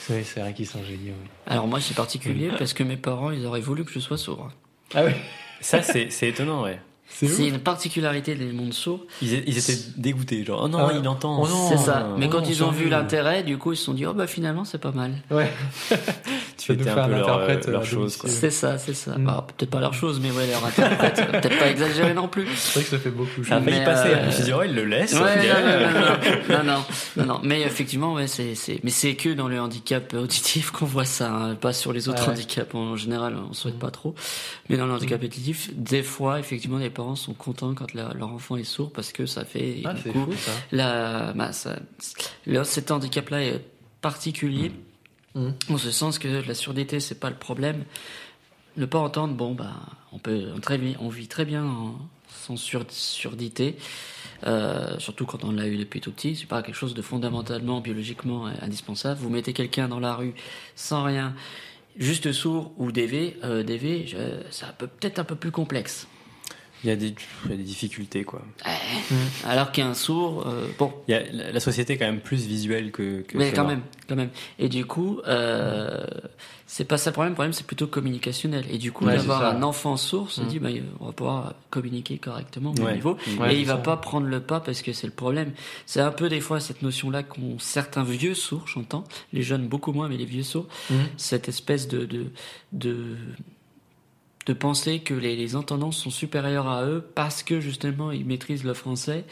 C'est 0.00 0.22
c'est 0.24 0.40
vrai 0.40 0.52
qu'ils 0.52 0.66
sont 0.66 0.82
géniaux. 0.82 1.14
oui. 1.22 1.28
Alors 1.46 1.66
moi, 1.68 1.80
c'est 1.80 1.94
particulier 1.94 2.50
parce 2.58 2.72
que 2.72 2.82
mes 2.82 2.96
parents, 2.96 3.30
ils 3.30 3.46
auraient 3.46 3.60
voulu 3.60 3.84
que 3.84 3.92
je 3.92 4.00
sois 4.00 4.18
sourd. 4.18 4.50
Ah 4.94 5.04
oui, 5.04 5.12
Ça, 5.60 5.80
c'est 5.82 6.10
c'est 6.10 6.28
étonnant, 6.28 6.64
ouais. 6.64 6.80
c'est 7.06 7.46
une 7.46 7.58
particularité 7.60 8.34
des 8.34 8.52
mondes 8.52 8.72
sourds. 8.72 9.00
Ils, 9.22 9.44
ils 9.46 9.58
étaient 9.58 9.78
dégoûtés, 9.96 10.44
genre, 10.44 10.62
oh 10.64 10.68
non, 10.68 10.78
Ah 10.88 10.92
il 10.98 11.06
entend. 11.06 11.40
Oh 11.40 11.46
non. 11.46 11.68
C'est 11.68 11.76
ça. 11.76 12.08
Mais 12.18 12.26
oh 12.26 12.30
quand 12.30 12.40
non, 12.40 12.48
ils 12.48 12.64
ont 12.64 12.70
vu 12.70 12.88
l'intérêt, 12.88 13.42
du 13.44 13.58
coup, 13.58 13.72
ils 13.72 13.76
se 13.76 13.84
sont 13.84 13.94
dit, 13.94 14.04
oh 14.06 14.12
bah 14.12 14.26
finalement, 14.26 14.64
c'est 14.64 14.78
pas 14.80 14.90
mal. 14.92 15.14
Ouais. 15.30 15.50
tu 16.64 16.72
étais 16.72 16.88
un 16.90 17.04
peu 17.06 17.10
leur, 17.14 17.38
euh, 17.38 17.82
chose. 17.84 18.18
domicile. 18.18 18.28
C'est 18.30 18.50
ça, 18.50 18.78
c'est 18.78 18.94
ça. 18.94 19.18
Mm. 19.18 19.24
Bah, 19.24 19.46
peut-être 19.56 19.70
pas 19.70 19.80
leur 19.80 19.94
chose, 19.94 20.20
mais 20.20 20.30
ouais, 20.30 20.46
leur 20.46 20.64
interprète. 20.64 21.18
euh, 21.20 21.40
peut-être 21.40 21.58
pas 21.58 21.68
exagéré 21.68 22.14
non 22.14 22.28
plus. 22.28 22.46
C'est 22.56 22.74
vrai 22.74 22.82
que 22.84 22.90
ça 22.90 22.98
fait 22.98 23.10
beaucoup. 23.10 23.44
Ça 23.44 23.56
a 23.56 23.60
failli 23.60 23.78
Mais, 23.78 23.84
passer. 23.84 24.08
euh, 24.08 24.20
Je 24.22 24.26
me 24.26 24.30
suis 24.32 24.44
dit, 24.44 24.52
oh, 24.54 24.62
il 24.64 24.74
le 24.74 24.84
laisse. 24.84 25.12
Non, 25.14 25.20
non, 25.20 25.26
non, 25.26 26.56
non, 26.56 26.64
non, 26.64 26.84
non, 27.16 27.24
non. 27.26 27.40
Mais 27.42 27.62
effectivement, 27.62 28.14
ouais, 28.14 28.26
c'est, 28.26 28.54
c'est, 28.54 28.80
mais 28.84 28.90
c'est 28.90 29.14
que 29.14 29.30
dans 29.30 29.48
le 29.48 29.60
handicap 29.60 30.12
auditif 30.14 30.70
qu'on 30.70 30.86
voit 30.86 31.04
ça, 31.04 31.30
hein, 31.32 31.54
pas 31.54 31.72
sur 31.72 31.92
les 31.92 32.08
autres 32.08 32.28
handicaps. 32.28 32.74
En 32.74 32.96
général, 32.96 33.36
on 33.48 33.52
souhaite 33.52 33.78
pas 33.78 33.90
trop. 33.90 34.14
Mais 34.68 34.76
dans 34.76 34.86
le 34.86 34.92
handicap 34.92 35.22
auditif, 35.22 35.70
des 35.74 36.02
fois, 36.02 36.38
effectivement, 36.38 36.78
les 36.78 36.90
parents 36.90 37.16
sont 37.16 37.34
contents 37.34 37.74
quand 37.74 37.92
leur, 37.94 38.14
leur 38.14 38.28
enfant 38.32 38.56
est 38.56 38.64
sourd 38.64 38.92
parce 38.92 39.12
que 39.12 39.26
ça 39.26 39.44
fait, 39.44 39.82
Ah, 39.84 39.92
du 39.94 40.02
c'est 40.02 40.10
coup, 40.10 40.24
fou 40.30 40.32
ça. 40.36 40.52
la, 40.72 41.32
bah, 41.34 41.52
ça- 41.52 41.76
le- 42.46 42.64
cet 42.64 42.90
handicap-là 42.90 43.42
est 43.42 43.60
particulier, 44.00 44.72
Mhm. 45.34 45.54
en 45.70 45.78
ce 45.78 45.90
sens 45.90 46.18
que 46.18 46.28
la 46.46 46.54
surdité, 46.54 47.00
c'est 47.00 47.18
pas 47.20 47.30
le 47.30 47.36
problème. 47.36 47.84
Ne 48.76 48.86
pas 48.86 48.98
entendre, 48.98 49.34
bon, 49.34 49.54
bah, 49.54 49.72
on 50.12 50.18
peut, 50.18 50.46
on, 50.54 50.60
très 50.60 50.78
on 51.00 51.08
vit 51.08 51.28
très 51.28 51.44
bien 51.44 51.64
en- 51.64 51.98
sans 52.28 52.56
sur- 52.56 52.84
surdité, 52.90 53.76
euh, 54.46 54.98
surtout 54.98 55.26
quand 55.26 55.44
on 55.44 55.52
l'a 55.52 55.66
eu 55.68 55.76
depuis 55.76 56.00
tout 56.00 56.10
petit. 56.12 56.34
C'est 56.36 56.46
pas 56.46 56.62
quelque 56.62 56.74
chose 56.74 56.94
de 56.94 57.02
fondamentalement, 57.02 57.80
biologiquement 57.80 58.46
indispensable. 58.46 59.20
Vous 59.20 59.28
mettez 59.30 59.52
quelqu'un 59.52 59.88
dans 59.88 60.00
la 60.00 60.14
rue 60.14 60.34
sans 60.74 61.04
rien, 61.04 61.34
juste 61.98 62.32
sourd 62.32 62.72
ou 62.78 62.90
DV, 62.92 63.36
euh, 63.44 63.62
DV, 63.62 64.14
ça 64.50 64.66
peut 64.76 64.86
peut-être 64.86 65.18
un 65.18 65.24
peu 65.24 65.36
plus 65.36 65.50
complexe. 65.50 66.08
Il 66.84 66.88
y, 66.90 66.92
a 66.92 66.96
des, 66.96 67.14
il 67.44 67.50
y 67.50 67.54
a 67.54 67.56
des 67.56 67.62
difficultés, 67.62 68.24
quoi. 68.24 68.42
Alors 69.46 69.70
qu'un 69.72 69.94
sourd, 69.94 70.46
euh, 70.48 70.66
bon, 70.78 70.92
Il 71.06 71.12
y 71.12 71.14
a, 71.14 71.22
la, 71.32 71.52
la 71.52 71.60
société 71.60 71.92
est 71.92 71.96
quand 71.98 72.06
même 72.06 72.20
plus 72.20 72.44
visuelle 72.46 72.90
que. 72.90 73.20
que 73.22 73.38
Mais 73.38 73.52
quand 73.52 73.66
même, 73.66 73.82
quand 74.08 74.16
même. 74.16 74.30
Et 74.58 74.68
du 74.68 74.84
coup, 74.84 75.20
euh, 75.28 76.04
c'est 76.66 76.84
pas 76.84 76.96
ça 76.98 77.10
le 77.10 77.12
problème. 77.12 77.32
Le 77.32 77.34
problème, 77.36 77.52
c'est 77.52 77.66
plutôt 77.66 77.86
communicationnel. 77.86 78.64
Et 78.70 78.78
du 78.78 78.90
coup, 78.90 79.04
Ouais, 79.06 79.16
d'avoir 79.16 79.44
un 79.44 79.62
enfant 79.62 79.96
sourd 79.96 80.30
se 80.32 80.40
Mm. 80.42 80.46
dit, 80.48 80.58
bah, 80.58 80.68
on 81.00 81.06
va 81.06 81.12
pouvoir 81.12 81.54
communiquer 81.70 82.18
correctement 82.18 82.72
au 82.76 82.82
Ouais. 82.82 82.94
niveau. 82.94 83.16
Ouais, 83.38 83.54
et 83.54 83.58
il 83.60 83.66
va 83.66 83.74
ça. 83.74 83.78
pas 83.80 83.96
prendre 83.96 84.26
le 84.26 84.40
pas 84.40 84.58
parce 84.60 84.82
que 84.82 84.92
c'est 84.92 85.06
le 85.06 85.12
problème. 85.12 85.52
C'est 85.86 86.00
un 86.00 86.10
peu 86.10 86.28
des 86.28 86.40
fois 86.40 86.58
cette 86.60 86.82
notion-là 86.82 87.22
qu'ont 87.22 87.58
certains 87.60 88.02
vieux 88.04 88.34
sourds, 88.34 88.66
j'entends. 88.66 89.04
Les 89.32 89.42
jeunes 89.42 89.68
beaucoup 89.68 89.92
moins, 89.92 90.08
mais 90.08 90.16
les 90.16 90.24
vieux 90.26 90.42
sourds. 90.42 90.66
Mhm. 90.90 90.96
Cette 91.16 91.48
espèce 91.48 91.86
de, 91.86 92.04
de, 92.06 92.26
de, 92.72 93.16
de 94.46 94.52
penser 94.52 95.00
que 95.00 95.14
les, 95.14 95.36
les 95.36 95.56
entendants 95.56 95.92
sont 95.92 96.10
supérieurs 96.10 96.68
à 96.68 96.84
eux 96.84 97.04
parce 97.14 97.42
que 97.42 97.60
justement 97.60 98.10
ils 98.10 98.24
maîtrisent 98.26 98.64
le 98.64 98.74
français 98.74 99.24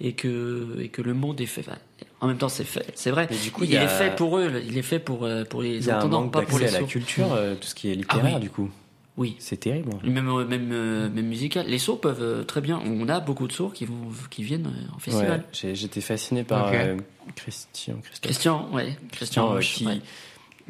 et 0.00 0.12
que, 0.12 0.76
et 0.80 0.88
que 0.88 1.02
le 1.02 1.14
monde 1.14 1.40
est 1.40 1.46
fait. 1.46 1.60
enfin, 1.62 1.78
en 2.20 2.26
même 2.28 2.38
temps, 2.38 2.48
c'est 2.48 2.64
fait, 2.64 2.90
c'est 2.94 3.10
vrai. 3.10 3.26
Mais 3.30 3.36
du 3.36 3.50
coup, 3.50 3.64
il, 3.64 3.70
il 3.70 3.76
a- 3.76 3.84
est 3.84 3.88
fait 3.88 4.14
pour 4.16 4.38
eux, 4.38 4.50
il 4.66 4.76
est 4.78 4.82
fait 4.82 4.98
pour, 5.00 5.24
euh, 5.24 5.44
pour 5.44 5.64
Il 5.64 5.72
les 5.72 5.86
y 5.86 5.90
a 5.90 5.96
un 5.96 5.98
entendants, 5.98 6.22
manque 6.22 6.32
pas 6.32 6.42
pour 6.42 6.58
d'accès 6.58 6.70
les 6.72 6.76
à 6.76 6.80
la 6.80 6.86
culture, 6.86 7.32
euh, 7.32 7.54
tout 7.54 7.66
ce 7.68 7.74
qui 7.74 7.90
est 7.90 7.94
littéraire, 7.94 8.32
Ah 8.34 8.34
oui. 8.36 8.40
du 8.40 8.50
coup. 8.50 8.70
Oui. 9.16 9.34
C'est 9.40 9.56
terrible. 9.58 9.90
Même, 10.04 10.28
euh, 10.28 10.44
même, 10.44 10.68
même 11.12 11.26
musical. 11.26 11.66
Les 11.66 11.78
sourds 11.80 12.00
peuvent 12.00 12.46
très 12.46 12.60
bien. 12.60 12.80
On 12.86 13.08
a 13.08 13.18
beaucoup 13.18 13.48
de 13.48 13.52
sourds 13.52 13.72
qui, 13.72 13.84
vont, 13.84 13.96
qui 14.30 14.44
viennent 14.44 14.72
en 14.94 14.98
festival. 15.00 15.44
Ouais, 15.64 15.74
j'étais 15.74 16.00
fasciné 16.00 16.44
par 16.44 16.70
euh, 16.72 16.96
Christian, 17.34 17.94
Christophe, 18.02 18.20
Christian, 18.30 18.68
ouais. 18.72 18.84
Christian, 18.84 19.08
Christian, 19.10 19.44
euh, 19.50 19.54
Roche, 19.54 19.74
qui, 19.74 19.86
ouais. 19.86 20.00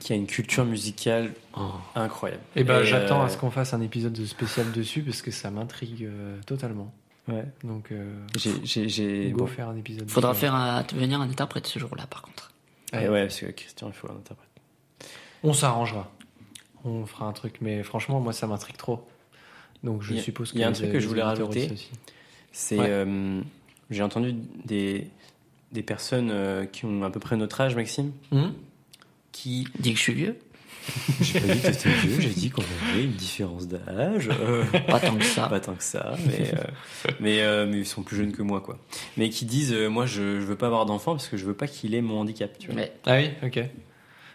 Qui 0.01 0.13
a 0.13 0.17
une 0.17 0.27
culture 0.27 0.65
musicale 0.65 1.33
incroyable. 1.95 2.43
Et 2.57 2.65
ben 2.65 2.81
Et, 2.83 2.85
j'attends 2.87 3.23
euh, 3.23 3.27
à 3.27 3.29
ce 3.29 3.37
qu'on 3.37 3.51
fasse 3.51 3.75
un 3.75 3.81
épisode 3.81 4.17
spécial 4.25 4.71
dessus 4.73 5.03
parce 5.03 5.23
que 5.23 5.31
ça 5.31 5.51
m'intrigue 5.51 6.05
euh, 6.05 6.39
totalement. 6.47 6.93
Ouais. 7.27 7.45
Donc 7.65 7.93
euh, 7.93 8.11
J'ai, 8.65 9.31
bon. 9.31 9.47
faire 9.47 9.69
un 9.69 9.77
épisode. 9.77 10.09
Faudra 10.09 10.35
faire 10.35 10.55
un, 10.55 10.83
venir 10.95 11.21
un 11.21 11.29
interprète 11.29 11.67
ce 11.67 11.79
jour-là, 11.79 12.07
par 12.07 12.23
contre. 12.23 12.53
Et 12.95 13.09
ouais, 13.09 13.23
parce 13.25 13.41
que 13.41 13.47
Christian, 13.47 13.89
il 13.89 13.93
faut 13.93 14.09
l'interpréter. 14.09 14.49
On 15.43 15.53
s'arrangera. 15.53 16.11
On 16.85 17.05
fera 17.07 17.27
un 17.27 17.33
truc, 17.33 17.57
mais 17.61 17.83
franchement, 17.83 18.21
moi, 18.21 18.33
ça 18.33 18.47
m'intrigue 18.47 18.77
trop. 18.77 19.07
Donc, 19.85 20.03
je 20.03 20.13
Il 20.13 20.17
y 20.17 20.21
a- 20.21 20.23
suppose 20.23 20.53
il 20.55 20.61
y 20.61 20.65
a 20.65 20.69
un 20.69 20.73
truc 20.73 20.91
que 20.93 21.01
je 21.01 21.07
voulais 21.09 21.23
rajouter. 21.23 21.71
aussi. 21.71 21.91
C'est, 22.51 22.79
Ouais. 22.79 22.87
euh, 22.89 23.41
j'ai 23.91 24.03
entendu 24.03 24.35
des, 24.65 25.09
des 25.73 25.83
personnes 25.83 26.31
euh, 26.33 26.65
qui 26.65 26.85
ont 26.87 27.03
à 27.05 27.11
peu 27.11 27.21
près 27.21 27.37
notre 27.37 27.61
âge, 27.61 27.77
Maxime, 27.77 28.13
Hum 28.33 28.55
qui. 29.33 29.67
Dis 29.79 29.93
que 29.93 29.99
je 29.99 30.03
suis 30.03 30.15
vieux. 30.15 30.39
J'ai 31.21 31.39
pas 31.41 31.47
dit 31.49 31.61
que 31.61 31.67
t'étais 31.67 31.91
vieux, 31.91 32.19
j'ai 32.21 32.31
dit 32.31 32.49
qu'on 32.51 32.63
avait 32.63 33.05
une 33.05 33.13
différence 33.13 33.69
d'âge. 33.69 34.31
euh, 34.31 34.65
Pas 34.89 35.01
tant 35.01 35.17
que 35.19 35.25
ça. 35.25 35.47
pas 35.49 35.61
tant 35.61 35.75
que 35.75 35.83
ça, 35.83 36.17
mais, 36.27 36.55
euh, 36.55 36.63
mais, 37.21 37.43
euh, 37.43 37.67
mais 37.69 37.79
ils 37.81 37.87
sont 37.87 38.03
plus 38.03 38.17
jeunes 38.17 38.33
que 38.33 38.41
moi, 38.41 38.61
quoi. 38.63 38.79
Mais 39.19 39.29
qui 39.29 39.45
disent, 39.45 39.75
euh, 39.75 39.89
moi, 39.89 40.07
je, 40.07 40.41
je 40.41 40.47
veux 40.47 40.57
pas 40.57 40.67
avoir 40.67 40.87
d'enfant 40.87 41.13
parce 41.13 41.29
que 41.29 41.37
je 41.37 41.45
veux 41.45 41.53
pas 41.55 41.67
qu'il 41.67 41.95
ait 41.95 42.01
mon 42.01 42.21
handicap, 42.21 42.57
tu 42.59 42.69
vois. 42.69 42.77
Mais 42.77 42.93
Ah 43.05 43.17
oui, 43.17 43.31
ok. 43.43 43.61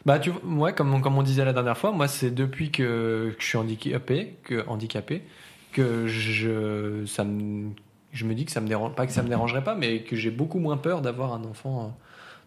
Bah, 0.05 0.19
tu 0.19 0.29
vois, 0.29 0.41
moi, 0.43 0.71
comme, 0.73 0.93
on- 0.93 1.01
comme 1.01 1.17
on 1.17 1.23
disait 1.23 1.43
la 1.45 1.53
dernière 1.53 1.77
fois, 1.77 1.91
moi, 1.91 2.07
c'est 2.07 2.29
depuis 2.29 2.69
que, 2.69 3.31
que 3.35 3.41
je 3.41 3.45
suis 3.47 3.57
handicapé, 3.57 4.35
que, 4.43 4.63
handicapé, 4.67 5.23
que 5.71 6.05
je, 6.07 7.03
ça 7.07 7.23
me, 7.23 7.69
je 8.11 8.25
me 8.25 8.35
dis 8.35 8.45
que 8.45 8.51
ça 8.51 8.61
me 8.61 8.67
dérange, 8.67 8.93
pas 8.93 9.07
que 9.07 9.13
ça 9.13 9.23
me 9.23 9.29
dérangerait 9.29 9.63
pas, 9.63 9.73
mais 9.73 10.01
que 10.03 10.15
j'ai 10.15 10.29
beaucoup 10.29 10.59
moins 10.59 10.77
peur 10.77 11.01
d'avoir 11.01 11.33
un 11.33 11.43
enfant 11.45 11.97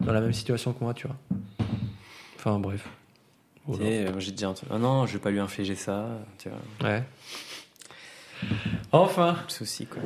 dans 0.01 0.13
la 0.13 0.21
même 0.21 0.33
situation 0.33 0.71
que 0.71 0.81
moi, 0.83 0.93
tu 0.93 1.07
vois. 1.07 1.17
Enfin, 2.47 2.59
bref. 2.59 2.83
Tu 2.83 3.61
Voilà. 3.73 3.83
sais, 3.85 4.07
euh, 4.07 4.19
j'ai 4.19 4.31
dit 4.31 4.45
un 4.45 4.53
truc, 4.53 4.69
ah 4.73 4.77
non, 4.77 5.05
je 5.05 5.13
vais 5.13 5.19
pas 5.19 5.31
lui 5.31 5.39
infliger 5.39 5.75
ça, 5.75 6.07
tu 6.37 6.47
vois. 6.49 6.89
Ouais. 6.89 7.03
Enfin, 8.93 9.35
souci, 9.49 9.85
quoi. 9.85 10.01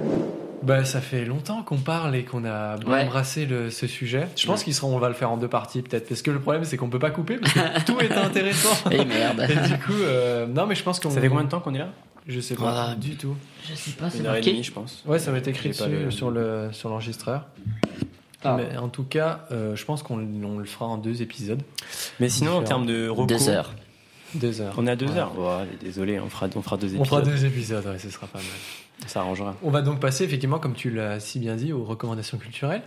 bah, 0.64 0.84
ça 0.86 1.02
fait 1.02 1.26
longtemps 1.26 1.62
qu'on 1.62 1.78
parle 1.78 2.16
et 2.16 2.24
qu'on 2.24 2.44
a 2.46 2.78
bien 2.78 2.90
Ouais. 2.92 3.02
embrassé 3.04 3.46
le, 3.46 3.70
ce 3.70 3.86
sujet. 3.86 4.28
Je 4.36 4.48
pense 4.48 4.64
qu'il 4.64 4.74
sera, 4.74 4.88
on 4.88 4.98
va 4.98 5.10
le 5.10 5.14
faire 5.14 5.30
en 5.30 5.38
deux 5.38 5.48
parties 5.50 5.82
peut-être, 5.84 6.08
parce 6.08 6.22
que 6.24 6.32
le 6.32 6.40
problème 6.40 6.64
c'est 6.64 6.78
qu'on 6.78 6.90
peut 6.90 6.98
pas 6.98 7.12
couper 7.12 7.38
parce 7.38 7.54
que 7.54 7.84
tout 7.86 8.00
est 8.00 8.12
intéressant. 8.12 8.90
Eh 8.90 9.06
merde. 9.06 9.46
Et 9.50 9.68
du 9.68 9.78
coup, 9.80 9.92
euh, 9.94 10.48
non 10.48 10.66
mais 10.66 10.74
je 10.76 10.82
pense 10.84 11.00
qu'on. 11.00 11.10
Ça 11.12 11.22
fait 11.22 11.30
combien 11.30 11.44
de 11.44 11.50
temps 11.50 11.60
qu'on 11.60 11.76
est 11.76 11.80
là? 11.80 11.90
Je 12.28 12.40
sais 12.40 12.56
pas 12.56 12.92
Ah, 12.92 12.96
du 12.96 13.16
tout. 13.18 13.36
Je 13.70 13.76
sais 13.76 13.92
pas, 13.92 14.10
c'est 14.10 14.20
Une 14.20 14.28
heure 14.28 14.36
et 14.36 14.42
demie, 14.42 14.64
je 14.64 14.72
pense. 14.72 15.04
Ouais, 15.06 15.20
ça 15.20 15.32
va 15.32 15.38
être 15.40 15.48
écrit 15.48 15.70
dessus 15.70 15.90
le- 15.90 16.10
sur 16.12 16.32
le 16.32 16.70
sur 16.72 16.90
l'enregistreur. 16.90 17.46
Ah. 18.44 18.58
Mais 18.58 18.78
en 18.78 18.90
tout 18.90 19.04
cas, 19.04 19.46
euh, 19.52 19.76
je 19.76 19.86
pense 19.86 20.04
qu'on 20.04 20.20
on 20.44 20.58
le 20.58 20.66
fera 20.66 20.86
en 20.88 20.98
deux 20.98 21.22
épisodes, 21.22 21.62
Mais 22.20 22.30
sinon, 22.30 22.58
en 22.58 22.64
termes 22.64 22.86
de 22.86 23.08
recours, 23.08 23.28
Deux 23.28 23.50
heures. 23.50 23.74
deux 24.36 24.62
heures. 24.62 24.74
on 24.78 24.88
est 24.88 24.92
à 24.92 24.96
deux 24.96 25.08
Ouais. 25.08 25.18
heures. 25.18 25.32
Allez, 25.60 25.78
désolé, 25.82 26.20
on 26.20 26.30
fera, 26.30 26.48
on 26.56 26.62
fera 26.62 26.78
deux 26.78 26.88
épisodes. 26.88 27.02
On 27.02 27.06
fera 27.06 27.22
deux 27.22 27.46
épisodes, 27.46 27.86
ouais, 27.86 28.00
ce 28.00 28.10
sera 28.10 28.28
pas 28.28 28.40
mal. 28.40 28.48
Ça 29.08 29.22
arrangera. 29.22 29.56
On 29.64 29.70
va 29.72 29.82
donc 29.82 30.00
passer 30.00 30.24
effectivement, 30.24 30.60
comme 30.60 30.74
tu 30.76 30.90
l'as 30.92 31.20
si 31.20 31.40
bien 31.40 31.56
dit, 31.56 31.72
aux 31.74 31.84
recommandations 31.84 32.38
culturelles. 32.38 32.84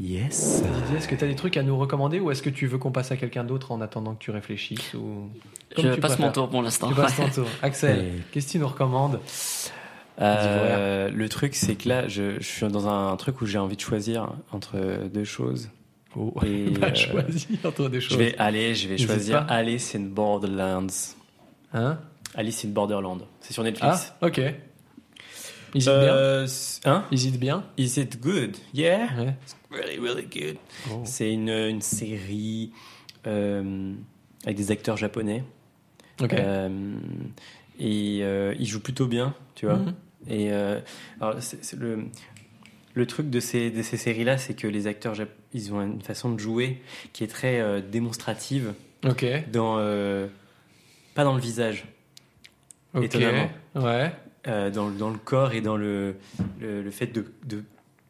Yes. 0.00 0.62
Didier, 0.62 0.96
est-ce 0.96 1.06
que 1.06 1.14
tu 1.14 1.22
as 1.24 1.28
des 1.28 1.36
trucs 1.36 1.56
à 1.58 1.62
nous 1.62 1.76
recommander 1.76 2.18
ou 2.18 2.30
est-ce 2.30 2.42
que 2.42 2.48
tu 2.50 2.66
veux 2.66 2.78
qu'on 2.78 2.92
passe 2.92 3.12
à 3.12 3.16
quelqu'un 3.18 3.44
d'autre 3.44 3.72
en 3.72 3.80
attendant 3.82 4.14
que 4.14 4.18
tu 4.24 4.30
réfléchisses 4.30 4.94
ou... 4.94 5.28
Comme 5.76 5.84
Je 5.86 5.92
tu 5.94 6.00
passe 6.00 6.18
mon 6.18 6.32
tour 6.32 6.48
pour 6.48 6.62
l'instant. 6.62 6.88
Tu 6.88 6.94
passes 6.94 7.16
ton 7.16 7.28
tour. 7.28 7.46
Axel, 7.62 7.98
Et- 7.98 8.12
qu'est-ce 8.32 8.46
que 8.46 8.52
tu 8.52 8.58
nous 8.58 8.68
recommandes? 8.68 9.20
Euh, 10.22 11.10
le 11.10 11.28
truc, 11.28 11.54
c'est 11.54 11.74
que 11.74 11.88
là, 11.88 12.08
je, 12.08 12.36
je 12.38 12.44
suis 12.46 12.66
dans 12.68 12.88
un 12.88 13.16
truc 13.16 13.40
où 13.40 13.46
j'ai 13.46 13.58
envie 13.58 13.76
de 13.76 13.80
choisir 13.80 14.32
entre 14.52 15.08
deux 15.12 15.24
choses. 15.24 15.68
Oh, 16.16 16.32
Et, 16.44 16.70
bah, 16.80 16.94
choisis 16.94 17.46
entre 17.64 17.88
Je 17.92 18.00
choses. 18.00 18.18
vais 18.18 18.36
aller, 18.38 18.74
je 18.74 18.86
vais 18.86 18.94
N'hésite 18.94 19.06
choisir 19.08 19.46
pas. 19.46 19.54
Alice 19.54 19.94
in 19.94 20.00
Borderlands. 20.00 20.86
Hein? 21.72 21.98
Alice 22.34 22.64
in 22.64 22.68
Borderland. 22.68 23.22
C'est 23.40 23.52
sur 23.52 23.62
Ah, 23.62 23.66
Netflix. 23.66 24.12
ok. 24.22 24.40
Hésite 25.74 25.88
Euh, 25.88 26.46
c'est- 26.46 26.86
hein? 26.86 27.04
bien 27.08 27.16
Hésite 27.18 27.40
bien? 27.40 27.64
Is 27.78 27.98
it 27.98 28.20
good? 28.20 28.56
Yeah. 28.74 29.08
Ouais. 29.18 29.34
Really, 29.70 29.98
really 29.98 30.26
good. 30.26 30.56
Oh. 30.90 31.00
C'est 31.04 31.32
une, 31.32 31.48
une 31.48 31.80
série 31.80 32.72
euh, 33.26 33.94
avec 34.44 34.56
des 34.58 34.70
acteurs 34.70 34.98
japonais. 34.98 35.44
Ok. 36.20 36.34
Euh, 36.34 36.68
et 37.80 38.18
ils 38.58 38.66
jouent 38.66 38.82
plutôt 38.82 39.06
bien, 39.06 39.34
tu 39.54 39.64
vois. 39.66 39.76
Mhm. 39.76 39.94
Et 40.28 40.52
euh, 40.52 40.80
alors, 41.20 41.36
le, 41.78 42.04
le 42.94 43.06
truc 43.06 43.30
de 43.30 43.40
ces, 43.40 43.70
de 43.70 43.82
ces 43.82 43.96
séries-là, 43.96 44.38
c'est 44.38 44.54
que 44.54 44.66
les 44.66 44.86
acteurs, 44.86 45.14
ils 45.52 45.72
ont 45.72 45.80
une 45.82 46.00
façon 46.02 46.30
de 46.32 46.38
jouer 46.38 46.80
qui 47.12 47.24
est 47.24 47.28
très 47.28 47.60
euh, 47.60 47.80
démonstrative, 47.80 48.74
Ok. 49.04 49.24
dans, 49.50 49.76
euh, 49.78 50.26
pas 51.14 51.24
dans 51.24 51.34
le 51.34 51.40
visage, 51.40 51.84
Ok. 52.94 53.04
Étonnamment. 53.04 53.50
Ouais. 53.74 54.12
euh, 54.46 54.70
dans, 54.70 54.88
le- 54.88 54.96
dans 54.96 55.10
le 55.10 55.18
corps 55.18 55.52
et 55.54 55.60
dans 55.60 55.76
le, 55.76 56.16
le, 56.60 56.82
le 56.82 56.90
fait 56.90 57.06
de, 57.06 57.24
de 57.46 57.64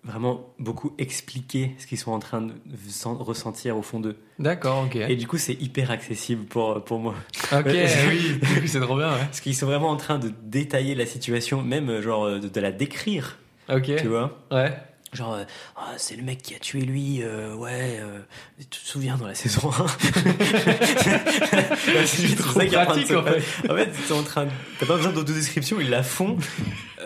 vraiment 0.04 0.52
beaucoup 0.58 0.92
expliquer 0.98 1.74
ce 1.78 1.86
qu'ils 1.86 1.98
sont 1.98 2.10
en 2.12 2.18
train 2.18 2.40
de 2.42 2.52
sen- 2.88 3.16
ressentir 3.16 3.76
au 3.76 3.82
fond 3.82 4.00
d'eux. 4.00 4.16
D'accord, 4.38 4.84
ok. 4.86 4.96
Et 4.96 5.14
du 5.16 5.26
coup, 5.28 5.38
c'est 5.38 5.54
hyper 5.54 5.90
accessible 5.92 6.44
pour, 6.46 6.82
pour 6.84 6.98
moi. 6.98 7.14
Ok, 7.52 7.66
oui, 8.08 8.40
c'est 8.66 8.80
trop 8.80 8.96
bien, 8.96 9.12
ouais. 9.12 9.18
Parce 9.26 9.40
qu'ils 9.40 9.54
sont 9.54 9.66
vraiment 9.66 9.90
en 9.90 9.96
train 9.96 10.18
de 10.18 10.32
détailler 10.42 10.94
la 10.96 11.06
situation, 11.06 11.62
même 11.62 11.88
euh, 11.88 12.02
genre 12.02 12.28
de, 12.30 12.48
de 12.48 12.60
la 12.60 12.72
décrire, 12.72 13.38
Ok. 13.68 13.94
tu 13.96 14.08
vois? 14.08 14.38
Ouais. 14.50 14.72
Genre, 15.12 15.34
euh, 15.34 15.44
Ah, 15.76 15.92
c'est 15.98 16.16
le 16.16 16.22
mec 16.22 16.40
qui 16.40 16.54
a 16.54 16.58
tué 16.58 16.80
lui, 16.80 17.22
euh, 17.22 17.54
ouais, 17.54 17.98
euh, 18.00 18.20
tu 18.58 18.80
te 18.80 18.86
souviens 18.86 19.18
dans 19.18 19.26
la 19.26 19.34
saison 19.34 19.70
1 19.70 19.86
C'est 22.06 22.36
trop 22.36 22.60
pratique, 22.60 23.10
en 23.12 23.22
fait. 23.22 23.42
En 23.70 23.76
fait, 23.76 23.90
c'est 24.06 24.12
en 24.14 24.22
train 24.22 24.46
de... 24.46 24.50
T'as 24.78 24.86
pas 24.86 24.96
besoin 24.96 25.12
d'autodescription, 25.12 25.80
ils 25.80 25.90
la 25.90 26.02
font. 26.02 26.36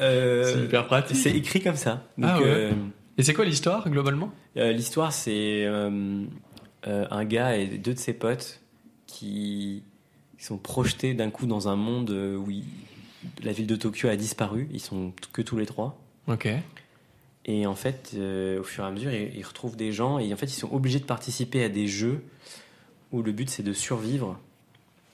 Euh, 0.00 0.52
C'est 0.54 0.64
hyper 0.64 0.86
pratique. 0.86 1.16
C'est 1.16 1.30
écrit 1.32 1.60
comme 1.60 1.76
ça. 1.76 2.04
Donc, 2.18 2.30
Ah 2.32 2.38
ouais. 2.40 2.44
euh, 2.46 2.72
Et 3.18 3.22
c'est 3.22 3.34
quoi 3.34 3.44
l'histoire, 3.44 3.88
globalement? 3.90 4.30
Euh, 4.56 4.72
l'histoire, 4.72 5.12
c'est 5.12 5.64
euh, 5.66 6.24
euh, 6.86 7.06
un 7.10 7.24
gars 7.24 7.56
et 7.56 7.66
deux 7.66 7.94
de 7.94 7.98
ses 7.98 8.12
potes 8.12 8.60
qui, 9.06 9.82
sont 10.38 10.58
projetés 10.58 11.14
d'un 11.14 11.30
coup 11.30 11.46
dans 11.46 11.68
un 11.68 11.76
monde 11.76 12.10
où 12.10 12.50
il- 12.50 12.64
la 13.42 13.52
ville 13.52 13.66
de 13.66 13.74
Tokyo 13.74 14.08
a 14.08 14.16
disparu. 14.16 14.68
Ils 14.70 14.80
sont 14.80 15.12
que 15.32 15.42
tous 15.42 15.56
les 15.56 15.66
trois. 15.66 15.98
Ok. 16.28 16.48
Et 17.46 17.64
en 17.66 17.76
fait, 17.76 18.12
euh, 18.16 18.60
au 18.60 18.64
fur 18.64 18.84
et 18.84 18.86
à 18.88 18.90
mesure, 18.90 19.12
ils, 19.12 19.36
ils 19.36 19.44
retrouvent 19.44 19.76
des 19.76 19.92
gens 19.92 20.18
et 20.18 20.32
en 20.32 20.36
fait, 20.36 20.46
ils 20.46 20.58
sont 20.58 20.72
obligés 20.72 20.98
de 20.98 21.04
participer 21.04 21.62
à 21.62 21.68
des 21.68 21.86
jeux 21.86 22.22
où 23.12 23.22
le 23.22 23.32
but 23.32 23.48
c'est 23.48 23.62
de 23.62 23.72
survivre. 23.72 24.38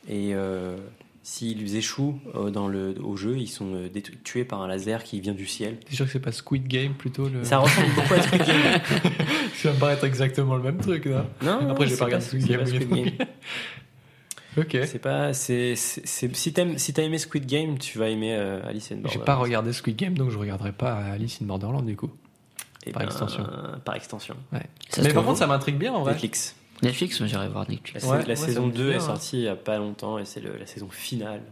Et 0.08 0.34
euh, 0.34 0.76
s'ils 1.22 1.76
échouent 1.76 2.18
euh, 2.34 2.50
dans 2.50 2.68
le, 2.68 2.94
au 3.04 3.16
jeu, 3.16 3.36
ils 3.36 3.48
sont 3.48 3.88
tués 4.24 4.44
par 4.44 4.62
un 4.62 4.66
laser 4.66 5.04
qui 5.04 5.20
vient 5.20 5.34
du 5.34 5.46
ciel. 5.46 5.78
T'es 5.78 5.94
sûr 5.94 6.06
que 6.06 6.10
c'est 6.10 6.20
pas 6.20 6.32
Squid 6.32 6.66
Game 6.66 6.94
plutôt 6.94 7.28
le... 7.28 7.44
Ça 7.44 7.58
ressemble 7.58 7.94
beaucoup 7.94 8.14
à 8.14 8.22
Squid 8.22 8.44
Game. 8.44 8.80
Ça 9.54 9.68
va 9.68 9.74
me 9.74 9.78
paraître 9.80 10.04
exactement 10.04 10.56
le 10.56 10.62
même 10.62 10.78
truc, 10.78 11.04
là. 11.04 11.26
Non, 11.42 11.68
Après, 11.68 11.86
j'ai 11.86 11.92
c'est 11.92 11.98
pas 11.98 12.06
regardé 12.06 12.24
Squid 12.24 12.46
Game, 12.46 12.66
Squid. 12.66 12.88
Game. 12.88 13.10
Ok. 14.58 14.76
C'est 14.86 14.98
pas, 14.98 15.32
c'est, 15.32 15.74
si 15.76 16.52
t'aimes, 16.52 16.76
si 16.78 16.92
t'as 16.92 17.02
aimé 17.02 17.18
Squid 17.18 17.46
Game, 17.46 17.78
tu 17.78 17.98
vas 17.98 18.08
aimer 18.08 18.34
euh, 18.36 18.60
Alice 18.66 18.92
in 18.92 18.96
J'ai 18.96 19.00
Borderlands. 19.02 19.24
pas 19.24 19.34
regardé 19.36 19.72
Squid 19.72 19.96
Game, 19.96 20.16
donc 20.18 20.30
je 20.30 20.38
regarderai 20.38 20.72
pas 20.72 20.94
Alice 20.96 21.38
in 21.42 21.46
Borderland, 21.46 21.86
du 21.86 21.96
coup. 21.96 22.10
Eh 22.84 22.90
par 22.92 23.00
ben, 23.00 23.06
extension. 23.08 23.46
Par 23.84 23.94
extension. 23.94 24.36
Ça 24.90 25.02
Mais 25.02 25.12
par 25.14 25.24
contre, 25.24 25.38
ça 25.38 25.46
m'intrigue 25.46 25.76
bien, 25.78 25.92
en 25.92 26.02
vrai. 26.02 26.12
Netflix. 26.12 26.54
Netflix, 26.82 27.20
moi, 27.20 27.28
j'irai 27.28 27.48
voir 27.48 27.68
Netflix. 27.70 28.04
La, 28.04 28.10
Ouais, 28.10 28.22
la 28.22 28.28
ouais, 28.28 28.36
saison 28.36 28.66
me 28.66 28.72
dit 28.72 28.78
2 28.78 28.84
bien, 28.88 28.92
est 28.94 28.96
hein. 28.96 29.00
sortie 29.00 29.36
il 29.38 29.42
y 29.44 29.48
a 29.48 29.54
pas 29.56 29.78
longtemps 29.78 30.18
et 30.18 30.24
c'est 30.24 30.40
la 30.40 30.66
saison 30.66 30.88
finale. 30.90 31.42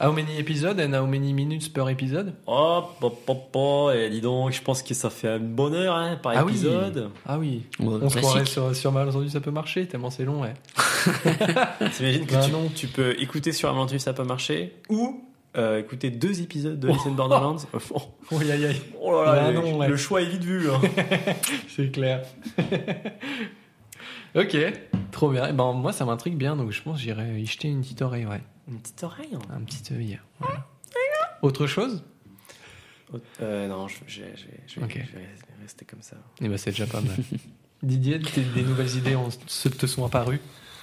How 0.00 0.12
many 0.12 0.38
episodes 0.38 0.78
and 0.80 0.94
how 0.94 1.06
many 1.06 1.32
minutes 1.32 1.68
per 1.68 1.88
episode? 1.90 2.32
Oh, 2.46 2.84
pop, 3.00 3.24
pop, 3.26 3.50
pop, 3.50 3.90
et 3.92 4.08
dis 4.10 4.20
donc, 4.20 4.52
je 4.52 4.62
pense 4.62 4.80
que 4.82 4.94
ça 4.94 5.10
fait 5.10 5.36
une 5.38 5.48
bonne 5.54 5.74
heure 5.74 5.96
hein, 5.96 6.16
par 6.22 6.34
Ah 6.36 6.44
oui. 6.44 6.52
épisode. 6.52 7.10
Ah 7.26 7.36
oui. 7.36 7.64
Ouais, 7.80 7.86
On 7.86 7.92
se 7.94 7.98
classique. 8.14 8.20
croirait 8.20 8.44
sur, 8.46 8.76
sur 8.76 8.92
malentendu, 8.92 9.28
ça 9.28 9.40
peut 9.40 9.50
marcher, 9.50 9.86
tellement 9.88 10.10
c'est 10.10 10.24
long, 10.24 10.42
ouais. 10.42 10.54
T'imagines 11.96 12.26
que 12.26 12.32
Bah 12.34 12.40
tu, 12.44 12.52
non. 12.52 12.68
tu 12.72 12.86
peux 12.86 13.20
écouter 13.20 13.50
sur 13.52 13.72
malentendu 13.72 13.98
ça 13.98 14.12
peut 14.12 14.22
marcher 14.22 14.74
ou 14.88 15.24
euh, 15.56 15.80
écouter 15.80 16.10
deux 16.10 16.42
épisodes 16.42 16.78
de 16.78 16.88
Alice 16.90 17.04
in 17.06 17.10
Borderlands. 17.10 17.56
oh, 17.72 18.00
Oh, 18.30 18.38
aïe, 18.40 18.52
aïe, 18.52 18.66
aïe. 18.66 18.80
oh 19.00 19.24
là 19.24 19.34
là, 19.34 19.42
Bah 19.46 19.50
le, 19.50 19.60
non, 19.60 19.78
ouais. 19.78 19.88
le 19.88 19.96
choix 19.96 20.22
est 20.22 20.26
vite 20.26 20.44
vu. 20.44 20.70
hein. 20.70 20.80
C'est 21.74 21.90
clair. 21.90 22.22
ok, 24.36 24.56
trop 25.10 25.30
bien. 25.30 25.46
Eh 25.48 25.52
ben, 25.52 25.72
moi, 25.72 25.92
ça 25.92 26.04
m'intrigue 26.04 26.36
bien, 26.36 26.54
donc 26.54 26.70
je 26.70 26.80
pense 26.82 26.98
que 26.98 27.02
j'irai 27.02 27.40
y 27.40 27.46
jeter 27.46 27.66
une 27.66 27.80
petite 27.80 28.02
oreille, 28.02 28.26
ouais. 28.26 28.42
Une 28.68 28.78
petite 28.80 29.02
oreille. 29.02 29.34
hein. 29.34 29.38
Un 29.54 29.60
petit 29.62 29.92
œil. 29.94 30.18
Voilà. 30.38 30.66
Autre 31.42 31.66
chose 31.66 32.02
Euh, 33.40 33.68
non, 33.68 33.88
je, 33.88 33.96
je- 34.06 34.20
je- 34.20 34.44
je 34.66 34.80
vais- 34.80 34.84
Ok. 34.86 34.92
je 35.10 35.16
vais 35.18 35.26
rester 35.62 35.84
comme 35.86 36.02
ça. 36.02 36.16
Eh 36.42 36.48
ben, 36.48 36.58
c'est 36.58 36.70
déjà 36.70 36.86
pas 36.86 37.00
mal. 37.00 37.16
Didier, 37.82 38.18
des 38.18 38.62
nouvelles 38.62 38.96
idées 38.96 39.16
ont- 39.16 39.30
se 39.46 39.68
te 39.68 39.86
sont 39.86 40.04
apparues 40.04 40.40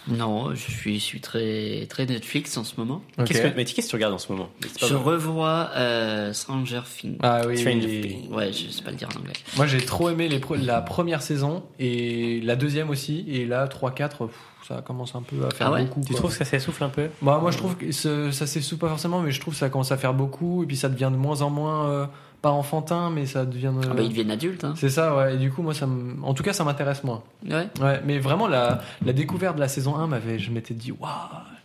Non, 0.08 0.54
je 0.54 0.60
suis, 0.72 1.00
je 1.00 1.04
suis 1.04 1.22
très, 1.22 1.86
très 1.90 2.06
Netflix 2.06 2.56
en 2.58 2.64
ce 2.64 2.76
moment. 2.78 3.02
Qu'est-ce 3.26 3.42
que, 3.42 3.56
mais 3.56 3.66
qu'est-ce 3.66 3.88
que 3.88 3.90
tu 3.92 3.96
regardes 3.96 4.14
en 4.14 4.18
ce 4.20 4.32
moment? 4.32 4.50
Je 4.80 4.94
vrai. 4.94 5.14
revois 5.14 5.72
euh, 5.76 6.32
Stranger 6.34 6.82
Things. 7.00 7.18
Ah 7.24 7.42
oui. 7.48 7.58
Stranger 7.58 8.02
Things. 8.02 8.32
Ouais, 8.32 8.52
je 8.54 8.70
sais 8.70 8.84
pas 8.84 8.92
le 8.92 8.98
dire 8.98 9.10
en 9.16 9.20
anglais. 9.20 9.34
Moi 9.58 9.66
j'ai 9.66 9.82
trop 9.84 10.10
aimé 10.10 10.28
les 10.28 10.42
la 10.64 10.82
première 10.82 11.22
saison 11.22 11.64
et 11.80 12.40
la 12.42 12.56
deuxième 12.56 12.90
aussi. 12.90 13.26
Et 13.28 13.46
là 13.46 13.68
3-4, 13.68 14.28
pff, 14.28 14.30
ça 14.68 14.82
commence 14.82 15.16
un 15.16 15.22
peu 15.22 15.46
à 15.46 15.52
faire 15.52 15.68
Ah 15.68 15.72
ouais? 15.74 15.86
beaucoup. 15.86 16.02
Tu 16.02 16.08
quoi. 16.10 16.18
trouves 16.18 16.32
que 16.32 16.38
ça 16.38 16.46
s'essouffle 16.46 16.84
un 16.84 16.90
peu? 16.90 17.10
Bah, 17.22 17.40
moi 17.42 17.52
je 17.52 17.58
trouve 17.58 17.76
que 17.76 17.92
ça 17.92 18.32
s'essouffle 18.48 18.82
pas 18.82 18.90
forcément, 18.90 19.22
mais 19.22 19.32
je 19.32 19.40
trouve 19.40 19.54
que 19.54 19.60
ça 19.60 19.70
commence 19.70 19.92
à 19.92 19.98
faire 19.98 20.14
beaucoup. 20.14 20.64
Et 20.64 20.66
puis 20.68 20.78
ça 20.78 20.90
devient 20.90 21.10
de 21.12 21.18
moins 21.18 21.42
en 21.42 21.50
moins, 21.50 21.90
euh, 21.90 22.06
pas 22.46 22.52
enfantin, 22.52 23.10
mais 23.10 23.26
ça 23.26 23.44
devient. 23.44 23.72
euh, 23.76 23.88
Ah 23.90 23.94
bah, 23.96 24.04
ils 24.04 24.10
deviennent 24.10 24.30
adultes. 24.30 24.64
Hein. 24.64 24.76
C'est 24.78 24.90
ça, 24.90 25.16
ouais. 25.18 25.34
Et 25.34 25.38
du 25.38 25.50
coup, 25.52 25.64
moi, 25.64 25.74
ça 25.74 25.88
en 26.22 26.34
tout 26.36 26.44
cas, 26.44 26.54
ça 26.54 26.64
m'intéresse 26.64 27.04
moins. 27.04 27.24
Ouais. 27.50 27.68
Ouais, 27.82 28.02
mais 28.06 28.20
vraiment, 28.20 28.48
la, 28.48 28.82
la 29.04 29.14
découverte 29.14 29.56
de 29.56 29.62
la 29.62 29.68
saison 29.68 29.96
1 29.96 30.06
m'avait. 30.06 30.38
Je 30.38 30.52
m'étais 30.52 30.76
dit, 30.76 30.92
waouh, 30.92 31.10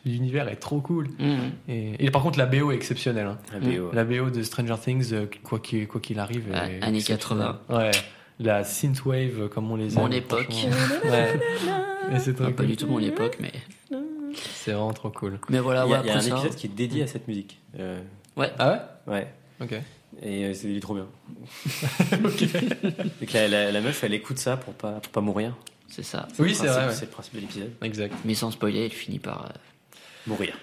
l'univers 0.06 0.48
est 0.48 0.56
trop 0.56 0.80
cool. 0.80 1.08
Mhm. 1.18 1.38
Et, 1.68 2.06
et 2.06 2.10
par 2.10 2.22
contre, 2.22 2.38
la 2.38 2.46
BO 2.46 2.72
est 2.72 2.76
exceptionnelle. 2.76 3.26
hein. 3.26 3.36
La 3.52 3.58
BO. 3.60 3.90
La 3.92 4.04
BO 4.04 4.30
de 4.30 4.42
Stranger 4.42 4.76
Things, 4.82 5.12
euh, 5.12 5.26
quoi 5.44 5.58
qu'il 5.58 5.86
quoi 5.86 6.00
qu'il 6.00 6.18
arrive. 6.18 6.48
est 6.48 6.52
Ouais, 6.52 6.78
années 6.80 6.98
exceptionnelle. 6.98 7.52
Ouais. 7.68 7.90
La 8.38 8.64
synthwave, 8.64 9.50
comme 9.50 9.70
on 9.70 9.76
les 9.76 9.94
aime. 9.98 10.02
Mon 10.02 10.10
époque. 10.10 10.48
Ouais. 11.04 11.38
Et 12.14 12.18
c'est 12.20 12.32
trop 12.32 12.44
Ah, 12.48 12.50
pas 12.52 12.56
cool. 12.62 12.66
du 12.68 12.76
tout 12.78 12.86
mon 12.86 13.00
époque, 13.00 13.36
mais. 13.38 13.52
C'est 14.54 14.72
vraiment 14.72 14.92
trop 14.94 15.10
cool. 15.10 15.38
Mais 15.50 15.58
voilà, 15.58 15.84
Il 15.84 15.90
y 15.90 15.94
a, 15.94 15.98
ouais, 15.98 16.04
il 16.06 16.08
y 16.08 16.10
a 16.12 16.16
un 16.16 16.20
ça. 16.20 16.30
épisode 16.38 16.54
qui 16.54 16.66
est 16.68 16.74
dédié 16.74 17.02
à 17.02 17.06
cette 17.06 17.28
musique. 17.28 17.60
Euh, 17.78 18.00
Ah 18.58 18.80
ouais? 19.06 19.12
Ouais. 19.12 19.26
Ok. 19.60 19.74
Et 20.22 20.44
euh, 20.44 20.54
c'est 20.54 20.68
il 20.68 20.76
est 20.76 20.80
trop 20.80 20.94
bien. 20.94 21.06
Et 23.22 23.26
que 23.26 23.32
la, 23.34 23.48
la- 23.48 23.72
la 23.72 23.80
meuf, 23.80 24.04
elle 24.04 24.14
écoute 24.14 24.38
ça 24.38 24.56
pour 24.56 24.74
pas, 24.74 24.92
pour 25.00 25.12
pas 25.12 25.20
mourir. 25.20 25.56
C'est 25.88 26.02
ça. 26.02 26.28
Oui, 26.38 26.54
c'est 26.54 26.66
vrai. 26.66 26.86
ouais. 26.86 26.92
C'est 26.94 27.06
le 27.06 27.10
principe 27.10 27.34
de 27.34 27.40
l'épisode. 27.40 27.72
Exact. 27.82 28.14
Mais 28.24 28.34
sans 28.34 28.50
spoiler, 28.50 28.86
il 28.86 28.92
finit 28.92 29.18
par. 29.18 29.46
euh, 29.46 29.48
Mourir. 30.26 30.54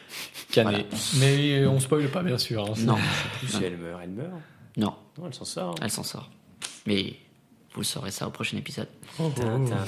Voilà. 0.53 0.79
Mais 1.19 1.65
on 1.65 1.79
spoil 1.79 2.07
pas, 2.09 2.21
bien 2.21 2.37
sûr. 2.37 2.63
hein. 2.63 2.73
Non, 2.79 2.95
Plus 3.39 3.47
si 3.47 3.63
elle 3.63 3.77
meurt, 3.77 3.99
elle 4.03 4.11
meurt. 4.11 4.31
non, 4.77 4.93
Non, 5.17 5.25
elle 5.27 5.33
s'en 5.33 5.45
sort. 5.45 5.75
elle 5.81 5.89
s'en 5.89 6.03
sort. 6.03 6.29
Mais 6.85 7.15
vous 7.73 7.79
le 7.81 7.85
saurez 7.85 8.11
ça 8.11 8.27
au 8.27 8.29
prochain 8.31 8.55
épisode. 8.57 8.87
Oh. 9.19 9.31
Tintin. 9.35 9.83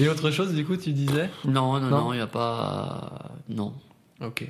Et 0.00 0.08
autre 0.08 0.30
chose, 0.30 0.54
du 0.54 0.64
coup, 0.64 0.76
tu 0.78 0.92
disais? 0.92 1.28
Non, 1.44 1.78
non, 1.78 1.88
Non? 1.90 2.00
non, 2.04 2.12
il 2.14 2.16
n'y 2.16 2.22
a 2.22 2.26
pas. 2.26 3.30
Non. 3.50 3.74
Ok. 4.22 4.46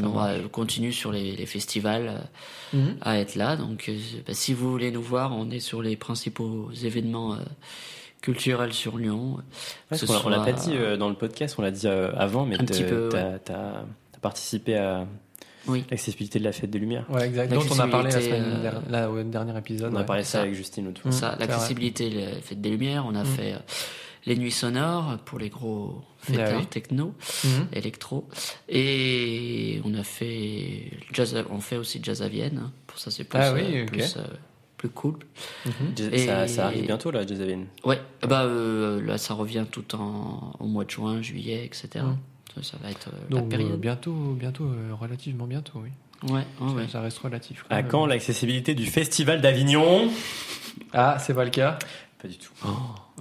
Ça 0.00 0.40
on 0.44 0.48
continue 0.48 0.92
sur 0.92 1.12
les, 1.12 1.36
les 1.36 1.46
festivals 1.46 2.08
euh, 2.08 2.78
Mhm. 2.78 2.96
à 3.02 3.18
être 3.18 3.34
là. 3.36 3.56
Donc, 3.56 3.86
euh, 3.88 3.96
bah, 4.26 4.34
si 4.34 4.52
vous 4.54 4.70
voulez 4.70 4.90
nous 4.90 5.02
voir, 5.02 5.32
on 5.36 5.50
est 5.50 5.60
sur 5.60 5.80
les 5.82 5.96
principaux 5.96 6.70
événements 6.82 7.34
euh, 7.34 7.38
culturels 8.20 8.72
sur 8.72 8.96
Lyon. 8.98 9.38
Ouais, 9.90 9.98
Ce 9.98 10.06
on 10.06 10.12
l'a- 10.12 10.22
on 10.24 10.28
l'a 10.28 10.36
soit- 10.36 10.44
pas 10.46 10.52
dit 10.52 10.72
euh, 10.76 10.96
dans 10.96 11.08
le 11.08 11.14
podcast, 11.14 11.56
on 11.58 11.62
l'a 11.62 11.70
dit 11.70 11.86
euh, 11.86 12.10
avant, 12.16 12.46
mais 12.46 12.56
t'as- 12.58 13.38
t'as 13.38 13.84
participé 14.22 14.76
à 14.76 15.06
Oui. 15.68 15.84
l'accessibilité 15.90 16.38
de 16.38 16.44
la 16.44 16.52
fête 16.52 16.70
des 16.70 16.78
Lumières. 16.78 17.04
Ouais, 17.10 17.26
exact. 17.26 17.52
Dont 17.52 17.62
on 17.70 17.78
a 17.78 17.86
parlé 17.86 18.10
la 18.10 18.20
semaine 18.20 18.42
euh, 18.44 18.62
dernière, 18.62 18.82
là, 18.90 19.10
au 19.10 19.22
dernier 19.22 19.56
épisode. 19.58 19.92
On 19.94 19.96
a 19.98 20.04
parlé 20.04 20.22
de 20.22 20.26
ça 20.26 20.32
ça. 20.32 20.40
avec 20.42 20.54
Justine 20.54 20.94
fois. 20.96 21.12
Ça, 21.12 21.36
c'est 21.38 21.46
l'accessibilité, 21.46 22.10
la 22.10 22.40
fête 22.40 22.60
des 22.60 22.70
Lumières. 22.70 23.04
On 23.06 23.14
a 23.14 23.22
Mm. 23.24 23.26
fait 23.26 23.52
euh, 23.52 23.58
les 24.26 24.36
nuits 24.36 24.50
sonores 24.50 25.18
pour 25.26 25.38
les 25.38 25.50
gros 25.50 26.02
fêteurs 26.24 26.48
Ah 26.54 26.58
oui. 26.60 26.66
techno, 26.66 27.14
Mhm. 27.44 27.66
électro. 27.72 28.28
Et 28.68 29.80
on 29.84 29.94
a 29.94 30.02
fait 30.04 30.90
jazz, 31.12 31.36
on 31.50 31.60
fait 31.60 31.76
aussi 31.76 32.00
jazz 32.02 32.22
à 32.22 32.28
Vienne. 32.28 32.60
hein. 32.64 32.72
Pour 32.86 32.98
ça, 32.98 33.10
c'est 33.10 33.24
plus, 33.24 33.38
Ah 33.40 33.52
oui, 33.52 33.62
euh, 33.78 33.86
plus, 33.86 34.16
euh, 34.16 34.22
plus 34.76 34.88
cool. 34.88 35.16
Mhm. 35.66 35.72
Jazz- 35.96 36.08
Et- 36.12 36.18
Ça, 36.26 36.48
ça 36.48 36.66
arrive 36.66 36.86
bientôt 36.86 37.10
là, 37.10 37.26
Jazavine. 37.26 37.66
Ouais, 37.84 38.00
bah 38.26 38.42
euh, 38.44 39.00
là, 39.04 39.18
ça 39.18 39.34
revient 39.34 39.64
tout 39.70 39.94
en 39.94 40.52
au 40.58 40.66
mois 40.66 40.84
de 40.84 40.90
juin, 40.90 41.22
juillet, 41.22 41.64
etc. 41.64 41.88
Mm. 42.04 42.16
Ça, 42.56 42.62
ça 42.72 42.76
va 42.82 42.90
être 42.90 43.08
euh, 43.08 43.16
la 43.30 43.36
Donc, 43.36 43.46
euh, 43.46 43.48
période. 43.56 43.80
bientôt, 43.80 44.12
bientôt, 44.38 44.64
euh, 44.64 44.92
relativement 45.00 45.46
bientôt, 45.46 45.80
oui. 45.82 45.90
Ouais. 46.30 46.44
Ça, 46.90 47.00
reste 47.02 47.18
relatif. 47.18 47.64
À 47.68 47.76
même. 47.82 47.88
quand 47.88 48.06
l'accessibilité 48.06 48.74
du 48.74 48.86
Festival 48.86 49.40
d'Avignon? 49.42 50.08
Ah, 50.92 51.18
c'est 51.18 51.34
pas 51.34 51.44
le 51.44 51.50
cas 51.50 51.78
Pas 52.22 52.28
du 52.28 52.38
tout. 52.38 52.52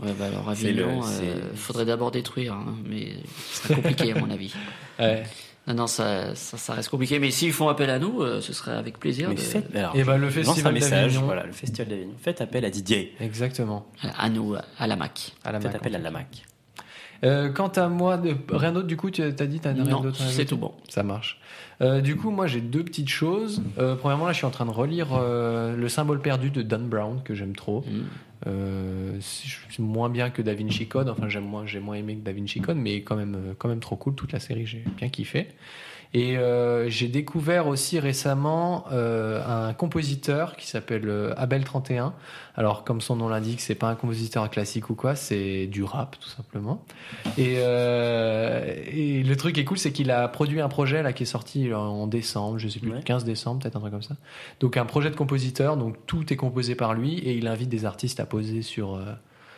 Ouais, 0.02 0.12
bah 0.18 0.26
alors 0.26 0.52
C'est 0.56 0.72
le- 0.72 0.84
Avignon, 0.86 1.02
c'est- 1.04 1.24
euh, 1.28 1.54
faudrait 1.56 1.86
d'abord 1.86 2.12
détruire, 2.12 2.54
hein, 2.54 2.76
mais 2.90 3.14
ce 3.52 3.62
serait 3.64 3.76
compliqué 3.76 4.12
à 4.14 4.20
mon 4.20 4.30
avis. 4.30 4.54
Ouais. 5.00 5.24
Non, 5.66 5.74
non, 5.76 5.88
ça, 5.88 6.36
ça, 6.36 6.58
ça 6.58 6.74
reste 6.74 6.90
compliqué. 6.90 7.20
Mais 7.20 7.32
s'ils 7.32 7.54
font 7.54 7.70
appel 7.70 7.90
à 7.90 7.98
nous, 7.98 8.22
euh, 8.22 8.42
ce 8.42 8.52
serait 8.54 8.74
avec 8.76 9.00
plaisir. 9.00 9.30
Mais 9.30 9.36
de- 9.36 9.40
faites, 9.40 9.74
alors, 9.76 9.96
Et 9.96 10.04
bah, 10.04 10.18
le 10.18 10.30
je 10.30 10.38
lance 10.42 10.48
festival 10.48 10.72
un 10.72 10.74
message, 10.76 10.92
d'Avignon. 11.04 11.22
voilà, 11.26 11.46
le 11.46 11.52
Festival 11.54 11.88
d'Avignon. 11.88 12.14
Faites 12.22 12.42
appel 12.42 12.66
à 12.66 12.70
Didier. 12.70 13.16
Exactement. 13.22 13.86
À 14.18 14.30
nous, 14.30 14.56
à 14.78 14.88
la 14.88 14.96
MAC. 14.98 15.32
À 15.46 15.52
la 15.54 15.60
Faites 15.62 15.72
Mac, 15.72 15.76
appel 15.82 15.96
à 15.96 16.00
la 16.00 16.12
MAC. 16.12 16.44
Euh, 17.24 17.50
quant 17.50 17.70
à 17.70 17.88
moi, 17.88 18.18
de- 18.18 18.36
rien 18.52 18.74
d'autre, 18.74 18.88
du 18.88 18.98
coup, 18.98 19.10
tu 19.10 19.22
as 19.24 19.32
dit, 19.32 19.60
t'as 19.62 19.72
rien 19.72 19.86
Non, 19.86 20.02
d'autre 20.02 20.20
c'est 20.22 20.44
tout 20.46 20.58
bon. 20.58 20.74
Ça 20.90 21.02
marche. 21.04 21.40
Euh, 21.82 22.02
du 22.02 22.18
coup, 22.18 22.30
moi, 22.30 22.46
j'ai 22.48 22.60
deux 22.62 22.84
petites 22.84 23.10
choses. 23.10 23.64
Euh, 23.80 23.96
premièrement, 23.96 24.26
là, 24.26 24.34
je 24.34 24.38
suis 24.38 24.46
en 24.46 24.52
train 24.52 24.66
de 24.66 24.72
relire 24.72 25.08
euh, 25.14 25.76
Le 25.78 25.88
symbole 25.90 26.22
perdu 26.22 26.50
de 26.52 26.62
Dan 26.62 26.88
Brown, 26.90 27.22
que 27.24 27.34
j'aime 27.34 27.56
trop. 27.56 27.82
Mm. 27.88 28.02
Euh, 28.48 29.20
moins 29.80 30.10
bien 30.10 30.30
que 30.30 30.42
Da 30.42 30.54
Vinci 30.54 30.88
Code. 30.88 31.10
Enfin, 31.10 31.30
j'aime 31.30 31.46
moins, 31.46 31.66
j'ai 31.66 31.80
moins 31.80 31.96
aimé 31.96 32.16
que 32.16 32.22
Da 32.22 32.32
Vinci 32.32 32.62
Code, 32.62 32.78
mais 32.78 33.02
quand 33.02 33.16
même, 33.16 33.36
euh, 33.36 33.54
quand 33.58 33.70
même 33.70 33.80
trop 33.80 33.96
cool. 33.96 34.16
Toute 34.16 34.32
la 34.32 34.40
série, 34.40 34.66
j'ai 34.66 34.84
bien 34.98 35.10
kiffé. 35.10 35.48
Et 36.16 36.38
euh, 36.38 36.90
j'ai 36.90 37.08
découvert 37.08 37.66
aussi 37.68 38.00
récemment 38.00 38.86
euh, 38.92 39.42
un 39.70 39.74
compositeur 39.74 40.56
qui 40.56 40.68
s'appelle 40.68 41.10
euh, 41.10 41.34
Abel 41.38 41.64
31. 41.64 42.14
Alors, 42.56 42.84
comme 42.84 43.02
son 43.02 43.16
nom 43.16 43.30
l'indique, 43.30 43.62
c'est 43.62 43.74
pas 43.74 43.88
un 43.88 43.96
compositeur 43.96 44.48
classique 44.52 44.92
ou 44.92 44.96
quoi, 44.96 45.16
c'est 45.16 45.66
du 45.66 45.84
rap 45.84 46.18
tout 46.20 46.30
simplement. 46.30 46.84
Et, 47.40 47.56
euh, 47.58 48.76
et 48.92 49.24
le 49.24 49.36
truc 49.36 49.56
qui 49.56 49.62
est 49.62 49.66
cool, 49.66 49.80
c'est 49.80 49.92
qu'il 49.92 50.12
a 50.12 50.28
produit 50.28 50.62
un 50.62 50.70
projet 50.70 51.02
là 51.02 51.14
qui 51.14 51.24
est 51.24 51.26
sorti 51.26 51.74
en 51.74 52.06
décembre, 52.06 52.60
je 52.60 52.68
sais 52.68 52.80
plus, 52.80 52.92
Ouais. 52.92 53.02
15 53.04 53.24
décembre, 53.24 53.64
peut-être 53.64 53.78
un 53.78 53.80
truc 53.80 53.92
comme 53.94 54.04
ça. 54.04 54.16
Donc 54.60 54.78
un 54.78 54.86
projet 54.86 55.10
de 55.10 55.16
compositeur, 55.16 55.78
donc 55.78 55.96
tout 56.06 56.32
est 56.32 56.36
composé 56.38 56.76
par 56.76 56.94
lui 56.94 57.18
et 57.18 57.34
il 57.34 57.48
invite 57.48 57.70
des 57.70 57.86
artistes 57.86 58.20
à 58.20 58.26
poser 58.28 58.62
sur 58.62 58.96
euh, 58.96 59.02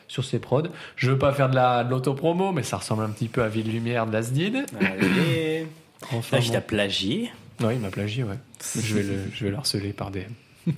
sur 0.08 0.24
ses 0.24 0.40
prods. 0.40 0.70
Je 0.96 1.12
veux 1.12 1.18
pas 1.18 1.34
faire 1.34 1.50
de 1.50 1.56
la 1.56 1.84
de 1.84 1.90
l'autopromo, 1.92 2.54
mais 2.54 2.64
ça 2.64 2.78
ressemble 2.78 3.04
un 3.04 3.10
petit 3.10 3.28
peu 3.28 3.44
à 3.44 3.50
Ville 3.50 3.70
Lumière 3.70 4.06
de 4.08 4.14
Lasdid. 4.14 4.66
Allez. 4.80 5.68
Enfin, 6.12 6.38
Là, 6.38 6.42
je 6.42 6.48
bon. 6.50 6.54
t'ai 6.56 6.62
plagié. 6.62 7.32
Oui, 7.62 7.74
il 7.76 7.80
m'a 7.80 7.90
plagié, 7.90 8.24
ouais. 8.24 8.38
je, 8.76 8.96
vais 8.96 9.04
le, 9.04 9.20
je 9.34 9.44
vais 9.46 9.50
le 9.52 9.58
harceler 9.58 9.94
par 9.94 10.12
DM. 10.12 10.20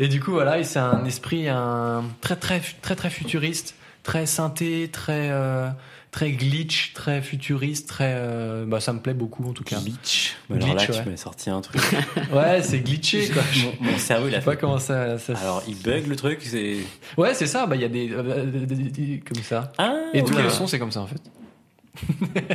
et 0.00 0.08
du 0.08 0.20
coup, 0.20 0.32
voilà, 0.32 0.62
c'est 0.64 0.78
un 0.78 1.04
esprit 1.04 1.48
un, 1.48 2.04
très, 2.20 2.36
très, 2.36 2.60
très, 2.82 2.96
très 2.96 3.10
futuriste, 3.10 3.74
très 4.02 4.26
synthé, 4.26 4.88
très, 4.90 5.28
euh, 5.30 5.68
très 6.10 6.32
glitch, 6.32 6.92
très 6.94 7.20
futuriste, 7.22 7.88
très. 7.88 8.12
euh, 8.16 8.64
bah, 8.66 8.80
ça 8.80 8.92
me 8.92 8.98
plaît 8.98 9.14
beaucoup 9.14 9.48
en 9.48 9.52
tout 9.52 9.62
cas. 9.62 9.78
Glitch. 9.78 10.34
Alors 10.50 10.66
là, 10.68 10.74
Glitch, 10.74 10.86
tu 10.86 10.92
ouais. 10.92 11.04
m'as 11.10 11.16
sorti 11.16 11.50
un 11.50 11.60
truc. 11.60 11.80
Ouais, 12.32 12.62
c'est 12.62 12.80
glitché, 12.80 13.28
quoi. 13.28 13.42
mon, 13.80 13.90
mon 13.92 13.98
cerveau, 13.98 14.28
il 14.28 14.34
a 14.34 14.38
sais 14.40 14.44
pas 14.44 14.52
fait. 14.52 14.56
comment 14.58 14.78
ça. 14.78 15.16
Alors, 15.36 15.62
il 15.68 15.76
bug 15.80 16.06
le 16.06 16.16
truc, 16.16 16.40
c'est. 16.42 16.78
Ouais, 17.16 17.34
c'est 17.34 17.46
ça, 17.46 17.66
bah, 17.66 17.76
il 17.76 17.82
y 17.82 17.84
a 17.84 17.88
des, 17.88 18.10
euh, 18.12 18.44
des- 18.46 18.66
des- 18.66 18.90
des- 18.90 19.20
Comme 19.20 19.42
ça. 19.42 19.70
Ah, 19.78 19.94
Et 20.14 20.24
tous 20.24 20.36
les 20.36 20.48
sons, 20.50 20.66
c'est 20.66 20.78
comme 20.78 20.92
ça 20.92 21.00
en 21.02 21.06
fait. 21.06 21.20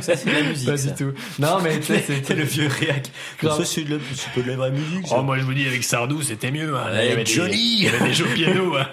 Ça, 0.00 0.16
c'est 0.16 0.28
de 0.30 0.34
la 0.34 0.42
musique. 0.42 0.68
Pas 0.68 0.76
ça. 0.76 0.90
du 0.90 0.96
tout. 1.04 1.12
Non, 1.38 1.58
mais 1.62 1.76
tu 1.80 1.84
sais, 1.94 2.00
c'est. 2.24 2.34
Le 2.34 2.42
vieux 2.44 2.68
réac. 2.68 3.10
Ça, 3.42 3.64
c'est 3.64 3.84
de, 3.84 3.96
la- 3.96 4.00
c'est 4.14 4.32
pas 4.32 4.40
de 4.42 4.50
la 4.50 4.56
vraie 4.56 4.70
musique. 4.70 5.06
ça. 5.06 5.16
Oh, 5.18 5.22
moi 5.22 5.38
je 5.38 5.44
vous 5.44 5.54
dis, 5.54 5.66
avec 5.66 5.84
Sardou, 5.84 6.22
c'était 6.22 6.50
mieux. 6.50 6.74
hein. 6.76 6.86
Il, 6.92 7.08
y 7.08 7.12
avait 7.12 7.26
Johnny. 7.26 7.50
des, 7.50 7.56
il 7.56 7.82
y 7.84 7.88
avait 7.88 8.08
des 8.08 8.14
jeux 8.14 8.26
piano. 8.34 8.76
hein. 8.76 8.86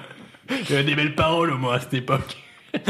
Il 0.50 0.70
y 0.70 0.74
avait 0.74 0.84
des 0.84 0.96
belles 0.96 1.16
paroles 1.16 1.52
au 1.52 1.58
moins 1.58 1.76
à 1.76 1.80
cette 1.80 1.94
époque. 1.94 2.38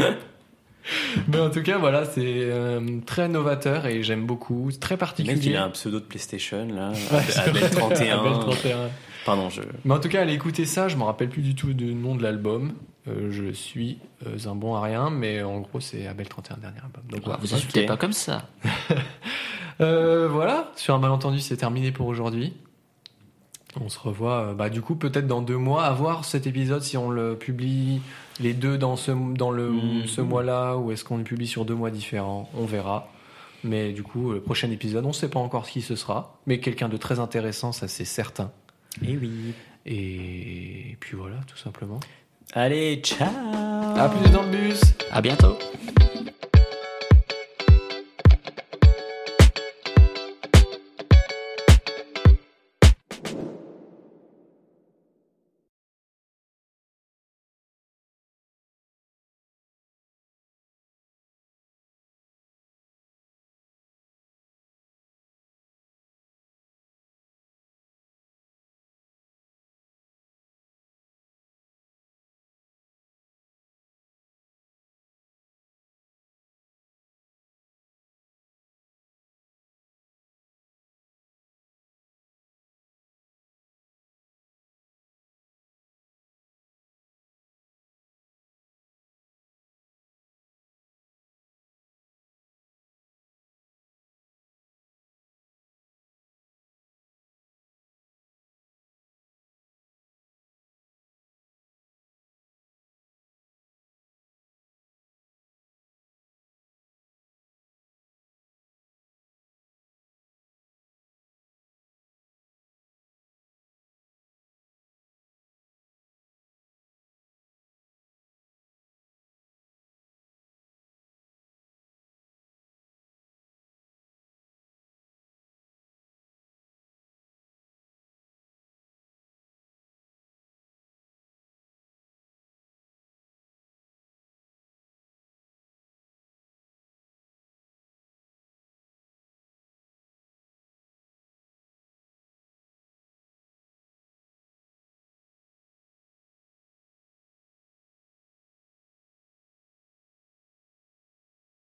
Mais 1.28 1.38
en 1.40 1.48
tout 1.48 1.62
cas, 1.62 1.78
voilà, 1.78 2.04
c'est 2.04 2.20
euh, 2.26 2.98
très 3.06 3.28
novateur 3.28 3.86
et 3.86 4.02
j'aime 4.02 4.26
beaucoup. 4.26 4.70
C'est 4.70 4.80
Très 4.80 4.96
particulier. 4.98 5.34
mec, 5.36 5.46
il 5.46 5.56
a 5.56 5.64
un 5.64 5.70
pseudo 5.70 5.98
de 6.00 6.04
PlayStation, 6.04 6.66
là. 6.74 6.92
Abel 7.38 7.62
vrai. 7.62 7.70
31. 7.70 8.18
Abel 8.18 8.32
31. 8.32 8.76
Pardon, 9.24 9.48
je. 9.48 9.62
Mais 9.86 9.94
en 9.94 10.00
tout 10.00 10.10
cas, 10.10 10.20
allez 10.20 10.34
écouter 10.34 10.66
ça. 10.66 10.88
Je 10.88 10.96
me 10.96 11.04
rappelle 11.04 11.30
plus 11.30 11.40
du 11.40 11.54
tout 11.54 11.72
du 11.72 11.94
nom 11.94 12.14
de 12.16 12.22
l'album. 12.22 12.74
Euh, 13.06 13.30
je 13.30 13.52
suis 13.52 13.98
euh, 14.26 14.36
un 14.48 14.54
bon 14.54 14.74
à 14.74 14.80
rien, 14.80 15.10
mais 15.10 15.42
en 15.42 15.60
gros, 15.60 15.78
c'est 15.80 16.06
Abel 16.06 16.28
31, 16.28 16.56
dernier 16.56 16.78
album. 16.78 17.02
Donc 17.10 17.22
voilà. 17.24 17.38
Vous 17.40 17.52
insultez 17.54 17.82
Ok. 17.82 17.86
pas 17.88 17.96
comme 17.96 18.12
ça. 18.12 18.48
Euh, 19.80 20.28
voilà, 20.28 20.70
sur 20.76 20.94
un 20.94 21.00
malentendu, 21.00 21.40
c'est 21.40 21.56
terminé 21.56 21.90
pour 21.90 22.06
aujourd'hui. 22.06 22.52
On 23.80 23.88
se 23.88 23.98
revoit, 23.98 24.54
bah, 24.54 24.70
du 24.70 24.80
coup, 24.80 24.94
peut-être 24.94 25.26
dans 25.26 25.42
deux 25.42 25.56
mois, 25.56 25.84
à 25.86 25.92
voir 25.92 26.24
cet 26.24 26.46
épisode 26.46 26.80
si 26.82 26.96
on 26.96 27.10
le 27.10 27.36
publie 27.36 28.00
les 28.38 28.54
deux 28.54 28.78
dans 28.78 28.94
ce, 28.94 29.10
dans 29.10 29.50
le, 29.50 29.70
Mhm. 29.70 30.06
ce 30.06 30.20
mois-là 30.20 30.76
ou 30.76 30.92
est-ce 30.92 31.02
qu'on 31.02 31.16
le 31.16 31.24
publie 31.24 31.48
sur 31.48 31.64
deux 31.64 31.74
mois 31.74 31.90
différents? 31.90 32.48
On 32.56 32.66
verra. 32.66 33.08
Mais 33.64 33.92
du 33.92 34.04
coup, 34.04 34.30
le 34.30 34.40
prochain 34.40 34.70
épisode, 34.70 35.04
on 35.06 35.08
ne 35.08 35.12
sait 35.12 35.28
pas 35.28 35.40
encore 35.40 35.66
qui 35.66 35.82
ce 35.82 35.96
sera, 35.96 36.38
mais 36.46 36.60
quelqu'un 36.60 36.88
de 36.88 36.96
très 36.96 37.18
intéressant, 37.18 37.72
ça 37.72 37.88
c'est 37.88 38.04
certain. 38.04 38.52
Eh 39.04 39.16
oui. 39.16 39.54
Et 39.86 40.96
puis 41.00 41.16
voilà, 41.16 41.38
tout 41.48 41.56
simplement. 41.56 41.98
Allez, 42.52 43.00
ciao 43.02 43.28
À 43.96 44.08
plus 44.08 44.30
dans 44.30 44.42
le 44.42 44.48
bus 44.50 44.80
À 45.10 45.20
bientôt. 45.20 45.58